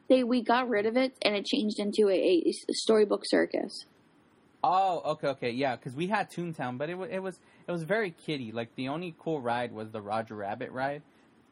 They 0.08 0.24
we 0.24 0.42
got 0.42 0.68
rid 0.68 0.86
of 0.86 0.96
it 0.96 1.14
and 1.22 1.34
it 1.34 1.44
changed 1.46 1.78
into 1.78 2.08
a, 2.08 2.44
a 2.46 2.52
storybook 2.72 3.22
circus. 3.24 3.84
Oh, 4.62 5.00
okay, 5.12 5.28
okay, 5.28 5.50
yeah, 5.50 5.76
because 5.76 5.94
we 5.94 6.08
had 6.08 6.30
Toontown, 6.30 6.76
but 6.76 6.90
it 6.90 6.98
was 6.98 7.10
it 7.10 7.20
was 7.20 7.38
it 7.66 7.72
was 7.72 7.82
very 7.82 8.10
kiddie. 8.10 8.52
Like 8.52 8.74
the 8.74 8.88
only 8.88 9.14
cool 9.18 9.40
ride 9.40 9.72
was 9.72 9.90
the 9.90 10.00
Roger 10.00 10.34
Rabbit 10.34 10.70
ride. 10.72 11.02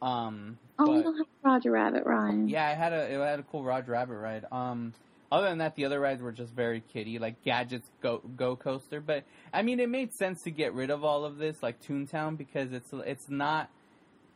Um, 0.03 0.59
oh, 0.79 0.87
but, 0.87 0.95
we 0.95 1.03
don't 1.03 1.17
have 1.17 1.27
Roger 1.43 1.71
Rabbit 1.73 2.05
ride. 2.05 2.49
Yeah, 2.49 2.67
I 2.67 2.75
had 2.75 2.93
a 2.93 3.13
it 3.13 3.19
had 3.19 3.41
a 3.41 3.45
cool 3.45 3.65
Roger 3.65 3.93
Rabbit 3.93 4.15
ride. 4.15 4.45
Um, 4.53 4.93
other 5.31 5.49
than 5.49 5.59
that, 5.59 5.77
the 5.77 5.85
other 5.85 6.01
rides 6.01 6.23
were 6.23 6.33
just 6.33 6.53
very 6.53 6.81
kiddie, 6.93 7.19
like 7.19 7.43
Gadgets 7.45 7.89
Go 8.01 8.19
Go 8.37 8.57
Coaster. 8.57 9.01
But 9.01 9.25
I 9.53 9.63
mean, 9.63 9.79
it 9.81 9.89
made 9.89 10.15
sense 10.15 10.43
to 10.43 10.51
get 10.51 10.73
rid 10.73 10.91
of 10.91 11.05
all 11.05 11.25
of 11.25 11.39
this, 11.39 11.63
like 11.63 11.83
Toontown, 11.83 12.37
because 12.37 12.73
it's 12.73 12.91
it's 12.93 13.29
not. 13.29 13.71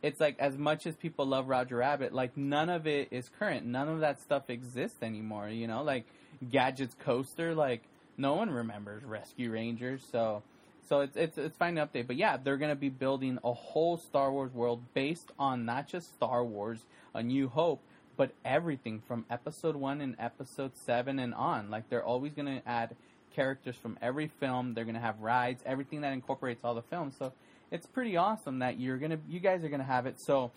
It's 0.03 0.19
like 0.19 0.37
as 0.37 0.57
much 0.57 0.85
as 0.85 0.95
people 0.95 1.25
love 1.25 1.47
Roger 1.47 1.77
Rabbit, 1.77 2.13
like 2.13 2.35
none 2.35 2.69
of 2.69 2.85
it 2.85 3.07
is 3.11 3.29
current. 3.39 3.65
None 3.65 3.87
of 3.87 4.01
that 4.01 4.21
stuff 4.21 4.49
exists 4.49 5.01
anymore. 5.01 5.49
You 5.49 5.65
know, 5.65 5.81
like 5.81 6.05
Gadgets 6.51 6.95
Coaster, 6.99 7.55
like 7.55 7.83
no 8.17 8.35
one 8.35 8.51
remembers 8.51 9.03
Rescue 9.03 9.51
Rangers. 9.51 10.03
So, 10.11 10.43
so 10.87 11.01
it's 11.01 11.15
it's 11.15 11.37
it's 11.37 11.57
fine 11.57 11.75
to 11.75 11.87
update. 11.87 12.05
But 12.05 12.17
yeah, 12.17 12.37
they're 12.37 12.57
gonna 12.57 12.75
be 12.75 12.89
building 12.89 13.39
a 13.43 13.53
whole 13.53 13.97
Star 13.97 14.31
Wars 14.31 14.53
world 14.53 14.81
based 14.93 15.31
on 15.39 15.65
not 15.65 15.87
just 15.87 16.13
Star 16.13 16.43
Wars, 16.43 16.79
A 17.15 17.23
New 17.23 17.47
Hope, 17.47 17.81
but 18.17 18.31
everything 18.45 19.01
from 19.07 19.25
episode 19.29 19.75
one 19.75 20.01
and 20.01 20.15
episode 20.19 20.75
seven 20.75 21.19
and 21.19 21.33
on. 21.33 21.69
Like 21.69 21.89
they're 21.89 22.03
always 22.03 22.33
going 22.33 22.45
to 22.45 22.67
add 22.67 22.95
characters 23.35 23.75
from 23.75 23.97
every 24.01 24.27
film. 24.27 24.73
They're 24.73 24.85
going 24.85 24.95
to 24.95 25.01
have 25.01 25.19
rides, 25.19 25.63
everything 25.65 26.01
that 26.01 26.13
incorporates 26.13 26.63
all 26.63 26.75
the 26.75 26.83
films. 26.83 27.15
So 27.17 27.33
it's 27.73 27.87
pretty 27.87 28.15
awesome 28.15 28.59
that 28.59 28.79
you're 28.79 28.97
gonna, 28.97 29.17
you 29.27 29.39
guys 29.39 29.63
are 29.63 29.69
gonna 29.69 29.83
have 29.83 30.05
it. 30.05 30.19
So 30.19 30.51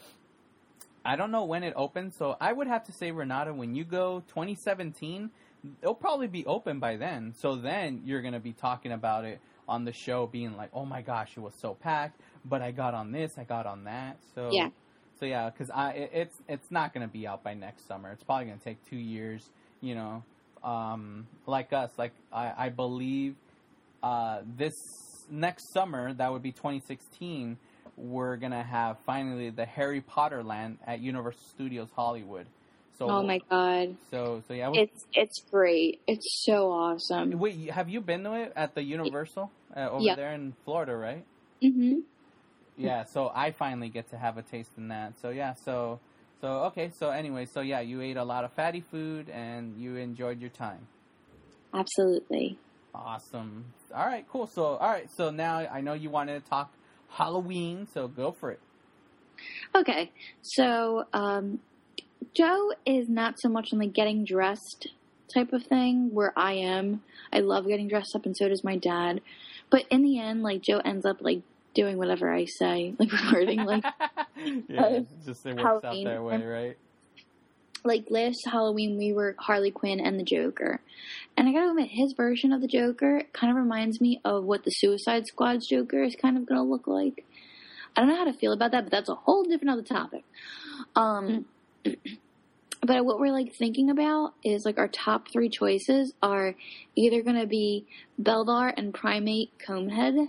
I 1.02 1.16
don't 1.16 1.30
know 1.30 1.44
when 1.44 1.62
it 1.62 1.72
opens, 1.74 2.14
so 2.14 2.36
I 2.38 2.52
would 2.52 2.66
have 2.66 2.84
to 2.84 2.92
say 2.92 3.10
Renata, 3.10 3.54
when 3.54 3.74
you 3.74 3.84
go 3.84 4.22
2017, 4.28 5.30
it'll 5.80 5.94
probably 5.94 6.26
be 6.26 6.44
open 6.44 6.78
by 6.78 6.96
then. 6.96 7.32
So 7.40 7.56
then 7.56 8.02
you're 8.04 8.20
gonna 8.20 8.38
be 8.38 8.52
talking 8.52 8.92
about 8.92 9.24
it 9.24 9.40
on 9.66 9.86
the 9.86 9.92
show, 9.92 10.26
being 10.26 10.56
like, 10.56 10.68
"Oh 10.74 10.84
my 10.84 11.00
gosh, 11.00 11.32
it 11.36 11.40
was 11.40 11.54
so 11.54 11.74
packed," 11.74 12.20
but 12.44 12.60
I 12.60 12.70
got 12.70 12.92
on 12.92 13.12
this, 13.12 13.38
I 13.38 13.44
got 13.44 13.64
on 13.64 13.84
that. 13.84 14.18
So 14.34 14.50
Yeah. 14.52 14.68
So 15.18 15.26
yeah, 15.26 15.50
because 15.50 15.70
I 15.70 15.90
it, 15.92 16.10
it's 16.12 16.36
it's 16.48 16.70
not 16.70 16.92
gonna 16.94 17.08
be 17.08 17.26
out 17.26 17.42
by 17.42 17.54
next 17.54 17.86
summer. 17.86 18.10
It's 18.12 18.22
probably 18.22 18.46
gonna 18.46 18.58
take 18.62 18.78
two 18.88 18.96
years. 18.96 19.48
You 19.80 19.94
know, 19.94 20.22
um, 20.64 21.26
like 21.46 21.72
us, 21.72 21.90
like 21.98 22.12
I, 22.32 22.52
I 22.66 22.68
believe 22.70 23.34
uh, 24.02 24.40
this 24.56 24.74
next 25.30 25.72
summer, 25.72 26.12
that 26.14 26.32
would 26.32 26.42
be 26.42 26.52
2016. 26.52 27.56
We're 27.96 28.36
gonna 28.36 28.62
have 28.62 28.98
finally 29.06 29.50
the 29.50 29.64
Harry 29.64 30.00
Potter 30.00 30.42
land 30.42 30.78
at 30.86 31.00
Universal 31.00 31.40
Studios 31.54 31.88
Hollywood. 31.94 32.46
So 32.98 33.08
Oh 33.08 33.22
my 33.22 33.40
god. 33.50 33.96
So 34.10 34.42
so 34.48 34.54
yeah. 34.54 34.70
It's 34.74 35.04
it's 35.14 35.40
great. 35.50 36.00
It's 36.06 36.44
so 36.44 36.70
awesome. 36.70 37.38
Wait, 37.38 37.70
have 37.70 37.88
you 37.88 38.00
been 38.00 38.24
to 38.24 38.34
it 38.34 38.52
at 38.56 38.74
the 38.74 38.82
Universal 38.82 39.50
uh, 39.76 39.88
over 39.90 40.04
Yeah. 40.04 40.14
there 40.14 40.32
in 40.32 40.54
Florida, 40.64 40.94
right? 40.96 41.24
Mhm. 41.62 42.02
Yeah, 42.78 43.04
so 43.04 43.32
I 43.34 43.52
finally 43.52 43.88
get 43.88 44.10
to 44.10 44.18
have 44.18 44.36
a 44.36 44.42
taste 44.42 44.72
in 44.76 44.88
that. 44.88 45.18
So 45.20 45.30
yeah, 45.30 45.54
so 45.54 45.98
so 46.40 46.64
okay, 46.64 46.90
so 46.90 47.10
anyway, 47.10 47.46
so 47.46 47.60
yeah, 47.60 47.80
you 47.80 48.00
ate 48.02 48.16
a 48.16 48.24
lot 48.24 48.44
of 48.44 48.52
fatty 48.52 48.80
food 48.80 49.30
and 49.30 49.80
you 49.80 49.96
enjoyed 49.96 50.40
your 50.40 50.50
time. 50.50 50.86
Absolutely. 51.72 52.58
Awesome. 52.94 53.64
All 53.94 54.06
right, 54.06 54.26
cool. 54.30 54.46
So 54.46 54.76
all 54.76 54.90
right, 54.90 55.08
so 55.10 55.30
now 55.30 55.58
I 55.58 55.80
know 55.80 55.94
you 55.94 56.10
wanted 56.10 56.42
to 56.42 56.50
talk 56.50 56.72
Halloween, 57.08 57.86
so 57.92 58.08
go 58.08 58.32
for 58.32 58.50
it. 58.50 58.60
Okay. 59.74 60.10
So, 60.42 61.06
um 61.12 61.60
Joe 62.34 62.72
is 62.84 63.08
not 63.08 63.40
so 63.40 63.48
much 63.48 63.72
on 63.72 63.78
the 63.78 63.86
getting 63.86 64.24
dressed 64.24 64.88
type 65.32 65.52
of 65.52 65.64
thing 65.64 66.12
where 66.12 66.32
I 66.36 66.52
am. 66.52 67.02
I 67.32 67.40
love 67.40 67.66
getting 67.66 67.88
dressed 67.88 68.14
up 68.14 68.26
and 68.26 68.36
so 68.36 68.48
does 68.48 68.62
my 68.62 68.76
dad. 68.76 69.22
But 69.70 69.86
in 69.90 70.02
the 70.02 70.18
end, 70.18 70.42
like 70.42 70.62
Joe 70.62 70.80
ends 70.84 71.06
up 71.06 71.18
like 71.20 71.42
doing 71.76 71.98
whatever 71.98 72.32
I 72.32 72.46
say, 72.46 72.94
like 72.98 73.12
recording 73.12 73.64
like 73.64 73.84
yeah, 74.68 74.82
uh, 74.82 75.00
just 75.24 75.46
it 75.46 75.56
works 75.56 75.84
Halloween. 75.84 76.08
out 76.08 76.12
that 76.14 76.22
way, 76.24 76.44
right? 76.44 76.76
like 77.86 78.06
last 78.10 78.44
Halloween 78.44 78.98
we 78.98 79.12
were 79.12 79.36
Harley 79.38 79.70
Quinn 79.70 80.00
and 80.00 80.18
the 80.18 80.24
Joker. 80.24 80.80
And 81.36 81.48
I 81.48 81.52
gotta 81.52 81.70
admit, 81.70 81.88
his 81.90 82.14
version 82.14 82.52
of 82.52 82.60
the 82.60 82.66
Joker 82.66 83.22
kind 83.32 83.50
of 83.50 83.56
reminds 83.56 84.00
me 84.00 84.20
of 84.24 84.44
what 84.44 84.64
the 84.64 84.70
Suicide 84.70 85.26
Squad's 85.26 85.68
Joker 85.68 86.02
is 86.02 86.16
kind 86.16 86.36
of 86.36 86.46
gonna 86.46 86.64
look 86.64 86.86
like. 86.88 87.24
I 87.96 88.00
don't 88.00 88.10
know 88.10 88.16
how 88.16 88.24
to 88.24 88.32
feel 88.32 88.52
about 88.52 88.72
that, 88.72 88.84
but 88.84 88.90
that's 88.90 89.08
a 89.08 89.14
whole 89.14 89.44
different 89.44 89.70
other 89.70 89.82
topic. 89.82 90.24
Um 90.96 91.46
but 92.82 93.04
what 93.04 93.20
we're 93.20 93.32
like 93.32 93.54
thinking 93.54 93.90
about 93.90 94.34
is 94.44 94.64
like 94.64 94.78
our 94.78 94.88
top 94.88 95.30
three 95.30 95.48
choices 95.48 96.12
are 96.22 96.54
either 96.96 97.22
gonna 97.22 97.46
be 97.46 97.86
Beldar 98.20 98.72
and 98.76 98.92
Prymaat 98.92 99.50
Conehead. 99.64 100.28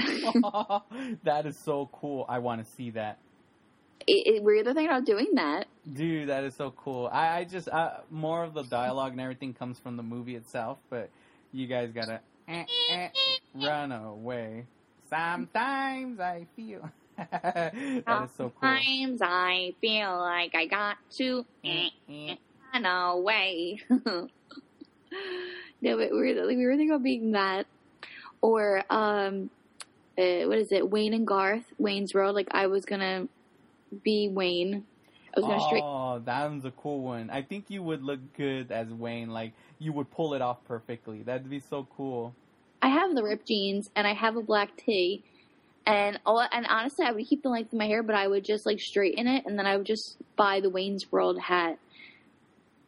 that 1.24 1.46
is 1.46 1.56
so 1.56 1.88
cool. 1.92 2.26
I 2.28 2.38
want 2.38 2.64
to 2.64 2.70
see 2.72 2.90
that. 2.90 3.18
It, 4.06 4.36
it, 4.36 4.42
we're 4.42 4.56
either 4.56 4.72
thinking 4.72 4.90
about 4.90 5.04
doing 5.04 5.28
that. 5.34 5.66
Dude, 5.92 6.28
that 6.28 6.44
is 6.44 6.54
so 6.54 6.72
cool. 6.72 7.08
I, 7.12 7.38
I 7.38 7.44
just 7.44 7.68
uh, 7.68 7.98
more 8.10 8.44
of 8.44 8.54
the 8.54 8.62
dialogue 8.62 9.12
and 9.12 9.20
everything 9.20 9.54
comes 9.54 9.78
from 9.78 9.96
the 9.96 10.02
movie 10.02 10.36
itself, 10.36 10.78
but 10.88 11.10
you 11.52 11.66
guys 11.66 11.90
gotta 11.92 12.20
eh, 12.48 12.64
eh, 12.90 13.08
run 13.54 13.92
away. 13.92 14.66
Sometimes 15.08 16.20
I 16.20 16.46
feel 16.56 16.88
that 17.16 17.74
is 17.74 18.04
so 18.36 18.52
cool. 18.60 18.62
Sometimes 18.62 19.20
I 19.22 19.74
feel 19.80 20.16
like 20.18 20.54
I 20.54 20.66
got 20.66 20.96
to 21.18 21.44
Eh, 21.64 21.88
eh. 22.08 22.36
run 22.72 22.86
away. 22.86 23.80
no, 23.90 24.28
but 25.82 25.82
we 25.82 26.10
were, 26.10 26.46
we 26.46 26.66
were 26.66 26.76
thinking 26.76 26.90
about 26.90 27.02
being 27.02 27.32
that, 27.32 27.66
or 28.40 28.82
um, 28.90 29.50
uh, 30.20 30.48
what 30.48 30.58
is 30.58 30.70
it? 30.72 30.90
Wayne 30.90 31.14
and 31.14 31.26
Garth, 31.26 31.64
Wayne's 31.78 32.14
World. 32.14 32.34
Like 32.34 32.48
I 32.50 32.66
was 32.66 32.84
gonna 32.84 33.26
be 34.02 34.28
Wayne. 34.28 34.84
I 35.36 35.40
was 35.40 35.46
gonna 35.46 35.60
straight. 35.66 35.82
Oh, 35.84 36.20
that 36.24 36.48
one's 36.48 36.64
a 36.64 36.72
cool 36.72 37.00
one. 37.00 37.30
I 37.30 37.42
think 37.42 37.66
you 37.68 37.82
would 37.82 38.02
look 38.02 38.20
good 38.36 38.70
as 38.70 38.88
Wayne. 38.88 39.30
Like 39.30 39.52
you 39.78 39.92
would 39.92 40.10
pull 40.10 40.34
it 40.34 40.42
off 40.42 40.58
perfectly. 40.66 41.22
That'd 41.22 41.48
be 41.48 41.60
so 41.60 41.86
cool. 41.96 42.34
I 42.82 42.88
have 42.88 43.14
the 43.14 43.22
ripped 43.22 43.46
jeans 43.46 43.90
and 43.94 44.06
I 44.06 44.14
have 44.14 44.36
a 44.36 44.42
black 44.42 44.76
tee. 44.76 45.22
And 45.86 46.20
all, 46.26 46.46
and 46.52 46.66
honestly, 46.68 47.06
I 47.06 47.12
would 47.12 47.26
keep 47.26 47.42
the 47.42 47.48
length 47.48 47.72
of 47.72 47.78
my 47.78 47.86
hair, 47.86 48.02
but 48.02 48.14
I 48.14 48.28
would 48.28 48.44
just 48.44 48.66
like 48.66 48.80
straighten 48.80 49.26
it, 49.26 49.46
and 49.46 49.58
then 49.58 49.66
I 49.66 49.76
would 49.76 49.86
just 49.86 50.18
buy 50.36 50.60
the 50.60 50.70
Wayne's 50.70 51.10
World 51.10 51.40
hat. 51.40 51.78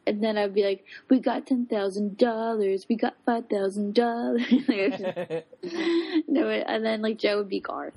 And 0.06 0.22
then 0.22 0.36
I'd 0.36 0.52
be 0.54 0.64
like, 0.64 0.84
"We 1.08 1.20
got 1.20 1.46
ten 1.46 1.66
thousand 1.66 2.18
dollars. 2.18 2.86
We 2.88 2.96
got 2.96 3.14
five 3.24 3.48
thousand 3.48 3.94
dollars." 3.94 4.42
No, 6.28 6.48
and 6.48 6.84
then 6.84 7.02
like 7.02 7.18
Joe 7.18 7.38
would 7.38 7.48
be 7.48 7.60
Garth. 7.60 7.94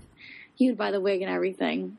He 0.55 0.67
would 0.67 0.77
buy 0.77 0.91
the 0.91 1.01
wig 1.01 1.21
and 1.21 1.31
everything. 1.31 1.97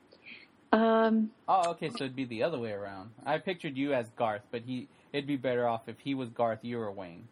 Um, 0.73 1.31
oh, 1.49 1.71
okay, 1.71 1.89
so 1.91 2.05
it'd 2.05 2.17
be 2.17 2.25
the 2.25 2.43
other 2.43 2.59
way 2.59 2.73
around. 2.73 3.11
I 3.25 3.39
pictured 3.39 3.77
you 3.77 3.93
as 3.95 4.09
Garth, 4.17 4.43
but 4.51 4.63
he 4.63 4.89
it'd 5.13 5.27
be 5.27 5.37
better 5.37 5.67
off 5.67 5.83
if 5.89 5.99
he 6.01 6.15
was 6.15 6.29
Garth, 6.31 6.61
you 6.63 6.79
were 6.79 6.91
Wayne. 6.91 7.27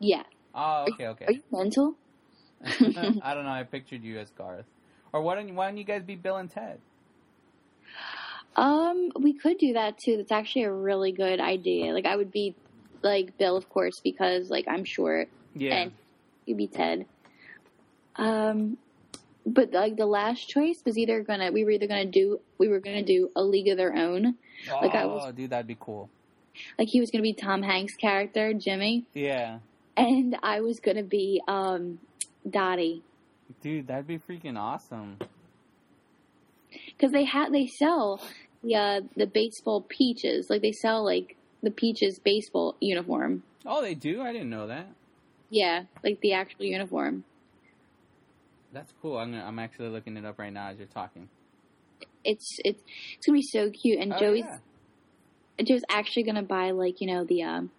yeah. 0.00 0.22
Oh, 0.54 0.86
okay, 0.92 1.06
okay. 1.08 1.24
Are 1.26 1.32
you 1.32 1.42
mental? 1.52 1.94
I 2.64 3.34
don't 3.34 3.44
know. 3.44 3.50
I 3.50 3.62
pictured 3.70 4.02
you 4.02 4.18
as 4.18 4.30
Garth. 4.30 4.64
Or 5.12 5.20
why 5.22 5.36
don't 5.36 5.46
you, 5.48 5.54
why 5.54 5.68
don't 5.68 5.76
you 5.76 5.84
guys 5.84 6.02
be 6.02 6.16
Bill 6.16 6.36
and 6.38 6.50
Ted? 6.50 6.80
Um, 8.58 9.12
we 9.20 9.32
could 9.34 9.58
do 9.58 9.74
that 9.74 9.98
too. 9.98 10.16
That's 10.16 10.32
actually 10.32 10.64
a 10.64 10.72
really 10.72 11.12
good 11.12 11.38
idea. 11.40 11.92
Like 11.92 12.06
I 12.06 12.16
would 12.16 12.32
be 12.32 12.54
like 13.02 13.38
Bill, 13.38 13.56
of 13.56 13.68
course, 13.68 14.00
because 14.00 14.50
like 14.50 14.66
I'm 14.66 14.84
short, 14.84 15.28
Yeah. 15.54 15.76
and 15.76 15.92
you'd 16.44 16.56
be 16.58 16.66
Ted. 16.66 17.06
Um, 18.16 18.76
but 19.46 19.72
like 19.72 19.96
the 19.96 20.06
last 20.06 20.48
choice 20.48 20.82
was 20.84 20.98
either 20.98 21.22
gonna 21.22 21.52
we 21.52 21.64
were 21.64 21.70
either 21.70 21.86
gonna 21.86 22.04
do 22.04 22.40
we 22.58 22.66
were 22.68 22.80
gonna 22.80 23.04
do 23.04 23.30
a 23.36 23.42
League 23.42 23.68
of 23.68 23.76
Their 23.76 23.94
Own. 23.94 24.34
oh, 24.72 24.78
like 24.82 24.94
I 24.94 25.06
was- 25.06 25.32
dude, 25.34 25.50
that'd 25.50 25.66
be 25.68 25.76
cool. 25.78 26.10
Like 26.78 26.88
he 26.88 26.98
was 26.98 27.12
gonna 27.12 27.22
be 27.22 27.34
Tom 27.34 27.62
Hanks' 27.62 27.94
character 27.94 28.52
Jimmy, 28.52 29.04
Yeah, 29.14 29.60
and 29.96 30.36
I 30.42 30.60
was 30.62 30.80
gonna 30.80 31.04
be 31.04 31.40
um 31.46 32.00
Dottie. 32.50 33.02
dude, 33.62 33.86
that'd 33.86 34.08
be 34.08 34.18
freaking 34.18 34.58
awesome. 34.58 35.18
because 36.88 37.12
they 37.12 37.24
have 37.24 37.52
they 37.52 37.66
sell 37.68 38.20
uh, 38.64 39.00
the 39.16 39.26
baseball 39.26 39.80
peaches 39.82 40.48
like 40.50 40.62
they 40.62 40.72
sell 40.72 41.04
like 41.04 41.36
the 41.62 41.70
peaches 41.70 42.18
baseball 42.18 42.76
uniform 42.80 43.42
Oh, 43.66 43.82
they 43.82 43.94
do. 43.94 44.22
I 44.22 44.32
didn't 44.32 44.50
know 44.50 44.66
that. 44.68 44.86
yeah 45.50 45.84
like 46.04 46.20
the 46.20 46.32
actual 46.32 46.64
uniform 46.64 47.24
That's 48.72 48.92
cool. 49.00 49.16
I'm 49.18 49.32
gonna, 49.32 49.44
I'm 49.44 49.58
actually 49.58 49.88
looking 49.88 50.16
it 50.16 50.24
up 50.24 50.38
right 50.38 50.52
now 50.52 50.68
as 50.68 50.78
you're 50.78 50.86
talking. 50.86 51.28
it's 52.24 52.58
it's 52.64 52.82
it's 53.16 53.26
gonna 53.26 53.38
be 53.38 53.42
so 53.42 53.70
cute 53.70 53.98
and 54.00 54.12
Oh, 54.12 54.18
joey's 54.18 54.44
yeah. 54.44 55.64
joe's 55.64 55.82
actually 55.88 56.24
gonna 56.24 56.42
buy 56.42 56.70
like 56.72 57.00
you 57.00 57.06
know 57.06 57.24
the 57.24 57.42
um 57.42 57.70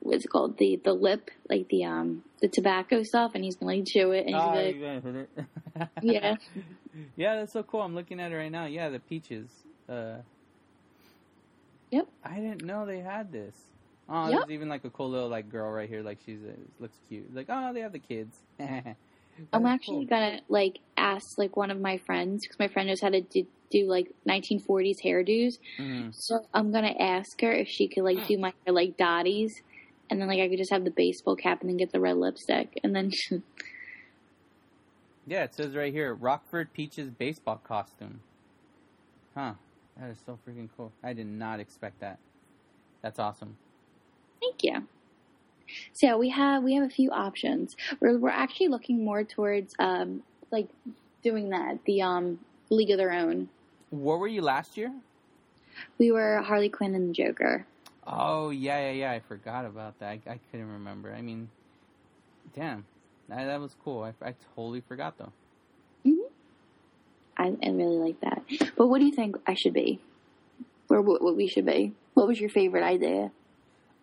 what's 0.00 0.24
it 0.24 0.28
called 0.28 0.58
the 0.58 0.80
the 0.84 0.92
lip 0.92 1.30
like 1.48 1.68
the 1.68 1.84
um 1.84 2.22
the 2.40 2.48
tobacco 2.48 3.02
stuff 3.02 3.32
and 3.34 3.44
he's 3.44 3.56
gonna 3.56 3.72
like 3.76 3.84
chew 3.86 4.10
it 4.12 4.26
and 4.26 4.34
he's 4.34 4.44
Oh, 4.44 4.50
gonna 4.50 4.62
like, 4.62 4.80
gonna 4.80 5.00
hit 5.00 5.16
it? 5.16 5.88
Yeah. 6.02 6.36
yeah, 7.16 7.36
that's 7.36 7.52
so 7.52 7.62
cool. 7.62 7.80
I'm 7.82 7.94
looking 7.94 8.20
at 8.20 8.32
it 8.32 8.36
right 8.36 8.50
now. 8.52 8.66
Yeah, 8.66 8.88
the 8.90 8.98
peaches. 9.00 9.48
Uh, 9.92 10.22
Yep. 11.90 12.08
I 12.24 12.36
didn't 12.36 12.64
know 12.64 12.86
they 12.86 13.00
had 13.00 13.30
this. 13.30 13.54
Oh, 14.08 14.28
Yep. 14.30 14.40
there's 14.40 14.50
even 14.50 14.68
like 14.70 14.84
a 14.84 14.90
cool 14.90 15.10
little 15.10 15.28
like 15.28 15.50
girl 15.50 15.70
right 15.70 15.88
here. 15.88 16.02
Like 16.02 16.18
she's 16.24 16.42
uh, 16.42 16.52
looks 16.80 16.96
cute. 17.08 17.34
Like 17.34 17.46
oh, 17.50 17.72
they 17.74 17.80
have 17.80 17.92
the 17.92 17.98
kids. 17.98 18.36
i'm 19.54 19.66
actually 19.66 20.06
cool. 20.06 20.18
gonna 20.18 20.40
like 20.48 20.78
ask 20.96 21.38
like 21.38 21.56
one 21.56 21.70
of 21.70 21.80
my 21.80 21.96
friends 21.98 22.42
because 22.42 22.58
my 22.58 22.68
friend 22.68 22.88
knows 22.88 23.00
how 23.00 23.08
to 23.08 23.22
do, 23.22 23.46
do 23.70 23.86
like 23.86 24.12
1940s 24.28 24.98
hairdos 25.02 25.54
Mhm. 25.78 26.14
So 26.14 26.46
I'm 26.54 26.70
gonna 26.72 26.94
ask 26.98 27.40
her 27.40 27.52
if 27.52 27.68
she 27.68 27.88
could 27.88 28.04
like 28.04 28.26
do 28.26 28.38
my 28.38 28.52
hair 28.64 28.74
like 28.74 28.96
Dottie's, 28.96 29.54
and 30.08 30.20
then 30.20 30.28
like 30.28 30.40
I 30.40 30.48
could 30.48 30.58
just 30.58 30.70
have 30.72 30.84
the 30.84 30.90
baseball 30.90 31.36
cap 31.36 31.60
and 31.60 31.68
then 31.70 31.76
get 31.76 31.92
the 31.92 32.00
red 32.00 32.16
lipstick, 32.16 32.78
and 32.82 32.94
then 32.96 33.10
Yeah, 35.26 35.44
it 35.44 35.54
says 35.54 35.74
right 35.76 35.92
here, 35.92 36.14
Rockford 36.14 36.72
Peaches 36.72 37.08
baseball 37.10 37.60
costume. 37.62 38.20
Huh. 39.34 39.54
That 39.98 40.10
is 40.10 40.18
so 40.24 40.38
freaking 40.46 40.68
cool. 40.76 40.92
I 41.02 41.12
did 41.12 41.26
not 41.26 41.60
expect 41.60 42.00
that. 42.00 42.18
That's 43.02 43.18
awesome. 43.18 43.56
thank 44.40 44.62
you. 44.62 44.86
So 45.92 46.06
yeah, 46.06 46.16
we 46.16 46.28
have 46.30 46.62
we 46.62 46.74
have 46.74 46.84
a 46.84 46.90
few 46.90 47.10
options. 47.10 47.76
We're 48.00 48.18
we're 48.18 48.30
actually 48.30 48.68
looking 48.68 49.04
more 49.04 49.24
towards 49.24 49.74
um 49.78 50.22
like 50.50 50.68
doing 51.22 51.50
that 51.50 51.78
the 51.84 52.02
um 52.02 52.38
League 52.70 52.90
of 52.90 52.98
Their 52.98 53.12
Own. 53.12 53.48
Where 53.90 54.16
were 54.16 54.28
you 54.28 54.42
last 54.42 54.76
year? 54.76 54.92
We 55.98 56.12
were 56.12 56.42
Harley 56.42 56.68
Quinn 56.68 56.94
and 56.94 57.10
the 57.10 57.14
Joker. 57.14 57.66
Oh 58.06 58.50
yeah, 58.50 58.90
yeah, 58.90 58.92
yeah. 58.92 59.10
I 59.12 59.20
forgot 59.20 59.64
about 59.64 59.98
that. 60.00 60.08
I, 60.08 60.20
I 60.30 60.40
couldn't 60.50 60.70
remember. 60.70 61.12
I 61.12 61.22
mean, 61.22 61.48
damn, 62.54 62.84
that, 63.28 63.46
that 63.46 63.60
was 63.60 63.76
cool. 63.84 64.02
I, 64.02 64.12
I 64.26 64.34
totally 64.54 64.80
forgot 64.80 65.16
though. 65.18 65.32
I, 67.42 67.66
I 67.66 67.70
really 67.70 67.98
like 67.98 68.20
that. 68.20 68.42
But 68.76 68.86
what 68.86 68.98
do 69.00 69.04
you 69.06 69.12
think 69.12 69.36
I 69.46 69.54
should 69.54 69.74
be? 69.74 70.00
or 70.92 71.00
what, 71.00 71.22
what 71.22 71.36
we 71.36 71.48
should 71.48 71.66
be. 71.66 71.92
What 72.14 72.28
was 72.28 72.38
your 72.38 72.50
favorite 72.50 72.84
idea? 72.84 73.30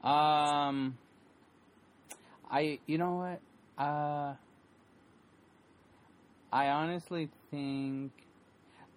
Um, 0.03 0.97
I 2.49 2.79
you 2.85 2.97
know 2.97 3.15
what? 3.15 3.83
Uh, 3.83 4.33
I 6.51 6.69
honestly 6.69 7.29
think 7.51 8.11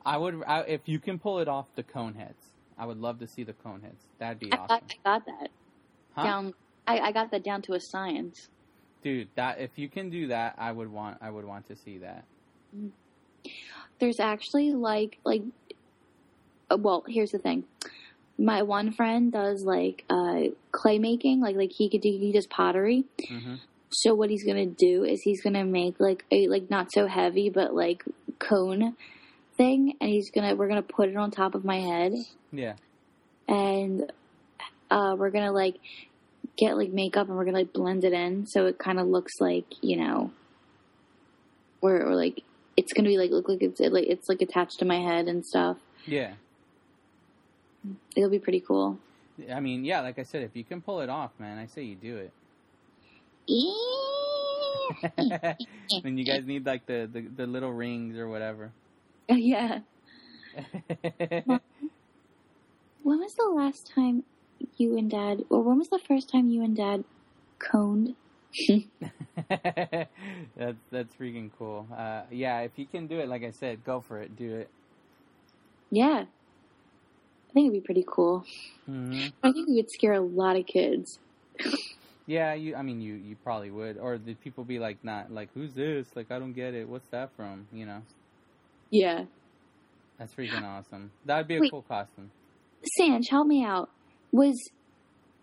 I 0.07 0.17
would 0.17 0.43
I, 0.47 0.61
if 0.63 0.83
you 0.87 0.99
can 0.99 1.19
pull 1.19 1.41
it 1.41 1.49
off 1.49 1.67
the 1.75 1.83
cone 1.83 2.15
heads. 2.15 2.43
I 2.79 2.87
would 2.87 2.99
love 2.99 3.19
to 3.21 3.29
see 3.29 3.45
the 3.45 3.53
cone 3.53 3.83
heads. 3.83 4.07
That'd 4.19 4.39
be 4.39 4.51
I 4.53 4.57
awesome, 4.57 4.69
got, 4.69 4.83
I 4.83 5.19
got 5.19 5.27
that 5.27 5.51
huh? 6.15 6.23
down. 6.23 6.55
I, 6.87 6.99
I 6.99 7.13
got 7.13 7.31
that 7.33 7.45
down 7.45 7.63
to 7.63 7.75
a 7.75 7.81
science. 7.81 8.49
dude. 9.03 9.29
That 9.35 9.61
if 9.61 9.71
you 9.77 9.89
can 9.89 10.09
do 10.11 10.29
that, 10.29 10.55
I 10.57 10.73
would 10.73 10.91
want 10.91 11.19
I 11.21 11.31
would 11.31 11.45
want 11.45 11.67
to 11.69 11.77
see 11.77 11.99
that. 11.99 12.25
There's 13.99 14.21
actually 14.21 14.73
like 14.73 15.19
like. 15.25 15.43
uh, 16.71 16.77
Well, 16.77 17.05
here's 17.07 17.31
the 17.31 17.39
thing. 17.39 17.65
My 18.39 18.63
one 18.63 18.91
friend 18.93 19.31
does 19.31 19.63
like 19.65 20.05
uh, 20.11 20.45
clay 20.73 20.99
making, 20.99 21.41
like 21.41 21.57
like 21.57 21.71
he 21.73 21.89
could 21.89 22.01
do 22.01 22.09
he 22.11 22.33
does 22.33 22.47
pottery. 22.47 23.05
hmm 23.29 23.57
So 23.91 24.15
what 24.15 24.31
he's 24.31 24.45
gonna 24.45 24.67
do 24.67 25.05
is 25.05 25.23
he's 25.23 25.43
gonna 25.43 25.65
make 25.65 26.01
like 26.01 26.25
a 26.31 26.49
like 26.49 26.71
not 26.71 26.91
so 26.93 27.07
heavy 27.07 27.51
but 27.51 27.75
like 27.75 28.03
cone 28.39 28.97
thing, 29.57 29.95
and 30.01 30.11
he's 30.11 30.31
gonna 30.31 30.55
we're 30.57 30.69
gonna 30.69 30.83
put 30.83 31.09
it 31.11 31.17
on 31.17 31.31
top 31.31 31.55
of 31.55 31.65
my 31.65 31.79
head, 31.81 32.13
Yeah, 32.51 32.75
and 33.47 34.11
uh, 34.91 35.15
we're 35.17 35.31
gonna 35.31 35.53
like 35.53 35.77
get 36.57 36.77
like 36.77 36.91
makeup 36.91 37.29
and 37.29 37.37
we're 37.37 37.45
gonna 37.45 37.59
like 37.59 37.73
blend 37.73 38.03
it 38.05 38.13
in 38.13 38.47
so 38.47 38.67
it 38.67 38.79
kind 38.79 38.99
of 38.99 39.07
looks 39.07 39.41
like 39.41 39.67
you 39.83 39.97
know, 39.99 40.31
we're 41.83 42.15
like 42.15 42.43
it's 42.77 42.93
gonna 42.93 43.09
be 43.09 43.19
like 43.19 43.31
look 43.31 43.49
like 43.49 43.63
it's 43.63 43.81
like 43.81 44.07
it's 44.07 44.29
like 44.29 44.43
attached 44.43 44.79
to 44.81 44.85
my 44.85 44.99
head 44.99 45.29
and 45.29 45.45
stuff. 45.45 45.79
yeah. 46.07 46.35
It'll 48.15 48.31
be 48.31 48.39
pretty 48.39 48.61
cool. 48.61 48.99
I 49.53 49.59
mean, 49.59 49.85
yeah. 49.85 50.01
Like 50.01 50.19
I 50.19 50.23
said, 50.23 50.43
if 50.43 50.55
you 50.55 50.63
can 50.63 50.81
pull 50.81 51.01
it 51.01 51.09
off, 51.09 51.33
man, 51.41 51.59
I 51.59 51.67
say 51.67 51.83
you 51.83 51.97
do 51.97 52.17
it. 52.17 52.33
and 56.05 56.19
you 56.19 56.25
guys 56.25 56.47
need 56.47 56.65
like 56.65 56.87
the, 56.87 57.11
the, 57.13 57.23
the 57.23 57.47
little 57.47 57.73
rings 57.73 58.17
or 58.17 58.29
whatever. 58.29 58.71
Oh, 59.29 59.35
yeah. 59.35 59.81
When 63.03 63.19
was 63.19 63.35
the 63.35 63.51
last 63.53 63.91
time 63.93 64.23
you 64.77 64.97
and 64.97 65.11
Dad, 65.11 65.45
or 65.51 65.61
when 65.63 65.79
was 65.79 65.89
the 65.89 65.99
first 65.99 66.31
time 66.31 66.49
you 66.49 66.63
and 66.63 66.77
Dad 66.77 67.03
coned? 67.59 68.15
that's 69.49 70.79
that's 70.91 71.15
freaking 71.17 71.51
cool. 71.59 71.87
Uh, 71.97 72.23
yeah, 72.31 72.61
if 72.61 72.73
you 72.77 72.87
can 72.87 73.07
do 73.07 73.19
it, 73.19 73.29
like 73.29 73.43
I 73.45 73.51
said, 73.51 73.85
go 73.85 74.01
for 74.01 74.21
it. 74.21 74.37
Do 74.37 74.57
it. 74.57 74.69
Yeah. 75.91 76.25
I 77.49 77.53
think 77.53 77.67
it'd 77.67 77.83
be 77.83 77.85
pretty 77.85 78.05
cool. 78.07 78.45
hmm 78.87 79.27
I 79.43 79.53
think 79.53 79.69
it 79.69 79.75
would 79.75 79.91
scare 79.91 80.15
a 80.15 80.21
lot 80.21 80.57
of 80.57 80.67
kids. 80.67 81.19
Yeah, 82.27 82.55
you. 82.55 82.75
I 82.77 82.83
mean, 82.83 83.01
you 83.01 83.15
you 83.15 83.37
probably 83.45 83.71
would. 83.71 83.99
Or 83.99 84.17
did 84.17 84.41
people 84.41 84.65
be 84.65 84.79
like, 84.79 85.05
not 85.05 85.31
like, 85.31 85.49
who's 85.55 85.75
this? 85.75 86.07
Like, 86.15 86.31
I 86.31 86.39
don't 86.39 86.53
get 86.55 86.73
it. 86.75 86.89
What's 86.89 87.09
that 87.09 87.31
from? 87.37 87.67
You 87.73 87.85
know, 87.87 88.03
Yeah. 88.91 89.25
that's 90.19 90.35
freaking 90.35 90.63
awesome. 90.63 91.11
That 91.27 91.39
would 91.39 91.49
be 91.49 91.57
a 91.57 91.61
Wait. 91.61 91.71
cool 91.71 91.83
costume. 91.83 92.31
Sanch, 92.97 93.29
help 93.29 93.47
me 93.47 93.65
out. 93.65 93.91
Was 94.31 94.57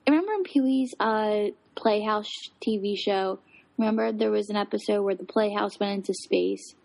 remember 0.08 0.34
in 0.34 0.44
Pee-wee's 0.44 0.96
uh, 1.00 1.50
Playhouse 1.80 2.50
TV 2.62 2.98
show? 2.98 3.40
Remember 3.78 4.12
there 4.12 4.32
was 4.32 4.50
an 4.50 4.58
episode 4.58 5.04
where 5.04 5.16
the 5.16 5.24
Playhouse 5.24 5.80
went 5.80 5.94
into 5.94 6.14
space. 6.14 6.76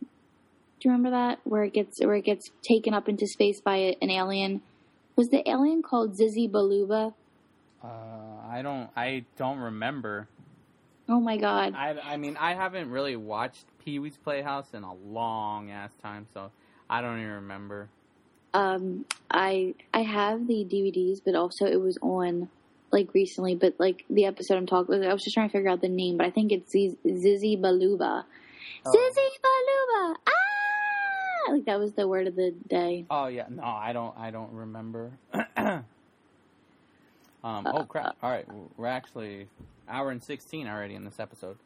Do 0.00 0.88
you 0.88 0.90
remember 0.90 1.10
that 1.10 1.40
where 1.44 1.62
it 1.64 1.74
gets 1.74 2.00
where 2.00 2.14
it 2.14 2.24
gets 2.24 2.50
taken 2.62 2.94
up 2.94 3.08
into 3.08 3.26
space 3.26 3.60
by 3.60 3.76
a, 3.76 3.96
an 4.00 4.10
alien? 4.10 4.62
Was 5.14 5.28
the 5.28 5.48
alien 5.48 5.82
called 5.82 6.16
Zizzy 6.16 6.50
Baluba? 6.50 7.12
Uh, 7.84 7.86
I 8.48 8.62
don't. 8.62 8.88
I 8.96 9.24
don't 9.36 9.58
remember. 9.58 10.28
Oh 11.08 11.20
my 11.20 11.36
god! 11.36 11.74
I. 11.76 11.98
I 12.02 12.16
mean, 12.16 12.36
I 12.40 12.54
haven't 12.54 12.90
really 12.90 13.16
watched 13.16 13.66
Pee-wee's 13.84 14.16
Playhouse 14.16 14.72
in 14.72 14.82
a 14.82 14.94
long 14.94 15.70
ass 15.70 15.92
time, 16.02 16.26
so 16.32 16.50
I 16.88 17.02
don't 17.02 17.18
even 17.18 17.32
remember. 17.32 17.88
Um, 18.54 19.04
I 19.30 19.74
I 19.92 20.02
have 20.02 20.46
the 20.46 20.64
DVDs, 20.64 21.20
but 21.24 21.34
also 21.34 21.66
it 21.66 21.80
was 21.80 21.98
on 22.00 22.48
like 22.92 23.14
recently. 23.14 23.54
But 23.54 23.76
like 23.78 24.04
the 24.08 24.26
episode 24.26 24.56
I'm 24.56 24.66
talking, 24.66 25.02
I 25.04 25.12
was 25.12 25.22
just 25.22 25.34
trying 25.34 25.48
to 25.48 25.52
figure 25.52 25.70
out 25.70 25.80
the 25.80 25.88
name, 25.88 26.16
but 26.16 26.26
I 26.26 26.30
think 26.30 26.52
it's 26.52 26.70
Ziz- 26.70 26.96
Zizzy 27.04 27.60
Baluba. 27.60 28.24
Oh. 28.84 28.90
Zizzy 28.90 29.28
Baluba! 29.44 30.16
Ah! 30.26 31.52
Like 31.52 31.64
that 31.64 31.78
was 31.78 31.92
the 31.94 32.06
word 32.06 32.26
of 32.26 32.36
the 32.36 32.52
day. 32.68 33.06
Oh 33.10 33.26
yeah, 33.26 33.46
no, 33.48 33.64
I 33.64 33.92
don't. 33.92 34.16
I 34.16 34.30
don't 34.30 34.52
remember. 34.52 35.10
um. 35.56 35.84
Oh 37.44 37.84
crap! 37.88 38.16
All 38.22 38.30
right, 38.30 38.46
we're 38.76 38.86
actually 38.86 39.48
hour 39.88 40.10
and 40.10 40.22
sixteen 40.22 40.68
already 40.68 40.94
in 40.94 41.04
this 41.04 41.18
episode. 41.18 41.56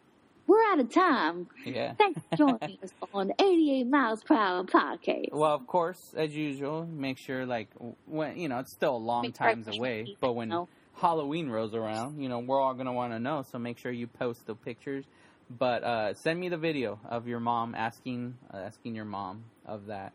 We're 0.47 0.63
out 0.71 0.79
of 0.79 0.93
time. 0.93 1.49
Yeah. 1.65 1.95
Thanks 1.95 2.21
for 2.31 2.37
joining 2.37 2.79
us 2.83 2.93
on 3.13 3.33
88 3.37 3.85
Miles 3.89 4.23
Per 4.23 4.33
Hour 4.37 4.63
podcast. 4.63 5.33
Well, 5.33 5.53
of 5.53 5.67
course, 5.67 6.15
as 6.17 6.37
usual, 6.37 6.87
make 6.87 7.19
sure 7.19 7.45
like 7.45 7.69
when 8.07 8.39
you 8.39 8.49
know 8.49 8.61
it's 8.61 8.73
still 8.73 8.97
a 8.97 8.99
long 8.99 9.33
times 9.33 9.67
away, 9.67 10.17
but 10.21 10.35
when? 10.35 10.53
Halloween 10.97 11.49
rolls 11.49 11.75
around, 11.75 12.23
you 12.23 12.29
know 12.29 12.39
we're 12.39 12.61
all 12.61 12.75
gonna 12.75 12.93
want 12.93 13.13
to 13.13 13.19
know. 13.19 13.45
So 13.51 13.59
make 13.59 13.79
sure 13.79 13.93
you 13.93 14.07
post 14.07 14.47
the 14.47 14.55
pictures. 14.55 15.05
But 15.49 15.85
uh, 15.85 16.15
send 16.15 16.41
me 16.41 16.49
the 16.49 16.57
video 16.57 16.99
of 17.09 17.29
your 17.29 17.39
mom 17.39 17.75
asking 17.75 18.37
uh, 18.53 18.59
asking 18.59 18.97
your 18.97 19.05
mom 19.05 19.45
of 19.65 19.87
that 19.87 20.13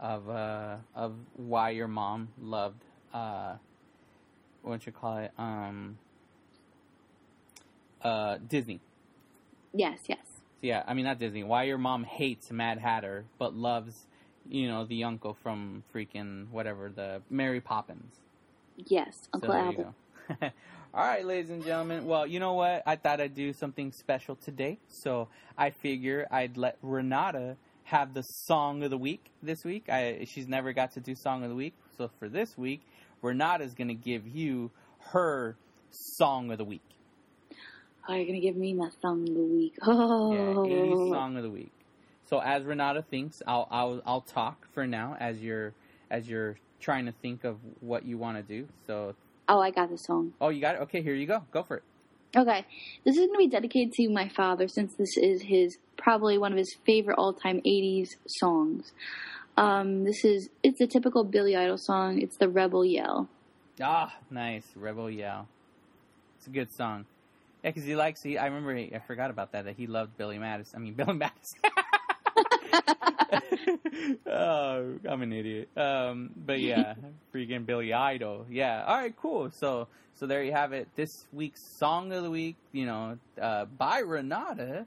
of 0.00 0.28
uh, 0.28 0.76
of 0.94 1.14
why 1.36 1.70
your 1.70 1.88
mom 1.88 2.28
loved 2.40 2.82
uh, 3.12 3.54
what 4.62 4.84
you 4.86 4.92
call 4.92 5.18
it 5.18 5.32
um, 5.38 5.98
uh, 8.02 8.38
Disney. 8.48 8.80
Yes, 9.72 10.00
yes. 10.08 10.40
Yeah, 10.60 10.82
I 10.86 10.94
mean 10.94 11.04
not 11.04 11.18
Disney. 11.18 11.44
Why 11.44 11.64
your 11.64 11.78
mom 11.78 12.04
hates 12.04 12.50
Mad 12.50 12.78
Hatter 12.78 13.26
but 13.38 13.54
loves, 13.54 14.06
you 14.48 14.66
know, 14.66 14.84
the 14.84 15.04
uncle 15.04 15.34
from 15.34 15.84
freaking 15.94 16.48
whatever 16.50 16.88
the 16.88 17.22
Mary 17.30 17.60
Poppins. 17.60 18.16
Yes, 18.86 19.28
Uncle 19.32 19.52
Albert. 19.52 19.92
All 20.94 21.04
right, 21.04 21.24
ladies 21.24 21.50
and 21.50 21.64
gentlemen. 21.64 22.06
Well, 22.06 22.26
you 22.26 22.40
know 22.40 22.54
what? 22.54 22.82
I 22.86 22.96
thought 22.96 23.20
I'd 23.20 23.34
do 23.34 23.52
something 23.52 23.92
special 23.92 24.36
today, 24.36 24.78
so 24.88 25.28
I 25.56 25.70
figure 25.70 26.26
I'd 26.30 26.56
let 26.56 26.78
Renata 26.82 27.56
have 27.84 28.14
the 28.14 28.22
song 28.22 28.82
of 28.82 28.90
the 28.90 28.98
week 28.98 29.24
this 29.42 29.64
week. 29.64 29.88
I 29.88 30.26
she's 30.28 30.46
never 30.48 30.72
got 30.72 30.92
to 30.92 31.00
do 31.00 31.14
song 31.14 31.42
of 31.42 31.50
the 31.50 31.56
week, 31.56 31.74
so 31.96 32.10
for 32.18 32.28
this 32.28 32.56
week, 32.56 32.82
Renata's 33.22 33.74
gonna 33.74 33.94
give 33.94 34.26
you 34.26 34.70
her 35.12 35.56
song 35.90 36.50
of 36.50 36.58
the 36.58 36.64
week. 36.64 36.82
Oh, 38.10 38.14
you're 38.14 38.24
going 38.24 38.40
to 38.40 38.46
give 38.46 38.56
me 38.56 38.72
my 38.72 38.88
song 39.02 39.28
of 39.28 39.34
the 39.34 39.40
week. 39.42 39.74
Yeah, 39.82 39.92
Oh. 39.92 40.64
80s 40.66 41.10
song 41.12 41.36
of 41.36 41.42
the 41.42 41.50
week. 41.50 41.70
So 42.24 42.38
as 42.38 42.64
Renata 42.64 43.02
thinks, 43.02 43.42
I'll 43.46 43.68
I'll 43.70 44.00
I'll 44.06 44.20
talk 44.22 44.66
for 44.72 44.86
now 44.86 45.16
as 45.20 45.38
you're 45.40 45.74
as 46.10 46.26
you're 46.28 46.56
trying 46.80 47.06
to 47.06 47.12
think 47.12 47.44
of 47.44 47.56
what 47.80 48.04
you 48.04 48.18
want 48.18 48.36
to 48.36 48.42
do. 48.42 48.68
So 48.86 49.14
Oh, 49.48 49.60
I 49.60 49.70
got 49.70 49.88
the 49.90 49.96
song. 49.96 50.32
oh, 50.40 50.50
you 50.50 50.60
got 50.60 50.74
it. 50.76 50.80
Okay, 50.82 51.00
here 51.02 51.14
you 51.14 51.26
go. 51.26 51.42
Go 51.50 51.62
for 51.62 51.76
it. 51.78 51.82
Okay, 52.36 52.66
this 53.04 53.16
is 53.16 53.20
going 53.26 53.32
to 53.32 53.38
be 53.38 53.46
dedicated 53.48 53.94
to 53.94 54.08
my 54.10 54.28
father 54.28 54.68
since 54.68 54.94
this 54.94 55.16
is 55.16 55.40
his 55.42 55.78
probably 55.96 56.36
one 56.36 56.52
of 56.52 56.58
his 56.58 56.76
favorite 56.84 57.16
all-time 57.16 57.60
'80s 57.66 58.10
songs. 58.26 58.92
Um, 59.56 60.04
this 60.04 60.24
is 60.24 60.50
it's 60.62 60.80
a 60.82 60.86
typical 60.86 61.24
Billy 61.24 61.56
Idol 61.56 61.78
song. 61.78 62.20
It's 62.20 62.36
the 62.36 62.48
Rebel 62.48 62.84
Yell. 62.84 63.28
Ah, 63.82 64.14
nice. 64.30 64.66
Rebel 64.76 65.08
Yell. 65.10 65.48
It's 66.36 66.46
a 66.46 66.50
good 66.50 66.70
song. 66.70 67.06
Yeah, 67.64 67.70
because 67.70 67.84
he 67.84 67.96
likes. 67.96 68.22
He, 68.22 68.36
I 68.36 68.44
remember. 68.46 68.74
He, 68.76 68.94
I 68.94 68.98
forgot 68.98 69.30
about 69.30 69.52
that. 69.52 69.64
That 69.64 69.76
he 69.76 69.86
loved 69.86 70.16
Billy 70.18 70.38
Madison. 70.38 70.78
I 70.78 70.82
mean, 70.82 70.92
Billy 71.00 71.14
Madison. 71.14 71.60
Oh, 74.26 74.94
I'm 75.08 75.22
an 75.22 75.32
idiot. 75.32 75.68
Um, 75.76 76.30
but 76.36 76.60
yeah, 76.60 76.94
freaking 77.34 77.66
Billy 77.66 77.92
Idol. 77.92 78.46
Yeah. 78.50 78.84
All 78.86 78.96
right, 78.96 79.14
cool. 79.16 79.50
So, 79.50 79.88
so 80.14 80.26
there 80.26 80.42
you 80.42 80.52
have 80.52 80.72
it. 80.72 80.88
This 80.96 81.26
week's 81.32 81.62
song 81.62 82.12
of 82.12 82.22
the 82.22 82.30
week, 82.30 82.56
you 82.72 82.86
know, 82.86 83.18
uh, 83.40 83.66
by 83.66 84.00
Renata, 84.00 84.86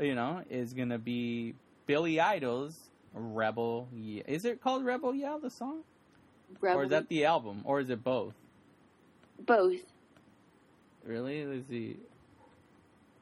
you 0.00 0.14
know, 0.14 0.42
is 0.50 0.72
gonna 0.72 0.98
be 0.98 1.54
Billy 1.86 2.20
Idol's 2.20 2.78
Rebel. 3.14 3.88
Ye- 3.94 4.22
Is 4.26 4.44
it 4.44 4.60
called 4.60 4.84
Rebel 4.84 5.14
Yell? 5.14 5.38
The 5.38 5.50
song, 5.50 5.80
Rebel 6.60 6.80
or 6.80 6.84
is 6.84 6.90
that 6.90 7.08
the 7.08 7.24
album, 7.24 7.62
or 7.64 7.80
is 7.80 7.90
it 7.90 8.02
both? 8.04 8.34
both? 9.40 9.80
Really? 11.04 11.44
Let's 11.44 11.68
see. 11.68 11.96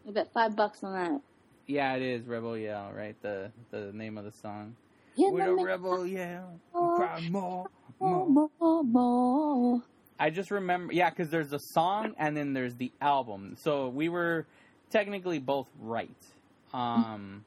I 0.08 0.10
bet 0.12 0.32
five 0.32 0.56
bucks 0.56 0.82
on 0.82 0.92
that. 0.94 1.20
Yeah, 1.66 1.94
it 1.94 2.02
is 2.02 2.26
Rebel 2.26 2.56
Yell, 2.58 2.92
right? 2.94 3.16
The 3.22 3.50
the 3.70 3.90
name 3.92 4.18
of 4.18 4.24
the 4.24 4.32
song. 4.32 4.76
Yeah, 5.16 5.30
With 5.30 5.46
a 5.46 5.54
rebel 5.54 6.04
yell, 6.06 6.58
Oh. 6.74 6.94
cry 6.96 7.20
more, 7.30 7.66
more, 8.00 8.26
more. 8.28 8.50
more, 8.60 8.82
more. 8.84 9.82
I 10.18 10.30
just 10.30 10.50
remember, 10.50 10.92
yeah, 10.92 11.08
because 11.08 11.30
there's 11.30 11.52
a 11.52 11.60
song 11.60 12.14
and 12.18 12.36
then 12.36 12.52
there's 12.52 12.74
the 12.74 12.90
album. 13.00 13.54
So 13.62 13.88
we 13.88 14.08
were 14.08 14.44
technically 14.90 15.38
both 15.38 15.68
right. 15.80 16.10
Um, 16.72 17.44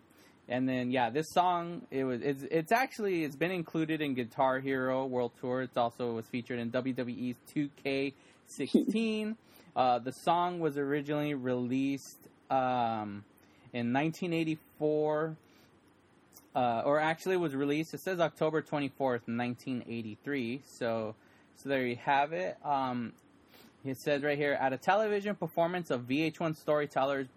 And 0.49 0.67
then 0.67 0.91
yeah, 0.91 1.09
this 1.09 1.27
song 1.33 1.81
it 1.91 2.05
was 2.05 2.21
it's 2.21 2.43
it's 2.49 2.71
actually 2.71 3.25
it's 3.25 3.35
been 3.35 3.51
included 3.51 4.01
in 4.01 4.13
Guitar 4.15 4.59
Hero 4.61 5.05
World 5.05 5.33
Tour. 5.41 5.63
It's 5.63 5.75
also 5.75 6.13
was 6.13 6.25
featured 6.27 6.59
in 6.59 6.71
WWE's 6.71 7.35
2K16. 7.53 9.35
uh, 9.75 9.99
the 9.99 10.11
song 10.23 10.59
was 10.61 10.77
originally 10.77 11.33
released 11.33 12.29
um, 12.49 13.25
in 13.73 13.93
1984, 13.93 15.35
uh, 16.55 16.81
or 16.85 16.99
actually 16.99 17.37
was 17.37 17.55
released. 17.55 17.93
It 17.93 17.99
says 17.99 18.19
October 18.19 18.61
24th, 18.61 19.27
1983. 19.27 20.61
So 20.65 21.15
so 21.55 21.69
there 21.69 21.85
you 21.85 21.95
have 21.95 22.33
it. 22.33 22.57
Um, 22.63 23.13
it 23.83 23.97
says 23.97 24.21
right 24.21 24.37
here 24.37 24.53
at 24.53 24.73
a 24.73 24.77
television 24.77 25.35
performance 25.35 25.89
of 25.89 26.01
VH1 26.01 26.55
Storytellers 26.55 27.27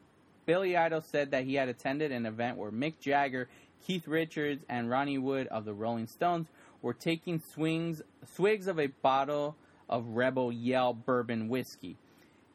Billy 0.47 0.77
Idol 0.77 1.01
said 1.01 1.31
that 1.31 1.45
he 1.45 1.55
had 1.55 1.69
attended 1.69 2.13
an 2.13 2.27
event 2.27 2.57
where 2.57 2.73
Mick 2.73 2.95
Jagger, 3.01 3.49
Keith 3.87 4.09
Richards, 4.09 4.65
and 4.69 4.91
Ronnie 4.91 5.19
Wood 5.19 5.47
of 5.47 5.65
the 5.65 5.73
Rolling 5.73 6.07
Stones 6.07 6.49
were 6.83 6.93
taking 6.93 7.41
swings, 7.41 8.03
swigs 8.35 8.67
of 8.67 8.81
a 8.81 8.89
bottle 8.89 9.55
of 9.89 10.09
Rebel 10.09 10.51
Yell 10.53 10.93
bourbon 10.93 11.49
whiskey. 11.49 11.97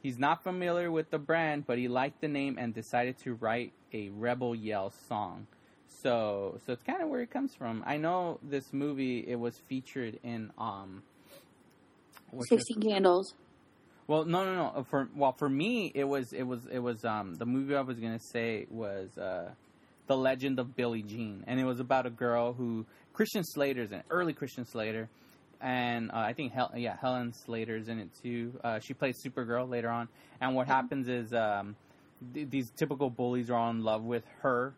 He's 0.06 0.19
not 0.19 0.44
familiar 0.44 0.91
with 0.91 1.10
the 1.10 1.18
brand, 1.18 1.65
but 1.65 1.80
he 1.80 1.88
liked 1.88 2.22
the 2.22 2.27
name 2.27 2.60
and 2.60 2.76
decided 2.76 3.18
to 3.23 3.34
write 3.34 3.73
a 3.91 4.10
Rebel 4.10 4.53
Yell 4.53 4.94
song. 5.10 5.48
So, 5.88 6.60
so 6.64 6.73
it's 6.73 6.84
kind 6.84 7.02
of 7.02 7.10
where 7.10 7.22
it 7.22 7.32
comes 7.32 7.56
from. 7.56 7.84
I 7.88 7.98
know 7.98 8.40
this 8.44 8.72
movie; 8.72 9.26
it 9.27 9.40
was 9.40 9.57
featured 9.68 10.19
in 10.22 10.52
um. 10.60 11.02
Sixteen 12.48 12.84
Candles. 12.84 13.34
well, 14.06 14.26
no, 14.26 14.45
no, 14.45 14.53
no. 14.53 14.86
For 14.91 15.10
well, 15.15 15.32
for 15.32 15.49
me, 15.49 15.91
it 15.95 16.03
was 16.03 16.34
it 16.34 16.44
was 16.44 16.68
it 16.68 16.77
was 16.77 17.03
um 17.03 17.34
the 17.34 17.48
movie 17.48 17.76
I 17.76 17.82
was 17.82 17.98
gonna 17.98 18.19
say 18.19 18.68
was 18.69 19.18
uh, 19.18 19.49
the 20.06 20.15
Legend 20.15 20.60
of 20.60 20.76
Billie 20.76 21.02
Jean, 21.02 21.44
and 21.48 21.60
it 21.60 21.65
was 21.65 21.80
about 21.80 22.06
a 22.06 22.11
girl 22.11 22.53
who 22.53 22.86
Christian 23.14 23.44
Slater's 23.44 23.91
in 23.91 24.02
it, 24.02 24.06
early 24.11 24.34
Christian 24.34 24.65
Slater, 24.65 25.10
and 25.66 26.12
uh, 26.12 26.18
I 26.18 26.34
think 26.34 26.54
Hel- 26.54 26.72
yeah 26.78 26.96
Helen 27.02 27.34
Slater's 27.34 27.88
in 27.88 27.98
it 28.00 28.10
too. 28.22 28.54
Uh, 28.64 28.80
she 28.80 28.94
plays 28.94 29.22
Supergirl 29.22 29.68
later 29.68 29.90
on, 29.90 30.08
and 30.40 30.56
what 30.56 30.68
happens 30.68 31.08
is 31.08 31.34
um 31.34 31.76
th- 32.34 32.50
these 32.50 32.70
typical 32.70 33.10
bullies 33.10 33.50
are 33.50 33.56
all 33.56 33.72
in 33.72 33.84
love 33.84 34.04
with 34.04 34.24
her. 34.42 34.74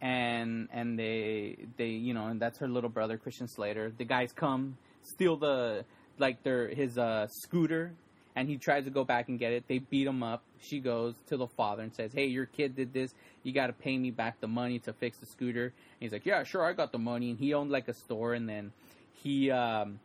And 0.00 0.68
and 0.72 0.96
they 0.96 1.56
they 1.76 1.88
you 1.88 2.14
know 2.14 2.28
and 2.28 2.40
that's 2.40 2.58
her 2.60 2.68
little 2.68 2.88
brother 2.88 3.18
Christian 3.18 3.48
Slater. 3.48 3.92
The 3.98 4.04
guys 4.04 4.32
come 4.32 4.78
steal 5.02 5.36
the 5.36 5.84
like 6.18 6.44
their 6.44 6.68
his 6.68 6.96
uh 6.98 7.26
scooter 7.28 7.92
and 8.36 8.48
he 8.48 8.58
tries 8.58 8.84
to 8.84 8.90
go 8.90 9.02
back 9.02 9.28
and 9.28 9.40
get 9.40 9.52
it. 9.52 9.64
They 9.66 9.78
beat 9.78 10.06
him 10.06 10.22
up. 10.22 10.44
She 10.60 10.78
goes 10.78 11.16
to 11.30 11.36
the 11.36 11.48
father 11.48 11.82
and 11.82 11.92
says, 11.92 12.12
"Hey, 12.12 12.26
your 12.26 12.46
kid 12.46 12.76
did 12.76 12.92
this. 12.92 13.12
You 13.42 13.52
got 13.52 13.66
to 13.66 13.72
pay 13.72 13.98
me 13.98 14.12
back 14.12 14.40
the 14.40 14.46
money 14.46 14.78
to 14.80 14.92
fix 14.92 15.18
the 15.18 15.26
scooter." 15.26 15.64
And 15.64 15.72
he's 15.98 16.12
like, 16.12 16.24
"Yeah, 16.24 16.44
sure, 16.44 16.64
I 16.64 16.74
got 16.74 16.92
the 16.92 16.98
money." 16.98 17.30
And 17.30 17.38
he 17.40 17.54
owned 17.54 17.72
like 17.72 17.88
a 17.88 17.94
store, 17.94 18.34
and 18.34 18.48
then 18.48 18.70
he 19.14 19.50
um, 19.50 19.98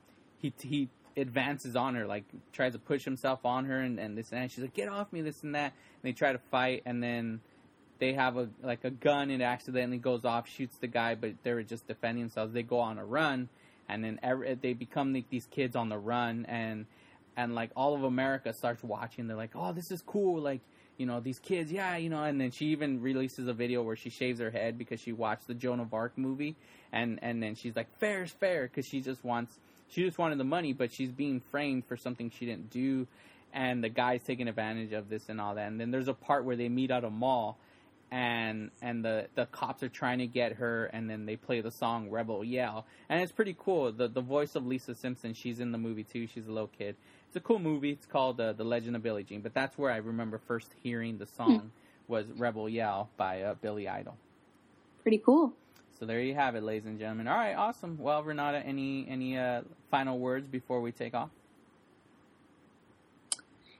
he 0.43 0.53
he 0.61 0.89
advances 1.15 1.75
on 1.75 1.95
her, 1.95 2.05
like 2.05 2.25
tries 2.51 2.73
to 2.73 2.79
push 2.79 3.05
himself 3.05 3.45
on 3.45 3.65
her, 3.65 3.79
and, 3.79 3.99
and 3.99 4.17
this 4.17 4.31
and 4.31 4.41
that. 4.41 4.51
She's 4.51 4.63
like, 4.63 4.73
"Get 4.73 4.89
off 4.89 5.11
me!" 5.13 5.21
This 5.21 5.41
and 5.43 5.55
that. 5.55 5.71
And 5.71 6.03
they 6.03 6.11
try 6.11 6.33
to 6.33 6.39
fight, 6.51 6.83
and 6.85 7.01
then 7.01 7.39
they 7.99 8.13
have 8.13 8.37
a 8.37 8.49
like 8.61 8.83
a 8.83 8.91
gun. 8.91 9.31
and 9.31 9.41
It 9.41 9.45
accidentally 9.45 9.97
goes 9.97 10.25
off, 10.25 10.49
shoots 10.49 10.77
the 10.77 10.87
guy, 10.87 11.15
but 11.15 11.31
they 11.43 11.53
were 11.53 11.63
just 11.63 11.87
defending 11.87 12.25
themselves. 12.25 12.53
They 12.53 12.63
go 12.63 12.79
on 12.79 12.97
a 12.97 13.05
run, 13.05 13.47
and 13.87 14.03
then 14.03 14.19
every, 14.21 14.53
they 14.55 14.73
become 14.73 15.13
like 15.13 15.29
these 15.29 15.47
kids 15.47 15.75
on 15.75 15.87
the 15.89 15.97
run, 15.97 16.45
and 16.47 16.85
and 17.37 17.55
like 17.55 17.71
all 17.75 17.95
of 17.95 18.03
America 18.03 18.53
starts 18.53 18.83
watching. 18.83 19.27
They're 19.27 19.37
like, 19.37 19.55
"Oh, 19.55 19.71
this 19.71 19.91
is 19.91 20.01
cool!" 20.01 20.41
Like 20.41 20.59
you 20.97 21.05
know 21.05 21.21
these 21.21 21.39
kids, 21.39 21.71
yeah, 21.71 21.95
you 21.95 22.09
know. 22.09 22.23
And 22.23 22.39
then 22.39 22.51
she 22.51 22.65
even 22.67 23.01
releases 23.01 23.47
a 23.47 23.53
video 23.53 23.81
where 23.81 23.95
she 23.95 24.09
shaves 24.09 24.41
her 24.41 24.51
head 24.51 24.77
because 24.77 24.99
she 24.99 25.13
watched 25.13 25.47
the 25.47 25.53
Joan 25.53 25.79
of 25.79 25.93
Arc 25.93 26.17
movie, 26.17 26.57
and 26.91 27.17
and 27.21 27.41
then 27.41 27.55
she's 27.55 27.77
like, 27.77 27.87
"Fair 27.99 28.23
is 28.23 28.31
fair," 28.31 28.63
because 28.63 28.85
she 28.85 28.99
just 28.99 29.23
wants 29.23 29.57
she 29.93 30.03
just 30.03 30.17
wanted 30.17 30.37
the 30.37 30.43
money, 30.43 30.73
but 30.73 30.91
she's 30.91 31.11
being 31.11 31.41
framed 31.51 31.85
for 31.85 31.97
something 31.97 32.29
she 32.29 32.45
didn't 32.45 32.69
do, 32.69 33.07
and 33.53 33.83
the 33.83 33.89
guy's 33.89 34.23
taking 34.23 34.47
advantage 34.47 34.93
of 34.93 35.09
this 35.09 35.29
and 35.29 35.39
all 35.39 35.55
that. 35.55 35.67
And 35.67 35.79
then 35.79 35.91
there's 35.91 36.07
a 36.07 36.13
part 36.13 36.45
where 36.45 36.55
they 36.55 36.69
meet 36.69 36.91
at 36.91 37.03
a 37.03 37.09
mall. 37.09 37.57
And 38.11 38.69
and 38.79 39.03
the, 39.03 39.25
the 39.33 39.47
cops 39.47 39.81
are 39.81 39.89
trying 39.89 40.19
to 40.19 40.27
get 40.27 40.53
her, 40.57 40.85
and 40.85 41.09
then 41.09 41.25
they 41.25 41.35
play 41.35 41.61
the 41.61 41.71
song 41.71 42.11
"Rebel 42.11 42.43
Yell," 42.43 42.85
and 43.09 43.23
it's 43.23 43.31
pretty 43.31 43.55
cool. 43.57 43.91
the 43.91 44.07
The 44.07 44.21
voice 44.21 44.53
of 44.55 44.67
Lisa 44.67 44.93
Simpson, 44.93 45.33
she's 45.33 45.59
in 45.59 45.71
the 45.71 45.79
movie 45.79 46.03
too. 46.03 46.27
She's 46.27 46.45
a 46.45 46.51
little 46.51 46.69
kid, 46.77 46.95
it's 47.33 47.37
a 47.37 47.47
cool 47.47 47.57
movie. 47.57 47.89
It's 47.89 48.05
called 48.05 48.39
uh, 48.39 48.53
The 48.53 48.63
Legend 48.63 48.95
of 48.95 49.01
Billie 49.01 49.23
Jean. 49.23 49.41
But 49.41 49.55
that's 49.55 49.75
where 49.75 49.89
I 49.89 49.97
remember 49.97 50.37
first 50.37 50.71
hearing 50.83 51.17
the 51.17 51.25
song 51.25 51.71
was 52.07 52.27
Rebel 52.37 52.69
Yell 52.69 53.09
by 53.17 53.41
uh, 53.41 53.55
Billy 53.55 53.87
Idol. 53.87 54.15
Pretty 55.01 55.17
cool. 55.17 55.51
So 55.99 56.05
there 56.05 56.19
you 56.19 56.35
have 56.35 56.55
it, 56.55 56.63
ladies 56.63 56.85
and 56.85 56.99
gentlemen. 56.99 57.27
All 57.27 57.37
right, 57.37 57.55
awesome. 57.55 57.97
Well, 57.97 58.23
Renata, 58.23 58.59
any 58.65 59.07
any 59.09 59.37
uh, 59.37 59.61
final 59.91 60.19
words 60.19 60.47
before 60.47 60.81
we 60.81 60.91
take 60.91 61.13
off? 61.13 61.29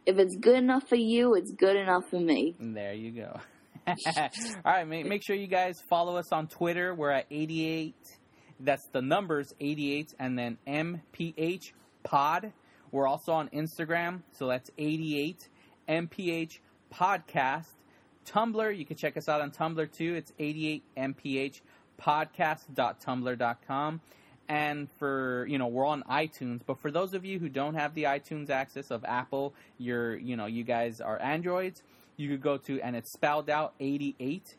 If 0.05 0.17
it's 0.17 0.35
good 0.35 0.57
enough 0.57 0.87
for 0.87 0.95
you, 0.95 1.33
it's 1.35 1.51
good 1.51 1.75
enough 1.75 2.09
for 2.09 2.19
me. 2.19 2.55
There 2.59 2.93
you 2.93 3.11
go. 3.11 3.39
All 3.87 3.93
right, 4.65 4.87
make, 4.87 5.05
make 5.05 5.23
sure 5.25 5.35
you 5.35 5.47
guys 5.47 5.81
follow 5.89 6.17
us 6.17 6.31
on 6.31 6.47
Twitter. 6.47 6.93
We're 6.93 7.11
at 7.11 7.25
88. 7.31 7.95
That's 8.59 8.87
the 8.91 9.01
numbers 9.01 9.53
88 9.59 10.13
and 10.19 10.37
then 10.37 10.57
MPH 10.67 11.71
Pod. 12.03 12.53
We're 12.91 13.07
also 13.07 13.31
on 13.33 13.49
Instagram, 13.49 14.21
so 14.33 14.47
that's 14.47 14.69
88 14.77 15.49
MPH 15.89 16.59
Podcast. 16.93 17.67
Tumblr, 18.25 18.77
you 18.77 18.85
can 18.85 18.95
check 18.95 19.17
us 19.17 19.27
out 19.27 19.41
on 19.41 19.51
Tumblr 19.51 19.91
too. 19.91 20.15
It's 20.15 20.31
88MPH 20.39 21.61
podcast.tumblr.com. 22.01 24.01
And 24.49 24.89
for, 24.99 25.47
you 25.49 25.57
know, 25.57 25.67
we're 25.67 25.85
on 25.85 26.03
iTunes, 26.03 26.59
but 26.65 26.77
for 26.79 26.91
those 26.91 27.13
of 27.13 27.23
you 27.23 27.39
who 27.39 27.47
don't 27.47 27.75
have 27.75 27.95
the 27.95 28.03
iTunes 28.03 28.49
access 28.49 28.91
of 28.91 29.05
Apple, 29.05 29.53
you're, 29.77 30.17
you 30.17 30.35
know, 30.35 30.47
you 30.47 30.65
guys 30.65 30.99
are 30.99 31.17
Androids, 31.21 31.81
you 32.17 32.27
could 32.29 32.41
go 32.41 32.57
to, 32.57 32.81
and 32.81 32.93
it's 32.95 33.11
spelled 33.11 33.49
out 33.49 33.73
88. 33.79 34.55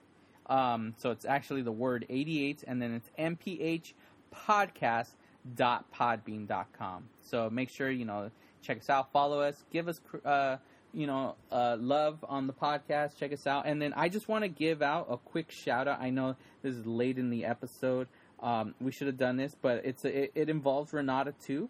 Um, 0.46 0.94
so 0.96 1.10
it's 1.10 1.26
actually 1.26 1.62
the 1.62 1.72
word 1.72 2.06
88, 2.08 2.64
and 2.66 2.80
then 2.80 2.94
it's 2.94 3.10
MPH 3.18 3.92
podcast.podbean.com. 4.34 7.04
So 7.22 7.50
make 7.50 7.68
sure, 7.70 7.90
you 7.90 8.06
know, 8.06 8.30
check 8.62 8.78
us 8.78 8.90
out, 8.90 9.12
follow 9.12 9.40
us, 9.40 9.64
give 9.70 9.88
us, 9.88 10.00
uh, 10.24 10.56
you 10.94 11.06
know, 11.06 11.34
uh, 11.50 11.76
love 11.78 12.24
on 12.28 12.46
the 12.46 12.52
podcast. 12.52 13.16
Check 13.18 13.32
us 13.32 13.46
out. 13.46 13.66
And 13.66 13.82
then 13.82 13.92
I 13.94 14.08
just 14.08 14.28
want 14.28 14.44
to 14.44 14.48
give 14.48 14.80
out 14.80 15.08
a 15.10 15.16
quick 15.16 15.50
shout 15.50 15.88
out. 15.88 16.00
I 16.00 16.10
know 16.10 16.36
this 16.62 16.74
is 16.74 16.86
late 16.86 17.18
in 17.18 17.30
the 17.30 17.44
episode. 17.44 18.08
Um, 18.40 18.74
we 18.80 18.92
should 18.92 19.06
have 19.06 19.18
done 19.18 19.36
this, 19.36 19.56
but 19.60 19.84
it's 19.84 20.04
a, 20.04 20.24
it, 20.24 20.32
it 20.34 20.48
involves 20.48 20.92
Renata 20.92 21.34
too. 21.44 21.68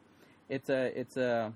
It's 0.49 0.69
a 0.69 0.99
it's 0.99 1.17
a 1.17 1.53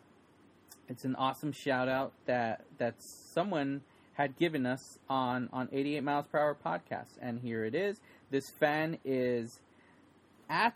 it's 0.89 1.05
an 1.05 1.15
awesome 1.17 1.53
shout 1.53 1.89
out 1.89 2.13
that 2.27 2.65
that 2.79 2.95
someone 2.99 3.83
had 4.15 4.37
given 4.37 4.65
us 4.65 4.99
on 5.09 5.49
on 5.53 5.69
88 5.73 6.03
miles 6.03 6.27
per 6.31 6.39
hour 6.39 6.57
podcast, 6.65 7.19
and 7.21 7.41
here 7.41 7.65
it 7.65 7.75
is. 7.75 8.01
This 8.31 8.49
fan 8.59 8.99
is 9.05 9.61
at 10.49 10.75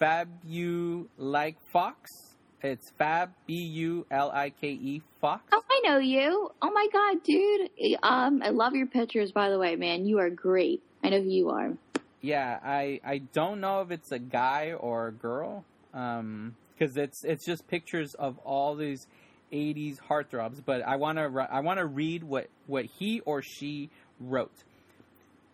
Fabu 0.00 1.06
like 1.16 1.56
Fox. 1.72 2.33
It's 2.64 2.90
Fab 2.92 3.30
B 3.46 3.52
U 3.56 4.06
L 4.10 4.30
I 4.30 4.48
K 4.48 4.68
E 4.68 5.02
Fox. 5.20 5.42
Oh, 5.52 5.62
I 5.70 5.82
know 5.84 5.98
you. 5.98 6.50
Oh 6.62 6.70
my 6.72 6.86
god, 6.90 7.22
dude. 7.22 7.68
Um, 8.02 8.42
I 8.42 8.48
love 8.48 8.74
your 8.74 8.86
pictures, 8.86 9.32
by 9.32 9.50
the 9.50 9.58
way, 9.58 9.76
man. 9.76 10.06
You 10.06 10.18
are 10.18 10.30
great. 10.30 10.82
I 11.02 11.10
know 11.10 11.20
who 11.20 11.28
you 11.28 11.50
are. 11.50 11.74
Yeah, 12.22 12.58
I 12.64 13.00
I 13.04 13.18
don't 13.18 13.60
know 13.60 13.82
if 13.82 13.90
it's 13.90 14.12
a 14.12 14.18
guy 14.18 14.72
or 14.72 15.08
a 15.08 15.12
girl, 15.12 15.66
um, 15.92 16.56
because 16.72 16.96
it's 16.96 17.22
it's 17.22 17.44
just 17.44 17.68
pictures 17.68 18.14
of 18.14 18.38
all 18.38 18.76
these 18.76 19.08
'80s 19.52 19.98
heartthrobs. 20.00 20.62
But 20.64 20.80
I 20.86 20.96
want 20.96 21.18
to 21.18 21.48
I 21.52 21.60
want 21.60 21.80
to 21.80 21.86
read 21.86 22.24
what 22.24 22.48
what 22.66 22.86
he 22.86 23.20
or 23.26 23.42
she 23.42 23.90
wrote. 24.18 24.64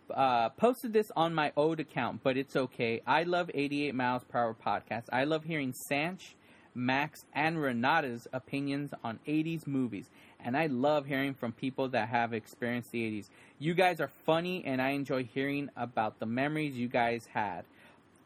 Uh, 0.09 0.47
posted 0.47 0.93
this 0.93 1.11
on 1.17 1.33
my 1.33 1.51
old 1.57 1.81
account, 1.81 2.21
but 2.23 2.37
it's 2.37 2.55
okay. 2.55 3.01
I 3.05 3.23
love 3.23 3.51
88 3.53 3.95
miles 3.95 4.23
per 4.23 4.39
hour 4.39 4.55
podcast. 4.65 5.03
I 5.11 5.23
love 5.23 5.45
hearing 5.45 5.73
Sanch, 5.89 6.35
Max, 6.73 7.25
and 7.33 7.61
Renata's 7.61 8.27
opinions 8.31 8.93
on 9.03 9.19
80s 9.27 9.67
movies, 9.67 10.09
and 10.43 10.55
I 10.55 10.67
love 10.67 11.05
hearing 11.05 11.33
from 11.33 11.51
people 11.51 11.89
that 11.89 12.09
have 12.09 12.33
experienced 12.33 12.91
the 12.91 12.99
80s. 12.99 13.29
You 13.59 13.73
guys 13.73 13.99
are 13.99 14.11
funny, 14.25 14.63
and 14.65 14.81
I 14.81 14.89
enjoy 14.91 15.23
hearing 15.23 15.69
about 15.75 16.19
the 16.19 16.25
memories 16.25 16.75
you 16.75 16.87
guys 16.87 17.27
had. 17.33 17.65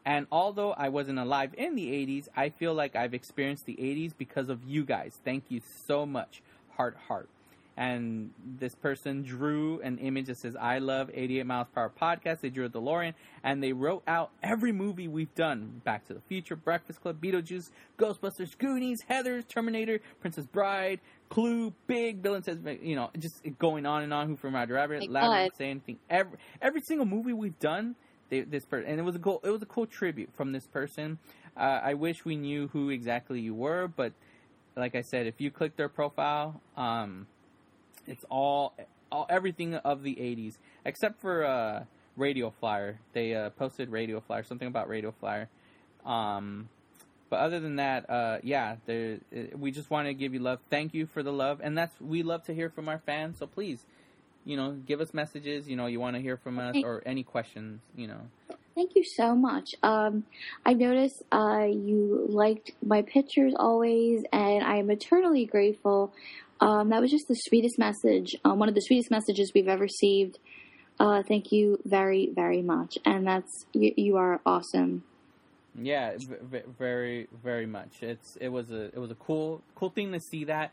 And 0.04 0.26
although 0.30 0.72
I 0.72 0.88
wasn't 0.88 1.18
alive 1.18 1.52
in 1.58 1.74
the 1.74 1.88
80s, 1.88 2.28
I 2.36 2.50
feel 2.50 2.74
like 2.74 2.94
I've 2.94 3.14
experienced 3.14 3.66
the 3.66 3.74
80s 3.74 4.12
because 4.16 4.48
of 4.48 4.62
you 4.64 4.84
guys. 4.84 5.18
Thank 5.24 5.44
you 5.48 5.60
so 5.86 6.06
much. 6.06 6.42
Heart, 6.76 6.96
heart. 7.08 7.28
And 7.76 8.30
this 8.58 8.74
person 8.74 9.22
drew 9.22 9.80
an 9.82 9.98
image 9.98 10.26
that 10.26 10.38
says, 10.38 10.56
I 10.58 10.78
love 10.78 11.10
88 11.12 11.44
miles 11.44 11.66
per 11.74 11.82
hour 11.82 11.92
podcast. 12.00 12.40
They 12.40 12.48
drew 12.48 12.64
a 12.64 12.70
DeLorean 12.70 13.12
and 13.44 13.62
they 13.62 13.72
wrote 13.72 14.02
out 14.06 14.30
every 14.42 14.72
movie 14.72 15.08
we've 15.08 15.34
done 15.34 15.82
Back 15.84 16.06
to 16.06 16.14
the 16.14 16.20
Future, 16.20 16.56
Breakfast 16.56 17.02
Club, 17.02 17.20
Beetlejuice, 17.20 17.70
Ghostbusters, 17.98 18.56
Goonies, 18.56 19.00
Heathers, 19.10 19.46
Terminator, 19.46 20.00
Princess 20.20 20.46
Bride, 20.46 21.00
Clue, 21.28 21.74
Big, 21.86 22.22
Bill 22.22 22.34
and 22.34 22.44
Ted's, 22.44 22.60
you 22.82 22.96
know, 22.96 23.10
just 23.18 23.42
going 23.58 23.84
on 23.84 24.02
and 24.02 24.12
on. 24.14 24.28
Who 24.28 24.36
from 24.36 24.54
Roger 24.54 24.74
Rabbit, 24.74 25.12
God. 25.12 25.50
say 25.58 25.70
anything. 25.70 25.98
Every 26.08 26.38
every 26.62 26.80
single 26.82 27.06
movie 27.06 27.32
we've 27.32 27.58
done, 27.58 27.96
they, 28.30 28.40
this 28.40 28.64
person, 28.64 28.88
and 28.88 28.98
it 28.98 29.02
was 29.02 29.16
a 29.16 29.18
cool, 29.18 29.40
it 29.44 29.50
was 29.50 29.62
a 29.62 29.66
cool 29.66 29.86
tribute 29.86 30.30
from 30.34 30.52
this 30.52 30.66
person. 30.66 31.18
Uh, 31.56 31.80
I 31.82 31.94
wish 31.94 32.24
we 32.24 32.36
knew 32.36 32.68
who 32.68 32.90
exactly 32.90 33.40
you 33.40 33.54
were, 33.54 33.88
but 33.88 34.12
like 34.76 34.94
I 34.94 35.00
said, 35.00 35.26
if 35.26 35.40
you 35.40 35.50
click 35.50 35.76
their 35.76 35.88
profile, 35.88 36.60
um, 36.76 37.26
it's 38.06 38.24
all, 38.30 38.74
all 39.10 39.26
everything 39.28 39.74
of 39.74 40.02
the 40.02 40.14
'80s 40.16 40.58
except 40.84 41.20
for 41.20 41.44
uh, 41.44 41.84
Radio 42.16 42.50
Flyer. 42.50 42.98
They 43.12 43.34
uh, 43.34 43.50
posted 43.50 43.90
Radio 43.90 44.20
Flyer, 44.20 44.42
something 44.42 44.68
about 44.68 44.88
Radio 44.88 45.12
Flyer. 45.20 45.48
Um, 46.04 46.68
but 47.28 47.40
other 47.40 47.58
than 47.58 47.76
that, 47.76 48.08
uh, 48.08 48.38
yeah, 48.42 48.76
there, 48.86 49.18
we 49.56 49.72
just 49.72 49.90
want 49.90 50.06
to 50.06 50.14
give 50.14 50.32
you 50.32 50.40
love. 50.40 50.60
Thank 50.70 50.94
you 50.94 51.06
for 51.06 51.22
the 51.22 51.32
love, 51.32 51.60
and 51.62 51.76
that's 51.76 52.00
we 52.00 52.22
love 52.22 52.44
to 52.44 52.54
hear 52.54 52.70
from 52.70 52.88
our 52.88 53.00
fans. 53.04 53.38
So 53.38 53.46
please, 53.46 53.84
you 54.44 54.56
know, 54.56 54.72
give 54.86 55.00
us 55.00 55.12
messages. 55.12 55.68
You 55.68 55.76
know, 55.76 55.86
you 55.86 55.98
want 55.98 56.14
to 56.14 56.22
hear 56.22 56.36
from 56.36 56.58
us 56.58 56.76
or 56.84 57.02
any 57.04 57.24
questions. 57.24 57.80
You 57.96 58.06
know, 58.06 58.20
Thank 58.76 58.94
you 58.94 59.04
so 59.04 59.34
much. 59.34 59.74
Um, 59.82 60.24
I've 60.66 60.76
noticed 60.76 61.22
uh, 61.32 61.66
you 61.66 62.26
liked 62.28 62.72
my 62.84 63.00
pictures 63.00 63.54
always, 63.56 64.22
and 64.34 64.62
I 64.62 64.76
am 64.76 64.90
eternally 64.90 65.46
grateful. 65.46 66.12
Um, 66.60 66.88
that 66.90 67.00
was 67.00 67.10
just 67.10 67.28
the 67.28 67.34
sweetest 67.34 67.78
message, 67.78 68.34
um, 68.44 68.58
one 68.58 68.68
of 68.68 68.74
the 68.74 68.80
sweetest 68.80 69.10
messages 69.10 69.52
we've 69.54 69.68
ever 69.68 69.82
received. 69.82 70.38
Uh, 70.98 71.22
thank 71.22 71.52
you 71.52 71.78
very, 71.84 72.30
very 72.34 72.62
much, 72.62 72.96
and 73.04 73.26
that's 73.26 73.66
you, 73.74 73.92
you 73.96 74.16
are 74.16 74.40
awesome. 74.46 75.04
yeah, 75.78 76.16
v- 76.18 76.62
very, 76.78 77.28
very 77.44 77.66
much. 77.66 78.02
It's 78.02 78.36
it 78.40 78.48
was 78.48 78.70
a 78.70 78.84
it 78.86 78.98
was 78.98 79.10
a 79.10 79.14
cool 79.16 79.62
cool 79.74 79.90
thing 79.90 80.12
to 80.12 80.20
see 80.20 80.44
that, 80.44 80.72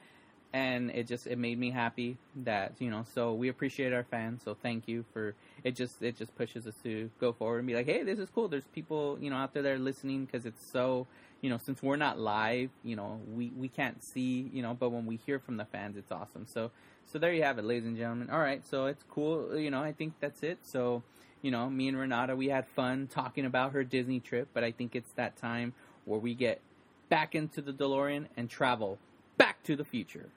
and 0.54 0.92
it 0.92 1.08
just 1.08 1.28
it 1.28 1.38
made 1.38 1.60
me 1.60 1.72
happy 1.72 2.18
that 2.44 2.74
you 2.80 2.90
know. 2.90 3.06
So 3.14 3.34
we 3.34 3.50
appreciate 3.50 3.92
our 3.94 4.04
fans. 4.04 4.42
So 4.44 4.56
thank 4.56 4.88
you 4.88 5.04
for 5.14 5.36
it. 5.64 5.76
Just 5.76 6.02
it 6.02 6.18
just 6.18 6.36
pushes 6.38 6.68
us 6.68 6.76
to 6.84 7.10
go 7.20 7.34
forward 7.34 7.60
and 7.60 7.68
be 7.68 7.76
like, 7.76 7.86
hey, 7.88 8.04
this 8.04 8.20
is 8.20 8.30
cool. 8.30 8.48
There's 8.48 8.68
people 8.68 9.18
you 9.20 9.30
know 9.30 9.36
out 9.38 9.54
there 9.54 9.64
that 9.64 9.72
are 9.74 9.80
listening 9.80 10.26
because 10.26 10.46
it's 10.46 10.72
so 10.72 11.08
you 11.44 11.50
know 11.50 11.60
since 11.64 11.84
we're 11.84 11.98
not 11.98 12.18
live, 12.18 12.70
you 12.84 12.96
know 12.96 13.20
we 13.36 13.52
we 13.56 13.68
can't 13.68 14.02
see 14.04 14.50
you 14.52 14.64
know, 14.64 14.74
but 14.74 14.90
when 14.90 15.06
we 15.06 15.18
hear 15.18 15.38
from 15.38 15.58
the 15.58 15.66
fans, 15.66 15.98
it's 15.98 16.12
awesome. 16.12 16.48
So 16.48 16.72
so 17.06 17.20
there 17.20 17.34
you 17.34 17.44
have 17.44 17.60
it, 17.60 17.66
ladies 17.66 17.86
and 17.86 17.98
gentlemen. 17.98 18.30
All 18.32 18.40
right, 18.40 18.66
so 18.66 18.86
it's 18.86 19.04
cool. 19.12 19.56
You 19.56 19.70
know, 19.70 19.84
I 19.84 19.92
think 19.92 20.14
that's 20.22 20.42
it. 20.42 20.60
So 20.64 21.04
you 21.42 21.52
know, 21.52 21.70
me 21.70 21.90
and 21.90 21.98
Renata, 21.98 22.36
we 22.36 22.48
had 22.48 22.66
fun 22.66 23.08
talking 23.08 23.46
about 23.46 23.74
her 23.74 23.84
Disney 23.84 24.22
trip, 24.22 24.48
but 24.54 24.64
I 24.64 24.72
think 24.72 24.96
it's 24.96 25.12
that 25.12 25.36
time 25.36 25.74
where 26.06 26.20
we 26.20 26.34
get 26.34 26.62
back 27.10 27.36
into 27.36 27.62
the 27.62 27.74
DeLorean 27.74 28.28
and 28.38 28.50
travel 28.50 28.98
back 29.38 29.62
to 29.64 29.76
the 29.76 29.84
future. 29.84 30.30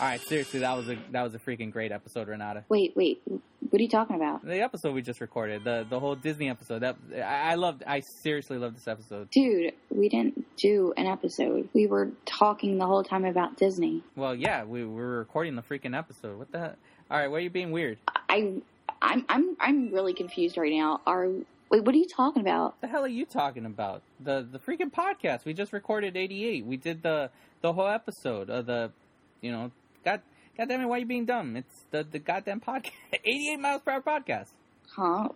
All 0.00 0.06
right, 0.06 0.20
seriously, 0.20 0.60
that 0.60 0.76
was 0.76 0.88
a 0.88 0.96
that 1.10 1.22
was 1.22 1.34
a 1.34 1.38
freaking 1.38 1.72
great 1.72 1.90
episode, 1.90 2.28
Renata. 2.28 2.64
Wait, 2.68 2.94
wait, 2.94 3.20
what 3.26 3.80
are 3.80 3.82
you 3.82 3.88
talking 3.88 4.14
about, 4.14 4.44
The 4.44 4.60
episode 4.60 4.94
we 4.94 5.02
just 5.02 5.20
recorded, 5.20 5.64
the 5.64 5.84
the 5.88 5.98
whole 5.98 6.14
Disney 6.14 6.48
episode. 6.48 6.80
That 6.80 6.96
I, 7.16 7.52
I 7.52 7.54
loved. 7.56 7.82
I 7.84 8.00
seriously 8.22 8.58
loved 8.58 8.76
this 8.76 8.86
episode. 8.86 9.28
dude? 9.30 9.72
We 9.90 10.08
didn't 10.08 10.46
do 10.56 10.94
an 10.96 11.06
episode. 11.06 11.68
We 11.74 11.86
were 11.88 12.10
talking 12.26 12.78
the 12.78 12.86
whole 12.86 13.02
time 13.02 13.24
about 13.24 13.56
Disney. 13.56 14.02
Well, 14.14 14.36
yeah, 14.36 14.64
we, 14.64 14.84
we 14.84 14.94
were 14.94 15.18
recording 15.18 15.56
the 15.56 15.62
freaking 15.62 15.96
episode. 15.96 16.38
What 16.38 16.52
the? 16.52 16.58
heck? 16.60 16.76
All 17.10 17.18
right, 17.18 17.28
why 17.28 17.38
are 17.38 17.40
you 17.40 17.50
being 17.50 17.72
weird? 17.72 17.98
I, 18.28 18.60
I'm, 19.00 19.24
I'm, 19.28 19.56
I'm 19.58 19.92
really 19.92 20.12
confused 20.12 20.56
right 20.56 20.72
now. 20.72 21.00
Are 21.06 21.26
wait, 21.70 21.82
what 21.82 21.94
are 21.94 21.98
you 21.98 22.08
talking 22.08 22.42
about? 22.42 22.80
The 22.80 22.86
hell 22.86 23.02
are 23.04 23.08
you 23.08 23.26
talking 23.26 23.66
about? 23.66 24.02
The 24.20 24.46
the 24.48 24.60
freaking 24.60 24.92
podcast. 24.92 25.44
We 25.44 25.54
just 25.54 25.72
recorded 25.72 26.16
88. 26.16 26.66
We 26.66 26.76
did 26.76 27.02
the 27.02 27.30
the 27.62 27.72
whole 27.72 27.88
episode 27.88 28.48
of 28.48 28.66
the 28.66 28.92
you 29.40 29.52
know, 29.52 29.70
god 30.04 30.20
god 30.56 30.68
damn 30.68 30.80
it, 30.80 30.86
why 30.86 30.96
are 30.96 31.00
you 31.00 31.06
being 31.06 31.24
dumb? 31.24 31.56
It's 31.56 31.84
the 31.90 32.04
the 32.04 32.18
goddamn 32.18 32.60
podcast. 32.60 32.92
88 33.12 33.60
miles 33.60 33.82
per 33.82 33.92
hour 33.92 34.02
podcast. 34.02 34.48
Huh? 34.94 35.28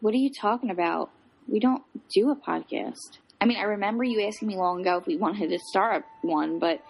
What 0.00 0.14
are 0.14 0.18
you 0.18 0.30
talking 0.32 0.70
about? 0.70 1.10
We 1.48 1.60
don't 1.60 1.82
do 2.12 2.30
a 2.30 2.36
podcast. 2.36 3.18
I 3.40 3.46
mean, 3.46 3.58
I 3.58 3.62
remember 3.62 4.04
you 4.04 4.26
asking 4.26 4.48
me 4.48 4.56
long 4.56 4.80
ago 4.80 4.98
if 4.98 5.06
we 5.06 5.16
wanted 5.16 5.50
to 5.50 5.58
start 5.58 5.96
up 5.96 6.04
one, 6.22 6.58
but 6.58 6.82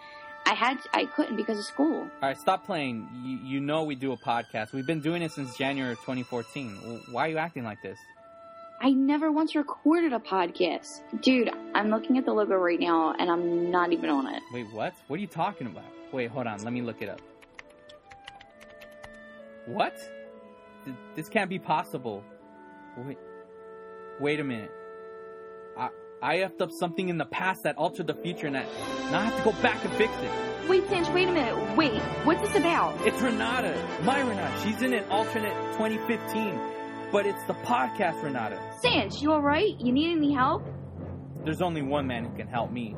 I 0.45 0.53
had 0.53 0.77
I 0.93 1.05
couldn't 1.05 1.35
because 1.35 1.59
of 1.59 1.65
school. 1.65 1.95
All 1.95 2.09
right, 2.21 2.37
stop 2.37 2.65
playing. 2.65 3.07
You 3.23 3.37
you 3.37 3.59
know 3.59 3.83
we 3.83 3.95
do 3.95 4.11
a 4.11 4.17
podcast. 4.17 4.73
We've 4.73 4.87
been 4.87 5.01
doing 5.01 5.21
it 5.21 5.31
since 5.31 5.55
January 5.57 5.93
of 5.93 5.99
2014. 5.99 7.03
Why 7.11 7.27
are 7.27 7.29
you 7.29 7.37
acting 7.37 7.63
like 7.63 7.81
this? 7.81 7.97
I 8.81 8.91
never 8.91 9.31
once 9.31 9.55
recorded 9.55 10.13
a 10.13 10.19
podcast. 10.19 11.01
Dude, 11.21 11.51
I'm 11.79 11.89
looking 11.89 12.17
at 12.17 12.25
the 12.25 12.33
logo 12.33 12.55
right 12.55 12.77
now 12.79 13.13
and 13.17 13.31
I'm 13.31 13.71
not 13.71 13.93
even 13.93 14.09
on 14.09 14.27
it. 14.27 14.43
Wait, 14.51 14.69
what? 14.73 14.93
What 15.07 15.15
are 15.15 15.21
you 15.21 15.27
talking 15.27 15.65
about? 15.65 15.85
Wait, 16.11 16.29
hold 16.29 16.45
on. 16.45 16.61
Let 16.61 16.73
me 16.73 16.81
look 16.81 17.01
it 17.01 17.07
up. 17.07 17.21
What? 19.65 19.97
This 21.15 21.29
can't 21.29 21.49
be 21.49 21.57
possible. 21.57 22.21
Wait. 22.97 23.17
Wait 24.19 24.41
a 24.41 24.43
minute. 24.43 24.71
I 25.77 25.87
I 26.21 26.37
effed 26.39 26.59
up 26.59 26.71
something 26.71 27.07
in 27.07 27.17
the 27.17 27.25
past 27.25 27.63
that 27.63 27.77
altered 27.77 28.07
the 28.07 28.13
future, 28.15 28.47
and 28.47 28.57
I, 28.57 28.63
now 29.09 29.21
I 29.21 29.23
have 29.25 29.37
to 29.37 29.43
go 29.43 29.61
back 29.61 29.83
and 29.85 29.93
fix 29.93 30.11
it. 30.17 30.69
Wait, 30.69 30.85
Sanch, 30.89 31.07
wait 31.13 31.29
a 31.29 31.31
minute. 31.31 31.77
Wait, 31.77 32.01
what's 32.25 32.41
this 32.41 32.57
about? 32.57 32.99
It's 33.07 33.21
Renata, 33.21 33.73
my 34.03 34.19
Renata. 34.19 34.53
She's 34.63 34.81
in 34.81 34.93
an 34.93 35.05
alternate 35.09 35.55
2015, 35.77 36.59
but 37.13 37.25
it's 37.25 37.41
the 37.45 37.53
podcast 37.53 38.21
Renata. 38.21 38.59
Sanch, 38.81 39.21
you 39.21 39.31
alright? 39.31 39.79
You 39.79 39.93
need 39.93 40.17
any 40.17 40.33
help? 40.33 40.63
There's 41.43 41.61
only 41.61 41.81
one 41.81 42.05
man 42.05 42.25
who 42.25 42.35
can 42.35 42.47
help 42.47 42.71
me. 42.71 42.95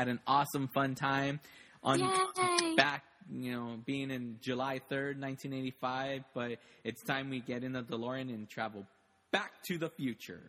Had 0.00 0.08
an 0.08 0.20
awesome, 0.26 0.66
fun 0.68 0.94
time 0.94 1.40
on 1.82 2.00
Yay! 2.00 2.74
back, 2.74 3.04
you 3.30 3.52
know, 3.52 3.76
being 3.84 4.10
in 4.10 4.38
July 4.40 4.80
3rd, 4.90 5.20
1985, 5.20 6.24
but 6.32 6.52
it's 6.84 7.04
time 7.04 7.28
we 7.28 7.40
get 7.40 7.62
in 7.64 7.72
the 7.72 7.82
DeLorean 7.82 8.32
and 8.32 8.48
travel 8.48 8.86
back 9.30 9.62
to 9.64 9.76
the 9.76 9.90
future. 9.90 10.40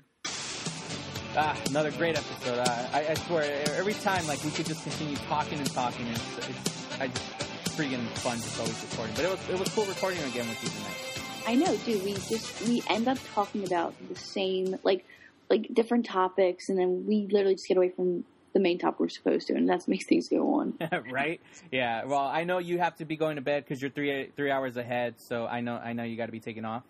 Ah, 1.36 1.58
another 1.68 1.92
great 1.92 2.18
episode. 2.18 2.60
Uh, 2.60 2.90
I, 2.94 3.08
I 3.10 3.14
swear, 3.16 3.62
every 3.76 3.94
time, 3.96 4.26
like, 4.26 4.42
we 4.46 4.52
could 4.52 4.68
just 4.68 4.84
continue 4.84 5.18
talking 5.28 5.60
and 5.60 5.70
talking, 5.74 6.08
and 6.08 6.16
it's, 6.16 6.50
it's, 6.50 7.02
I 7.02 7.08
just, 7.08 7.32
it's 7.40 7.76
freaking 7.76 8.08
fun 8.20 8.38
just 8.38 8.58
always 8.58 8.82
recording. 8.90 9.16
But 9.16 9.26
it 9.26 9.32
was, 9.32 9.50
it 9.50 9.60
was 9.60 9.68
cool 9.76 9.86
recording 9.86 10.24
again 10.24 10.48
with 10.48 10.64
you 10.64 10.70
tonight. 10.70 10.98
I 11.46 11.56
know, 11.56 11.76
dude. 11.84 12.06
We 12.06 12.14
just 12.14 12.62
we 12.68 12.84
end 12.88 13.10
up 13.10 13.18
talking 13.34 13.66
about 13.66 13.96
the 14.08 14.16
same 14.16 14.78
like 14.84 15.06
like 15.50 15.74
different 15.74 16.06
topics, 16.06 16.70
and 16.70 16.78
then 16.78 17.06
we 17.08 17.28
literally 17.32 17.56
just 17.56 17.68
get 17.68 17.78
away 17.78 17.90
from 17.90 18.24
the 18.54 18.60
main 18.60 18.78
topic 18.78 19.00
we're 19.00 19.10
supposed 19.10 19.48
to, 19.48 19.54
and 19.54 19.70
that 19.70 19.88
makes 19.88 20.06
things 20.06 20.28
go 20.28 20.56
on. 20.56 20.78
right? 21.12 21.42
Yeah. 21.72 22.06
Well, 22.06 22.20
I 22.20 22.44
know 22.44 22.58
you 22.58 22.80
have 22.80 22.96
to 22.98 23.06
be 23.06 23.16
going 23.16 23.36
to 23.36 23.42
bed 23.42 23.64
because 23.64 23.82
you're 23.82 23.92
three 23.92 24.32
three 24.36 24.52
hours 24.52 24.78
ahead. 24.78 25.16
So 25.18 25.46
I 25.46 25.62
know 25.62 25.76
I 25.76 25.94
know 25.94 26.04
you 26.04 26.18
got 26.18 26.28
to 26.28 26.32
be 26.32 26.40
taking 26.40 26.66
off. 26.66 26.84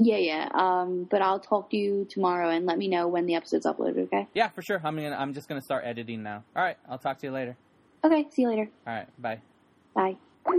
Yeah, 0.00 0.16
yeah. 0.16 0.48
Um, 0.54 1.08
but 1.10 1.22
I'll 1.22 1.40
talk 1.40 1.70
to 1.70 1.76
you 1.76 2.06
tomorrow, 2.08 2.50
and 2.50 2.66
let 2.66 2.78
me 2.78 2.86
know 2.86 3.08
when 3.08 3.26
the 3.26 3.34
episode's 3.34 3.66
uploaded. 3.66 4.04
Okay? 4.04 4.28
Yeah, 4.32 4.48
for 4.48 4.62
sure. 4.62 4.80
I'm 4.82 4.94
gonna 4.94 5.16
I'm 5.16 5.34
just 5.34 5.48
gonna 5.48 5.60
start 5.60 5.84
editing 5.84 6.22
now. 6.22 6.44
All 6.54 6.62
right. 6.62 6.76
I'll 6.88 6.98
talk 6.98 7.18
to 7.18 7.26
you 7.26 7.32
later. 7.32 7.56
Okay. 8.04 8.26
See 8.30 8.42
you 8.42 8.48
later. 8.48 8.70
All 8.86 8.94
right. 8.94 9.08
Bye. 9.20 9.40
Bye. 9.94 10.16
All 10.46 10.54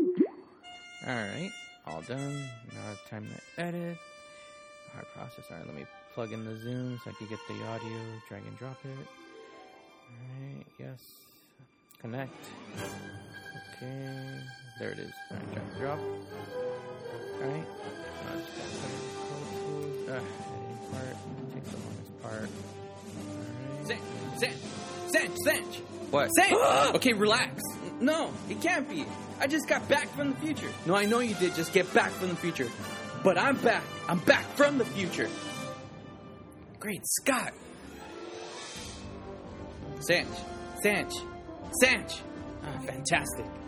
right. 1.07 1.49
All 1.87 2.01
done. 2.01 2.37
Now 2.73 2.91
it's 2.91 3.09
time 3.09 3.27
to 3.27 3.63
edit. 3.63 3.97
Hard 4.93 5.05
process. 5.15 5.45
All 5.49 5.57
right. 5.57 5.65
Let 5.65 5.75
me 5.75 5.85
plug 6.13 6.33
in 6.33 6.43
the 6.43 6.57
Zoom 6.57 6.99
so 7.03 7.11
I 7.11 7.13
can 7.13 7.27
get 7.27 7.39
the 7.47 7.65
audio. 7.67 7.97
Drag 8.27 8.45
and 8.45 8.57
drop 8.59 8.77
it. 8.83 9.07
All 10.10 10.56
right. 10.56 10.65
Yes. 10.77 10.99
Connect. 12.02 12.31
Okay. 13.76 14.41
There 14.80 14.91
it 14.91 14.99
is. 14.99 15.11
All 15.31 15.38
right. 15.38 15.53
Drag 15.53 15.68
and 15.68 15.80
drop. 15.80 15.99
All 15.99 17.48
right. 17.48 17.65
Now 18.26 18.36
just 18.38 18.52
gotta 18.56 18.69
put 18.80 18.91
in 18.91 19.02
Pro 19.26 19.38
Tools. 19.49 20.10
Uh, 20.10 20.22
part. 20.91 21.18
Takes 21.53 21.69
the 21.69 21.77
longest 21.77 22.22
part. 22.23 22.49
Cinch, 23.86 24.02
cinch, 24.38 24.57
cinch, 25.07 25.36
cinch. 25.44 25.81
What? 26.11 26.30
Cinch. 26.36 26.53
okay, 26.95 27.14
relax. 27.14 27.61
No, 27.99 28.31
it 28.49 28.61
can't 28.61 28.90
be. 28.90 29.06
I 29.40 29.48
just 29.48 29.68
got 29.68 29.88
back 29.88 30.07
from 30.10 30.31
the 30.31 30.36
future. 30.38 30.69
No, 30.86 30.95
I 30.95 31.06
know 31.06 31.19
you 31.19 31.36
did 31.36 31.56
just 31.56 31.73
get 31.73 31.94
back 31.94 32.11
from 32.11 32.30
the 32.30 32.36
future. 32.36 32.69
But 33.23 33.38
I'm 33.38 33.57
back. 33.57 33.84
I'm 34.07 34.19
back 34.19 34.45
from 34.56 34.77
the 34.77 34.86
future. 34.86 35.30
Great 36.80 37.06
Scott. 37.06 37.53
Sanch, 39.99 40.38
Sanch, 40.81 41.13
Sanch. 41.81 42.21
Ah, 42.63 42.80
fantastic. 42.85 43.59